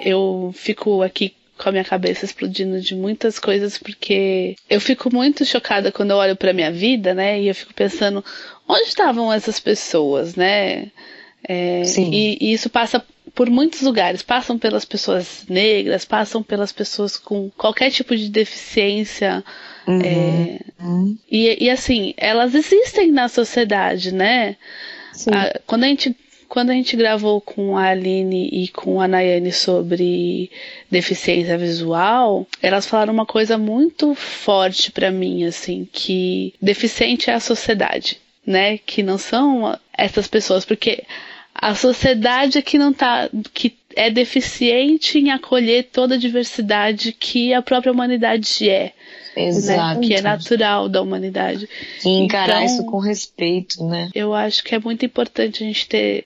eu 0.00 0.50
fico 0.54 1.02
aqui 1.02 1.37
com 1.58 1.68
a 1.68 1.72
minha 1.72 1.84
cabeça 1.84 2.24
explodindo 2.24 2.80
de 2.80 2.94
muitas 2.94 3.38
coisas 3.38 3.76
porque 3.76 4.56
eu 4.70 4.80
fico 4.80 5.12
muito 5.12 5.44
chocada 5.44 5.92
quando 5.92 6.12
eu 6.12 6.16
olho 6.16 6.36
para 6.36 6.52
minha 6.52 6.70
vida, 6.70 7.12
né? 7.12 7.40
E 7.40 7.48
eu 7.48 7.54
fico 7.54 7.74
pensando 7.74 8.24
onde 8.66 8.88
estavam 8.88 9.32
essas 9.32 9.58
pessoas, 9.58 10.36
né? 10.36 10.90
É, 11.46 11.84
Sim. 11.84 12.10
E, 12.12 12.38
e 12.40 12.52
isso 12.52 12.70
passa 12.70 13.04
por 13.34 13.48
muitos 13.48 13.82
lugares, 13.82 14.22
passam 14.22 14.58
pelas 14.58 14.84
pessoas 14.84 15.44
negras, 15.48 16.04
passam 16.04 16.42
pelas 16.42 16.72
pessoas 16.72 17.16
com 17.16 17.50
qualquer 17.56 17.90
tipo 17.90 18.16
de 18.16 18.28
deficiência. 18.28 19.44
é, 19.86 20.60
e, 21.30 21.64
e 21.64 21.70
assim, 21.70 22.14
elas 22.16 22.54
existem 22.54 23.10
na 23.10 23.28
sociedade, 23.28 24.12
né? 24.12 24.56
Ah, 25.32 25.58
quando, 25.66 25.84
a 25.84 25.88
gente, 25.88 26.16
quando 26.48 26.70
a 26.70 26.72
gente 26.72 26.96
gravou 26.96 27.40
com 27.40 27.76
a 27.76 27.88
Aline 27.88 28.48
e 28.50 28.68
com 28.68 29.00
a 29.00 29.06
Nayane 29.06 29.52
sobre 29.52 30.50
deficiência 30.90 31.58
visual, 31.58 32.46
elas 32.62 32.86
falaram 32.86 33.12
uma 33.12 33.26
coisa 33.26 33.58
muito 33.58 34.14
forte 34.14 34.90
pra 34.90 35.10
mim, 35.10 35.44
assim, 35.44 35.86
que 35.92 36.54
deficiente 36.60 37.30
é 37.30 37.34
a 37.34 37.40
sociedade, 37.40 38.18
né? 38.46 38.78
Que 38.78 39.02
não 39.02 39.18
são 39.18 39.78
essas 39.92 40.26
pessoas, 40.26 40.64
porque 40.64 41.04
a 41.54 41.74
sociedade 41.74 42.58
é 42.58 42.62
que 42.62 42.78
não 42.78 42.92
tá, 42.92 43.28
que 43.52 43.76
é 43.96 44.10
deficiente 44.10 45.18
em 45.18 45.30
acolher 45.30 45.84
toda 45.92 46.14
a 46.14 46.18
diversidade 46.18 47.12
que 47.12 47.52
a 47.54 47.62
própria 47.62 47.92
humanidade 47.92 48.68
é, 48.68 48.92
Exato. 49.36 50.00
né? 50.00 50.06
Que 50.06 50.14
é 50.14 50.20
natural 50.20 50.88
da 50.88 51.00
humanidade. 51.00 51.68
E 52.04 52.08
encarar 52.08 52.62
Então- 52.62 52.64
isso 52.64 52.84
com 52.86 52.98
respeito, 52.98 53.84
né? 53.84 54.10
Eu 54.14 54.34
acho 54.34 54.62
que 54.62 54.74
é 54.74 54.78
muito 54.78 55.04
importante 55.06 55.62
a 55.62 55.66
gente 55.66 55.88
ter. 55.88 56.24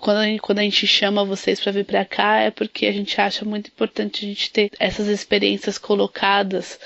Quando 0.00 0.18
a 0.18 0.24
gente, 0.24 0.40
quando 0.40 0.58
a 0.60 0.62
gente 0.62 0.86
chama 0.86 1.24
vocês 1.24 1.60
para 1.60 1.72
vir 1.72 1.84
para 1.84 2.04
cá, 2.04 2.38
é 2.40 2.50
porque 2.50 2.86
a 2.86 2.92
gente 2.92 3.20
acha 3.20 3.44
muito 3.44 3.68
importante 3.68 4.24
a 4.24 4.28
gente 4.28 4.50
ter 4.50 4.70
essas 4.78 5.06
experiências 5.08 5.78
colocadas 5.78 6.78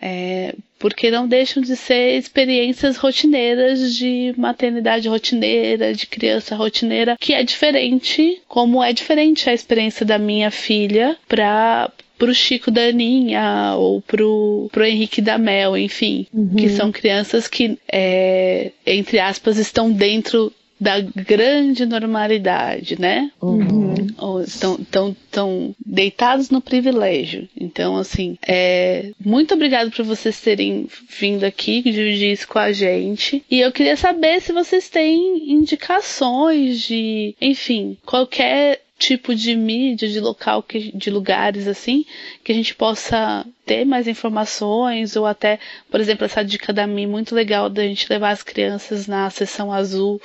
É, 0.00 0.54
porque 0.78 1.10
não 1.10 1.26
deixam 1.26 1.62
de 1.62 1.76
ser 1.76 2.16
experiências 2.16 2.96
rotineiras 2.96 3.94
de 3.94 4.32
maternidade 4.36 5.08
rotineira, 5.08 5.92
de 5.92 6.06
criança 6.06 6.54
rotineira, 6.54 7.16
que 7.18 7.34
é 7.34 7.42
diferente, 7.42 8.40
como 8.46 8.82
é 8.82 8.92
diferente 8.92 9.50
a 9.50 9.54
experiência 9.54 10.06
da 10.06 10.18
minha 10.18 10.50
filha 10.50 11.16
para 11.26 11.90
pro 12.18 12.34
Chico 12.34 12.70
da 12.70 12.82
Aninha 12.82 13.74
ou 13.76 14.02
pro, 14.02 14.68
pro 14.72 14.84
Henrique 14.84 15.22
da 15.22 15.38
Mel, 15.38 15.76
enfim, 15.76 16.26
uhum. 16.34 16.56
que 16.56 16.68
são 16.68 16.90
crianças 16.90 17.46
que, 17.46 17.78
é, 17.90 18.72
entre 18.84 19.20
aspas, 19.20 19.56
estão 19.56 19.90
dentro 19.90 20.52
da 20.80 21.00
grande 21.00 21.84
normalidade, 21.84 23.00
né? 23.00 23.30
Uhum. 23.40 24.06
Estão 24.44 24.76
tão, 24.90 25.16
tão 25.30 25.74
deitados 25.84 26.50
no 26.50 26.60
privilégio. 26.60 27.48
Então, 27.58 27.96
assim, 27.96 28.36
é, 28.46 29.10
muito 29.24 29.54
obrigado 29.54 29.90
por 29.90 30.04
vocês 30.04 30.40
terem 30.40 30.88
vindo 31.08 31.44
aqui 31.44 31.82
dividir 31.82 32.32
isso 32.32 32.46
com 32.46 32.58
a 32.58 32.72
gente. 32.72 33.44
E 33.50 33.60
eu 33.60 33.72
queria 33.72 33.96
saber 33.96 34.40
se 34.40 34.52
vocês 34.52 34.88
têm 34.88 35.50
indicações 35.52 36.80
de, 36.80 37.34
enfim, 37.40 37.96
qualquer 38.04 38.82
tipo 38.98 39.34
de 39.34 39.54
mídia, 39.54 40.08
de 40.08 40.18
local, 40.18 40.62
que, 40.62 40.90
de 40.96 41.08
lugares 41.08 41.68
assim, 41.68 42.04
que 42.42 42.50
a 42.50 42.54
gente 42.54 42.74
possa 42.74 43.46
ter 43.64 43.84
mais 43.84 44.08
informações, 44.08 45.14
ou 45.14 45.24
até, 45.24 45.60
por 45.88 46.00
exemplo, 46.00 46.24
essa 46.24 46.44
dica 46.44 46.72
da 46.72 46.86
Mi 46.86 47.06
muito 47.06 47.34
legal 47.34 47.70
da 47.70 47.82
gente 47.82 48.10
levar 48.10 48.30
as 48.30 48.42
crianças 48.42 49.06
na 49.06 49.30
sessão 49.30 49.72
azul 49.72 50.20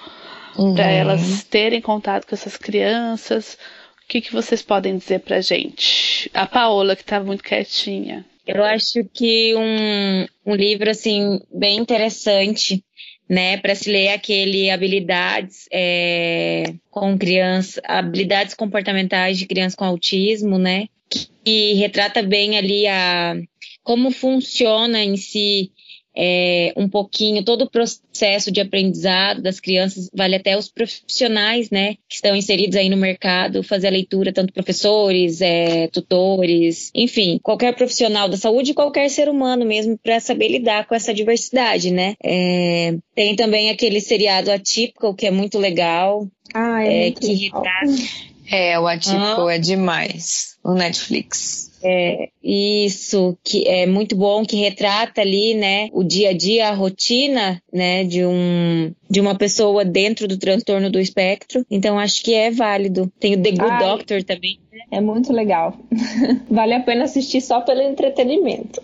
uhum. 0.58 0.74
para 0.74 0.90
elas 0.90 1.44
terem 1.44 1.82
contato 1.82 2.28
com 2.28 2.36
essas 2.36 2.58
crianças. 2.58 3.58
O 4.04 4.08
que, 4.08 4.22
que 4.22 4.34
vocês 4.34 4.62
podem 4.62 4.98
dizer 4.98 5.20
pra 5.20 5.42
gente? 5.42 6.30
A 6.34 6.46
Paola, 6.46 6.96
que 6.96 7.04
tá 7.04 7.20
muito 7.20 7.44
quietinha. 7.44 8.26
Eu 8.46 8.64
acho 8.64 9.04
que 9.14 9.56
um, 9.56 10.52
um 10.52 10.56
livro, 10.56 10.90
assim, 10.90 11.40
bem 11.50 11.78
interessante, 11.78 12.84
né, 13.30 13.58
para 13.58 13.74
se 13.74 13.90
ler 13.90 14.10
aquele 14.10 14.70
habilidades 14.70 15.68
é, 15.72 16.74
com 16.92 17.18
crianças, 17.18 17.82
habilidades 17.86 18.54
comportamentais 18.54 19.40
de 19.40 19.46
crianças 19.46 19.76
com 19.76 19.86
autismo, 19.86 20.58
né, 20.58 20.88
que, 21.10 21.28
que 21.44 21.74
retrata 21.76 22.22
bem 22.22 22.58
ali 22.58 22.86
a 22.86 23.36
como 23.82 24.12
funciona 24.12 25.04
em 25.04 25.18
si 25.18 25.72
é, 26.16 26.74
um 26.76 26.88
pouquinho 26.88 27.44
todo 27.44 27.64
o 27.64 27.70
processo 27.70 28.52
de 28.52 28.62
aprendizado 28.62 29.42
das 29.42 29.60
crianças, 29.60 30.10
vale 30.14 30.36
até 30.36 30.58
os 30.58 30.70
profissionais, 30.70 31.70
né, 31.70 31.96
que 32.08 32.16
estão 32.16 32.36
inseridos 32.36 32.76
aí 32.76 32.90
no 32.90 32.98
mercado, 32.98 33.64
fazer 33.64 33.88
a 33.88 33.92
leitura, 33.92 34.32
tanto 34.32 34.54
professores, 34.54 35.42
é, 35.42 35.88
tutores, 35.88 36.92
enfim, 36.94 37.40
qualquer 37.42 37.76
profissional 37.76 38.30
da 38.30 38.38
saúde, 38.38 38.74
qualquer 38.74 39.10
ser 39.10 39.30
humano 39.30 39.66
mesmo, 39.66 39.98
para 39.98 40.20
saber 40.20 40.50
lidar 40.50 40.88
com 40.88 40.96
essa 40.96 41.14
diversidade, 41.14 41.92
né. 41.92 42.16
É, 42.24 42.96
tem 43.16 43.36
também 43.36 43.70
aquele 43.70 44.00
seriado 44.00 44.52
atípico, 44.52 45.16
que 45.16 45.26
é 45.26 45.32
muito 45.32 45.58
legal, 45.58 46.28
ah, 46.54 46.84
é, 46.84 47.04
muito 47.04 47.22
que 47.22 47.34
retrata. 47.34 48.33
É, 48.50 48.80
o 48.80 48.88
atípico 48.88 49.48
ah. 49.48 49.54
é 49.54 49.58
demais, 49.58 50.58
no 50.64 50.74
Netflix. 50.74 51.72
É, 51.86 52.30
isso, 52.42 53.38
que 53.44 53.68
é 53.68 53.86
muito 53.86 54.16
bom, 54.16 54.46
que 54.46 54.56
retrata 54.56 55.20
ali, 55.20 55.54
né, 55.54 55.90
o 55.92 56.02
dia 56.02 56.30
a 56.30 56.34
dia, 56.34 56.70
a 56.70 56.74
rotina, 56.74 57.62
né, 57.74 58.06
de 58.06 58.26
um 58.26 58.94
de 59.10 59.20
uma 59.20 59.36
pessoa 59.36 59.84
dentro 59.84 60.28
do 60.28 60.38
transtorno 60.38 60.90
do 60.90 61.00
espectro. 61.00 61.66
Então 61.70 62.00
acho 62.00 62.24
que 62.24 62.34
é 62.34 62.50
válido. 62.50 63.12
Tem 63.20 63.36
o 63.36 63.42
The 63.42 63.52
Good 63.52 63.64
Ai, 63.70 63.80
Doctor 63.80 64.24
também. 64.24 64.60
É 64.92 65.02
muito 65.02 65.32
legal. 65.32 65.76
vale 66.50 66.74
a 66.74 66.80
pena 66.80 67.06
assistir 67.06 67.42
só 67.42 67.62
pelo 67.62 67.82
entretenimento. 67.82 68.82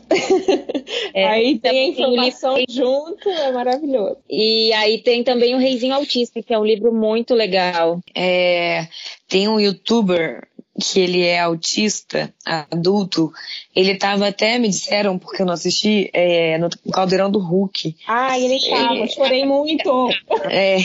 É, 1.14 1.28
aí 1.28 1.58
tem 1.60 1.80
a 1.80 1.88
informação 1.88 2.56
tem... 2.56 2.66
junto, 2.70 3.28
é 3.30 3.52
maravilhoso. 3.52 4.18
E 4.30 4.72
aí 4.74 5.00
tem 5.00 5.24
também 5.24 5.56
o 5.56 5.58
Reizinho 5.58 5.94
Autista, 5.94 6.42
que 6.42 6.54
é 6.54 6.60
um 6.60 6.66
livro 6.66 6.94
muito 6.94 7.34
legal. 7.34 8.00
É, 8.16 8.88
tem 9.28 9.48
um 9.48 9.60
youtuber 9.60 10.48
que 10.80 11.00
ele 11.00 11.26
é 11.26 11.40
autista, 11.40 12.34
adulto, 12.46 13.32
ele 13.76 13.96
tava 13.96 14.28
até, 14.28 14.58
me 14.58 14.70
disseram, 14.70 15.20
porque 15.20 15.42
eu 15.42 15.46
não 15.46 15.54
assisti, 15.54 16.10
é, 16.14 16.58
no 16.58 16.70
Caldeirão 16.92 17.30
do 17.30 17.40
Hulk. 17.40 17.96
Ah, 18.08 18.40
ele 18.40 18.60
tava, 18.70 18.96
ele, 18.96 19.08
chorei 19.10 19.46
muito. 19.46 20.10
É, 20.50 20.78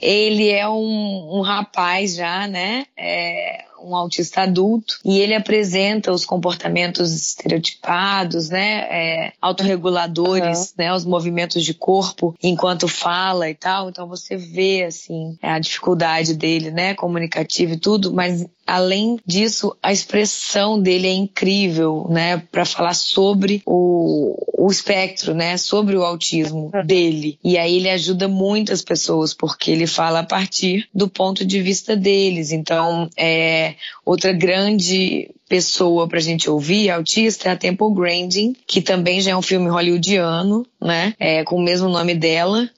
ele 0.00 0.48
é 0.48 0.68
um, 0.68 1.38
um 1.38 1.40
rapaz 1.40 2.14
já, 2.14 2.46
né? 2.46 2.86
É, 2.96 3.64
um 3.82 3.94
autista 3.94 4.42
adulto, 4.42 4.98
e 5.04 5.18
ele 5.18 5.34
apresenta 5.34 6.12
os 6.12 6.24
comportamentos 6.24 7.12
estereotipados, 7.12 8.48
né, 8.48 8.86
é, 8.90 9.32
autorreguladores, 9.40 10.68
uhum. 10.70 10.74
né, 10.78 10.94
os 10.94 11.04
movimentos 11.04 11.64
de 11.64 11.74
corpo 11.74 12.34
enquanto 12.42 12.88
fala 12.88 13.48
e 13.48 13.54
tal. 13.54 13.88
Então 13.88 14.06
você 14.06 14.36
vê, 14.36 14.84
assim, 14.84 15.36
a 15.42 15.58
dificuldade 15.58 16.34
dele, 16.34 16.70
né, 16.70 16.94
comunicativa 16.94 17.74
e 17.74 17.78
tudo, 17.78 18.12
mas 18.12 18.46
além 18.70 19.18
disso, 19.26 19.76
a 19.82 19.92
expressão 19.92 20.80
dele 20.80 21.08
é 21.08 21.12
incrível, 21.12 22.06
né, 22.08 22.38
para 22.52 22.64
falar 22.64 22.94
sobre 22.94 23.62
o, 23.66 24.36
o 24.56 24.70
espectro, 24.70 25.34
né, 25.34 25.56
sobre 25.56 25.96
o 25.96 26.04
autismo 26.04 26.70
dele. 26.86 27.36
E 27.42 27.58
aí 27.58 27.76
ele 27.76 27.90
ajuda 27.90 28.28
muitas 28.28 28.80
pessoas, 28.80 29.34
porque 29.34 29.72
ele 29.72 29.88
fala 29.88 30.20
a 30.20 30.24
partir 30.24 30.88
do 30.94 31.08
ponto 31.08 31.44
de 31.44 31.60
vista 31.60 31.96
deles. 31.96 32.52
Então, 32.52 33.10
é, 33.16 33.74
outra 34.04 34.32
grande 34.32 35.28
pessoa 35.48 36.06
pra 36.06 36.20
gente 36.20 36.48
ouvir, 36.48 36.90
autista, 36.90 37.48
é 37.48 37.52
a 37.52 37.56
Temple 37.56 37.92
Grandin, 37.92 38.54
que 38.68 38.80
também 38.80 39.20
já 39.20 39.32
é 39.32 39.36
um 39.36 39.42
filme 39.42 39.68
hollywoodiano, 39.68 40.64
né? 40.80 41.12
É, 41.18 41.42
com 41.42 41.56
o 41.56 41.62
mesmo 41.62 41.88
nome 41.88 42.14
dela, 42.14 42.70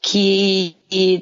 que 0.00 0.76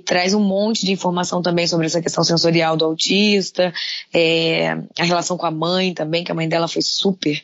traz 0.05 0.35
um 0.35 0.41
monte 0.41 0.85
de 0.85 0.93
informação 0.93 1.43
também 1.43 1.67
sobre 1.67 1.87
essa 1.87 2.03
questão 2.03 2.23
sensorial 2.23 2.77
do 2.77 2.85
autista, 2.85 3.73
é, 4.13 4.73
a 4.99 5.05
relação 5.05 5.37
com 5.37 5.47
a 5.47 5.51
mãe 5.51 5.95
também, 5.95 6.23
que 6.23 6.31
a 6.31 6.35
mãe 6.35 6.49
dela 6.49 6.69
foi 6.69 6.83
super 6.83 7.43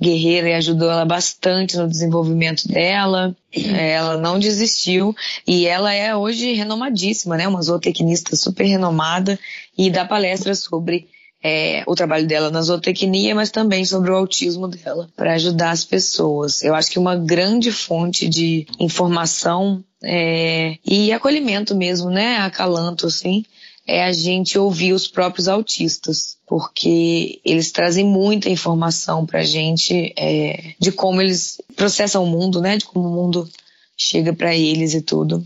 guerreira 0.00 0.48
e 0.48 0.54
ajudou 0.54 0.90
ela 0.90 1.04
bastante 1.04 1.76
no 1.76 1.88
desenvolvimento 1.88 2.66
dela. 2.66 3.36
Ela 3.52 4.16
não 4.16 4.38
desistiu 4.38 5.14
e 5.46 5.66
ela 5.66 5.92
é 5.92 6.16
hoje 6.16 6.52
renomadíssima, 6.54 7.36
né? 7.36 7.46
Uma 7.46 7.62
zootecnista 7.62 8.34
super 8.34 8.64
renomada 8.64 9.38
e 9.78 9.90
dá 9.90 10.04
palestras 10.04 10.60
sobre 10.60 11.06
é, 11.42 11.82
o 11.86 11.94
trabalho 11.94 12.26
dela 12.26 12.50
na 12.50 12.62
zootecnia, 12.62 13.34
mas 13.34 13.50
também 13.50 13.84
sobre 13.84 14.10
o 14.10 14.16
autismo 14.16 14.68
dela, 14.68 15.08
para 15.16 15.34
ajudar 15.34 15.70
as 15.70 15.84
pessoas. 15.84 16.62
Eu 16.62 16.74
acho 16.74 16.90
que 16.90 16.98
uma 16.98 17.16
grande 17.16 17.72
fonte 17.72 18.28
de 18.28 18.66
informação 18.78 19.82
é, 20.02 20.78
e 20.84 21.12
acolhimento 21.12 21.74
mesmo, 21.74 22.10
né, 22.10 22.38
acalanto, 22.38 23.06
assim, 23.06 23.44
é 23.86 24.04
a 24.04 24.12
gente 24.12 24.58
ouvir 24.58 24.92
os 24.92 25.08
próprios 25.08 25.48
autistas, 25.48 26.36
porque 26.46 27.40
eles 27.44 27.72
trazem 27.72 28.04
muita 28.04 28.48
informação 28.48 29.26
pra 29.26 29.42
gente 29.42 30.12
é, 30.16 30.74
de 30.78 30.92
como 30.92 31.20
eles 31.20 31.60
processam 31.74 32.22
o 32.22 32.26
mundo, 32.26 32.60
né, 32.60 32.76
de 32.76 32.84
como 32.84 33.08
o 33.08 33.12
mundo 33.12 33.48
chega 33.96 34.32
para 34.32 34.54
eles 34.54 34.94
e 34.94 35.02
tudo. 35.02 35.44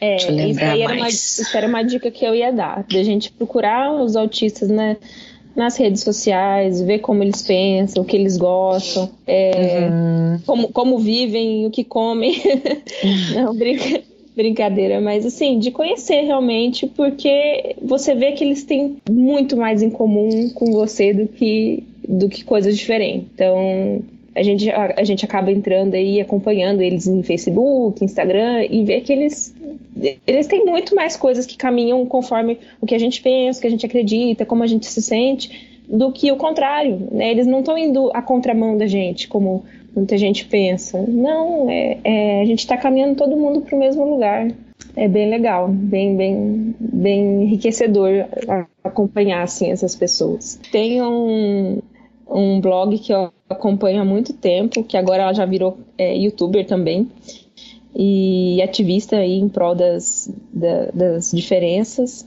É, 0.00 0.16
isso, 0.16 0.60
aí 0.60 0.82
era 0.82 0.94
uma, 0.94 1.08
isso 1.08 1.56
era 1.56 1.66
uma 1.66 1.82
dica 1.82 2.10
que 2.10 2.24
eu 2.24 2.34
ia 2.34 2.52
dar, 2.52 2.84
da 2.84 3.02
gente 3.02 3.30
procurar 3.30 3.92
os 3.92 4.16
autistas 4.16 4.68
né, 4.68 4.96
nas 5.54 5.76
redes 5.76 6.02
sociais, 6.02 6.80
ver 6.82 6.98
como 6.98 7.22
eles 7.22 7.42
pensam, 7.42 8.02
o 8.02 8.06
que 8.06 8.16
eles 8.16 8.36
gostam, 8.36 9.10
é, 9.26 9.88
uhum. 9.88 10.40
como, 10.44 10.68
como 10.72 10.98
vivem, 10.98 11.66
o 11.66 11.70
que 11.70 11.84
comem. 11.84 12.34
Não, 13.34 13.54
brinca, 13.54 14.02
brincadeira, 14.34 15.00
mas 15.00 15.26
assim, 15.26 15.58
de 15.58 15.70
conhecer 15.70 16.22
realmente, 16.22 16.86
porque 16.86 17.76
você 17.82 18.14
vê 18.14 18.32
que 18.32 18.42
eles 18.42 18.64
têm 18.64 18.96
muito 19.08 19.56
mais 19.56 19.82
em 19.82 19.90
comum 19.90 20.48
com 20.50 20.72
você 20.72 21.12
do 21.12 21.28
que, 21.28 21.84
do 22.08 22.28
que 22.28 22.42
coisas 22.44 22.76
diferentes. 22.76 23.28
Então, 23.34 24.02
a 24.34 24.42
gente, 24.42 24.70
a, 24.70 24.94
a, 24.98 25.04
gente 25.04 25.24
acaba 25.24 25.50
entrando 25.50 25.94
aí, 25.94 26.20
acompanhando 26.20 26.80
eles 26.80 27.06
em 27.06 27.22
Facebook, 27.22 28.04
Instagram, 28.04 28.64
e 28.68 28.84
vê 28.84 29.00
que 29.00 29.12
eles, 29.12 29.54
eles 30.26 30.46
têm 30.46 30.64
muito 30.64 30.94
mais 30.94 31.16
coisas 31.16 31.44
que 31.44 31.56
caminham 31.56 32.04
conforme 32.06 32.58
o 32.80 32.86
que 32.86 32.94
a 32.94 32.98
gente 32.98 33.20
pensa, 33.20 33.58
o 33.58 33.60
que 33.60 33.66
a 33.66 33.70
gente 33.70 33.84
acredita, 33.84 34.46
como 34.46 34.62
a 34.62 34.66
gente 34.66 34.86
se 34.86 35.02
sente, 35.02 35.82
do 35.86 36.10
que 36.10 36.32
o 36.32 36.36
contrário. 36.36 37.08
Né? 37.10 37.30
Eles 37.30 37.46
não 37.46 37.60
estão 37.60 37.76
indo 37.76 38.10
à 38.14 38.22
contramão 38.22 38.76
da 38.76 38.86
gente, 38.86 39.28
como 39.28 39.64
muita 39.94 40.16
gente 40.16 40.46
pensa. 40.46 41.02
Não, 41.06 41.68
é, 41.68 41.98
é 42.02 42.40
a 42.40 42.44
gente 42.46 42.60
está 42.60 42.76
caminhando 42.76 43.16
todo 43.16 43.36
mundo 43.36 43.60
para 43.60 43.76
o 43.76 43.78
mesmo 43.78 44.04
lugar. 44.04 44.48
É 44.96 45.06
bem 45.08 45.28
legal, 45.28 45.68
bem, 45.68 46.16
bem, 46.16 46.74
bem 46.78 47.44
enriquecedor 47.44 48.26
acompanhar 48.82 49.42
assim, 49.42 49.70
essas 49.70 49.94
pessoas. 49.94 50.58
Tem 50.70 51.00
um, 51.02 51.80
um 52.32 52.60
blog 52.60 52.98
que 52.98 53.12
eu 53.12 53.32
acompanho 53.48 54.00
há 54.00 54.04
muito 54.04 54.32
tempo, 54.32 54.82
que 54.82 54.96
agora 54.96 55.22
ela 55.22 55.32
já 55.32 55.44
virou 55.44 55.78
é, 55.98 56.16
youtuber 56.16 56.66
também, 56.66 57.08
e 57.94 58.60
ativista 58.62 59.16
aí 59.16 59.38
em 59.38 59.48
prol 59.48 59.74
das, 59.74 60.30
da, 60.52 60.86
das 60.92 61.30
diferenças, 61.30 62.24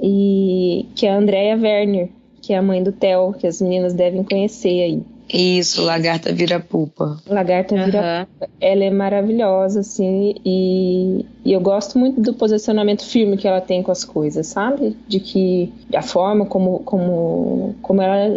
e 0.00 0.86
que 0.94 1.06
é 1.06 1.10
a 1.10 1.18
Andrea 1.18 1.56
Werner, 1.56 2.08
que 2.40 2.52
é 2.52 2.56
a 2.56 2.62
mãe 2.62 2.82
do 2.82 2.90
Theo, 2.90 3.34
que 3.38 3.46
as 3.46 3.60
meninas 3.60 3.94
devem 3.94 4.24
conhecer 4.24 4.82
aí. 4.82 5.02
Isso, 5.32 5.82
Lagarta 5.82 6.32
Vira 6.32 6.60
Pupa. 6.60 7.16
Lagarta 7.26 7.74
Vira 7.74 8.26
Pupa. 8.28 8.50
Ela 8.60 8.84
é 8.84 8.90
maravilhosa, 8.90 9.80
assim, 9.80 10.34
e, 10.44 11.24
e 11.44 11.52
eu 11.52 11.60
gosto 11.60 11.98
muito 11.98 12.20
do 12.20 12.34
posicionamento 12.34 13.04
firme 13.04 13.36
que 13.36 13.46
ela 13.46 13.60
tem 13.60 13.82
com 13.82 13.92
as 13.92 14.04
coisas, 14.04 14.48
sabe? 14.48 14.96
De 15.06 15.20
que 15.20 15.72
a 15.94 16.02
forma 16.02 16.44
como, 16.44 16.80
como, 16.80 17.74
como 17.80 18.02
ela 18.02 18.36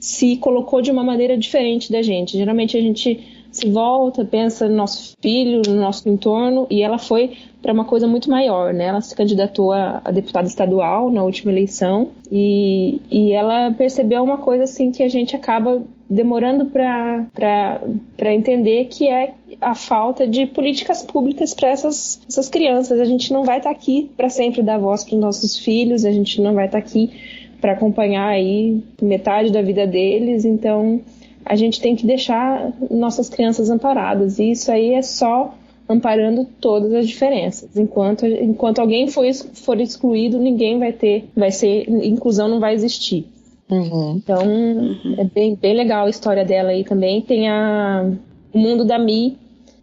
se 0.00 0.36
colocou 0.36 0.80
de 0.80 0.90
uma 0.90 1.02
maneira 1.02 1.36
diferente 1.36 1.90
da 1.90 2.02
gente. 2.02 2.36
Geralmente 2.36 2.76
a 2.76 2.80
gente 2.80 3.38
se 3.50 3.68
volta, 3.68 4.24
pensa 4.24 4.68
no 4.68 4.76
nosso 4.76 5.14
filho, 5.20 5.62
no 5.66 5.76
nosso 5.76 6.08
entorno, 6.08 6.66
e 6.70 6.82
ela 6.82 6.98
foi 6.98 7.32
para 7.62 7.72
uma 7.72 7.84
coisa 7.84 8.06
muito 8.06 8.30
maior, 8.30 8.72
né? 8.72 8.86
Ela 8.86 9.00
se 9.00 9.14
candidatou 9.16 9.72
a, 9.72 10.00
a 10.04 10.10
deputada 10.10 10.46
estadual 10.46 11.10
na 11.10 11.24
última 11.24 11.50
eleição 11.50 12.10
e, 12.30 13.00
e 13.10 13.32
ela 13.32 13.72
percebeu 13.72 14.22
uma 14.22 14.38
coisa 14.38 14.64
assim 14.64 14.92
que 14.92 15.02
a 15.02 15.08
gente 15.08 15.34
acaba 15.34 15.82
demorando 16.08 16.66
para 16.66 18.32
entender 18.32 18.86
que 18.86 19.08
é 19.08 19.34
a 19.60 19.74
falta 19.74 20.26
de 20.26 20.46
políticas 20.46 21.02
públicas 21.02 21.52
para 21.52 21.68
essas, 21.68 22.20
essas 22.28 22.48
crianças. 22.48 23.00
A 23.00 23.04
gente 23.04 23.32
não 23.32 23.44
vai 23.44 23.58
estar 23.58 23.70
tá 23.70 23.76
aqui 23.76 24.10
para 24.16 24.28
sempre 24.28 24.62
dar 24.62 24.78
voz 24.78 25.04
para 25.04 25.14
os 25.14 25.20
nossos 25.20 25.58
filhos, 25.58 26.04
a 26.04 26.12
gente 26.12 26.40
não 26.40 26.54
vai 26.54 26.66
estar 26.66 26.80
tá 26.80 26.86
aqui 26.86 27.10
para 27.60 27.72
acompanhar 27.72 28.28
aí 28.28 28.82
metade 29.00 29.52
da 29.52 29.62
vida 29.62 29.86
deles, 29.86 30.44
então 30.44 31.00
a 31.44 31.56
gente 31.56 31.80
tem 31.80 31.96
que 31.96 32.06
deixar 32.06 32.72
nossas 32.90 33.28
crianças 33.28 33.70
amparadas. 33.70 34.38
E 34.38 34.50
isso 34.50 34.70
aí 34.70 34.94
é 34.94 35.02
só 35.02 35.54
amparando 35.88 36.46
todas 36.60 36.92
as 36.92 37.08
diferenças. 37.08 37.76
Enquanto, 37.76 38.26
enquanto 38.26 38.78
alguém 38.80 39.08
for, 39.08 39.24
for 39.54 39.80
excluído, 39.80 40.38
ninguém 40.38 40.78
vai 40.78 40.92
ter, 40.92 41.28
vai 41.34 41.50
ser, 41.50 41.88
inclusão 41.88 42.48
não 42.48 42.60
vai 42.60 42.74
existir. 42.74 43.26
Uhum. 43.70 44.16
Então, 44.16 44.42
é 45.16 45.24
bem, 45.24 45.54
bem 45.54 45.74
legal 45.74 46.06
a 46.06 46.10
história 46.10 46.44
dela 46.44 46.70
aí 46.70 46.84
também. 46.84 47.20
Tem 47.22 47.48
a, 47.48 48.10
o 48.52 48.58
mundo 48.58 48.84
da 48.84 48.98
Mi, 48.98 49.36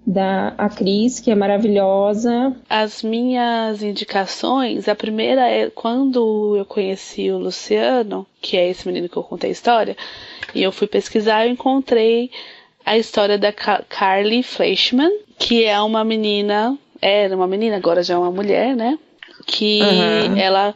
da 0.05 0.53
a 0.57 0.69
Cris, 0.69 1.19
que 1.19 1.31
é 1.31 1.35
maravilhosa. 1.35 2.55
As 2.69 3.01
minhas 3.01 3.81
indicações, 3.81 4.87
a 4.87 4.95
primeira 4.95 5.49
é 5.49 5.69
quando 5.69 6.55
eu 6.57 6.65
conheci 6.65 7.31
o 7.31 7.37
Luciano, 7.37 8.25
que 8.41 8.55
é 8.55 8.69
esse 8.69 8.87
menino 8.87 9.09
que 9.09 9.17
eu 9.17 9.23
contei 9.23 9.49
a 9.49 9.53
história, 9.53 9.97
e 10.53 10.61
eu 10.61 10.71
fui 10.71 10.87
pesquisar 10.87 11.45
e 11.45 11.51
encontrei 11.51 12.29
a 12.85 12.97
história 12.97 13.37
da 13.37 13.51
Carly 13.51 14.43
Fleischmann, 14.43 15.11
que 15.39 15.65
é 15.65 15.81
uma 15.81 16.03
menina, 16.03 16.77
era 17.01 17.35
uma 17.35 17.47
menina, 17.47 17.77
agora 17.77 18.03
já 18.03 18.13
é 18.13 18.17
uma 18.17 18.31
mulher, 18.31 18.75
né? 18.75 18.99
Que 19.47 19.81
uhum. 19.81 20.37
ela 20.37 20.75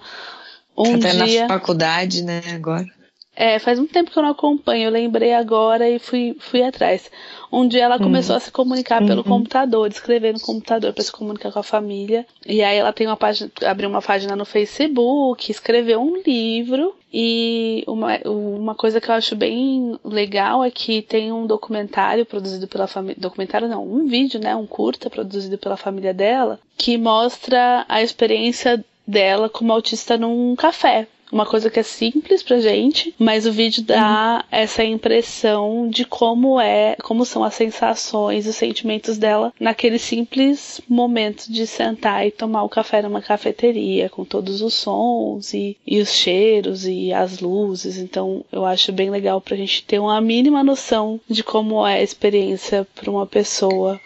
um 0.76 1.00
tá 1.00 1.10
dia 1.10 1.42
na 1.42 1.48
faculdade, 1.48 2.24
né, 2.24 2.42
agora. 2.56 2.99
É, 3.40 3.58
faz 3.58 3.80
muito 3.80 3.94
tempo 3.94 4.12
que 4.12 4.20
eu 4.20 4.24
não 4.24 4.32
acompanho, 4.32 4.88
eu 4.88 4.92
lembrei 4.92 5.34
agora 5.34 5.90
e 5.90 5.98
fui, 5.98 6.36
fui 6.42 6.62
atrás. 6.62 7.10
Um 7.50 7.66
dia 7.66 7.86
ela 7.86 7.98
começou 7.98 8.34
uhum. 8.34 8.38
a 8.38 8.42
se 8.42 8.52
comunicar 8.52 9.00
pelo 9.00 9.20
uhum. 9.20 9.38
computador, 9.38 9.90
escrever 9.90 10.34
no 10.34 10.42
computador 10.42 10.92
para 10.92 11.02
se 11.02 11.10
comunicar 11.10 11.50
com 11.50 11.60
a 11.60 11.64
família. 11.64 12.26
E 12.46 12.62
aí 12.62 12.78
ela 12.78 12.92
tem 12.92 13.08
uma 13.08 13.16
página, 13.16 13.50
abriu 13.66 13.90
uma 13.90 14.02
página 14.02 14.36
no 14.36 14.44
Facebook, 14.44 15.50
escreveu 15.50 16.02
um 16.02 16.22
livro. 16.22 16.94
E 17.14 17.82
uma, 17.88 18.20
uma 18.26 18.76
coisa 18.76 19.00
que 19.00 19.10
eu 19.10 19.16
acho 19.16 19.38
bem 19.38 19.98
legal 20.04 20.62
é 20.62 20.70
que 20.70 21.02
tem 21.02 21.32
um 21.32 21.48
documentário 21.48 22.26
produzido 22.26 22.68
pela 22.68 22.88
família. 22.88 23.16
Documentário 23.18 23.70
não, 23.70 23.88
um 23.88 24.06
vídeo, 24.06 24.38
né? 24.38 24.54
Um 24.54 24.68
curta 24.68 25.10
produzido 25.10 25.58
pela 25.58 25.78
família 25.78 26.14
dela, 26.14 26.60
que 26.78 26.98
mostra 26.98 27.86
a 27.88 28.04
experiência 28.04 28.84
dela 29.08 29.48
como 29.48 29.72
autista 29.72 30.18
num 30.18 30.58
café 30.58 31.08
uma 31.32 31.46
coisa 31.46 31.70
que 31.70 31.80
é 31.80 31.84
simples 31.84 32.42
pra 32.42 32.60
gente, 32.60 33.14
mas 33.18 33.46
o 33.46 33.52
vídeo 33.52 33.84
dá 33.84 34.44
uhum. 34.44 34.48
essa 34.52 34.84
impressão 34.84 35.88
de 35.90 36.06
como 36.06 36.60
é, 36.60 36.96
como 37.04 37.26
são 37.26 37.44
as 37.44 37.54
sensações, 37.54 38.48
os 38.48 38.56
sentimentos 38.56 39.18
dela 39.18 39.54
naquele 39.60 40.00
simples 40.00 40.82
momento 40.88 41.52
de 41.52 41.68
sentar 41.68 42.26
e 42.26 42.32
tomar 42.32 42.64
o 42.64 42.70
café 42.70 43.02
numa 43.02 43.22
cafeteria, 43.22 44.10
com 44.10 44.26
todos 44.26 44.62
os 44.62 44.74
sons 44.74 45.54
e, 45.54 45.78
e 45.86 46.00
os 46.00 46.12
cheiros 46.14 46.86
e 46.86 47.14
as 47.14 47.40
luzes. 47.40 47.98
Então 47.98 48.44
eu 48.52 48.66
acho 48.66 48.92
bem 48.92 49.10
legal 49.10 49.40
pra 49.40 49.58
gente 49.58 49.84
ter 49.84 50.00
uma 50.00 50.20
mínima 50.20 50.64
noção 50.64 51.20
de 51.30 51.44
como 51.44 51.86
é 51.86 51.96
a 51.96 52.04
experiência 52.04 52.88
para 52.96 53.12
uma 53.12 53.26
pessoa 53.26 54.00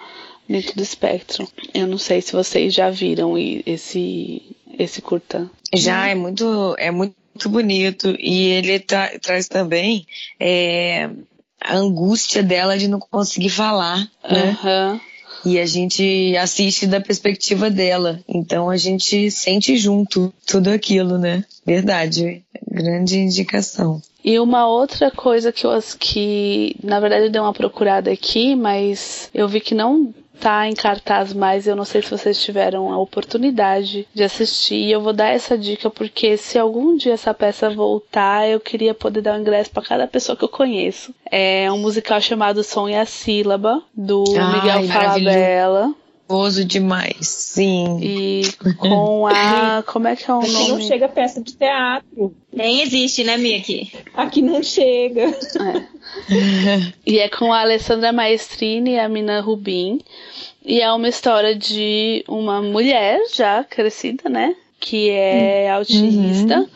dentro 0.48 0.76
do 0.76 0.84
espectro. 0.84 1.48
Eu 1.74 1.88
não 1.88 1.98
sei 1.98 2.22
se 2.22 2.34
vocês 2.34 2.74
já 2.74 2.90
viram 2.90 3.36
esse 3.38 4.42
esse 4.78 5.02
curta. 5.02 5.50
Já 5.74 6.08
é 6.08 6.16
muito 6.16 6.76
é 6.78 6.92
muito 6.92 7.50
bonito 7.50 8.16
e 8.20 8.48
ele 8.48 8.80
tra 8.80 9.18
traz 9.20 9.48
também 9.48 10.06
é, 10.40 11.10
a 11.60 11.76
angústia 11.76 12.44
dela 12.44 12.78
de 12.78 12.88
não 12.88 13.00
conseguir 13.00 13.50
falar, 13.50 14.08
né? 14.30 14.58
Uhum. 14.64 15.00
E 15.46 15.60
a 15.60 15.66
gente 15.66 16.38
assiste 16.38 16.88
da 16.88 17.02
perspectiva 17.02 17.70
dela. 17.70 18.20
Então 18.28 18.70
a 18.70 18.78
gente 18.78 19.30
sente 19.30 19.76
junto 19.76 20.34
tudo 20.46 20.70
aquilo, 20.70 21.18
né? 21.18 21.44
Verdade. 21.66 22.44
Grande 22.70 23.20
indicação. 23.20 24.02
E 24.24 24.40
uma 24.40 24.68
outra 24.68 25.12
coisa 25.12 25.52
que 25.52 25.66
eu 25.66 25.78
que 26.00 26.76
na 26.82 27.00
verdade 27.00 27.26
eu 27.26 27.30
dei 27.30 27.42
uma 27.42 27.54
procurada 27.54 28.10
aqui, 28.10 28.56
mas 28.56 29.30
eu 29.34 29.48
vi 29.50 29.60
que 29.60 29.76
não 29.76 30.14
tá 30.40 30.68
em 30.68 30.74
cartaz 30.74 31.34
mais. 31.34 31.68
Eu 31.68 31.76
não 31.76 31.86
sei 31.86 32.02
se 32.02 32.12
vocês 32.12 32.42
tiveram 32.42 32.92
a 32.92 32.98
oportunidade 32.98 34.08
de 34.14 34.24
assistir. 34.24 34.76
E 34.76 34.92
eu 34.92 35.02
vou 35.02 35.14
dar 35.14 35.30
essa 35.30 35.58
dica 35.58 35.90
porque 35.90 36.38
se 36.38 36.58
algum 36.58 36.96
dia 36.96 37.14
essa 37.14 37.34
peça 37.34 37.70
voltar, 37.70 38.48
eu 38.48 38.60
queria 38.60 38.94
poder 38.94 39.22
dar 39.22 39.38
um 39.38 39.42
ingresso 39.42 39.72
para 39.72 39.84
cada 39.84 40.08
pessoa 40.08 40.36
que 40.36 40.44
eu 40.44 40.50
conheço. 40.50 41.14
É 41.32 41.72
um 41.72 41.78
musical 41.78 42.20
chamado 42.22 42.64
Som 42.64 42.90
e 42.90 42.96
a 42.96 43.06
Sílaba, 43.06 43.82
do 43.94 44.24
Ai, 44.38 44.56
Miguel 44.56 44.88
Falabella. 44.88 45.96
Gostoso 46.28 46.66
demais, 46.66 47.28
sim. 47.28 48.00
E 48.02 48.42
com 48.78 49.28
a. 49.28 49.84
Como 49.86 50.08
é 50.08 50.16
que 50.16 50.30
é 50.30 50.34
o 50.34 50.42
nome? 50.42 50.56
Aqui 50.56 50.72
não 50.72 50.82
chega 50.82 51.08
peça 51.08 51.42
de 51.42 51.56
teatro. 51.56 52.36
Nem 52.52 52.82
existe, 52.82 53.24
né, 53.24 53.38
Mia? 53.38 53.58
Aqui, 53.58 53.92
aqui 54.14 54.42
não 54.42 54.64
chega. 54.64 55.26
É. 55.26 56.94
e 57.06 57.20
é 57.20 57.30
com 57.30 57.52
a 57.52 57.62
Alessandra 57.62 58.12
Maestrini 58.12 58.92
e 58.92 59.00
a 59.00 59.08
Mina 59.08 59.42
Rubin. 59.42 60.00
E 60.66 60.82
é 60.82 60.92
uma 60.92 61.10
história 61.10 61.56
de 61.56 62.24
uma 62.28 62.62
mulher 62.62 63.20
já 63.34 63.64
crescida, 63.64 64.30
né? 64.30 64.56
Que 64.80 65.10
é 65.10 65.68
uhum. 65.68 65.76
autista. 65.76 66.60
Uhum. 66.60 66.68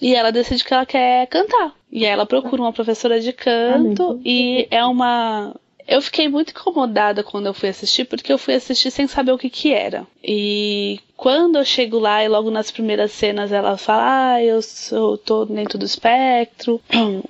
E 0.00 0.14
ela 0.14 0.30
decide 0.30 0.64
que 0.64 0.72
ela 0.72 0.86
quer 0.86 1.26
cantar. 1.26 1.74
E 1.90 2.04
aí 2.04 2.12
ela 2.12 2.26
procura 2.26 2.62
uma 2.62 2.72
professora 2.72 3.20
de 3.20 3.32
canto. 3.32 4.18
Ah, 4.18 4.22
e 4.24 4.66
é 4.70 4.84
uma 4.84 5.54
eu 5.86 6.00
fiquei 6.00 6.28
muito 6.28 6.50
incomodada 6.50 7.22
quando 7.22 7.46
eu 7.46 7.54
fui 7.54 7.68
assistir, 7.68 8.04
porque 8.04 8.32
eu 8.32 8.38
fui 8.38 8.54
assistir 8.54 8.90
sem 8.90 9.06
saber 9.06 9.32
o 9.32 9.38
que 9.38 9.50
que 9.50 9.72
era. 9.72 10.06
E 10.22 11.00
quando 11.16 11.56
eu 11.56 11.64
chego 11.64 11.98
lá 11.98 12.24
e 12.24 12.28
logo 12.28 12.50
nas 12.50 12.70
primeiras 12.70 13.12
cenas 13.12 13.52
ela 13.52 13.76
fala, 13.76 14.34
ah, 14.34 14.42
eu 14.42 14.62
sou, 14.62 15.18
tô 15.18 15.44
dentro 15.44 15.78
do 15.78 15.84
espectro, 15.84 16.80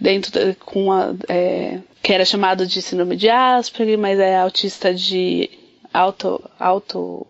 dentro 0.00 0.32
de, 0.32 0.54
com 0.54 0.92
a, 0.92 1.14
é, 1.28 1.78
que 2.02 2.12
era 2.12 2.24
chamado 2.24 2.66
de 2.66 2.82
síndrome 2.82 3.16
de 3.16 3.28
Asperger, 3.28 3.98
mas 3.98 4.18
é 4.18 4.36
autista 4.36 4.92
de 4.92 5.48
alto, 5.92 6.42
alto, 6.58 7.26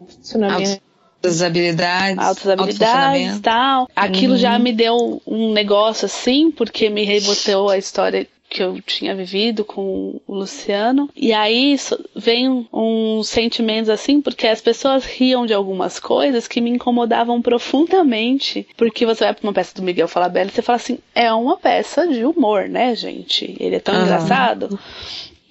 altas 1.27 1.43
habilidades, 1.43 2.19
altas 2.19 2.49
habilidades, 2.49 3.41
tal. 3.41 3.89
Aquilo 3.95 4.35
uhum. 4.35 4.39
já 4.39 4.59
me 4.59 4.73
deu 4.73 5.23
um 5.27 5.53
negócio 5.53 6.07
assim, 6.07 6.51
porque 6.51 6.89
me 6.89 7.05
rebotou 7.05 7.69
a 7.69 7.79
história 7.79 8.27
que 8.57 8.63
eu 8.63 8.81
tinha 8.81 9.15
vivido 9.15 9.67
com 9.67 10.19
o 10.27 10.35
Luciano. 10.35 11.11
E 11.15 11.31
aí 11.35 11.77
vem 12.15 12.67
uns 12.73 13.29
sentimentos 13.29 13.91
assim, 13.91 14.23
porque 14.23 14.47
as 14.47 14.63
pessoas 14.63 15.05
riam 15.05 15.45
de 15.45 15.53
algumas 15.53 16.01
coisas 16.01 16.49
que 16.49 16.59
me 16.59 16.71
incomodavam 16.71 17.43
profundamente. 17.43 18.67
Porque 18.75 19.05
você 19.05 19.25
vai 19.25 19.35
pra 19.35 19.47
uma 19.47 19.53
peça 19.53 19.75
do 19.75 19.83
Miguel 19.83 20.09
Falabella 20.09 20.49
e 20.49 20.55
você 20.55 20.63
fala 20.63 20.77
assim: 20.77 20.99
é 21.15 21.31
uma 21.35 21.59
peça 21.59 22.09
de 22.09 22.25
humor, 22.25 22.67
né, 22.67 22.95
gente? 22.95 23.55
Ele 23.61 23.77
é 23.77 23.81
tão 23.81 23.95
uhum. 23.95 24.03
engraçado. 24.03 24.79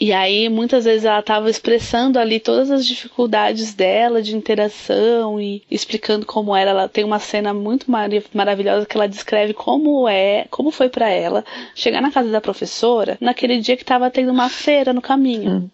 E 0.06 0.14
aí, 0.14 0.50
muitas 0.50 0.86
vezes, 0.86 1.04
ela 1.04 1.20
estava 1.20 1.50
expressando 1.50 2.20
ali 2.20 2.40
todas 2.40 2.70
as 2.70 2.86
dificuldades 2.86 3.74
dela 3.74 4.22
de 4.22 4.36
interação 4.36 5.42
e 5.42 5.64
explicando 5.70 6.28
como 6.28 6.56
era. 6.56 6.70
Ela 6.70 6.88
tem 6.88 7.04
uma 7.04 7.18
cena 7.18 7.56
muito 7.56 7.90
mar 7.90 8.08
maravilhosa 8.32 8.86
que 8.86 8.96
ela 8.96 9.08
descreve 9.08 9.56
como 9.56 10.08
é, 10.08 10.46
como 10.52 10.70
foi 10.70 10.90
para 10.90 11.10
ela 11.10 11.44
chegar 11.74 12.02
na 12.02 12.12
casa 12.12 12.30
da 12.30 12.40
professora 12.40 13.18
naquele 13.20 13.58
dia 13.58 13.76
que 13.76 13.82
estava 13.82 14.12
tendo 14.12 14.32
uma 14.32 14.48
feira 14.48 14.94
no 14.94 15.02
caminho. 15.02 15.52
Hum. 15.52 15.70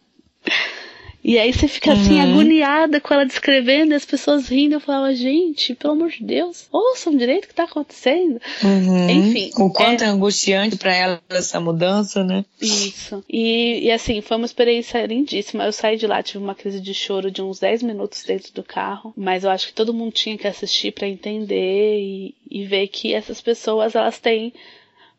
E 1.23 1.37
aí 1.37 1.53
você 1.53 1.67
fica 1.67 1.93
assim, 1.93 2.15
uhum. 2.15 2.31
agoniada 2.31 2.99
com 2.99 3.13
ela 3.13 3.25
descrevendo 3.25 3.91
e 3.91 3.95
as 3.95 4.05
pessoas 4.05 4.47
rindo. 4.47 4.75
Eu 4.75 4.79
falava, 4.79 5.13
gente, 5.13 5.75
pelo 5.75 5.93
amor 5.93 6.09
de 6.09 6.23
Deus, 6.23 6.67
ouçam 6.71 7.15
direito 7.15 7.45
o 7.45 7.47
que 7.47 7.53
tá 7.53 7.65
acontecendo. 7.65 8.41
Uhum. 8.63 9.09
Enfim. 9.09 9.51
O 9.55 9.69
quanto 9.71 10.03
é, 10.03 10.07
é 10.07 10.09
angustiante 10.09 10.77
para 10.77 10.93
ela 10.93 11.21
essa 11.29 11.59
mudança, 11.59 12.23
né? 12.23 12.43
Isso. 12.59 13.23
E, 13.29 13.81
e 13.83 13.91
assim, 13.91 14.19
foi 14.21 14.37
uma 14.37 14.45
experiência 14.45 15.05
lindíssima. 15.05 15.65
Eu 15.65 15.71
saí 15.71 15.95
de 15.95 16.07
lá, 16.07 16.23
tive 16.23 16.43
uma 16.43 16.55
crise 16.55 16.81
de 16.81 16.93
choro 16.93 17.29
de 17.29 17.41
uns 17.41 17.59
10 17.59 17.83
minutos 17.83 18.23
dentro 18.23 18.51
do 18.53 18.63
carro. 18.63 19.13
Mas 19.15 19.43
eu 19.43 19.51
acho 19.51 19.67
que 19.67 19.73
todo 19.73 19.93
mundo 19.93 20.11
tinha 20.11 20.37
que 20.37 20.47
assistir 20.47 20.91
para 20.91 21.07
entender 21.07 21.99
e, 21.99 22.35
e 22.49 22.65
ver 22.65 22.87
que 22.87 23.13
essas 23.13 23.39
pessoas, 23.39 23.93
elas 23.93 24.17
têm 24.17 24.51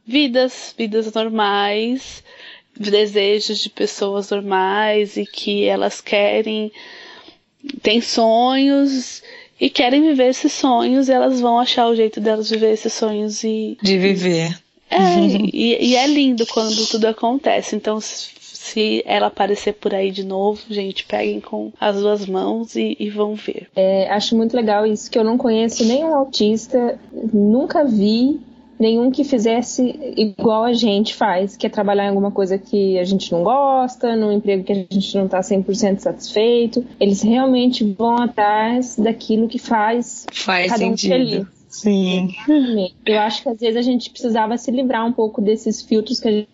vidas, 0.04 0.74
vidas 0.76 1.12
normais, 1.12 2.24
desejos 2.78 3.58
de 3.58 3.70
pessoas 3.70 4.30
normais 4.30 5.16
e 5.16 5.26
que 5.26 5.64
elas 5.64 6.00
querem, 6.00 6.72
têm 7.82 8.00
sonhos 8.00 9.22
e 9.60 9.70
querem 9.70 10.02
viver 10.02 10.30
esses 10.30 10.52
sonhos, 10.52 11.08
elas 11.08 11.40
vão 11.40 11.58
achar 11.58 11.88
o 11.88 11.94
jeito 11.94 12.20
delas 12.20 12.50
viver 12.50 12.72
esses 12.72 12.92
sonhos 12.92 13.44
e. 13.44 13.78
De 13.80 13.96
viver. 13.98 14.58
É, 14.90 14.96
e, 15.52 15.90
e, 15.90 15.96
é 15.96 16.06
lindo 16.06 16.46
quando 16.46 16.86
tudo 16.88 17.06
acontece. 17.06 17.76
Então, 17.76 18.00
se 18.00 19.02
ela 19.06 19.28
aparecer 19.28 19.74
por 19.74 19.94
aí 19.94 20.10
de 20.10 20.24
novo, 20.24 20.60
gente, 20.68 21.04
peguem 21.04 21.40
com 21.40 21.72
as 21.80 21.96
duas 21.96 22.26
mãos 22.26 22.74
e, 22.76 22.96
e 22.98 23.08
vão 23.08 23.34
ver. 23.34 23.68
É, 23.74 24.10
acho 24.10 24.36
muito 24.36 24.56
legal 24.56 24.86
isso, 24.86 25.10
que 25.10 25.18
eu 25.18 25.24
não 25.24 25.38
conheço 25.38 25.84
nenhum 25.84 26.14
autista, 26.14 26.98
nunca 27.32 27.84
vi 27.84 28.40
nenhum 28.78 29.10
que 29.10 29.24
fizesse 29.24 29.82
igual 30.16 30.64
a 30.64 30.72
gente 30.72 31.14
faz, 31.14 31.56
que 31.56 31.66
é 31.66 31.70
trabalhar 31.70 32.06
em 32.06 32.08
alguma 32.08 32.30
coisa 32.30 32.58
que 32.58 32.98
a 32.98 33.04
gente 33.04 33.30
não 33.32 33.42
gosta, 33.42 34.16
num 34.16 34.32
emprego 34.32 34.64
que 34.64 34.72
a 34.72 34.74
gente 34.74 35.16
não 35.16 35.26
está 35.26 35.40
100% 35.40 35.98
satisfeito. 35.98 36.84
Eles 36.98 37.22
realmente 37.22 37.84
vão 37.84 38.16
atrás 38.16 38.96
daquilo 38.96 39.48
que 39.48 39.58
faz, 39.58 40.26
faz 40.32 40.72
cada 40.72 40.84
um 40.84 40.96
sentido. 40.96 41.12
feliz. 41.12 41.62
Sim. 41.72 42.34
Eu 43.06 43.18
acho 43.20 43.42
que 43.42 43.48
às 43.48 43.58
vezes 43.58 43.76
a 43.76 43.82
gente 43.82 44.10
precisava 44.10 44.58
se 44.58 44.70
livrar 44.70 45.06
um 45.06 45.12
pouco 45.12 45.40
desses 45.40 45.80
filtros 45.80 46.20
que 46.20 46.28
a 46.28 46.30
gente 46.30 46.48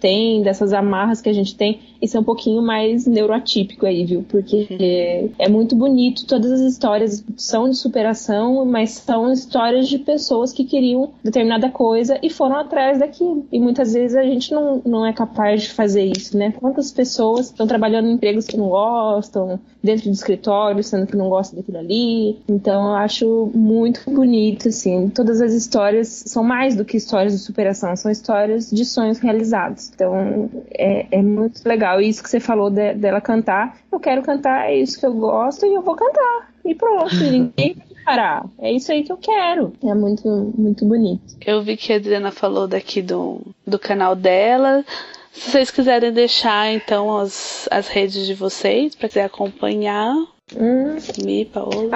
tem, 0.00 0.42
dessas 0.42 0.72
amarras 0.72 1.20
que 1.20 1.28
a 1.28 1.32
gente 1.32 1.56
tem, 1.56 1.80
e 2.00 2.06
ser 2.06 2.18
um 2.18 2.24
pouquinho 2.24 2.62
mais 2.62 3.06
neuroatípico 3.06 3.86
aí, 3.86 4.04
viu? 4.04 4.24
Porque 4.28 4.66
é, 4.78 5.28
é 5.38 5.48
muito 5.48 5.74
bonito, 5.74 6.26
todas 6.26 6.52
as 6.52 6.60
histórias 6.60 7.24
são 7.36 7.70
de 7.70 7.76
superação, 7.76 8.64
mas 8.66 8.90
são 8.90 9.32
histórias 9.32 9.88
de 9.88 9.98
pessoas 9.98 10.52
que 10.52 10.64
queriam 10.64 11.12
determinada 11.22 11.70
coisa 11.70 12.18
e 12.22 12.28
foram 12.28 12.56
atrás 12.56 12.98
daquilo. 12.98 13.46
E 13.50 13.58
muitas 13.58 13.94
vezes 13.94 14.16
a 14.16 14.22
gente 14.22 14.52
não, 14.52 14.82
não 14.84 15.06
é 15.06 15.12
capaz 15.14 15.62
de 15.62 15.70
fazer 15.70 16.04
isso, 16.04 16.36
né? 16.36 16.52
Quantas 16.52 16.92
pessoas 16.92 17.46
estão 17.46 17.66
trabalhando 17.66 18.08
em 18.08 18.12
empregos 18.12 18.46
que 18.46 18.56
não 18.56 18.68
gostam, 18.68 19.58
dentro 19.82 20.04
do 20.04 20.12
escritório, 20.12 20.84
sendo 20.84 21.06
que 21.06 21.16
não 21.16 21.30
gostam 21.30 21.58
daquilo 21.58 21.78
ali. 21.78 22.38
Então 22.48 22.88
eu 22.88 22.94
acho 22.96 23.50
muito 23.54 24.02
bonito, 24.10 24.68
assim. 24.68 25.08
Todas 25.08 25.40
as 25.40 25.54
histórias 25.54 26.08
são 26.26 26.44
mais 26.44 26.76
do 26.76 26.84
que 26.84 26.98
histórias 26.98 27.32
de 27.32 27.38
superação, 27.38 27.96
são 27.96 28.10
histórias 28.10 28.70
de 28.70 28.84
sonhos 28.84 29.18
realizados. 29.18 29.53
Então 29.94 30.50
é, 30.70 31.06
é 31.10 31.22
muito 31.22 31.66
legal. 31.66 32.00
E 32.00 32.08
isso 32.08 32.22
que 32.22 32.28
você 32.28 32.40
falou 32.40 32.70
de, 32.70 32.94
dela 32.94 33.20
cantar, 33.20 33.76
eu 33.90 34.00
quero 34.00 34.22
cantar, 34.22 34.70
é 34.70 34.76
isso 34.76 34.98
que 34.98 35.06
eu 35.06 35.14
gosto 35.14 35.64
e 35.64 35.74
eu 35.74 35.82
vou 35.82 35.94
cantar. 35.94 36.52
E 36.64 36.74
pronto, 36.74 37.14
ninguém 37.16 37.74
vai 37.74 38.04
parar. 38.04 38.46
É 38.58 38.72
isso 38.72 38.90
aí 38.90 39.02
que 39.04 39.12
eu 39.12 39.16
quero. 39.16 39.72
É 39.84 39.94
muito, 39.94 40.52
muito 40.56 40.84
bonito. 40.84 41.36
Eu 41.44 41.62
vi 41.62 41.76
que 41.76 41.92
a 41.92 41.96
Adriana 41.96 42.30
falou 42.30 42.66
daqui 42.66 43.02
do, 43.02 43.40
do 43.66 43.78
canal 43.78 44.16
dela. 44.16 44.84
Se 45.32 45.50
vocês 45.50 45.70
quiserem 45.70 46.12
deixar, 46.12 46.72
então, 46.72 47.16
as, 47.16 47.68
as 47.70 47.88
redes 47.88 48.24
de 48.24 48.34
vocês, 48.34 48.94
para 48.94 49.08
quiser 49.08 49.24
acompanhar. 49.24 50.14
Hum. 50.56 50.96
Mi, 51.24 51.44
Paola. 51.44 51.88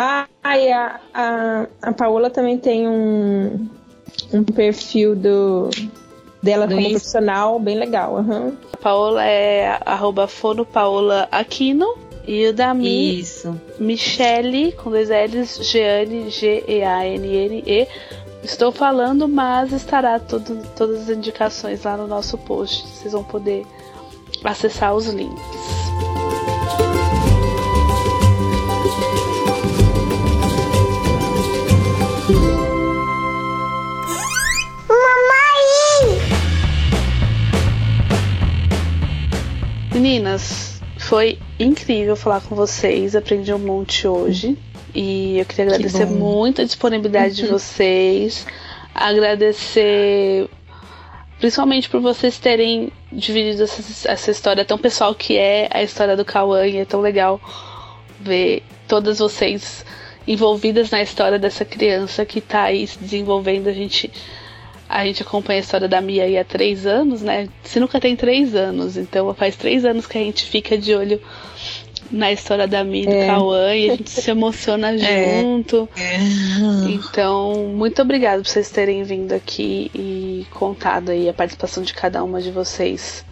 Ah, 0.43 0.59
e 0.59 0.73
a, 0.73 1.01
a, 1.15 1.67
a 1.83 1.93
Paola 1.93 2.31
também 2.31 2.59
tem 2.59 2.89
um, 2.89 3.69
um 4.33 4.43
perfil 4.43 5.15
do, 5.15 5.71
dela 6.43 6.67
Do 6.67 6.75
como 6.75 6.81
Insta. 6.87 6.99
profissional 6.99 7.59
bem 7.59 7.79
legal. 7.79 8.17
aham. 8.19 8.53
A 8.73 8.77
Paola 8.77 9.25
é 9.25 9.79
arroba 9.85 10.27
fonopaolaaquino. 10.27 11.87
E 12.27 12.47
o 12.49 12.53
da 12.53 12.75
Mi, 12.75 13.21
Isso. 13.21 13.59
Michele, 13.79 14.73
com 14.73 14.91
dois 14.91 15.09
L's, 15.09 15.61
Geane, 15.67 16.29
G-E-A-N-N-E. 16.29 17.89
Estou 18.45 18.71
falando, 18.71 19.27
mas 19.27 19.73
estará 19.73 20.19
tudo, 20.21 20.63
todas 20.77 21.09
as 21.09 21.17
indicações 21.17 21.83
lá 21.85 21.97
no 21.97 22.07
nosso 22.07 22.37
post. 22.37 22.87
Vocês 22.87 23.15
vão 23.15 23.25
poder 23.25 23.65
acessar 24.45 24.95
os 24.95 25.07
links. 25.07 25.43
Meninas, 39.99 40.81
foi 40.97 41.41
incrível 41.59 42.15
falar 42.15 42.41
com 42.41 42.55
vocês. 42.55 43.17
Aprendi 43.17 43.53
um 43.53 43.59
monte 43.59 44.07
hoje. 44.07 44.57
E 44.95 45.41
eu 45.41 45.45
queria 45.45 45.65
agradecer 45.65 46.07
bom. 46.07 46.15
muito 46.15 46.63
a 46.63 46.65
disponibilidade 46.65 47.35
de 47.35 47.47
vocês. 47.51 48.47
Agradecer 48.95 50.49
principalmente 51.41 51.89
por 51.89 52.01
vocês 52.01 52.39
terem 52.39 52.93
dividido 53.11 53.65
essa, 53.65 54.13
essa 54.13 54.31
história 54.31 54.65
tão 54.65 54.79
pessoal 54.79 55.13
que 55.17 55.37
é 55.37 55.69
a 55.69 55.83
história 55.83 56.17
do 56.17 56.25
Cauã. 56.25 56.65
E 56.65 56.77
é 56.77 56.85
tão 56.85 57.01
legal 57.01 57.41
ver 58.21 58.63
todas 58.87 59.19
vocês 59.19 59.85
envolvidas 60.29 60.93
na 60.93 61.03
história 61.03 61.41
dessa 61.41 61.65
criança 61.65 62.25
que 62.25 62.41
tá 62.41 62.63
aí 62.63 62.87
se 62.87 63.01
desenvolvendo. 63.01 63.67
A 63.67 63.73
gente 63.73 64.13
a 64.89 65.05
gente 65.05 65.23
acompanha 65.23 65.59
a 65.59 65.63
história 65.63 65.89
da 65.89 66.01
Mia 66.01 66.25
aí 66.25 66.39
há 66.39 66.45
três 66.45 66.87
anos, 66.87 67.21
né? 67.23 67.49
Se 67.63 67.79
nunca 67.79 68.01
tem 68.01 68.17
três 68.17 68.55
anos, 68.55 68.97
então 68.97 69.33
faz 69.35 69.55
três 69.57 69.85
anos 69.85 70.07
que 70.07 70.17
a 70.17 70.21
gente 70.21 70.45
fica 70.45 70.79
de 70.79 70.95
olho 70.95 71.21
na 72.11 72.33
história 72.33 72.67
da 72.67 72.83
Mia 72.83 73.03
e 73.03 73.07
do 73.07 73.13
É. 73.13 73.27
Cauã 73.27 73.75
e 73.75 73.91
a 73.91 73.97
gente 73.97 74.09
se 74.11 74.31
emociona 74.31 74.93
É. 74.97 75.41
junto. 75.43 75.89
É. 75.97 76.17
Então, 76.91 77.69
muito 77.75 78.01
obrigada 78.01 78.43
por 78.43 78.49
vocês 78.49 78.71
terem 78.71 79.03
vindo 79.03 79.33
aqui 79.35 79.91
e 79.95 80.47
contado 80.55 81.11
aí 81.11 81.29
a 81.29 81.35
participação 81.35 81.83
de 81.83 81.93
cada 81.93 82.25
uma 82.25 82.41
de 82.41 82.51
vocês 82.51 83.25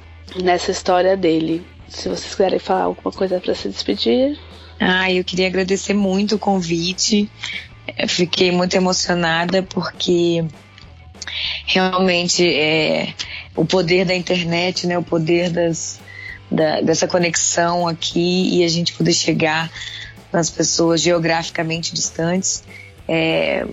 nessa 0.42 0.70
história 0.70 1.16
dele. 1.16 1.64
Se 1.88 2.08
vocês 2.08 2.34
quiserem 2.34 2.58
falar 2.58 2.82
alguma 2.82 3.12
coisa 3.12 3.40
para 3.40 3.54
se 3.54 3.68
despedir. 3.68 4.38
Ah, 4.78 5.10
eu 5.10 5.24
queria 5.24 5.46
agradecer 5.46 5.94
muito 5.94 6.34
o 6.34 6.38
convite. 6.38 7.30
Eu 7.96 8.08
fiquei 8.08 8.50
muito 8.50 8.74
emocionada 8.74 9.62
porque 9.62 10.44
realmente 11.66 12.46
é 12.46 13.14
o 13.54 13.64
poder 13.64 14.04
da 14.04 14.14
internet, 14.14 14.86
né? 14.86 14.98
O 14.98 15.02
poder 15.02 15.50
das, 15.50 15.98
da- 16.50 16.80
dessa 16.80 17.06
conexão 17.08 17.86
aqui 17.88 18.58
e 18.58 18.64
a 18.64 18.68
gente 18.68 18.92
poder 18.92 19.12
chegar 19.12 19.70
nas 20.32 20.50
pessoas 20.50 21.00
geograficamente 21.00 21.94
distantes 21.94 22.62
é, 23.08 23.64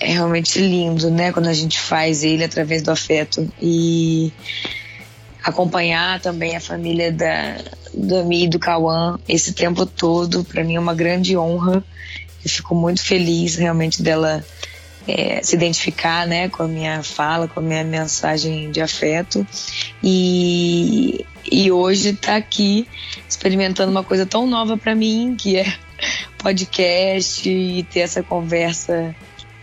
é 0.00 0.06
realmente 0.12 0.58
lindo, 0.58 1.10
né? 1.10 1.32
Quando 1.32 1.48
a 1.48 1.52
gente 1.52 1.78
faz 1.78 2.24
ele 2.24 2.42
através 2.44 2.82
do 2.82 2.90
afeto 2.90 3.50
e 3.60 4.32
acompanhar 5.42 6.20
também 6.20 6.56
a 6.56 6.60
família 6.60 7.12
da 7.12 7.56
do 7.94 8.16
Ami 8.16 8.44
e 8.44 8.48
do 8.48 8.58
Cauã 8.58 9.18
esse 9.28 9.52
tempo 9.52 9.84
todo, 9.84 10.44
para 10.44 10.64
mim 10.64 10.76
é 10.76 10.80
uma 10.80 10.94
grande 10.94 11.36
honra. 11.36 11.84
Eu 12.42 12.50
fico 12.50 12.74
muito 12.74 13.02
feliz 13.02 13.56
realmente 13.56 14.02
dela 14.02 14.42
é, 15.06 15.42
se 15.42 15.56
identificar 15.56 16.26
né, 16.26 16.48
com 16.48 16.62
a 16.62 16.68
minha 16.68 17.02
fala, 17.02 17.48
com 17.48 17.60
a 17.60 17.62
minha 17.62 17.84
mensagem 17.84 18.70
de 18.70 18.80
afeto. 18.80 19.46
E, 20.02 21.24
e 21.50 21.70
hoje 21.70 22.12
tá 22.14 22.36
aqui 22.36 22.86
experimentando 23.28 23.90
uma 23.90 24.04
coisa 24.04 24.26
tão 24.26 24.46
nova 24.46 24.76
para 24.76 24.94
mim, 24.94 25.34
que 25.38 25.56
é 25.56 25.74
podcast 26.38 27.48
e 27.48 27.82
ter 27.84 28.00
essa 28.00 28.22
conversa 28.22 29.14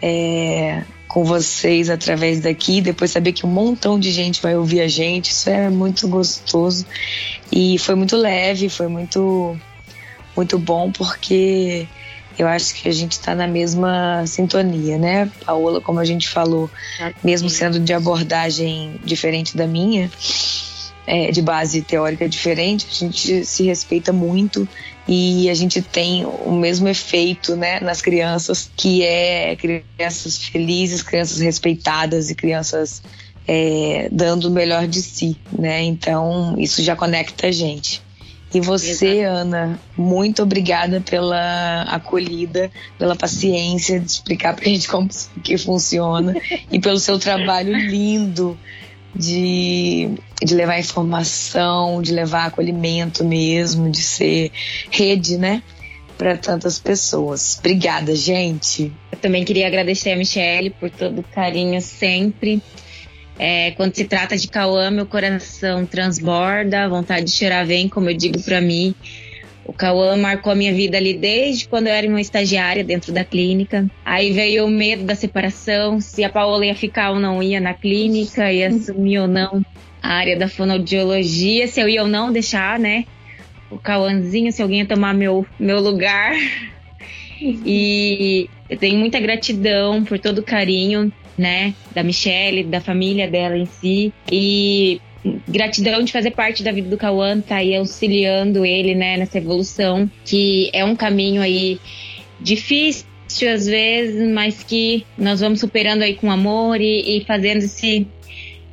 é, 0.01 0.83
com 1.07 1.23
vocês 1.23 1.89
através 1.89 2.39
daqui, 2.39 2.81
depois 2.81 3.11
saber 3.11 3.33
que 3.33 3.45
um 3.45 3.49
montão 3.49 3.99
de 3.99 4.11
gente 4.11 4.41
vai 4.41 4.55
ouvir 4.55 4.81
a 4.81 4.87
gente, 4.87 5.31
isso 5.31 5.49
é 5.49 5.69
muito 5.69 6.07
gostoso. 6.07 6.85
E 7.51 7.77
foi 7.79 7.95
muito 7.95 8.15
leve, 8.15 8.69
foi 8.69 8.87
muito, 8.87 9.57
muito 10.35 10.59
bom, 10.59 10.91
porque 10.91 11.87
eu 12.41 12.47
acho 12.47 12.73
que 12.75 12.87
a 12.87 12.91
gente 12.91 13.13
está 13.13 13.35
na 13.35 13.47
mesma 13.47 14.25
sintonia, 14.25 14.97
né? 14.97 15.31
Paola, 15.45 15.81
como 15.81 15.99
a 15.99 16.05
gente 16.05 16.29
falou, 16.29 16.69
mesmo 17.23 17.49
sendo 17.49 17.79
de 17.79 17.93
abordagem 17.93 18.99
diferente 19.03 19.57
da 19.57 19.67
minha, 19.67 20.09
é, 21.05 21.31
de 21.31 21.41
base 21.41 21.81
teórica 21.81 22.29
diferente, 22.29 22.87
a 22.89 22.93
gente 22.93 23.45
se 23.45 23.63
respeita 23.63 24.13
muito 24.13 24.67
e 25.07 25.49
a 25.49 25.53
gente 25.53 25.81
tem 25.81 26.23
o 26.25 26.51
mesmo 26.51 26.87
efeito 26.87 27.55
né, 27.55 27.79
nas 27.79 27.99
crianças, 27.99 28.69
que 28.77 29.03
é 29.03 29.55
crianças 29.55 30.37
felizes, 30.37 31.01
crianças 31.01 31.39
respeitadas 31.39 32.29
e 32.29 32.35
crianças 32.35 33.01
é, 33.47 34.07
dando 34.11 34.45
o 34.45 34.51
melhor 34.51 34.87
de 34.87 35.01
si, 35.01 35.35
né? 35.51 35.81
Então 35.81 36.53
isso 36.59 36.83
já 36.83 36.95
conecta 36.95 37.47
a 37.47 37.51
gente. 37.51 38.03
E 38.53 38.59
você, 38.59 39.21
Ana, 39.21 39.79
muito 39.95 40.41
obrigada 40.41 41.01
pela 41.01 41.83
acolhida, 41.83 42.71
pela 42.97 43.15
paciência 43.15 43.99
de 43.99 44.09
explicar 44.09 44.55
pra 44.55 44.65
gente 44.65 44.87
como 44.87 45.07
que 45.43 45.55
funciona 45.57 46.33
e 46.71 46.79
pelo 46.79 46.97
seu 46.97 47.19
trabalho 47.19 47.75
lindo 47.77 48.57
de, 49.15 50.09
de 50.43 50.55
levar 50.55 50.79
informação, 50.79 52.01
de 52.01 52.11
levar 52.11 52.45
acolhimento 52.45 53.23
mesmo, 53.23 53.89
de 53.89 54.01
ser 54.01 54.51
rede, 54.89 55.37
né? 55.37 55.61
Para 56.17 56.35
tantas 56.35 56.79
pessoas. 56.79 57.57
Obrigada, 57.59 58.15
gente. 58.15 58.91
Eu 59.11 59.17
também 59.19 59.45
queria 59.45 59.67
agradecer 59.67 60.11
a 60.11 60.15
Michelle 60.15 60.71
por 60.71 60.89
todo 60.89 61.19
o 61.19 61.23
carinho 61.23 61.79
sempre. 61.81 62.61
É, 63.39 63.71
quando 63.71 63.95
se 63.95 64.03
trata 64.03 64.35
de 64.35 64.49
Cauã, 64.49 64.91
meu 64.91 65.05
coração 65.05 65.85
transborda, 65.85 66.89
vontade 66.89 67.27
de 67.27 67.31
chorar 67.31 67.65
vem, 67.65 67.87
como 67.87 68.09
eu 68.09 68.13
digo 68.13 68.41
para 68.43 68.59
mim. 68.59 68.93
O 69.63 69.71
Cauã 69.71 70.17
marcou 70.17 70.51
a 70.51 70.55
minha 70.55 70.73
vida 70.73 70.97
ali 70.97 71.13
desde 71.13 71.65
quando 71.67 71.87
eu 71.87 71.93
era 71.93 72.05
uma 72.05 72.19
estagiária 72.19 72.83
dentro 72.83 73.13
da 73.13 73.23
clínica. 73.23 73.89
Aí 74.03 74.33
veio 74.33 74.65
o 74.65 74.69
medo 74.69 75.03
da 75.05 75.15
separação, 75.15 76.01
se 76.01 76.21
a 76.21 76.29
Paola 76.29 76.65
ia 76.65 76.75
ficar 76.75 77.11
ou 77.11 77.19
não 77.19 77.41
ia 77.41 77.61
na 77.61 77.73
clínica, 77.73 78.51
ia 78.51 78.67
assumir 78.67 79.19
ou 79.19 79.27
não 79.27 79.63
a 80.01 80.13
área 80.15 80.37
da 80.37 80.49
fonoaudiologia, 80.49 81.67
se 81.67 81.79
eu 81.79 81.87
ia 81.87 82.01
ou 82.01 82.09
não 82.09 82.33
deixar, 82.33 82.77
né? 82.77 83.05
O 83.69 83.77
Cauãzinho, 83.77 84.51
se 84.51 84.61
alguém 84.61 84.79
ia 84.79 84.85
tomar 84.85 85.13
meu, 85.13 85.45
meu 85.57 85.79
lugar. 85.79 86.33
E 87.41 88.49
eu 88.69 88.77
tenho 88.77 88.97
muita 88.97 89.19
gratidão 89.19 90.03
por 90.03 90.19
todo 90.19 90.39
o 90.39 90.43
carinho, 90.43 91.13
né? 91.39 91.73
Da 91.95 92.03
Michelle, 92.03 92.65
da 92.65 92.81
família 92.81 93.27
dela 93.27 93.57
em 93.57 93.65
si. 93.65 94.13
E 94.29 95.01
gratidão 95.47 96.03
de 96.03 96.11
fazer 96.11 96.31
parte 96.31 96.61
da 96.61 96.71
vida 96.71 96.89
do 96.89 96.97
Cauã, 96.97 97.39
tá 97.39 97.57
aí 97.57 97.75
auxiliando 97.75 98.65
ele, 98.65 98.93
né, 98.93 99.17
nessa 99.17 99.37
evolução, 99.37 100.09
que 100.25 100.69
é 100.73 100.83
um 100.83 100.95
caminho 100.95 101.41
aí 101.41 101.79
difícil 102.39 103.07
às 103.53 103.65
vezes, 103.65 104.27
mas 104.31 104.63
que 104.63 105.05
nós 105.17 105.39
vamos 105.39 105.59
superando 105.59 106.01
aí 106.01 106.15
com 106.15 106.31
amor 106.31 106.81
e, 106.81 107.17
e 107.17 107.25
fazendo 107.25 107.63
esse 107.63 108.07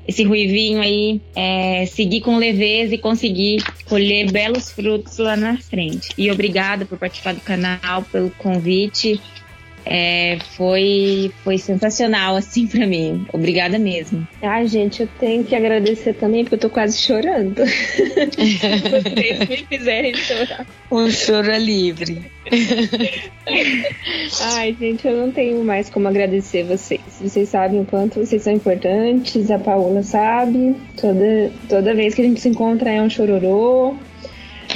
esse 0.09 0.23
ruivinho 0.23 0.81
aí 0.81 1.21
é, 1.35 1.85
seguir 1.87 2.21
com 2.21 2.37
leveza 2.37 2.95
e 2.95 2.99
conseguir 2.99 3.65
colher 3.87 4.31
belos 4.31 4.71
frutos 4.71 5.19
lá 5.19 5.37
na 5.37 5.59
frente. 5.59 6.11
E 6.17 6.31
obrigada 6.31 6.87
por 6.87 6.97
participar 6.97 7.35
do 7.35 7.41
canal, 7.41 8.03
pelo 8.13 8.31
convite. 8.31 9.21
É, 9.87 10.39
foi, 10.57 11.31
foi 11.45 11.59
sensacional, 11.59 12.35
assim, 12.35 12.67
para 12.67 12.87
mim. 12.87 13.25
Obrigada 13.33 13.79
mesmo. 13.79 14.27
Ai, 14.43 14.67
gente, 14.67 15.03
eu 15.03 15.09
tenho 15.21 15.45
que 15.45 15.55
agradecer 15.55 16.15
também, 16.15 16.43
porque 16.43 16.57
eu 16.57 16.61
tô 16.61 16.71
quase 16.71 16.99
chorando. 16.99 17.63
Vocês 17.65 19.49
me 19.49 19.57
fizerem 19.69 20.15
chorar. 20.15 20.67
O 20.91 21.09
choro 21.09 21.51
é 21.51 21.59
livre. 21.59 22.31
Ai, 24.41 24.77
gente, 24.79 25.07
eu 25.07 25.17
não 25.17 25.31
tenho 25.31 25.65
mais 25.65 25.89
como 25.89 26.09
agradecer 26.09 26.65
vocês. 26.65 27.01
Vocês 27.21 27.49
sabem 27.49 27.81
o 27.81 27.85
quanto 27.85 28.21
vocês 28.21 28.43
são 28.43 28.53
importantes, 28.53 29.51
a 29.51 29.59
Paola 29.59 30.03
sabe. 30.03 30.77
Toda, 31.01 31.51
toda 31.69 31.95
vez 31.95 32.15
que 32.15 32.23
a 32.23 32.25
gente 32.25 32.41
se 32.41 32.49
encontra 32.49 32.91
é 32.91 33.03
um 33.03 33.11
chororô. 33.11 33.97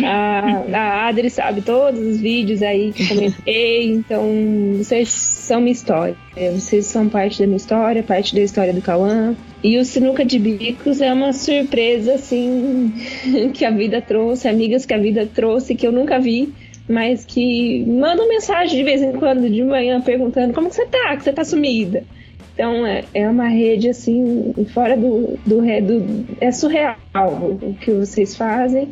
A, 0.04 0.64
a 0.72 1.08
Adri 1.08 1.30
sabe 1.30 1.62
todos 1.62 2.00
os 2.00 2.20
vídeos 2.20 2.62
aí 2.62 2.92
que 2.92 3.06
comentei, 3.08 3.90
então 3.90 4.24
vocês 4.76 5.08
são 5.10 5.60
minha 5.60 5.72
história. 5.72 6.16
Vocês 6.52 6.86
são 6.86 7.08
parte 7.08 7.40
da 7.40 7.46
minha 7.46 7.56
história, 7.56 8.02
parte 8.02 8.34
da 8.34 8.40
história 8.40 8.72
do 8.72 8.82
Cauã. 8.82 9.34
E 9.62 9.78
o 9.78 9.84
Sinuca 9.84 10.24
de 10.24 10.38
Bicos 10.38 11.00
é 11.00 11.12
uma 11.12 11.32
surpresa, 11.32 12.14
assim, 12.14 12.92
que 13.52 13.64
a 13.64 13.70
vida 13.70 14.00
trouxe, 14.00 14.48
amigas 14.48 14.86
que 14.86 14.94
a 14.94 14.98
vida 14.98 15.26
trouxe, 15.26 15.74
que 15.74 15.86
eu 15.86 15.92
nunca 15.92 16.18
vi, 16.18 16.52
mas 16.88 17.24
que 17.24 17.84
mandam 17.86 18.28
mensagem 18.28 18.78
de 18.78 18.84
vez 18.84 19.02
em 19.02 19.12
quando, 19.12 19.48
de 19.50 19.62
manhã, 19.62 20.00
perguntando 20.00 20.54
como 20.54 20.68
que 20.68 20.76
você 20.76 20.86
tá, 20.86 21.16
que 21.16 21.24
você 21.24 21.32
tá 21.32 21.44
sumida. 21.44 22.04
Então 22.54 22.86
é, 22.86 23.04
é 23.14 23.28
uma 23.28 23.48
rede 23.48 23.88
assim, 23.88 24.52
fora 24.74 24.96
do, 24.96 25.38
do, 25.46 25.60
do. 25.60 26.36
É 26.40 26.50
surreal 26.52 26.96
o 27.14 27.74
que 27.80 27.90
vocês 27.92 28.36
fazem. 28.36 28.88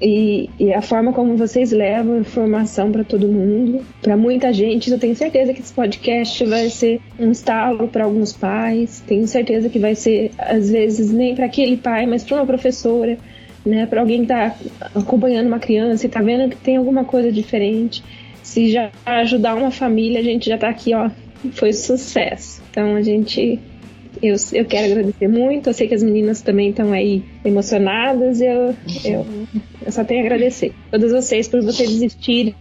E, 0.00 0.50
e, 0.58 0.74
a 0.74 0.82
forma 0.82 1.12
como 1.12 1.36
vocês 1.36 1.72
levam 1.72 2.20
informação 2.20 2.92
para 2.92 3.02
todo 3.02 3.26
mundo, 3.26 3.84
para 4.02 4.16
muita 4.16 4.52
gente. 4.52 4.90
Eu 4.90 4.98
tenho 4.98 5.16
certeza 5.16 5.54
que 5.54 5.60
esse 5.60 5.72
podcast 5.72 6.44
vai 6.44 6.68
ser 6.68 7.00
um 7.18 7.30
estalo 7.30 7.88
para 7.88 8.04
alguns 8.04 8.32
pais. 8.32 9.02
Tenho 9.06 9.26
certeza 9.26 9.68
que 9.68 9.78
vai 9.78 9.94
ser, 9.94 10.30
às 10.38 10.70
vezes, 10.70 11.10
nem 11.10 11.34
para 11.34 11.46
aquele 11.46 11.76
pai, 11.76 12.06
mas 12.06 12.24
para 12.24 12.36
uma 12.36 12.46
professora, 12.46 13.16
né? 13.64 13.86
Para 13.86 14.00
alguém 14.00 14.18
que 14.18 14.32
está 14.32 14.54
acompanhando 14.94 15.46
uma 15.46 15.58
criança 15.58 16.04
e 16.04 16.08
está 16.08 16.20
vendo 16.20 16.50
que 16.50 16.56
tem 16.56 16.76
alguma 16.76 17.04
coisa 17.04 17.32
diferente. 17.32 18.04
Se 18.42 18.70
já 18.70 18.90
ajudar 19.04 19.54
uma 19.54 19.70
família, 19.70 20.20
a 20.20 20.22
gente 20.22 20.48
já 20.48 20.56
está 20.56 20.68
aqui, 20.68 20.94
ó. 20.94 21.10
Foi 21.52 21.72
sucesso. 21.72 22.62
Então 22.70 22.96
a 22.96 23.02
gente 23.02 23.58
eu, 24.22 24.36
eu 24.52 24.64
quero 24.64 24.92
agradecer 24.92 25.28
muito. 25.28 25.68
Eu 25.68 25.74
sei 25.74 25.88
que 25.88 25.94
as 25.94 26.02
meninas 26.02 26.40
também 26.40 26.70
estão 26.70 26.92
aí 26.92 27.22
emocionadas. 27.44 28.40
Eu, 28.40 28.74
eu, 29.04 29.26
eu 29.86 29.92
só 29.92 30.04
tenho 30.04 30.22
a 30.22 30.24
agradecer. 30.24 30.74
Todas 30.90 31.12
vocês 31.12 31.46
por 31.46 31.62
vocês 31.62 31.88
existirem, 31.88 32.54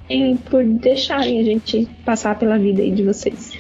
por 0.50 0.64
deixarem 0.64 1.40
a 1.40 1.44
gente 1.44 1.88
passar 2.06 2.38
pela 2.38 2.58
vida 2.60 2.84
aí 2.84 2.92
de 2.92 3.02
vocês. 3.02 3.54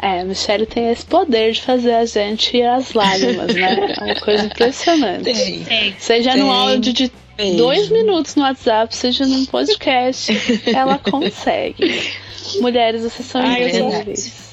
É, 0.00 0.20
a 0.20 0.24
Michelle 0.24 0.66
tem 0.66 0.90
esse 0.90 1.06
poder 1.06 1.52
de 1.52 1.62
fazer 1.62 1.94
a 1.94 2.04
gente 2.04 2.56
ir 2.56 2.66
às 2.66 2.92
lágrimas, 2.92 3.54
né? 3.54 3.94
É 3.98 4.04
uma 4.04 4.20
coisa 4.20 4.44
impressionante. 4.44 5.24
Tem. 5.24 5.94
Seja 5.98 6.32
Tem. 6.32 6.42
no 6.42 6.50
áudio 6.50 6.92
de 6.92 7.12
Tem. 7.36 7.56
dois 7.56 7.88
minutos 7.90 8.34
no 8.34 8.42
WhatsApp, 8.42 8.94
seja 8.94 9.24
num 9.24 9.44
podcast, 9.46 10.32
ela 10.66 10.98
consegue. 10.98 12.12
Mulheres, 12.60 13.02
vocês 13.02 13.28
são 13.28 13.40
incríveis. 13.40 14.47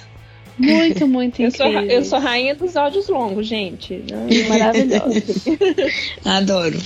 Muito, 0.57 1.07
muito 1.07 1.41
Eu 1.41 1.51
sou, 1.51 1.67
incríveis. 1.67 1.93
eu 1.93 2.05
sou 2.05 2.19
rainha 2.19 2.55
dos 2.55 2.75
áudios 2.75 3.07
longos, 3.07 3.47
gente. 3.47 4.03
Maravilhosa. 4.47 5.21
Adoro. 6.25 6.79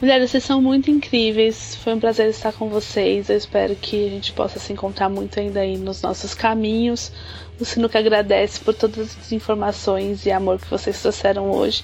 Mulheres, 0.00 0.30
vocês 0.30 0.44
são 0.44 0.60
muito 0.60 0.90
incríveis. 0.90 1.74
Foi 1.76 1.94
um 1.94 2.00
prazer 2.00 2.28
estar 2.30 2.52
com 2.52 2.68
vocês. 2.68 3.28
Eu 3.28 3.36
espero 3.36 3.74
que 3.76 4.06
a 4.06 4.10
gente 4.10 4.32
possa 4.32 4.58
se 4.58 4.72
encontrar 4.72 5.08
muito 5.08 5.38
ainda 5.38 5.60
aí 5.60 5.76
nos 5.76 6.02
nossos 6.02 6.34
caminhos. 6.34 7.12
O 7.60 7.64
Sinuca 7.64 7.98
agradece 7.98 8.60
por 8.60 8.74
todas 8.74 9.16
as 9.18 9.32
informações 9.32 10.24
e 10.26 10.30
amor 10.30 10.60
que 10.60 10.70
vocês 10.70 11.00
trouxeram 11.00 11.50
hoje. 11.50 11.82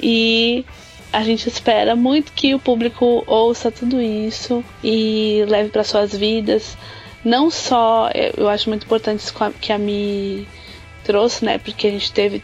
E 0.00 0.64
a 1.12 1.22
gente 1.22 1.48
espera 1.48 1.94
muito 1.94 2.32
que 2.32 2.54
o 2.54 2.58
público 2.58 3.24
ouça 3.26 3.70
tudo 3.70 4.00
isso 4.00 4.64
e 4.82 5.44
leve 5.48 5.70
para 5.70 5.84
suas 5.84 6.14
vidas. 6.14 6.76
Não 7.26 7.50
só, 7.50 8.08
eu 8.36 8.48
acho 8.48 8.68
muito 8.68 8.84
importante 8.84 9.18
isso 9.18 9.34
que 9.60 9.72
a 9.72 9.78
Mi 9.78 10.46
trouxe, 11.02 11.44
né? 11.44 11.58
Porque 11.58 11.88
a 11.88 11.90
gente 11.90 12.12
teve 12.12 12.40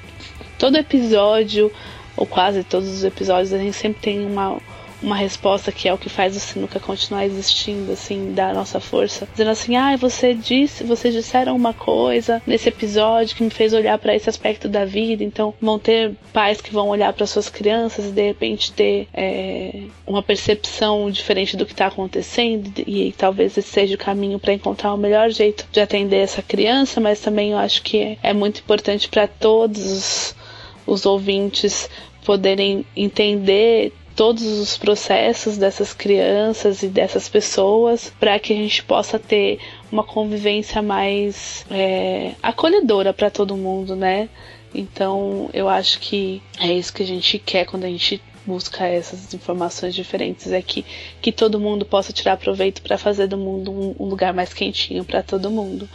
todo 0.59 0.77
episódio, 0.77 1.71
ou 2.17 2.27
quase 2.27 2.65
todos 2.65 2.89
os 2.89 3.05
episódios, 3.05 3.53
a 3.53 3.59
gente 3.59 3.77
sempre 3.77 4.03
tem 4.03 4.27
uma, 4.27 4.59
uma 5.03 5.17
resposta 5.17 5.73
que 5.73 5.89
é 5.89 5.93
o 5.93 5.99
que 5.99 6.09
faz 6.09 6.37
o 6.37 6.41
Sinuca 6.41 6.81
continuar 6.81 7.27
existindo, 7.27 7.93
assim, 7.93 8.33
da 8.33 8.53
nossa 8.53 8.81
força. 8.81 9.27
Dizendo 9.33 9.51
assim, 9.51 9.77
ah, 9.77 9.97
você 9.97 10.33
disse, 10.33 10.85
vocês 10.85 11.13
disseram 11.13 11.57
uma 11.57 11.75
coisa 11.75 12.41
nesse 12.47 12.69
episódio 12.69 13.37
que 13.37 13.43
me 13.43 13.51
fez 13.51 13.73
olhar 13.73 13.99
para 13.99 14.15
esse 14.15 14.31
aspecto 14.31 14.69
da 14.69 14.85
vida. 14.85 15.25
Então, 15.25 15.53
vão 15.61 15.79
ter 15.79 16.15
pais 16.33 16.61
que 16.61 16.73
vão 16.73 16.89
olhar 16.89 17.13
para 17.13 17.27
suas 17.27 17.49
crianças 17.49 18.07
e 18.07 18.13
de 18.13 18.23
repente 18.23 18.73
ter 18.73 19.09
é, 19.13 19.83
uma 20.07 20.23
percepção 20.23 21.11
diferente 21.11 21.57
do 21.57 21.67
que 21.67 21.73
está 21.73 21.87
acontecendo 21.87 22.71
e, 22.87 23.09
e 23.09 23.13
talvez 23.13 23.57
esse 23.59 23.73
seja 23.73 23.95
o 23.95 23.99
caminho 23.99 24.39
para 24.39 24.53
encontrar 24.53 24.95
o 24.95 24.99
melhor 24.99 25.31
jeito 25.31 25.67
de 25.73 25.81
atender 25.81 26.19
essa 26.19 26.43
criança, 26.43 27.01
mas 27.01 27.21
também 27.21 27.51
eu 27.51 27.59
acho 27.59 27.83
que 27.83 27.99
é, 27.99 28.19
é 28.23 28.33
muito 28.33 28.61
importante 28.61 29.09
para 29.09 29.27
todos 29.27 29.85
os, 29.85 30.37
os 30.87 31.07
ouvintes 31.07 31.89
poderem 32.25 32.85
entender 32.97 33.93
todos 34.23 34.45
os 34.45 34.79
processos 34.79 35.59
dessas 35.59 35.93
crianças 35.93 36.85
e 36.85 36.87
dessas 36.87 37.29
pessoas 37.29 38.13
para 38.21 38.39
que 38.39 38.53
a 38.53 38.57
gente 38.57 38.81
possa 38.85 39.19
ter 39.19 39.59
uma 39.91 40.05
convivência 40.05 40.81
mais 40.81 41.67
é, 41.69 42.31
acolhedora 42.41 43.13
para 43.13 43.31
todo 43.31 43.57
mundo, 43.57 43.97
né? 43.97 44.29
Então 44.73 45.51
eu 45.53 45.69
acho 45.69 45.99
que 45.99 46.41
é 46.61 46.73
isso 46.73 46.93
que 46.93 47.03
a 47.03 47.07
gente 47.07 47.37
quer 47.37 47.65
quando 47.65 47.83
a 47.83 47.89
gente 47.89 48.23
busca 48.47 48.87
essas 48.87 49.35
informações 49.35 49.93
diferentes 49.93 50.53
é 50.53 50.63
que, 50.63 50.85
que 51.21 51.33
todo 51.33 51.59
mundo 51.59 51.85
possa 51.85 52.13
tirar 52.13 52.37
proveito 52.37 52.81
para 52.81 52.97
fazer 52.97 53.27
do 53.27 53.37
mundo 53.37 53.73
um, 53.73 54.05
um 54.05 54.09
lugar 54.09 54.33
mais 54.33 54.55
quentinho 54.55 55.05
para 55.05 55.21
todo 55.25 55.51
mundo. 55.51 55.89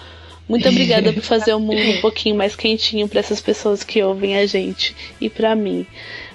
Muito 0.49 0.67
obrigada 0.67 1.13
por 1.13 1.23
fazer 1.23 1.53
o 1.53 1.59
mundo 1.61 1.81
um 1.81 2.01
pouquinho 2.01 2.35
mais 2.35 2.57
quentinho 2.57 3.07
para 3.07 3.21
essas 3.21 3.39
pessoas 3.39 3.85
que 3.85 4.03
ouvem 4.03 4.37
a 4.37 4.45
gente 4.45 4.93
e 5.19 5.29
para 5.29 5.55
mim. 5.55 5.87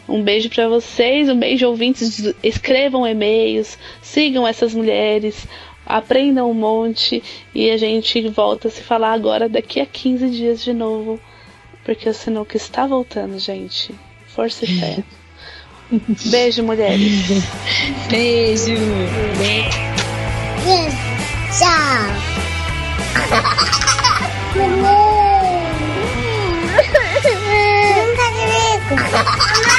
Um 0.08 0.22
beijo 0.22 0.50
para 0.50 0.68
vocês, 0.68 1.28
um 1.28 1.38
beijo 1.38 1.66
ouvintes, 1.68 2.34
escrevam 2.42 3.06
e-mails, 3.06 3.78
sigam 4.00 4.46
essas 4.46 4.74
mulheres, 4.74 5.46
aprendam 5.86 6.50
um 6.50 6.54
monte 6.54 7.22
e 7.54 7.70
a 7.70 7.76
gente 7.76 8.28
volta 8.28 8.68
a 8.68 8.70
se 8.70 8.82
falar 8.82 9.12
agora 9.12 9.48
daqui 9.48 9.80
a 9.80 9.86
15 9.86 10.30
dias 10.30 10.62
de 10.62 10.72
novo, 10.72 11.20
porque 11.84 12.08
o 12.08 12.14
Sinuca 12.14 12.56
está 12.56 12.86
voltando, 12.86 13.38
gente. 13.38 13.94
Força 14.26 14.64
e 14.64 14.68
fé. 14.80 15.04
Beijo, 16.30 16.62
mulheres. 16.62 17.28
Beijo. 18.08 18.74
Tchau. 21.58 22.02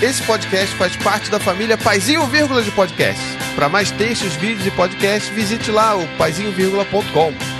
esse 0.00 0.22
podcast 0.22 0.74
faz 0.76 0.96
parte 0.96 1.30
da 1.30 1.38
família 1.38 1.76
Paizinho 1.76 2.24
Vírgula 2.26 2.62
de 2.62 2.70
Podcasts. 2.70 3.36
Para 3.54 3.68
mais 3.68 3.90
textos, 3.90 4.34
vídeos 4.36 4.66
e 4.66 4.70
podcasts, 4.70 5.28
visite 5.34 5.70
lá 5.70 5.96
o 5.96 6.06
paizinho.com. 6.16 7.57